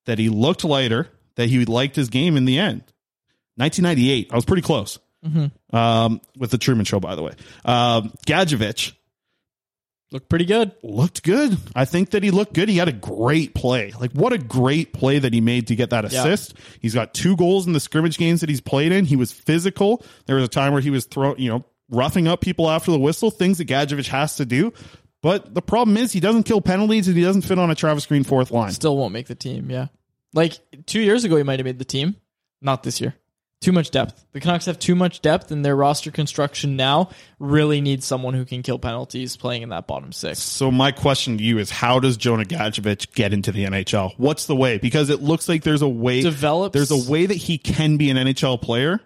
that 0.06 0.18
he 0.18 0.28
looked 0.28 0.64
lighter, 0.64 1.08
that 1.36 1.48
he 1.48 1.64
liked 1.64 1.96
his 1.96 2.08
game 2.08 2.36
in 2.36 2.44
the 2.44 2.58
end. 2.58 2.82
1998. 3.56 4.28
I 4.32 4.36
was 4.36 4.44
pretty 4.44 4.62
close. 4.62 4.98
Mm-hmm. 5.24 5.74
Um, 5.76 6.20
with 6.36 6.50
the 6.50 6.58
Truman 6.58 6.84
Show, 6.84 7.00
by 7.00 7.14
the 7.16 7.22
way. 7.22 7.32
Um, 7.64 8.12
Gadjovich 8.26 8.92
Looked 10.12 10.28
pretty 10.28 10.44
good. 10.44 10.70
looked 10.84 11.24
good. 11.24 11.58
I 11.74 11.84
think 11.84 12.10
that 12.10 12.22
he 12.22 12.30
looked 12.30 12.52
good. 12.52 12.68
He 12.68 12.76
had 12.76 12.86
a 12.86 12.92
great 12.92 13.54
play. 13.54 13.92
Like 13.98 14.12
what 14.12 14.32
a 14.32 14.38
great 14.38 14.92
play 14.92 15.18
that 15.18 15.32
he 15.32 15.40
made 15.40 15.66
to 15.66 15.74
get 15.74 15.90
that 15.90 16.10
Yeah. 16.12 16.20
assist. 16.20 16.54
He's 16.80 16.94
got 16.94 17.12
two 17.12 17.34
goals 17.36 17.66
in 17.66 17.72
the 17.72 17.80
scrimmage 17.80 18.16
games 18.16 18.40
that 18.40 18.48
he's 18.48 18.60
played 18.60 18.92
in. 18.92 19.04
He 19.04 19.16
was 19.16 19.32
physical. 19.32 20.04
There 20.26 20.36
was 20.36 20.44
a 20.44 20.48
time 20.48 20.72
where 20.72 20.80
he 20.80 20.90
was 20.90 21.06
throwing, 21.06 21.40
you 21.40 21.50
know, 21.50 21.64
roughing 21.90 22.28
up 22.28 22.40
people 22.40 22.70
after 22.70 22.92
the 22.92 22.98
whistle, 23.00 23.32
things 23.32 23.58
that 23.58 23.66
Gadjovich 23.66 24.06
has 24.08 24.36
to 24.36 24.46
do. 24.46 24.72
But 25.26 25.54
the 25.54 25.60
problem 25.60 25.96
is 25.96 26.12
he 26.12 26.20
doesn't 26.20 26.44
kill 26.44 26.60
penalties 26.60 27.08
and 27.08 27.16
he 27.16 27.24
doesn't 27.24 27.42
fit 27.42 27.58
on 27.58 27.68
a 27.68 27.74
Travis 27.74 28.06
Green 28.06 28.22
fourth 28.22 28.52
line. 28.52 28.70
Still 28.70 28.96
won't 28.96 29.12
make 29.12 29.26
the 29.26 29.34
team. 29.34 29.68
Yeah. 29.68 29.88
Like 30.32 30.56
two 30.86 31.00
years 31.00 31.24
ago, 31.24 31.36
he 31.36 31.42
might 31.42 31.58
have 31.58 31.64
made 31.64 31.80
the 31.80 31.84
team. 31.84 32.14
Not 32.62 32.84
this 32.84 33.00
year. 33.00 33.12
Too 33.60 33.72
much 33.72 33.90
depth. 33.90 34.24
The 34.30 34.38
Canucks 34.38 34.66
have 34.66 34.78
too 34.78 34.94
much 34.94 35.22
depth, 35.22 35.50
and 35.50 35.64
their 35.64 35.74
roster 35.74 36.12
construction 36.12 36.76
now 36.76 37.10
really 37.40 37.80
needs 37.80 38.06
someone 38.06 38.34
who 38.34 38.44
can 38.44 38.62
kill 38.62 38.78
penalties 38.78 39.36
playing 39.36 39.62
in 39.62 39.70
that 39.70 39.88
bottom 39.88 40.12
six. 40.12 40.38
So 40.38 40.70
my 40.70 40.92
question 40.92 41.38
to 41.38 41.42
you 41.42 41.58
is 41.58 41.70
how 41.72 41.98
does 41.98 42.16
Jonah 42.16 42.44
Gadjovich 42.44 43.12
get 43.12 43.32
into 43.32 43.50
the 43.50 43.64
NHL? 43.64 44.12
What's 44.18 44.46
the 44.46 44.54
way? 44.54 44.78
Because 44.78 45.10
it 45.10 45.22
looks 45.22 45.48
like 45.48 45.64
there's 45.64 45.82
a 45.82 45.88
way 45.88 46.22
Develops- 46.22 46.72
there's 46.72 46.92
a 46.92 47.10
way 47.10 47.26
that 47.26 47.34
he 47.36 47.58
can 47.58 47.96
be 47.96 48.10
an 48.10 48.16
NHL 48.16 48.62
player. 48.62 49.00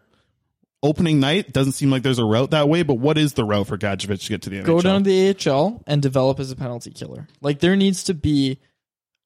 Opening 0.83 1.21
night 1.21 1.53
doesn't 1.53 1.73
seem 1.73 1.91
like 1.91 2.03
there's 2.03 2.19
a 2.19 2.25
route 2.25 2.53
that 2.53 2.69
way, 2.69 2.83
but 2.83 2.95
what 2.95 3.19
is 3.19 3.35
the 3.35 3.45
route 3.45 3.67
for 3.67 3.77
Gadjovich 3.77 4.23
to 4.23 4.29
get 4.31 4.43
to 4.43 4.51
the 4.51 4.61
NHL? 4.61 4.65
Go 4.65 4.81
down 4.81 5.05
to 5.05 5.11
the 5.11 5.51
AHL 5.51 5.83
and 5.87 6.01
develop 6.01 6.41
as 6.41 6.51
a 6.51 6.57
penalty 6.57 6.91
killer. 6.91 7.29
Like 7.43 7.61
there 7.61 7.77
needs 7.77 8.05
to 8.05 8.15
be 8.15 8.61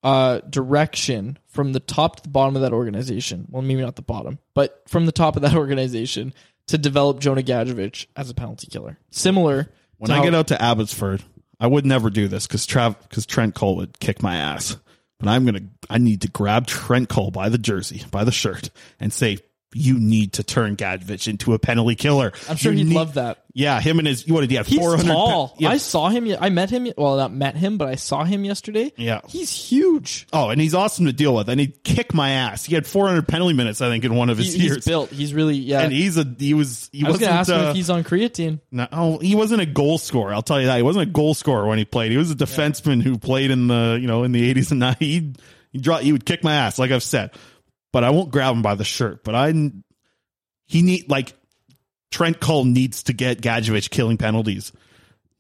uh, 0.03 0.41
direction 0.51 1.39
from 1.47 1.73
the 1.73 1.81
top 1.81 2.17
to 2.17 2.23
the 2.25 2.29
bottom 2.29 2.57
of 2.57 2.63
that 2.63 2.73
organization. 2.73 3.47
Well, 3.51 3.63
maybe 3.63 3.83
not 3.83 3.95
the 3.95 4.03
bottom, 4.03 4.39
but 4.55 4.83
from 4.89 5.07
the 5.07 5.13
top 5.13 5.37
of 5.37 5.43
that 5.43 5.55
organization 5.57 6.35
to 6.69 6.79
develop 6.79 7.21
Jonah 7.21 7.43
Gadjovich 7.43 8.07
as 8.17 8.31
a 8.31 8.35
penalty 8.35 8.67
killer. 8.67 8.99
Similar. 9.11 9.71
when 9.99 10.11
I 10.11 10.17
how- 10.17 10.25
get 10.25 10.35
out 10.35 10.49
to 10.49 10.61
Abbotsford, 10.61 11.23
I 11.61 11.69
would 11.69 11.87
never 11.87 12.11
do 12.11 12.27
this 12.27 12.47
because 12.47 12.67
Trav 12.67 12.97
because 13.03 13.27
Trent 13.27 13.55
Cull 13.55 13.77
would 13.77 13.99
kick 14.01 14.23
my 14.23 14.37
ass. 14.37 14.77
But 15.21 15.29
I'm 15.29 15.45
gonna 15.45 15.63
I 15.89 15.99
need 15.99 16.23
to 16.23 16.29
grab 16.29 16.67
Trent 16.67 17.09
Cull 17.09 17.31
by 17.31 17.49
the 17.49 17.59
jersey, 17.59 18.03
by 18.11 18.25
the 18.25 18.33
shirt, 18.33 18.71
and 18.99 19.13
say, 19.13 19.39
You 19.75 19.99
need 19.99 20.35
to 20.35 20.43
turn 20.43 20.77
Gadjovich 20.77 21.29
into 21.29 21.53
a 21.55 21.59
penalty 21.59 21.95
killer. 21.97 22.33
I'm 22.49 22.57
sure 22.57 22.73
You 22.73 22.79
he'd 22.79 22.85
need- 22.89 22.95
love 22.95 23.15
that. 23.15 23.39
Yeah, 23.57 23.81
him 23.81 24.01
and 24.01 24.09
his 24.09 24.27
what 24.27 24.41
did 24.41 24.51
he 24.51 24.57
have? 24.57 24.67
He's 24.67 24.81
400 24.81 25.07
tall. 25.07 25.49
pe- 25.51 25.63
yeah, 25.63 25.69
I 25.69 25.77
saw 25.77 26.09
him. 26.09 26.27
I 26.41 26.49
met 26.49 26.71
him. 26.71 26.89
Well, 26.99 27.17
not 27.17 27.33
met 27.33 27.55
him, 27.57 27.79
but 27.79 27.87
I 27.87 27.95
saw 27.95 28.25
him 28.25 28.45
yesterday. 28.45 28.93
Yeah. 28.97 29.21
he's 29.29 29.53
huge. 29.53 30.27
Oh, 30.33 30.49
and 30.49 30.61
he's 30.61 30.75
awesome 30.75 31.07
to 31.07 31.13
deal 31.13 31.33
with. 31.37 31.49
And 31.49 31.61
he'd 31.61 31.85
kick 31.85 32.13
my 32.15 32.31
ass. 32.31 32.65
He 32.65 32.75
had 32.75 32.85
400 32.85 33.29
penalty 33.29 33.55
minutes, 33.55 33.81
I 33.81 33.89
think, 33.91 34.05
in 34.05 34.17
one 34.17 34.29
of 34.29 34.39
his 34.39 34.55
He- 34.55 34.63
years. 34.65 34.77
he's 34.77 34.85
built. 34.85 35.11
He's 35.11 35.33
really 35.35 35.55
yeah. 35.55 35.83
And 35.83 35.93
he's 35.93 36.17
a 36.17 36.27
he 36.37 36.53
was 36.53 36.91
he 36.93 37.05
I 37.07 37.11
was 37.11 37.21
gonna 37.21 37.31
ask 37.33 37.49
him 37.49 37.61
uh, 37.61 37.71
if 37.71 37.77
he's 37.77 37.91
on 37.91 38.03
creatine. 38.03 38.59
no, 38.73 38.89
oh, 38.91 39.19
he 39.19 39.37
wasn't 39.37 39.61
a 39.61 39.67
goal 39.67 39.99
scorer. 39.99 40.35
I'll 40.35 40.43
tell 40.43 40.61
you 40.61 40.67
that. 40.67 40.77
He 40.77 40.83
wasn't 40.83 41.09
a 41.09 41.13
goal 41.13 41.35
scorer 41.35 41.69
when 41.69 41.79
he 41.79 41.85
played. 41.85 42.11
He 42.11 42.19
was 42.19 42.33
a 42.33 42.35
defenseman 42.35 43.03
who 43.03 43.19
played 43.19 43.53
in 43.53 43.69
the, 43.69 43.97
you 44.01 44.09
know, 44.09 44.25
in 44.25 44.33
the 44.33 44.53
80s 44.53 44.73
and 44.73 44.83
90s. 44.83 44.97
He 44.99 45.33
he 45.71 45.79
draw 45.79 45.99
he 45.99 46.11
would 46.13 46.25
kick 46.27 46.43
my 46.43 46.55
ass 46.55 46.77
like 46.79 46.91
I've 46.91 47.03
said. 47.05 47.31
But 47.95 48.03
I 48.03 48.11
won't 48.11 48.33
grab 48.33 48.53
him 48.57 48.61
by 48.63 48.75
the 48.75 48.83
shirt, 48.83 49.23
but 49.23 49.37
I 49.37 49.53
he 50.67 50.83
need 50.83 51.09
like 51.09 51.33
Trent 52.11 52.41
Cull 52.41 52.65
needs 52.65 53.05
to 53.05 53.13
get 53.13 53.41
Gadjovich 53.41 53.89
killing 53.89 54.17
penalties. 54.17 54.73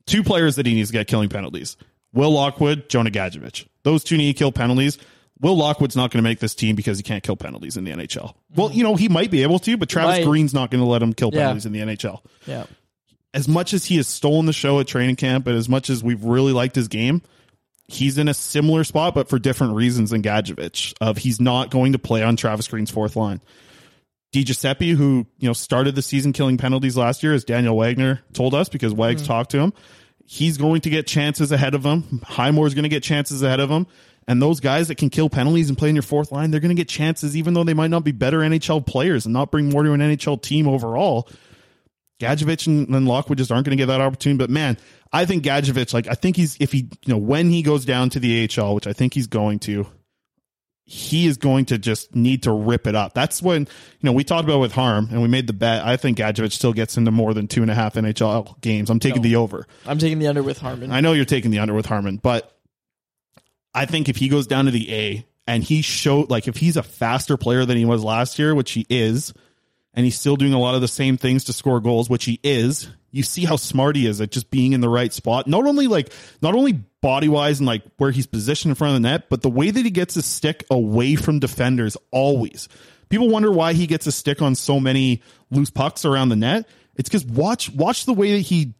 Two 0.06 0.22
players 0.22 0.54
that 0.54 0.64
he 0.64 0.72
needs 0.72 0.90
to 0.90 0.92
get 0.92 1.08
killing 1.08 1.28
penalties. 1.28 1.76
Will 2.12 2.30
Lockwood, 2.30 2.88
Jonah 2.88 3.10
Gadjovich. 3.10 3.66
Those 3.82 4.04
two 4.04 4.16
need 4.16 4.34
to 4.34 4.38
kill 4.38 4.52
penalties. 4.52 4.98
Will 5.40 5.56
Lockwood's 5.56 5.96
not 5.96 6.12
going 6.12 6.22
to 6.22 6.28
make 6.30 6.38
this 6.38 6.54
team 6.54 6.76
because 6.76 6.96
he 6.96 7.02
can't 7.02 7.24
kill 7.24 7.34
penalties 7.34 7.76
in 7.76 7.82
the 7.82 7.90
NHL. 7.90 8.34
Well, 8.54 8.70
you 8.70 8.84
know, 8.84 8.94
he 8.94 9.08
might 9.08 9.32
be 9.32 9.42
able 9.42 9.58
to, 9.58 9.76
but 9.76 9.88
Travis. 9.88 10.24
Green's 10.24 10.54
not 10.54 10.70
going 10.70 10.80
to 10.82 10.88
let 10.88 11.02
him 11.02 11.12
kill 11.12 11.30
Yeah. 11.32 11.40
penalties 11.40 11.66
in 11.66 11.72
the 11.72 11.80
NHL 11.80 12.20
Yeah, 12.46 12.66
as 13.34 13.48
much 13.48 13.74
as 13.74 13.84
he 13.86 13.96
has 13.96 14.06
stolen 14.06 14.46
the 14.46 14.52
show 14.52 14.78
at 14.78 14.86
training 14.86 15.16
camp 15.16 15.48
and 15.48 15.56
as 15.56 15.68
much 15.68 15.90
as 15.90 16.04
we've 16.04 16.22
really 16.22 16.52
liked 16.52 16.76
his 16.76 16.86
game, 16.86 17.20
he's 17.88 18.18
in 18.18 18.28
a 18.28 18.34
similar 18.34 18.84
spot, 18.84 19.14
but 19.14 19.28
for 19.28 19.38
different 19.38 19.74
reasons 19.74 20.10
than 20.10 20.22
Gadjovich. 20.22 20.94
Of 21.00 21.18
he's 21.18 21.40
not 21.40 21.70
going 21.70 21.92
to 21.92 21.98
play 21.98 22.22
on 22.22 22.36
Travis 22.36 22.68
Green's 22.68 22.90
fourth 22.90 23.16
line. 23.16 23.40
Di 24.32 24.42
Giuseppe, 24.42 24.90
who 24.90 25.26
you 25.38 25.48
know 25.48 25.52
started 25.52 25.94
the 25.94 26.02
season 26.02 26.32
killing 26.32 26.56
penalties 26.58 26.96
last 26.96 27.22
year, 27.22 27.34
as 27.34 27.44
Daniel 27.44 27.76
Wagner 27.76 28.22
told 28.32 28.54
us 28.54 28.68
because 28.68 28.92
Wags 28.92 29.22
mm-hmm. 29.22 29.28
talked 29.28 29.50
to 29.52 29.58
him, 29.58 29.72
he's 30.26 30.58
going 30.58 30.80
to 30.82 30.90
get 30.90 31.06
chances 31.06 31.52
ahead 31.52 31.74
of 31.74 31.84
him. 31.84 32.20
Highmore's 32.24 32.74
going 32.74 32.84
to 32.84 32.88
get 32.88 33.02
chances 33.02 33.42
ahead 33.42 33.60
of 33.60 33.70
him. 33.70 33.86
And 34.26 34.40
those 34.40 34.60
guys 34.60 34.88
that 34.88 34.96
can 34.96 35.10
kill 35.10 35.28
penalties 35.28 35.68
and 35.68 35.76
play 35.76 35.90
in 35.90 35.94
your 35.94 36.02
fourth 36.02 36.32
line, 36.32 36.50
they're 36.50 36.60
going 36.60 36.74
to 36.74 36.80
get 36.80 36.88
chances, 36.88 37.36
even 37.36 37.52
though 37.52 37.64
they 37.64 37.74
might 37.74 37.90
not 37.90 38.04
be 38.04 38.12
better 38.12 38.38
NHL 38.38 38.86
players 38.86 39.26
and 39.26 39.34
not 39.34 39.50
bring 39.50 39.68
more 39.68 39.82
to 39.82 39.92
an 39.92 40.00
NHL 40.00 40.40
team 40.40 40.66
overall. 40.66 41.28
Gadjovich 42.20 42.66
and, 42.66 42.88
and 42.88 43.08
Lockwood 43.08 43.38
just 43.38 43.50
aren't 43.50 43.66
going 43.66 43.76
to 43.76 43.82
get 43.82 43.86
that 43.86 44.00
opportunity. 44.00 44.38
But 44.38 44.50
man, 44.50 44.78
I 45.12 45.24
think 45.24 45.44
Gadjovich, 45.44 45.92
like 45.92 46.06
I 46.08 46.14
think 46.14 46.36
he's 46.36 46.56
if 46.60 46.72
he 46.72 46.88
you 47.04 47.12
know 47.14 47.18
when 47.18 47.50
he 47.50 47.62
goes 47.62 47.84
down 47.84 48.10
to 48.10 48.20
the 48.20 48.48
AHL, 48.48 48.74
which 48.74 48.86
I 48.86 48.92
think 48.92 49.14
he's 49.14 49.26
going 49.26 49.58
to, 49.60 49.86
he 50.84 51.26
is 51.26 51.36
going 51.36 51.64
to 51.66 51.78
just 51.78 52.14
need 52.14 52.44
to 52.44 52.52
rip 52.52 52.86
it 52.86 52.94
up. 52.94 53.14
That's 53.14 53.42
when 53.42 53.62
you 53.62 53.68
know 54.02 54.12
we 54.12 54.22
talked 54.22 54.44
about 54.44 54.60
with 54.60 54.72
Harm 54.72 55.08
and 55.10 55.22
we 55.22 55.28
made 55.28 55.46
the 55.46 55.52
bet. 55.52 55.84
I 55.84 55.96
think 55.96 56.18
Gadjovich 56.18 56.52
still 56.52 56.72
gets 56.72 56.96
into 56.96 57.10
more 57.10 57.34
than 57.34 57.48
two 57.48 57.62
and 57.62 57.70
a 57.70 57.74
half 57.74 57.94
NHL 57.94 58.60
games. 58.60 58.90
I'm 58.90 59.00
taking 59.00 59.22
the 59.22 59.36
over. 59.36 59.66
I'm 59.86 59.98
taking 59.98 60.18
the 60.18 60.28
under 60.28 60.42
with 60.42 60.58
Harman. 60.58 60.92
I 60.92 61.00
know 61.00 61.12
you're 61.12 61.24
taking 61.24 61.50
the 61.50 61.58
under 61.58 61.74
with 61.74 61.86
Harman, 61.86 62.18
but 62.18 62.56
I 63.74 63.86
think 63.86 64.08
if 64.08 64.16
he 64.16 64.28
goes 64.28 64.46
down 64.46 64.66
to 64.66 64.70
the 64.70 64.94
A 64.94 65.26
and 65.46 65.64
he 65.64 65.82
showed 65.82 66.30
like 66.30 66.46
if 66.48 66.56
he's 66.56 66.76
a 66.76 66.82
faster 66.82 67.36
player 67.36 67.64
than 67.64 67.76
he 67.76 67.84
was 67.84 68.04
last 68.04 68.38
year, 68.38 68.54
which 68.54 68.72
he 68.72 68.86
is, 68.88 69.34
and 69.94 70.04
he's 70.04 70.18
still 70.18 70.36
doing 70.36 70.52
a 70.52 70.58
lot 70.58 70.74
of 70.74 70.80
the 70.80 70.88
same 70.88 71.16
things 71.16 71.44
to 71.44 71.52
score 71.52 71.80
goals, 71.80 72.10
which 72.10 72.24
he 72.24 72.40
is, 72.42 72.88
you 73.10 73.22
see 73.22 73.44
how 73.44 73.54
smart 73.54 73.94
he 73.94 74.06
is 74.06 74.20
at 74.20 74.32
just 74.32 74.50
being 74.50 74.72
in 74.72 74.80
the 74.80 74.88
right 74.88 75.12
spot. 75.12 75.46
Not 75.46 75.66
only 75.66 75.86
like 75.86 76.12
not 76.42 76.54
only 76.54 76.72
body 76.72 77.28
wise 77.28 77.60
and 77.60 77.66
like 77.66 77.82
where 77.96 78.10
he's 78.10 78.26
positioned 78.26 78.72
in 78.72 78.74
front 78.74 78.96
of 78.96 79.02
the 79.02 79.08
net, 79.08 79.28
but 79.30 79.42
the 79.42 79.50
way 79.50 79.70
that 79.70 79.84
he 79.84 79.90
gets 79.90 80.14
his 80.14 80.26
stick 80.26 80.64
away 80.68 81.14
from 81.14 81.38
defenders 81.38 81.96
always. 82.10 82.68
People 83.08 83.28
wonder 83.28 83.52
why 83.52 83.74
he 83.74 83.86
gets 83.86 84.08
a 84.08 84.12
stick 84.12 84.42
on 84.42 84.56
so 84.56 84.80
many 84.80 85.22
loose 85.52 85.70
pucks 85.70 86.04
around 86.04 86.30
the 86.30 86.36
net. 86.36 86.66
It's 86.96 87.08
because 87.08 87.24
watch 87.24 87.70
watch 87.70 88.04
the 88.04 88.14
way 88.14 88.32
that 88.32 88.40
he 88.40 88.74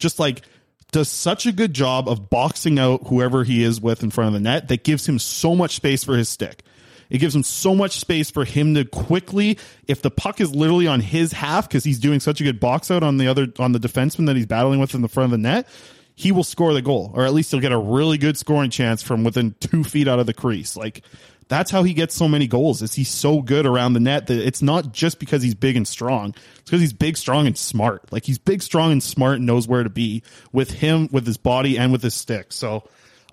just 0.00 0.18
like 0.18 0.42
does 0.90 1.08
such 1.08 1.46
a 1.46 1.52
good 1.52 1.72
job 1.72 2.08
of 2.08 2.28
boxing 2.28 2.80
out 2.80 3.06
whoever 3.06 3.44
he 3.44 3.62
is 3.62 3.80
with 3.80 4.02
in 4.02 4.10
front 4.10 4.28
of 4.28 4.34
the 4.34 4.40
net 4.40 4.66
that 4.66 4.82
gives 4.82 5.06
him 5.06 5.20
so 5.20 5.54
much 5.54 5.76
space 5.76 6.02
for 6.02 6.16
his 6.16 6.28
stick. 6.28 6.64
It 7.10 7.18
gives 7.18 7.34
him 7.34 7.42
so 7.42 7.74
much 7.74 7.98
space 7.98 8.30
for 8.30 8.44
him 8.44 8.74
to 8.74 8.84
quickly, 8.84 9.58
if 9.86 10.02
the 10.02 10.10
puck 10.10 10.40
is 10.40 10.54
literally 10.54 10.86
on 10.86 11.00
his 11.00 11.32
half 11.32 11.68
because 11.68 11.84
he's 11.84 11.98
doing 11.98 12.20
such 12.20 12.40
a 12.40 12.44
good 12.44 12.60
box 12.60 12.90
out 12.90 13.02
on 13.02 13.18
the 13.18 13.28
other 13.28 13.46
on 13.58 13.72
the 13.72 13.80
defenseman 13.80 14.26
that 14.26 14.36
he's 14.36 14.46
battling 14.46 14.80
with 14.80 14.94
in 14.94 15.02
the 15.02 15.08
front 15.08 15.26
of 15.26 15.30
the 15.30 15.38
net, 15.38 15.68
he 16.14 16.32
will 16.32 16.44
score 16.44 16.72
the 16.72 16.82
goal, 16.82 17.12
or 17.14 17.24
at 17.24 17.34
least 17.34 17.50
he'll 17.50 17.60
get 17.60 17.72
a 17.72 17.78
really 17.78 18.18
good 18.18 18.36
scoring 18.36 18.70
chance 18.70 19.02
from 19.02 19.22
within 19.22 19.54
two 19.60 19.84
feet 19.84 20.08
out 20.08 20.18
of 20.18 20.26
the 20.26 20.34
crease. 20.34 20.76
Like 20.76 21.02
That's 21.48 21.70
how 21.70 21.84
he 21.84 21.94
gets 21.94 22.14
so 22.14 22.26
many 22.26 22.46
goals. 22.46 22.82
Is 22.82 22.94
he's 22.94 23.10
so 23.10 23.40
good 23.40 23.66
around 23.66 23.92
the 23.92 24.00
net 24.00 24.26
that 24.26 24.44
it's 24.44 24.62
not 24.62 24.92
just 24.92 25.20
because 25.20 25.42
he's 25.42 25.54
big 25.54 25.76
and 25.76 25.86
strong. 25.86 26.34
It's 26.56 26.62
because 26.64 26.80
he's 26.80 26.92
big, 26.92 27.16
strong, 27.16 27.46
and 27.46 27.56
smart. 27.56 28.10
Like 28.12 28.24
he's 28.24 28.38
big, 28.38 28.62
strong, 28.62 28.90
and 28.92 29.02
smart, 29.02 29.36
and 29.36 29.46
knows 29.46 29.68
where 29.68 29.84
to 29.84 29.90
be 29.90 30.22
with 30.52 30.72
him, 30.72 31.08
with 31.12 31.26
his 31.26 31.36
body, 31.36 31.78
and 31.78 31.92
with 31.92 32.02
his 32.02 32.14
stick. 32.14 32.52
So 32.52 32.84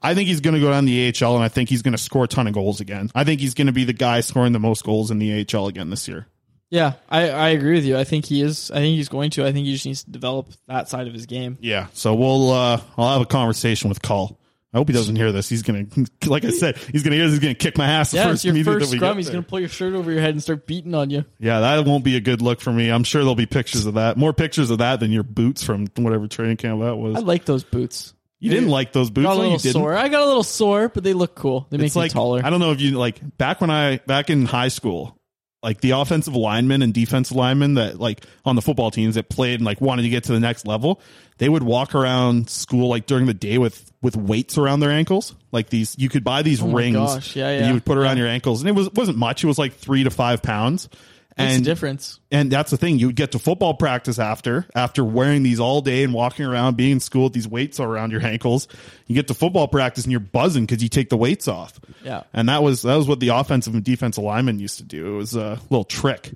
I 0.03 0.13
think 0.13 0.27
he's 0.27 0.41
going 0.41 0.53
to 0.55 0.59
go 0.59 0.69
down 0.69 0.85
the 0.85 1.13
AHL, 1.21 1.35
and 1.35 1.43
I 1.43 1.47
think 1.47 1.69
he's 1.69 1.81
going 1.81 1.93
to 1.93 1.97
score 1.97 2.25
a 2.25 2.27
ton 2.27 2.45
of 2.47 2.53
goals 2.53 2.81
again. 2.81 3.09
I 3.15 3.23
think 3.23 3.39
he's 3.39 3.53
going 3.53 3.67
to 3.67 3.73
be 3.73 3.85
the 3.85 3.93
guy 3.93 4.19
scoring 4.21 4.51
the 4.51 4.59
most 4.59 4.83
goals 4.83 5.11
in 5.11 5.19
the 5.19 5.45
AHL 5.53 5.67
again 5.67 5.89
this 5.89 6.07
year. 6.07 6.27
Yeah, 6.69 6.93
I, 7.07 7.29
I 7.29 7.49
agree 7.49 7.75
with 7.75 7.85
you. 7.85 7.97
I 7.97 8.03
think 8.03 8.25
he 8.25 8.41
is. 8.41 8.71
I 8.71 8.77
think 8.77 8.95
he's 8.95 9.07
going 9.07 9.29
to. 9.31 9.45
I 9.45 9.51
think 9.51 9.67
he 9.67 9.73
just 9.73 9.85
needs 9.85 10.03
to 10.05 10.11
develop 10.11 10.49
that 10.67 10.89
side 10.89 11.07
of 11.07 11.13
his 11.13 11.27
game. 11.27 11.57
Yeah. 11.61 11.87
So 11.93 12.15
we'll 12.15 12.51
uh 12.51 12.81
I'll 12.97 13.13
have 13.13 13.21
a 13.21 13.27
conversation 13.27 13.89
with 13.89 14.01
Cull. 14.01 14.39
I 14.73 14.77
hope 14.77 14.87
he 14.87 14.93
doesn't 14.93 15.15
hear 15.15 15.31
this. 15.31 15.47
He's 15.47 15.61
gonna, 15.61 15.85
like 16.25 16.45
I 16.45 16.49
said, 16.49 16.77
he's 16.77 17.03
gonna 17.03 17.15
hear 17.15 17.25
this. 17.25 17.33
He's 17.33 17.41
gonna 17.41 17.53
kick 17.53 17.77
my 17.77 17.85
ass. 17.85 18.09
The 18.09 18.17
Yeah, 18.17 18.23
first 18.23 18.43
it's 18.43 18.55
your 18.55 18.65
first 18.65 18.91
scrum. 18.91 19.17
He's 19.17 19.29
going 19.29 19.43
to 19.43 19.47
pull 19.47 19.59
your 19.59 19.69
shirt 19.69 19.93
over 19.93 20.11
your 20.11 20.21
head 20.21 20.31
and 20.31 20.41
start 20.41 20.65
beating 20.65 20.95
on 20.95 21.11
you. 21.11 21.25
Yeah, 21.37 21.59
that 21.59 21.85
won't 21.85 22.03
be 22.03 22.17
a 22.17 22.19
good 22.19 22.41
look 22.41 22.59
for 22.59 22.73
me. 22.73 22.89
I'm 22.89 23.03
sure 23.03 23.21
there'll 23.21 23.35
be 23.35 23.45
pictures 23.45 23.85
of 23.85 23.93
that. 23.93 24.17
More 24.17 24.33
pictures 24.33 24.71
of 24.71 24.79
that 24.79 24.99
than 24.99 25.11
your 25.11 25.21
boots 25.21 25.63
from 25.63 25.85
whatever 25.97 26.27
training 26.27 26.57
camp 26.57 26.81
that 26.81 26.95
was. 26.95 27.17
I 27.17 27.19
like 27.19 27.45
those 27.45 27.63
boots. 27.63 28.15
You 28.43 28.49
didn't 28.49 28.69
like 28.69 28.91
those 28.91 29.09
boots. 29.09 29.23
Got 29.25 29.31
a 29.31 29.35
though? 29.35 29.41
little 29.41 29.53
you 29.53 29.59
didn't. 29.59 29.73
sore. 29.73 29.95
I 29.95 30.09
got 30.09 30.21
a 30.21 30.25
little 30.25 30.43
sore, 30.43 30.89
but 30.89 31.03
they 31.03 31.13
look 31.13 31.33
cool. 31.33 31.65
They 31.69 31.77
make 31.77 31.87
it's 31.87 31.95
me 31.95 32.01
like 32.01 32.11
taller. 32.11 32.41
I 32.43 32.49
don't 32.49 32.59
know 32.59 32.71
if 32.71 32.81
you 32.81 32.97
like 32.97 33.37
back 33.37 33.61
when 33.61 33.69
I 33.69 33.97
back 34.05 34.29
in 34.29 34.45
high 34.45 34.67
school, 34.67 35.17
like 35.63 35.79
the 35.79 35.91
offensive 35.91 36.35
linemen 36.35 36.81
and 36.81 36.93
defensive 36.93 37.37
linemen 37.37 37.75
that 37.75 37.99
like 37.99 38.25
on 38.43 38.57
the 38.57 38.61
football 38.61 38.91
teams 38.91 39.15
that 39.15 39.29
played 39.29 39.55
and 39.55 39.65
like 39.65 39.79
wanted 39.79 40.01
to 40.01 40.09
get 40.09 40.25
to 40.25 40.33
the 40.33 40.41
next 40.41 40.67
level, 40.67 40.99
they 41.37 41.47
would 41.47 41.63
walk 41.63 41.95
around 41.95 42.49
school 42.49 42.89
like 42.89 43.05
during 43.05 43.27
the 43.27 43.33
day 43.33 43.57
with 43.57 43.89
with 44.01 44.17
weights 44.17 44.57
around 44.57 44.81
their 44.81 44.91
ankles. 44.91 45.33
Like 45.53 45.69
these, 45.69 45.95
you 45.97 46.09
could 46.09 46.25
buy 46.25 46.41
these 46.41 46.61
Oh 46.61 46.67
my 46.67 46.73
rings 46.79 46.97
gosh. 46.97 47.35
Yeah, 47.37 47.47
that 47.47 47.59
yeah. 47.61 47.67
you 47.67 47.73
would 47.75 47.85
put 47.85 47.97
around 47.97 48.17
your 48.17 48.27
ankles, 48.27 48.61
and 48.61 48.67
it 48.67 48.73
was 48.73 48.91
wasn't 48.91 49.17
much. 49.17 49.43
It 49.43 49.47
was 49.47 49.57
like 49.57 49.73
three 49.73 50.03
to 50.03 50.09
five 50.09 50.41
pounds. 50.41 50.89
Makes 51.37 51.51
a 51.51 51.55
and 51.55 51.65
difference. 51.65 52.19
and 52.31 52.51
that's 52.51 52.69
the 52.69 52.77
thing. 52.77 52.99
You 52.99 53.07
would 53.07 53.15
get 53.15 53.31
to 53.31 53.39
football 53.39 53.73
practice 53.73 54.19
after, 54.19 54.67
after 54.75 55.03
wearing 55.03 55.41
these 55.41 55.59
all 55.59 55.81
day 55.81 56.03
and 56.03 56.13
walking 56.13 56.45
around, 56.45 56.77
being 56.77 56.91
in 56.91 56.99
school 56.99 57.23
with 57.23 57.33
these 57.33 57.47
weights 57.47 57.79
around 57.79 58.11
your 58.11 58.23
ankles. 58.25 58.67
You 59.07 59.15
get 59.15 59.27
to 59.29 59.33
football 59.33 59.67
practice 59.67 60.05
and 60.05 60.11
you're 60.11 60.19
buzzing 60.19 60.65
because 60.65 60.83
you 60.83 60.89
take 60.89 61.09
the 61.09 61.17
weights 61.17 61.47
off. 61.47 61.79
Yeah. 62.03 62.23
And 62.33 62.49
that 62.49 62.61
was 62.61 62.83
that 62.83 62.95
was 62.95 63.07
what 63.07 63.19
the 63.19 63.29
offensive 63.29 63.73
and 63.73 63.83
defensive 63.83 64.23
linemen 64.23 64.59
used 64.59 64.77
to 64.77 64.83
do. 64.83 65.15
It 65.15 65.17
was 65.17 65.35
a 65.35 65.59
little 65.69 65.85
trick. 65.85 66.31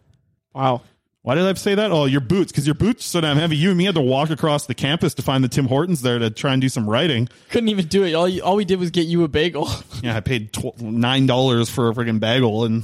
Wow. 0.54 0.82
Why 1.22 1.36
did 1.36 1.44
I 1.44 1.54
say 1.56 1.76
that? 1.76 1.92
Oh, 1.92 2.06
your 2.06 2.22
boots, 2.22 2.54
because 2.54 2.66
your 2.66 2.74
boots 2.74 3.06
are 3.06 3.10
so 3.10 3.22
damn 3.22 3.36
heavy. 3.36 3.58
You 3.58 3.70
and 3.70 3.78
me 3.78 3.84
had 3.84 3.96
to 3.96 4.02
walk 4.02 4.30
across 4.30 4.66
the 4.66 4.74
campus 4.74 5.14
to 5.16 5.22
find 5.22 5.44
the 5.44 5.50
Tim 5.50 5.66
Hortons 5.68 6.02
there 6.02 6.18
to 6.20 6.30
try 6.30 6.54
and 6.54 6.62
do 6.62 6.70
some 6.70 6.90
writing. 6.90 7.28
Couldn't 7.50 7.68
even 7.68 7.88
do 7.88 8.04
it. 8.06 8.14
All, 8.14 8.30
you, 8.30 8.42
all 8.42 8.56
we 8.56 8.64
did 8.64 8.80
was 8.80 8.92
get 8.92 9.08
you 9.08 9.26
a 9.26 9.28
bagel. 9.28 9.70
Yeah, 10.02 10.16
I 10.16 10.22
paid 10.22 10.54
tw- 10.54 10.80
nine 10.80 11.26
dollars 11.26 11.70
for 11.70 11.90
a 11.90 11.94
freaking 11.94 12.22
bagel 12.22 12.64
and 12.64 12.84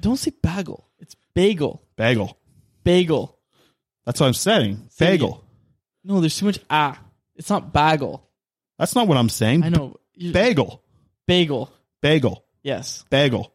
Don't 0.00 0.16
say 0.16 0.32
bagel. 0.42 0.87
Bagel. 1.34 1.82
bagel. 1.96 2.38
Bagel. 2.84 3.38
That's 4.06 4.20
what 4.20 4.26
I'm 4.26 4.34
saying. 4.34 4.86
Say 4.90 5.06
it 5.06 5.10
Bagel. 5.18 5.44
No, 6.04 6.20
there's 6.20 6.36
too 6.38 6.46
much 6.46 6.58
ah. 6.70 6.98
It's 7.36 7.50
not 7.50 7.72
bagel. 7.72 8.28
That's 8.78 8.94
not 8.94 9.06
what 9.08 9.16
I'm 9.18 9.28
saying. 9.28 9.62
I 9.64 9.68
know. 9.68 9.96
You- 10.14 10.32
Bagel. 10.32 10.82
Bagel. 11.26 11.70
Bagel. 12.00 12.44
Yes. 12.62 13.04
Bagel. 13.10 13.52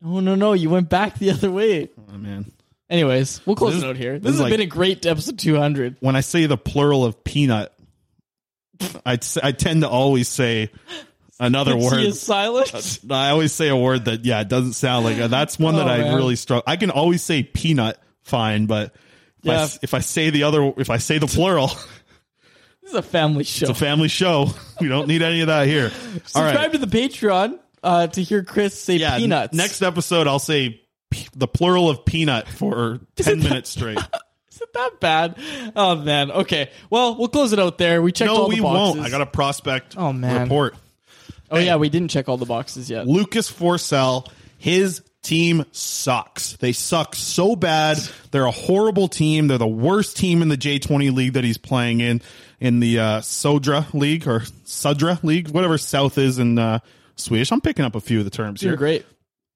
No, 0.00 0.20
no, 0.20 0.34
no. 0.34 0.52
You 0.54 0.70
went 0.70 0.88
back 0.88 1.18
the 1.18 1.30
other 1.30 1.50
way. 1.50 1.90
Oh 2.12 2.16
man. 2.16 2.50
Anyways, 2.88 3.44
we'll 3.46 3.54
close 3.56 3.74
This- 3.74 3.82
it 3.84 3.86
out 3.88 3.96
here. 3.96 4.14
This, 4.18 4.22
this 4.22 4.32
is 4.32 4.36
has 4.38 4.44
like- 4.44 4.50
been 4.52 4.60
a 4.60 4.66
great 4.66 5.06
episode 5.06 5.38
200. 5.38 5.96
when 6.00 6.16
I 6.16 6.20
say 6.22 6.46
the 6.46 6.56
plural 6.56 7.04
of 7.04 7.22
peanut, 7.22 7.72
I 9.06 9.18
I 9.42 9.52
tend 9.52 9.82
to 9.82 9.88
always 9.88 10.26
say 10.28 10.70
another 11.40 11.76
He 11.76 11.84
word. 11.84 12.00
is 12.04 12.20
silent. 12.20 13.00
I 13.10 13.30
always 13.30 13.52
say 13.52 13.68
a 13.68 13.76
word 13.76 14.04
that 14.04 14.24
yeah, 14.24 14.40
it 14.40 14.48
doesn't 14.48 14.74
sound 14.74 15.04
like 15.04 15.16
that's 15.16 15.58
one 15.58 15.74
that 15.76 15.88
Oh, 15.88 15.90
I 15.90 15.98
man. 15.98 16.14
really 16.14 16.36
struggle. 16.36 16.62
I 16.68 16.76
can 16.76 16.90
always 16.90 17.22
say 17.22 17.42
peanut 17.42 17.98
fine, 18.22 18.66
but 18.66 18.94
if, 19.42 19.48
I, 19.48 19.52
Yeah. 19.54 19.62
s- 19.62 19.78
if 19.82 19.94
I 19.94 19.98
say 20.00 20.30
the 20.30 20.44
other, 20.44 20.72
if 20.76 20.90
I 20.90 20.98
say 20.98 21.18
the 21.18 21.26
plural, 21.26 21.68
This 22.82 22.90
is 22.92 22.94
a 22.94 23.02
family 23.02 23.44
show. 23.44 23.64
it's 23.68 23.70
a 23.70 23.74
family 23.84 24.08
show. 24.08 24.48
We 24.80 24.88
don't 24.88 25.06
need 25.08 25.22
any 25.22 25.40
of 25.42 25.48
that 25.48 25.66
here. 25.66 25.90
Subscribe 26.24 26.54
right. 26.56 26.72
to 26.72 26.78
the 26.78 26.86
Patreon 26.86 27.58
uh, 27.82 28.06
to 28.08 28.22
hear 28.22 28.42
Chris 28.44 28.78
say 28.80 28.96
Yeah, 28.96 29.14
n- 29.14 29.20
peanuts. 29.20 29.54
Next 29.56 29.82
episode, 29.82 30.26
I'll 30.26 30.38
say 30.38 30.80
p- 31.10 31.28
the 31.34 31.46
plural 31.48 31.88
of 31.90 32.04
peanut 32.04 32.48
for 32.48 33.00
ten 33.16 33.40
minutes 33.40 33.70
straight. 33.70 33.98
Is 33.98 34.60
it 34.62 34.72
that 34.74 34.98
bad? 35.00 35.38
Oh 35.76 35.96
man. 35.96 36.30
Okay. 36.30 36.70
Well, 36.90 37.16
we'll 37.16 37.28
close 37.28 37.52
it 37.52 37.58
out 37.58 37.78
there. 37.78 38.02
We 38.02 38.12
checked 38.12 38.30
no, 38.30 38.42
all 38.42 38.48
we 38.48 38.56
the 38.56 38.62
boxes. 38.62 38.96
won't. 38.96 39.06
I 39.06 39.10
got 39.10 39.20
a 39.20 39.26
prospect 39.26 39.94
Oh, 39.96 40.12
man. 40.12 40.42
report. 40.42 40.74
Oh 41.50 41.58
yeah, 41.58 41.76
we 41.76 41.88
didn't 41.88 42.10
check 42.10 42.28
all 42.28 42.36
the 42.36 42.46
boxes 42.46 42.88
yet. 42.88 43.06
Lucas 43.06 43.50
Forsell, 43.50 44.28
his 44.58 45.02
team 45.22 45.64
sucks. 45.72 46.56
They 46.56 46.72
suck 46.72 47.14
so 47.14 47.56
bad. 47.56 47.98
They're 48.30 48.46
a 48.46 48.50
horrible 48.50 49.08
team. 49.08 49.48
They're 49.48 49.58
the 49.58 49.66
worst 49.66 50.16
team 50.16 50.42
in 50.42 50.48
the 50.48 50.56
J20 50.56 51.12
league 51.14 51.32
that 51.34 51.44
he's 51.44 51.58
playing 51.58 52.00
in, 52.00 52.22
in 52.58 52.80
the 52.80 52.98
uh, 52.98 53.20
Sodra 53.20 53.92
league 53.92 54.26
or 54.26 54.44
Sudra 54.64 55.18
league, 55.22 55.50
whatever 55.50 55.76
South 55.78 56.18
is 56.18 56.38
in 56.38 56.58
uh, 56.58 56.78
Swedish. 57.16 57.52
I'm 57.52 57.60
picking 57.60 57.84
up 57.84 57.94
a 57.94 58.00
few 58.00 58.18
of 58.18 58.24
the 58.24 58.30
terms 58.30 58.62
You're 58.62 58.72
here. 58.72 58.78
great. 58.78 59.06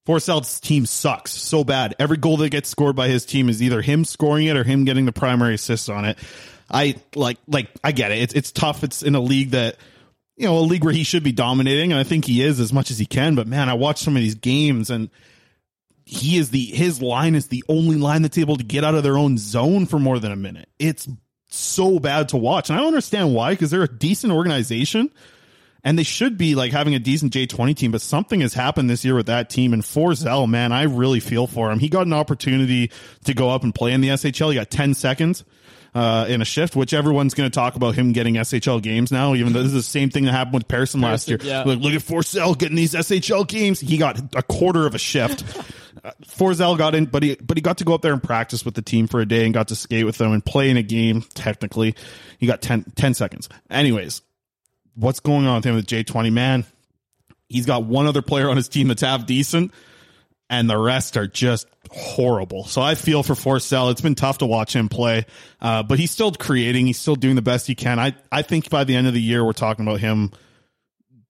Forsell's 0.07 0.59
team 0.59 0.85
sucks 0.85 1.31
so 1.31 1.63
bad. 1.63 1.95
Every 1.97 2.17
goal 2.17 2.37
that 2.37 2.49
gets 2.49 2.69
scored 2.69 2.95
by 2.95 3.07
his 3.07 3.25
team 3.25 3.49
is 3.49 3.63
either 3.63 3.81
him 3.81 4.05
scoring 4.05 4.45
it 4.45 4.55
or 4.55 4.63
him 4.63 4.85
getting 4.85 5.05
the 5.05 5.11
primary 5.11 5.55
assist 5.55 5.89
on 5.89 6.05
it. 6.05 6.19
I 6.69 6.95
like 7.15 7.37
like 7.47 7.69
I 7.83 7.91
get 7.91 8.11
it. 8.11 8.19
It's 8.19 8.33
it's 8.33 8.51
tough. 8.51 8.83
It's 8.83 9.01
in 9.01 9.15
a 9.15 9.19
league 9.19 9.51
that 9.51 9.77
you 10.37 10.45
know, 10.45 10.57
a 10.57 10.59
league 10.59 10.83
where 10.83 10.93
he 10.93 11.03
should 11.03 11.23
be 11.23 11.31
dominating, 11.31 11.91
and 11.91 11.99
I 11.99 12.03
think 12.03 12.25
he 12.25 12.41
is 12.41 12.59
as 12.59 12.73
much 12.73 12.91
as 12.91 12.99
he 12.99 13.05
can. 13.05 13.35
But 13.35 13.47
man, 13.47 13.69
I 13.69 13.73
watch 13.73 14.01
some 14.01 14.15
of 14.15 14.21
these 14.21 14.35
games 14.35 14.89
and 14.89 15.09
he 16.05 16.37
is 16.37 16.51
the 16.51 16.63
his 16.63 17.01
line 17.01 17.35
is 17.35 17.47
the 17.47 17.63
only 17.67 17.95
line 17.95 18.21
that's 18.21 18.37
able 18.37 18.57
to 18.57 18.63
get 18.63 18.83
out 18.83 18.95
of 18.95 19.03
their 19.03 19.17
own 19.17 19.37
zone 19.37 19.87
for 19.87 19.97
more 19.97 20.19
than 20.19 20.31
a 20.31 20.35
minute. 20.35 20.69
It's 20.77 21.07
so 21.47 21.99
bad 21.99 22.29
to 22.29 22.37
watch. 22.37 22.69
And 22.69 22.77
I 22.77 22.81
don't 22.81 22.89
understand 22.89 23.33
why, 23.33 23.53
because 23.53 23.71
they're 23.71 23.83
a 23.83 23.87
decent 23.87 24.31
organization 24.31 25.09
and 25.83 25.97
they 25.97 26.03
should 26.03 26.37
be 26.37 26.53
like 26.55 26.71
having 26.71 26.95
a 26.95 26.99
decent 26.99 27.33
J20 27.33 27.75
team, 27.75 27.91
but 27.91 28.01
something 28.01 28.41
has 28.41 28.53
happened 28.53 28.89
this 28.89 29.05
year 29.05 29.15
with 29.15 29.27
that 29.27 29.49
team. 29.49 29.73
And 29.73 29.83
Forsell, 29.83 30.47
man, 30.49 30.71
I 30.71 30.83
really 30.83 31.19
feel 31.19 31.47
for 31.47 31.71
him. 31.71 31.79
He 31.79 31.89
got 31.89 32.05
an 32.05 32.13
opportunity 32.13 32.91
to 33.23 33.33
go 33.33 33.49
up 33.49 33.63
and 33.63 33.73
play 33.73 33.93
in 33.93 34.01
the 34.01 34.09
SHL. 34.09 34.49
He 34.49 34.55
got 34.55 34.69
10 34.69 34.93
seconds 34.93 35.43
uh, 35.95 36.25
in 36.27 36.41
a 36.41 36.45
shift, 36.45 36.75
which 36.75 36.93
everyone's 36.93 37.33
going 37.33 37.49
to 37.49 37.53
talk 37.55 37.75
about 37.75 37.95
him 37.95 38.11
getting 38.11 38.35
SHL 38.35 38.81
games 38.81 39.13
now, 39.13 39.33
even 39.33 39.53
though 39.53 39.63
this 39.63 39.69
is 39.69 39.73
the 39.73 39.81
same 39.81 40.09
thing 40.09 40.25
that 40.25 40.33
happened 40.33 40.55
with 40.55 40.67
Pearson 40.67 40.99
last 40.99 41.29
year. 41.29 41.39
yeah. 41.41 41.63
Like, 41.63 41.79
look 41.79 41.93
at 41.93 42.01
Forsell 42.01 42.57
getting 42.57 42.75
these 42.75 42.93
SHL 42.93 43.47
games. 43.47 43.79
He 43.79 43.97
got 43.97 44.19
a 44.35 44.43
quarter 44.43 44.85
of 44.85 44.93
a 44.93 44.97
shift. 44.97 45.45
Uh, 46.03 46.11
Forsell 46.25 46.77
got 46.77 46.95
in, 46.95 47.05
but 47.05 47.23
he 47.23 47.35
but 47.35 47.55
he 47.55 47.61
got 47.61 47.77
to 47.77 47.85
go 47.85 47.93
up 47.93 48.01
there 48.01 48.11
and 48.11 48.21
practice 48.21 48.65
with 48.65 48.73
the 48.73 48.81
team 48.81 49.07
for 49.07 49.21
a 49.21 49.25
day 49.25 49.45
and 49.45 49.53
got 49.53 49.69
to 49.69 49.75
skate 49.75 50.05
with 50.05 50.17
them 50.17 50.33
and 50.33 50.45
play 50.45 50.69
in 50.69 50.75
a 50.75 50.83
game. 50.83 51.23
Technically, 51.33 51.95
he 52.39 52.45
got 52.45 52.61
10, 52.61 52.91
10 52.95 53.13
seconds. 53.13 53.47
Anyways, 53.69 54.21
what's 54.95 55.21
going 55.21 55.47
on 55.47 55.55
with 55.55 55.63
him 55.63 55.75
with 55.75 55.87
J20? 55.87 56.33
Man, 56.33 56.65
he's 57.47 57.65
got 57.65 57.85
one 57.85 58.05
other 58.05 58.21
player 58.21 58.49
on 58.49 58.57
his 58.57 58.67
team 58.67 58.89
that's 58.89 59.01
half 59.01 59.25
decent, 59.25 59.73
and 60.49 60.69
the 60.69 60.77
rest 60.77 61.15
are 61.15 61.25
just 61.25 61.67
horrible. 61.95 62.65
So 62.65 62.81
I 62.81 62.95
feel 62.95 63.23
for 63.23 63.33
Forsell. 63.33 63.91
It's 63.91 64.01
been 64.01 64.15
tough 64.15 64.39
to 64.39 64.45
watch 64.45 64.75
him 64.75 64.89
play, 64.89 65.25
uh, 65.61 65.83
but 65.83 65.97
he's 65.97 66.11
still 66.11 66.31
creating. 66.31 66.87
He's 66.87 66.99
still 66.99 67.15
doing 67.15 67.35
the 67.35 67.41
best 67.41 67.67
he 67.67 67.75
can. 67.75 67.99
I, 67.99 68.13
I 68.31 68.41
think 68.41 68.69
by 68.69 68.83
the 68.83 68.95
end 68.95 69.07
of 69.07 69.13
the 69.13 69.21
year, 69.21 69.43
we're 69.45 69.53
talking 69.53 69.87
about 69.87 70.01
him 70.01 70.31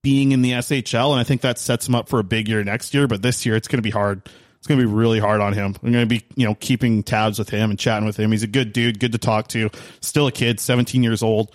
being 0.02 0.32
in 0.32 0.42
the 0.42 0.52
SHL, 0.52 1.12
and 1.12 1.20
I 1.20 1.24
think 1.24 1.42
that 1.42 1.58
sets 1.58 1.88
him 1.88 1.94
up 1.94 2.08
for 2.08 2.18
a 2.18 2.24
big 2.24 2.48
year 2.48 2.62
next 2.64 2.94
year. 2.94 3.06
But 3.06 3.22
this 3.22 3.46
year, 3.46 3.54
it's 3.54 3.68
going 3.68 3.78
to 3.78 3.82
be 3.82 3.90
hard. 3.90 4.22
It's 4.58 4.66
going 4.66 4.80
to 4.80 4.86
be 4.86 4.92
really 4.92 5.20
hard 5.20 5.40
on 5.40 5.52
him. 5.52 5.76
I'm 5.82 5.92
going 5.92 6.08
to 6.08 6.12
be, 6.12 6.24
you 6.34 6.46
know, 6.46 6.56
keeping 6.56 7.04
tabs 7.04 7.38
with 7.38 7.48
him 7.48 7.70
and 7.70 7.78
chatting 7.78 8.06
with 8.06 8.18
him. 8.18 8.32
He's 8.32 8.42
a 8.42 8.48
good 8.48 8.72
dude, 8.72 8.98
good 8.98 9.12
to 9.12 9.18
talk 9.18 9.48
to. 9.48 9.70
Still 10.00 10.26
a 10.26 10.32
kid, 10.32 10.58
17 10.58 11.02
years 11.02 11.22
old. 11.22 11.54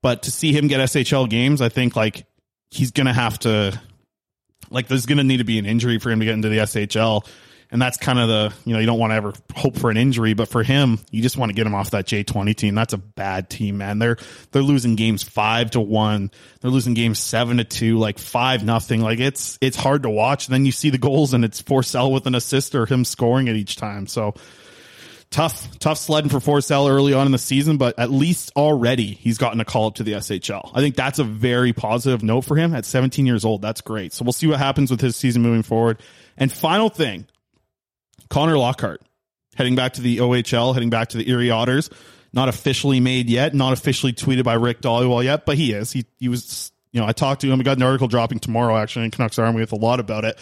But 0.00 0.22
to 0.24 0.30
see 0.30 0.52
him 0.52 0.68
get 0.68 0.80
SHL 0.80 1.28
games, 1.28 1.60
I 1.60 1.70
think 1.70 1.96
like 1.96 2.26
he's 2.70 2.92
going 2.92 3.06
to 3.06 3.12
have 3.12 3.38
to, 3.40 3.80
like, 4.70 4.86
there's 4.86 5.06
going 5.06 5.18
to 5.18 5.24
need 5.24 5.38
to 5.38 5.44
be 5.44 5.58
an 5.58 5.66
injury 5.66 5.98
for 5.98 6.10
him 6.10 6.20
to 6.20 6.24
get 6.24 6.34
into 6.34 6.48
the 6.48 6.58
SHL. 6.58 7.26
And 7.70 7.82
that's 7.82 7.96
kind 7.96 8.18
of 8.18 8.28
the, 8.28 8.52
you 8.64 8.72
know, 8.72 8.78
you 8.78 8.86
don't 8.86 8.98
want 8.98 9.10
to 9.10 9.16
ever 9.16 9.32
hope 9.54 9.76
for 9.76 9.90
an 9.90 9.96
injury, 9.96 10.34
but 10.34 10.48
for 10.48 10.62
him, 10.62 10.98
you 11.10 11.22
just 11.22 11.36
want 11.36 11.50
to 11.50 11.54
get 11.54 11.66
him 11.66 11.74
off 11.74 11.90
that 11.90 12.06
J20 12.06 12.54
team. 12.54 12.74
That's 12.74 12.92
a 12.92 12.98
bad 12.98 13.50
team, 13.50 13.78
man. 13.78 13.98
They're, 13.98 14.16
they're 14.52 14.62
losing 14.62 14.94
games 14.94 15.22
five 15.22 15.72
to 15.72 15.80
one. 15.80 16.30
They're 16.60 16.70
losing 16.70 16.94
games 16.94 17.18
seven 17.18 17.56
to 17.56 17.64
two, 17.64 17.98
like 17.98 18.18
five 18.18 18.64
nothing. 18.64 19.00
Like 19.00 19.18
it's, 19.18 19.58
it's 19.60 19.76
hard 19.76 20.04
to 20.04 20.10
watch. 20.10 20.46
And 20.46 20.54
then 20.54 20.66
you 20.66 20.72
see 20.72 20.90
the 20.90 20.98
goals 20.98 21.34
and 21.34 21.44
it's 21.44 21.62
Forsell 21.62 22.12
with 22.12 22.26
an 22.26 22.34
assist 22.34 22.74
or 22.74 22.86
him 22.86 23.04
scoring 23.04 23.48
it 23.48 23.56
each 23.56 23.76
time. 23.76 24.06
So, 24.06 24.34
tough, 25.34 25.78
tough 25.80 25.98
sledding 25.98 26.30
for 26.30 26.38
Forsell 26.38 26.88
early 26.88 27.12
on 27.12 27.26
in 27.26 27.32
the 27.32 27.38
season, 27.38 27.76
but 27.76 27.98
at 27.98 28.10
least 28.10 28.52
already 28.54 29.14
he's 29.14 29.36
gotten 29.36 29.60
a 29.60 29.64
call 29.64 29.88
up 29.88 29.96
to 29.96 30.04
the 30.04 30.12
SHL. 30.12 30.70
I 30.72 30.80
think 30.80 30.94
that's 30.94 31.18
a 31.18 31.24
very 31.24 31.72
positive 31.72 32.22
note 32.22 32.42
for 32.42 32.56
him 32.56 32.72
at 32.72 32.84
17 32.84 33.26
years 33.26 33.44
old. 33.44 33.60
That's 33.60 33.80
great. 33.80 34.12
So 34.12 34.24
we'll 34.24 34.32
see 34.32 34.46
what 34.46 34.58
happens 34.58 34.92
with 34.92 35.00
his 35.00 35.16
season 35.16 35.42
moving 35.42 35.64
forward. 35.64 36.00
And 36.36 36.52
final 36.52 36.88
thing, 36.88 37.26
Connor 38.28 38.58
Lockhart 38.58 39.02
heading 39.56 39.74
back 39.74 39.94
to 39.94 40.00
the 40.00 40.18
OHL, 40.18 40.74
heading 40.74 40.90
back 40.90 41.10
to 41.10 41.18
the 41.18 41.28
Erie 41.28 41.50
Otters. 41.50 41.90
Not 42.32 42.48
officially 42.48 42.98
made 42.98 43.30
yet, 43.30 43.54
not 43.54 43.72
officially 43.72 44.12
tweeted 44.12 44.42
by 44.42 44.54
Rick 44.54 44.80
Dhaliwal 44.80 45.22
yet, 45.22 45.46
but 45.46 45.56
he 45.56 45.72
is. 45.72 45.92
He 45.92 46.04
he 46.18 46.28
was, 46.28 46.72
you 46.90 47.00
know, 47.00 47.06
I 47.06 47.12
talked 47.12 47.42
to 47.42 47.50
him. 47.50 47.58
We 47.58 47.64
got 47.64 47.76
an 47.76 47.84
article 47.84 48.08
dropping 48.08 48.40
tomorrow 48.40 48.76
actually 48.76 49.04
in 49.04 49.12
Canucks 49.12 49.38
Army 49.38 49.60
with 49.60 49.70
a 49.70 49.76
lot 49.76 50.00
about 50.00 50.24
it 50.24 50.36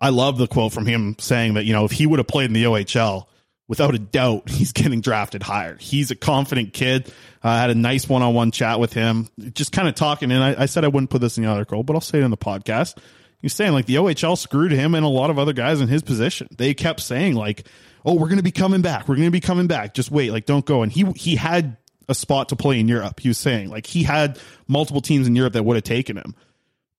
I 0.00 0.10
love 0.10 0.38
the 0.38 0.46
quote 0.46 0.72
from 0.72 0.86
him 0.86 1.16
saying 1.18 1.54
that, 1.54 1.64
you 1.64 1.72
know, 1.72 1.84
if 1.84 1.90
he 1.90 2.06
would 2.06 2.18
have 2.18 2.28
played 2.28 2.46
in 2.46 2.52
the 2.52 2.64
OHL, 2.64 3.26
without 3.66 3.94
a 3.94 3.98
doubt, 3.98 4.48
he's 4.48 4.72
getting 4.72 5.00
drafted 5.00 5.42
higher. 5.42 5.76
He's 5.78 6.10
a 6.10 6.16
confident 6.16 6.72
kid. 6.72 7.12
I 7.42 7.60
had 7.60 7.70
a 7.70 7.74
nice 7.74 8.08
one 8.08 8.22
on 8.22 8.34
one 8.34 8.50
chat 8.50 8.80
with 8.80 8.92
him, 8.92 9.28
just 9.54 9.72
kind 9.72 9.88
of 9.88 9.94
talking. 9.94 10.32
And 10.32 10.42
I, 10.42 10.62
I 10.62 10.66
said 10.66 10.84
I 10.84 10.88
wouldn't 10.88 11.10
put 11.10 11.20
this 11.20 11.38
in 11.38 11.44
the 11.44 11.50
article, 11.50 11.82
but 11.82 11.94
I'll 11.94 12.00
say 12.00 12.18
it 12.18 12.24
in 12.24 12.30
the 12.30 12.36
podcast. 12.36 12.98
He's 13.40 13.54
saying 13.54 13.72
like 13.72 13.86
the 13.86 13.96
OHL 13.96 14.36
screwed 14.36 14.72
him 14.72 14.94
and 14.94 15.04
a 15.04 15.08
lot 15.08 15.30
of 15.30 15.38
other 15.38 15.52
guys 15.52 15.80
in 15.80 15.88
his 15.88 16.02
position. 16.02 16.48
They 16.56 16.74
kept 16.74 17.00
saying 17.00 17.34
like, 17.34 17.66
"Oh, 18.04 18.14
we're 18.14 18.28
going 18.28 18.38
to 18.38 18.42
be 18.42 18.50
coming 18.50 18.82
back. 18.82 19.08
We're 19.08 19.16
going 19.16 19.28
to 19.28 19.32
be 19.32 19.40
coming 19.40 19.68
back. 19.68 19.94
Just 19.94 20.10
wait. 20.10 20.32
Like, 20.32 20.46
don't 20.46 20.66
go." 20.66 20.82
And 20.82 20.90
he 20.90 21.04
he 21.12 21.36
had 21.36 21.76
a 22.08 22.14
spot 22.14 22.48
to 22.48 22.56
play 22.56 22.80
in 22.80 22.88
Europe. 22.88 23.20
He 23.20 23.28
was 23.28 23.38
saying 23.38 23.70
like 23.70 23.86
he 23.86 24.02
had 24.02 24.38
multiple 24.66 25.00
teams 25.00 25.26
in 25.26 25.36
Europe 25.36 25.52
that 25.52 25.64
would 25.64 25.76
have 25.76 25.84
taken 25.84 26.16
him, 26.16 26.34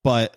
but 0.03 0.35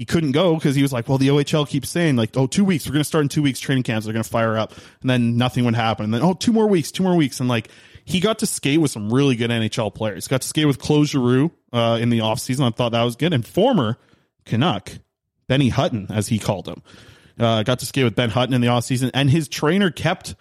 he 0.00 0.06
couldn't 0.06 0.32
go 0.32 0.54
because 0.54 0.74
he 0.74 0.80
was 0.80 0.94
like, 0.94 1.10
well, 1.10 1.18
the 1.18 1.28
OHL 1.28 1.68
keeps 1.68 1.90
saying 1.90 2.16
like, 2.16 2.34
oh, 2.34 2.46
two 2.46 2.64
weeks, 2.64 2.86
we're 2.86 2.92
going 2.92 3.02
to 3.02 3.04
start 3.04 3.20
in 3.20 3.28
two 3.28 3.42
weeks. 3.42 3.60
Training 3.60 3.82
camps 3.82 4.06
They're 4.06 4.14
going 4.14 4.22
to 4.22 4.30
fire 4.30 4.56
up, 4.56 4.72
and 5.02 5.10
then 5.10 5.36
nothing 5.36 5.64
would 5.66 5.74
happen. 5.74 6.04
And 6.04 6.14
then 6.14 6.22
oh, 6.22 6.32
two 6.32 6.52
more 6.52 6.66
weeks, 6.66 6.90
two 6.90 7.02
more 7.02 7.16
weeks, 7.16 7.40
and 7.40 7.48
like 7.48 7.68
he 8.04 8.20
got 8.20 8.38
to 8.38 8.46
skate 8.46 8.80
with 8.80 8.90
some 8.90 9.12
really 9.12 9.36
good 9.36 9.50
NHL 9.50 9.94
players. 9.94 10.28
Got 10.28 10.42
to 10.42 10.48
skate 10.48 10.66
with 10.66 10.78
Claude 10.78 11.08
Giroux 11.08 11.50
uh, 11.72 11.98
in 12.00 12.08
the 12.08 12.20
offseason. 12.20 12.66
I 12.66 12.70
thought 12.70 12.92
that 12.92 13.02
was 13.02 13.16
good. 13.16 13.32
And 13.32 13.46
former 13.46 13.98
Canuck 14.46 14.90
Benny 15.50 15.68
Hutton, 15.68 16.06
as 16.10 16.28
he 16.28 16.38
called 16.38 16.68
him, 16.68 16.80
uh, 17.36 17.64
got 17.64 17.80
to 17.80 17.86
skate 17.86 18.04
with 18.04 18.14
Ben 18.14 18.30
Hutton 18.30 18.54
in 18.54 18.60
the 18.60 18.68
offseason, 18.68 19.10
and 19.12 19.28
his 19.28 19.48
trainer 19.48 19.90
kept 19.90 20.36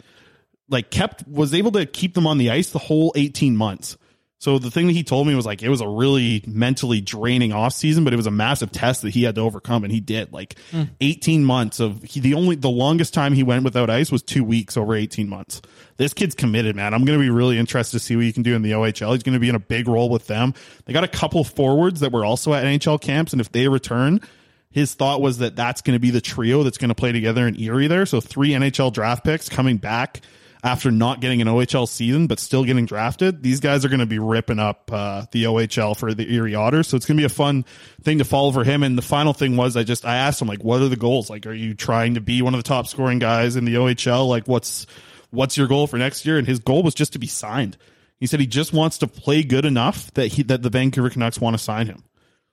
like 0.69 0.91
kept 0.91 1.27
was 1.27 1.55
able 1.55 1.71
to 1.71 1.87
keep 1.87 2.13
them 2.13 2.27
on 2.27 2.37
the 2.37 2.51
ice 2.51 2.69
the 2.69 2.77
whole 2.77 3.11
18 3.15 3.57
months. 3.57 3.97
So 4.37 4.59
the 4.59 4.69
thing 4.69 4.85
that 4.85 4.93
he 4.93 5.03
told 5.03 5.25
me 5.27 5.33
was 5.33 5.47
like 5.47 5.63
it 5.63 5.69
was 5.69 5.81
a 5.81 5.87
really 5.87 6.43
mentally 6.45 7.01
draining 7.01 7.53
off 7.53 7.73
season, 7.73 8.03
but 8.03 8.13
it 8.13 8.17
was 8.17 8.27
a 8.27 8.31
massive 8.31 8.71
test 8.71 9.01
that 9.01 9.09
he 9.09 9.23
had 9.23 9.33
to 9.33 9.41
overcome, 9.41 9.83
and 9.83 9.91
he 9.91 9.99
did. 9.99 10.31
Like 10.31 10.59
Hmm. 10.69 10.83
18 11.01 11.43
months 11.43 11.79
of 11.79 12.03
he, 12.03 12.19
the 12.19 12.35
only 12.35 12.55
the 12.55 12.69
longest 12.69 13.11
time 13.11 13.33
he 13.33 13.41
went 13.41 13.63
without 13.63 13.89
ice 13.89 14.11
was 14.11 14.21
two 14.21 14.43
weeks 14.43 14.77
over 14.77 14.93
18 14.93 15.27
months. 15.27 15.59
This 15.97 16.13
kid's 16.13 16.35
committed, 16.35 16.75
man. 16.75 16.93
I'm 16.93 17.03
going 17.03 17.17
to 17.17 17.23
be 17.23 17.31
really 17.31 17.57
interested 17.57 17.97
to 17.97 18.05
see 18.05 18.15
what 18.15 18.25
he 18.25 18.31
can 18.31 18.43
do 18.43 18.53
in 18.55 18.61
the 18.61 18.73
OHL. 18.73 19.13
He's 19.13 19.23
going 19.23 19.33
to 19.33 19.39
be 19.39 19.49
in 19.49 19.55
a 19.55 19.59
big 19.59 19.87
role 19.87 20.07
with 20.09 20.27
them. 20.27 20.53
They 20.85 20.93
got 20.93 21.03
a 21.03 21.09
couple 21.09 21.43
forwards 21.43 22.01
that 22.01 22.11
were 22.11 22.23
also 22.23 22.53
at 22.53 22.63
NHL 22.63 23.01
camps, 23.01 23.31
and 23.31 23.41
if 23.41 23.51
they 23.51 23.67
return, 23.67 24.21
his 24.71 24.93
thought 24.93 25.21
was 25.21 25.39
that 25.39 25.55
that's 25.55 25.81
going 25.81 25.95
to 25.95 25.99
be 25.99 26.11
the 26.11 26.21
trio 26.21 26.63
that's 26.63 26.77
going 26.77 26.89
to 26.89 26.95
play 26.95 27.11
together 27.11 27.47
in 27.47 27.59
Erie 27.59 27.87
there. 27.87 28.05
So 28.05 28.21
three 28.21 28.49
NHL 28.49 28.93
draft 28.93 29.23
picks 29.23 29.49
coming 29.49 29.77
back 29.77 30.21
after 30.63 30.91
not 30.91 31.21
getting 31.21 31.41
an 31.41 31.47
OHL 31.47 31.87
season, 31.87 32.27
but 32.27 32.39
still 32.39 32.65
getting 32.65 32.85
drafted. 32.85 33.41
These 33.41 33.61
guys 33.61 33.85
are 33.85 33.89
going 33.89 34.01
to 34.01 34.05
be 34.05 34.19
ripping 34.19 34.59
up 34.59 34.91
uh, 34.91 35.25
the 35.31 35.45
OHL 35.45 35.97
for 35.97 36.13
the 36.13 36.31
Erie 36.33 36.55
Otters. 36.55 36.87
So 36.87 36.97
it's 36.97 37.05
going 37.05 37.17
to 37.17 37.21
be 37.21 37.25
a 37.25 37.29
fun 37.29 37.65
thing 38.03 38.17
to 38.17 38.25
follow 38.25 38.51
for 38.51 38.63
him. 38.63 38.83
And 38.83 38.97
the 38.97 39.01
final 39.01 39.33
thing 39.33 39.55
was, 39.55 39.77
I 39.77 39.83
just 39.83 40.05
I 40.05 40.17
asked 40.17 40.41
him 40.41 40.47
like, 40.47 40.63
what 40.63 40.81
are 40.81 40.89
the 40.89 40.97
goals? 40.97 41.29
Like, 41.29 41.47
are 41.47 41.53
you 41.53 41.73
trying 41.73 42.15
to 42.15 42.21
be 42.21 42.41
one 42.41 42.53
of 42.53 42.59
the 42.59 42.67
top 42.67 42.87
scoring 42.87 43.19
guys 43.19 43.55
in 43.55 43.65
the 43.65 43.75
OHL? 43.75 44.27
Like, 44.27 44.47
what's 44.47 44.85
what's 45.31 45.57
your 45.57 45.67
goal 45.67 45.87
for 45.87 45.97
next 45.97 46.25
year? 46.25 46.37
And 46.37 46.45
his 46.45 46.59
goal 46.59 46.83
was 46.83 46.93
just 46.93 47.13
to 47.13 47.19
be 47.19 47.27
signed. 47.27 47.77
He 48.19 48.27
said 48.27 48.41
he 48.41 48.47
just 48.47 48.73
wants 48.73 48.97
to 48.97 49.07
play 49.07 49.43
good 49.43 49.63
enough 49.63 50.13
that 50.15 50.27
he 50.27 50.43
that 50.43 50.61
the 50.61 50.69
Vancouver 50.69 51.09
Canucks 51.09 51.39
want 51.39 51.57
to 51.57 51.63
sign 51.63 51.87
him. 51.87 52.03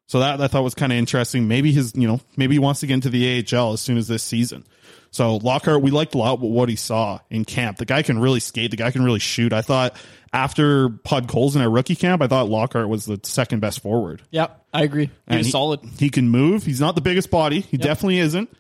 So 0.07 0.21
that 0.21 0.41
I 0.41 0.47
thought 0.47 0.63
was 0.63 0.75
kind 0.75 0.93
of 0.93 0.99
interesting. 0.99 1.49
Maybe 1.49 1.73
his, 1.73 1.93
you 1.97 2.07
know, 2.07 2.21
maybe 2.37 2.55
he 2.55 2.59
wants 2.59 2.81
to 2.81 2.87
get 2.87 2.95
into 2.95 3.11
the 3.11 3.45
AHL 3.53 3.73
as 3.73 3.81
soon 3.81 3.99
as 3.99 4.07
this 4.07 4.23
season. 4.23 4.65
So 5.11 5.37
Lockhart, 5.37 5.83
we 5.83 5.91
liked 5.91 6.15
a 6.15 6.19
lot 6.19 6.41
what 6.41 6.69
he 6.69 6.77
saw 6.77 7.21
in 7.31 7.45
camp. 7.45 7.79
The 7.79 7.87
guy 7.87 8.03
can 8.03 8.19
really 8.19 8.41
skate. 8.41 8.71
The 8.71 8.77
guy 8.77 8.91
can 8.91 9.03
really 9.03 9.19
shoot. 9.19 9.53
I 9.53 9.63
thought 9.63 9.97
after 10.33 10.89
Podkolzin 10.91 11.63
at 11.63 11.71
rookie 11.71 11.97
camp, 11.97 12.23
I 12.23 12.27
thought 12.27 12.49
Lockhart 12.49 12.89
was 12.89 13.07
the 13.07 13.19
second 13.23 13.61
best 13.61 13.81
forward. 13.81 14.23
Yep, 14.31 14.65
I 14.73 14.83
agree. 14.83 15.07
He 15.07 15.13
And 15.27 15.39
was 15.39 15.51
solid. 15.51 15.81
He 15.99 16.11
can 16.11 16.29
move. 16.29 16.65
He's 16.65 16.81
not 16.81 16.95
the 16.95 17.01
biggest 17.01 17.31
body. 17.31 17.61
He 17.61 17.77
definitely 17.77 18.19
isn't. 18.19 18.55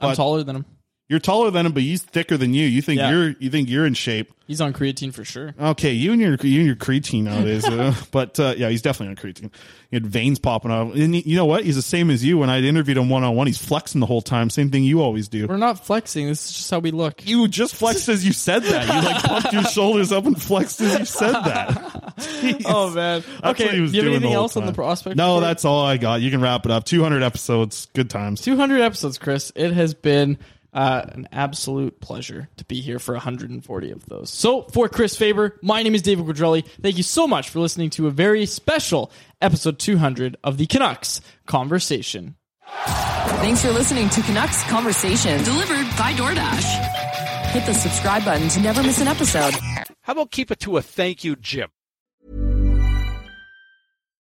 I'm 0.00 0.16
taller 0.16 0.42
than 0.42 0.56
him. 0.56 0.64
You're 1.06 1.18
taller 1.20 1.50
than 1.50 1.66
him, 1.66 1.72
but 1.72 1.82
he's 1.82 2.00
thicker 2.02 2.38
than 2.38 2.54
you. 2.54 2.66
You 2.66 2.80
think 2.80 2.98
Yeah. 2.98 3.10
you're 3.10 3.34
you 3.38 3.50
think 3.50 3.68
you're 3.68 3.84
in 3.84 3.92
shape. 3.92 4.32
He's 4.46 4.60
on 4.60 4.72
creatine 4.74 5.12
for 5.12 5.24
sure. 5.24 5.54
Okay, 5.58 5.92
you 5.92 6.12
and 6.12 6.20
your 6.20 6.36
you 6.42 6.58
and 6.60 6.66
your 6.66 6.76
creatine 6.76 7.22
nowadays, 7.24 7.66
uh, 7.66 7.94
but 8.10 8.38
uh, 8.40 8.54
yeah, 8.56 8.68
he's 8.70 8.80
definitely 8.82 9.10
on 9.10 9.16
creatine. 9.16 9.50
He 9.90 9.96
had 9.96 10.06
veins 10.06 10.38
popping 10.38 10.70
out, 10.70 10.94
and 10.94 11.14
you 11.14 11.36
know 11.36 11.44
what? 11.44 11.64
He's 11.64 11.76
the 11.76 11.82
same 11.82 12.10
as 12.10 12.24
you. 12.24 12.38
When 12.38 12.48
I 12.50 12.60
interviewed 12.60 12.96
him 12.96 13.08
one 13.10 13.22
on 13.22 13.36
one, 13.36 13.46
he's 13.46 13.62
flexing 13.62 14.00
the 14.00 14.06
whole 14.06 14.22
time. 14.22 14.48
Same 14.50 14.70
thing 14.70 14.82
you 14.84 15.02
always 15.02 15.28
do. 15.28 15.46
We're 15.46 15.56
not 15.58 15.84
flexing. 15.84 16.26
This 16.26 16.46
is 16.46 16.52
just 16.56 16.70
how 16.70 16.78
we 16.78 16.90
look. 16.90 17.26
You 17.26 17.48
just 17.48 17.74
flexed 17.74 18.08
as 18.08 18.24
you 18.26 18.32
said 18.32 18.62
that. 18.64 18.86
You 18.86 19.02
like 19.08 19.22
pumped 19.22 19.52
your 19.52 19.64
shoulders 19.64 20.10
up 20.12 20.24
and 20.26 20.40
flexed 20.40 20.80
as 20.80 20.98
you 20.98 21.04
said 21.04 21.32
that. 21.32 21.70
Jeez. 22.16 22.62
Oh 22.66 22.90
man. 22.90 23.22
That's 23.42 23.60
okay. 23.60 23.66
what 23.66 23.74
he 23.74 23.80
was 23.80 23.92
do 23.92 23.98
you 23.98 24.02
have 24.04 24.10
doing 24.12 24.16
anything 24.16 24.32
whole 24.34 24.44
else 24.44 24.56
on 24.56 24.62
the 24.62 24.68
time. 24.68 24.74
prospect? 24.74 25.16
No, 25.16 25.34
report? 25.36 25.42
that's 25.42 25.64
all 25.66 25.84
I 25.84 25.96
got. 25.98 26.20
You 26.22 26.30
can 26.30 26.40
wrap 26.40 26.64
it 26.64 26.70
up. 26.70 26.84
200 26.84 27.22
episodes. 27.22 27.88
Good 27.94 28.08
times. 28.08 28.40
200 28.42 28.80
episodes, 28.80 29.18
Chris. 29.18 29.52
It 29.54 29.72
has 29.72 29.94
been 29.94 30.38
uh, 30.74 31.04
an 31.12 31.28
absolute 31.32 32.00
pleasure 32.00 32.48
to 32.56 32.64
be 32.64 32.80
here 32.80 32.98
for 32.98 33.14
140 33.14 33.90
of 33.90 34.04
those. 34.06 34.30
So, 34.30 34.62
for 34.62 34.88
Chris 34.88 35.16
Faber, 35.16 35.58
my 35.62 35.82
name 35.82 35.94
is 35.94 36.02
David 36.02 36.26
Quadrelli. 36.26 36.66
Thank 36.82 36.96
you 36.96 37.02
so 37.02 37.26
much 37.26 37.48
for 37.48 37.60
listening 37.60 37.90
to 37.90 38.06
a 38.08 38.10
very 38.10 38.44
special 38.44 39.10
episode 39.40 39.78
200 39.78 40.36
of 40.42 40.58
the 40.58 40.66
Canucks 40.66 41.20
Conversation. 41.46 42.36
Thanks 42.66 43.62
for 43.62 43.70
listening 43.70 44.08
to 44.10 44.22
Canucks 44.22 44.62
Conversation, 44.64 45.42
delivered 45.44 45.86
by 45.96 46.12
DoorDash. 46.12 47.50
Hit 47.52 47.66
the 47.66 47.74
subscribe 47.74 48.24
button 48.24 48.48
to 48.48 48.60
never 48.60 48.82
miss 48.82 49.00
an 49.00 49.06
episode. 49.08 49.54
How 50.02 50.12
about 50.12 50.32
keep 50.32 50.50
it 50.50 50.60
to 50.60 50.76
a 50.76 50.82
thank 50.82 51.24
you, 51.24 51.36
Jim? 51.36 51.68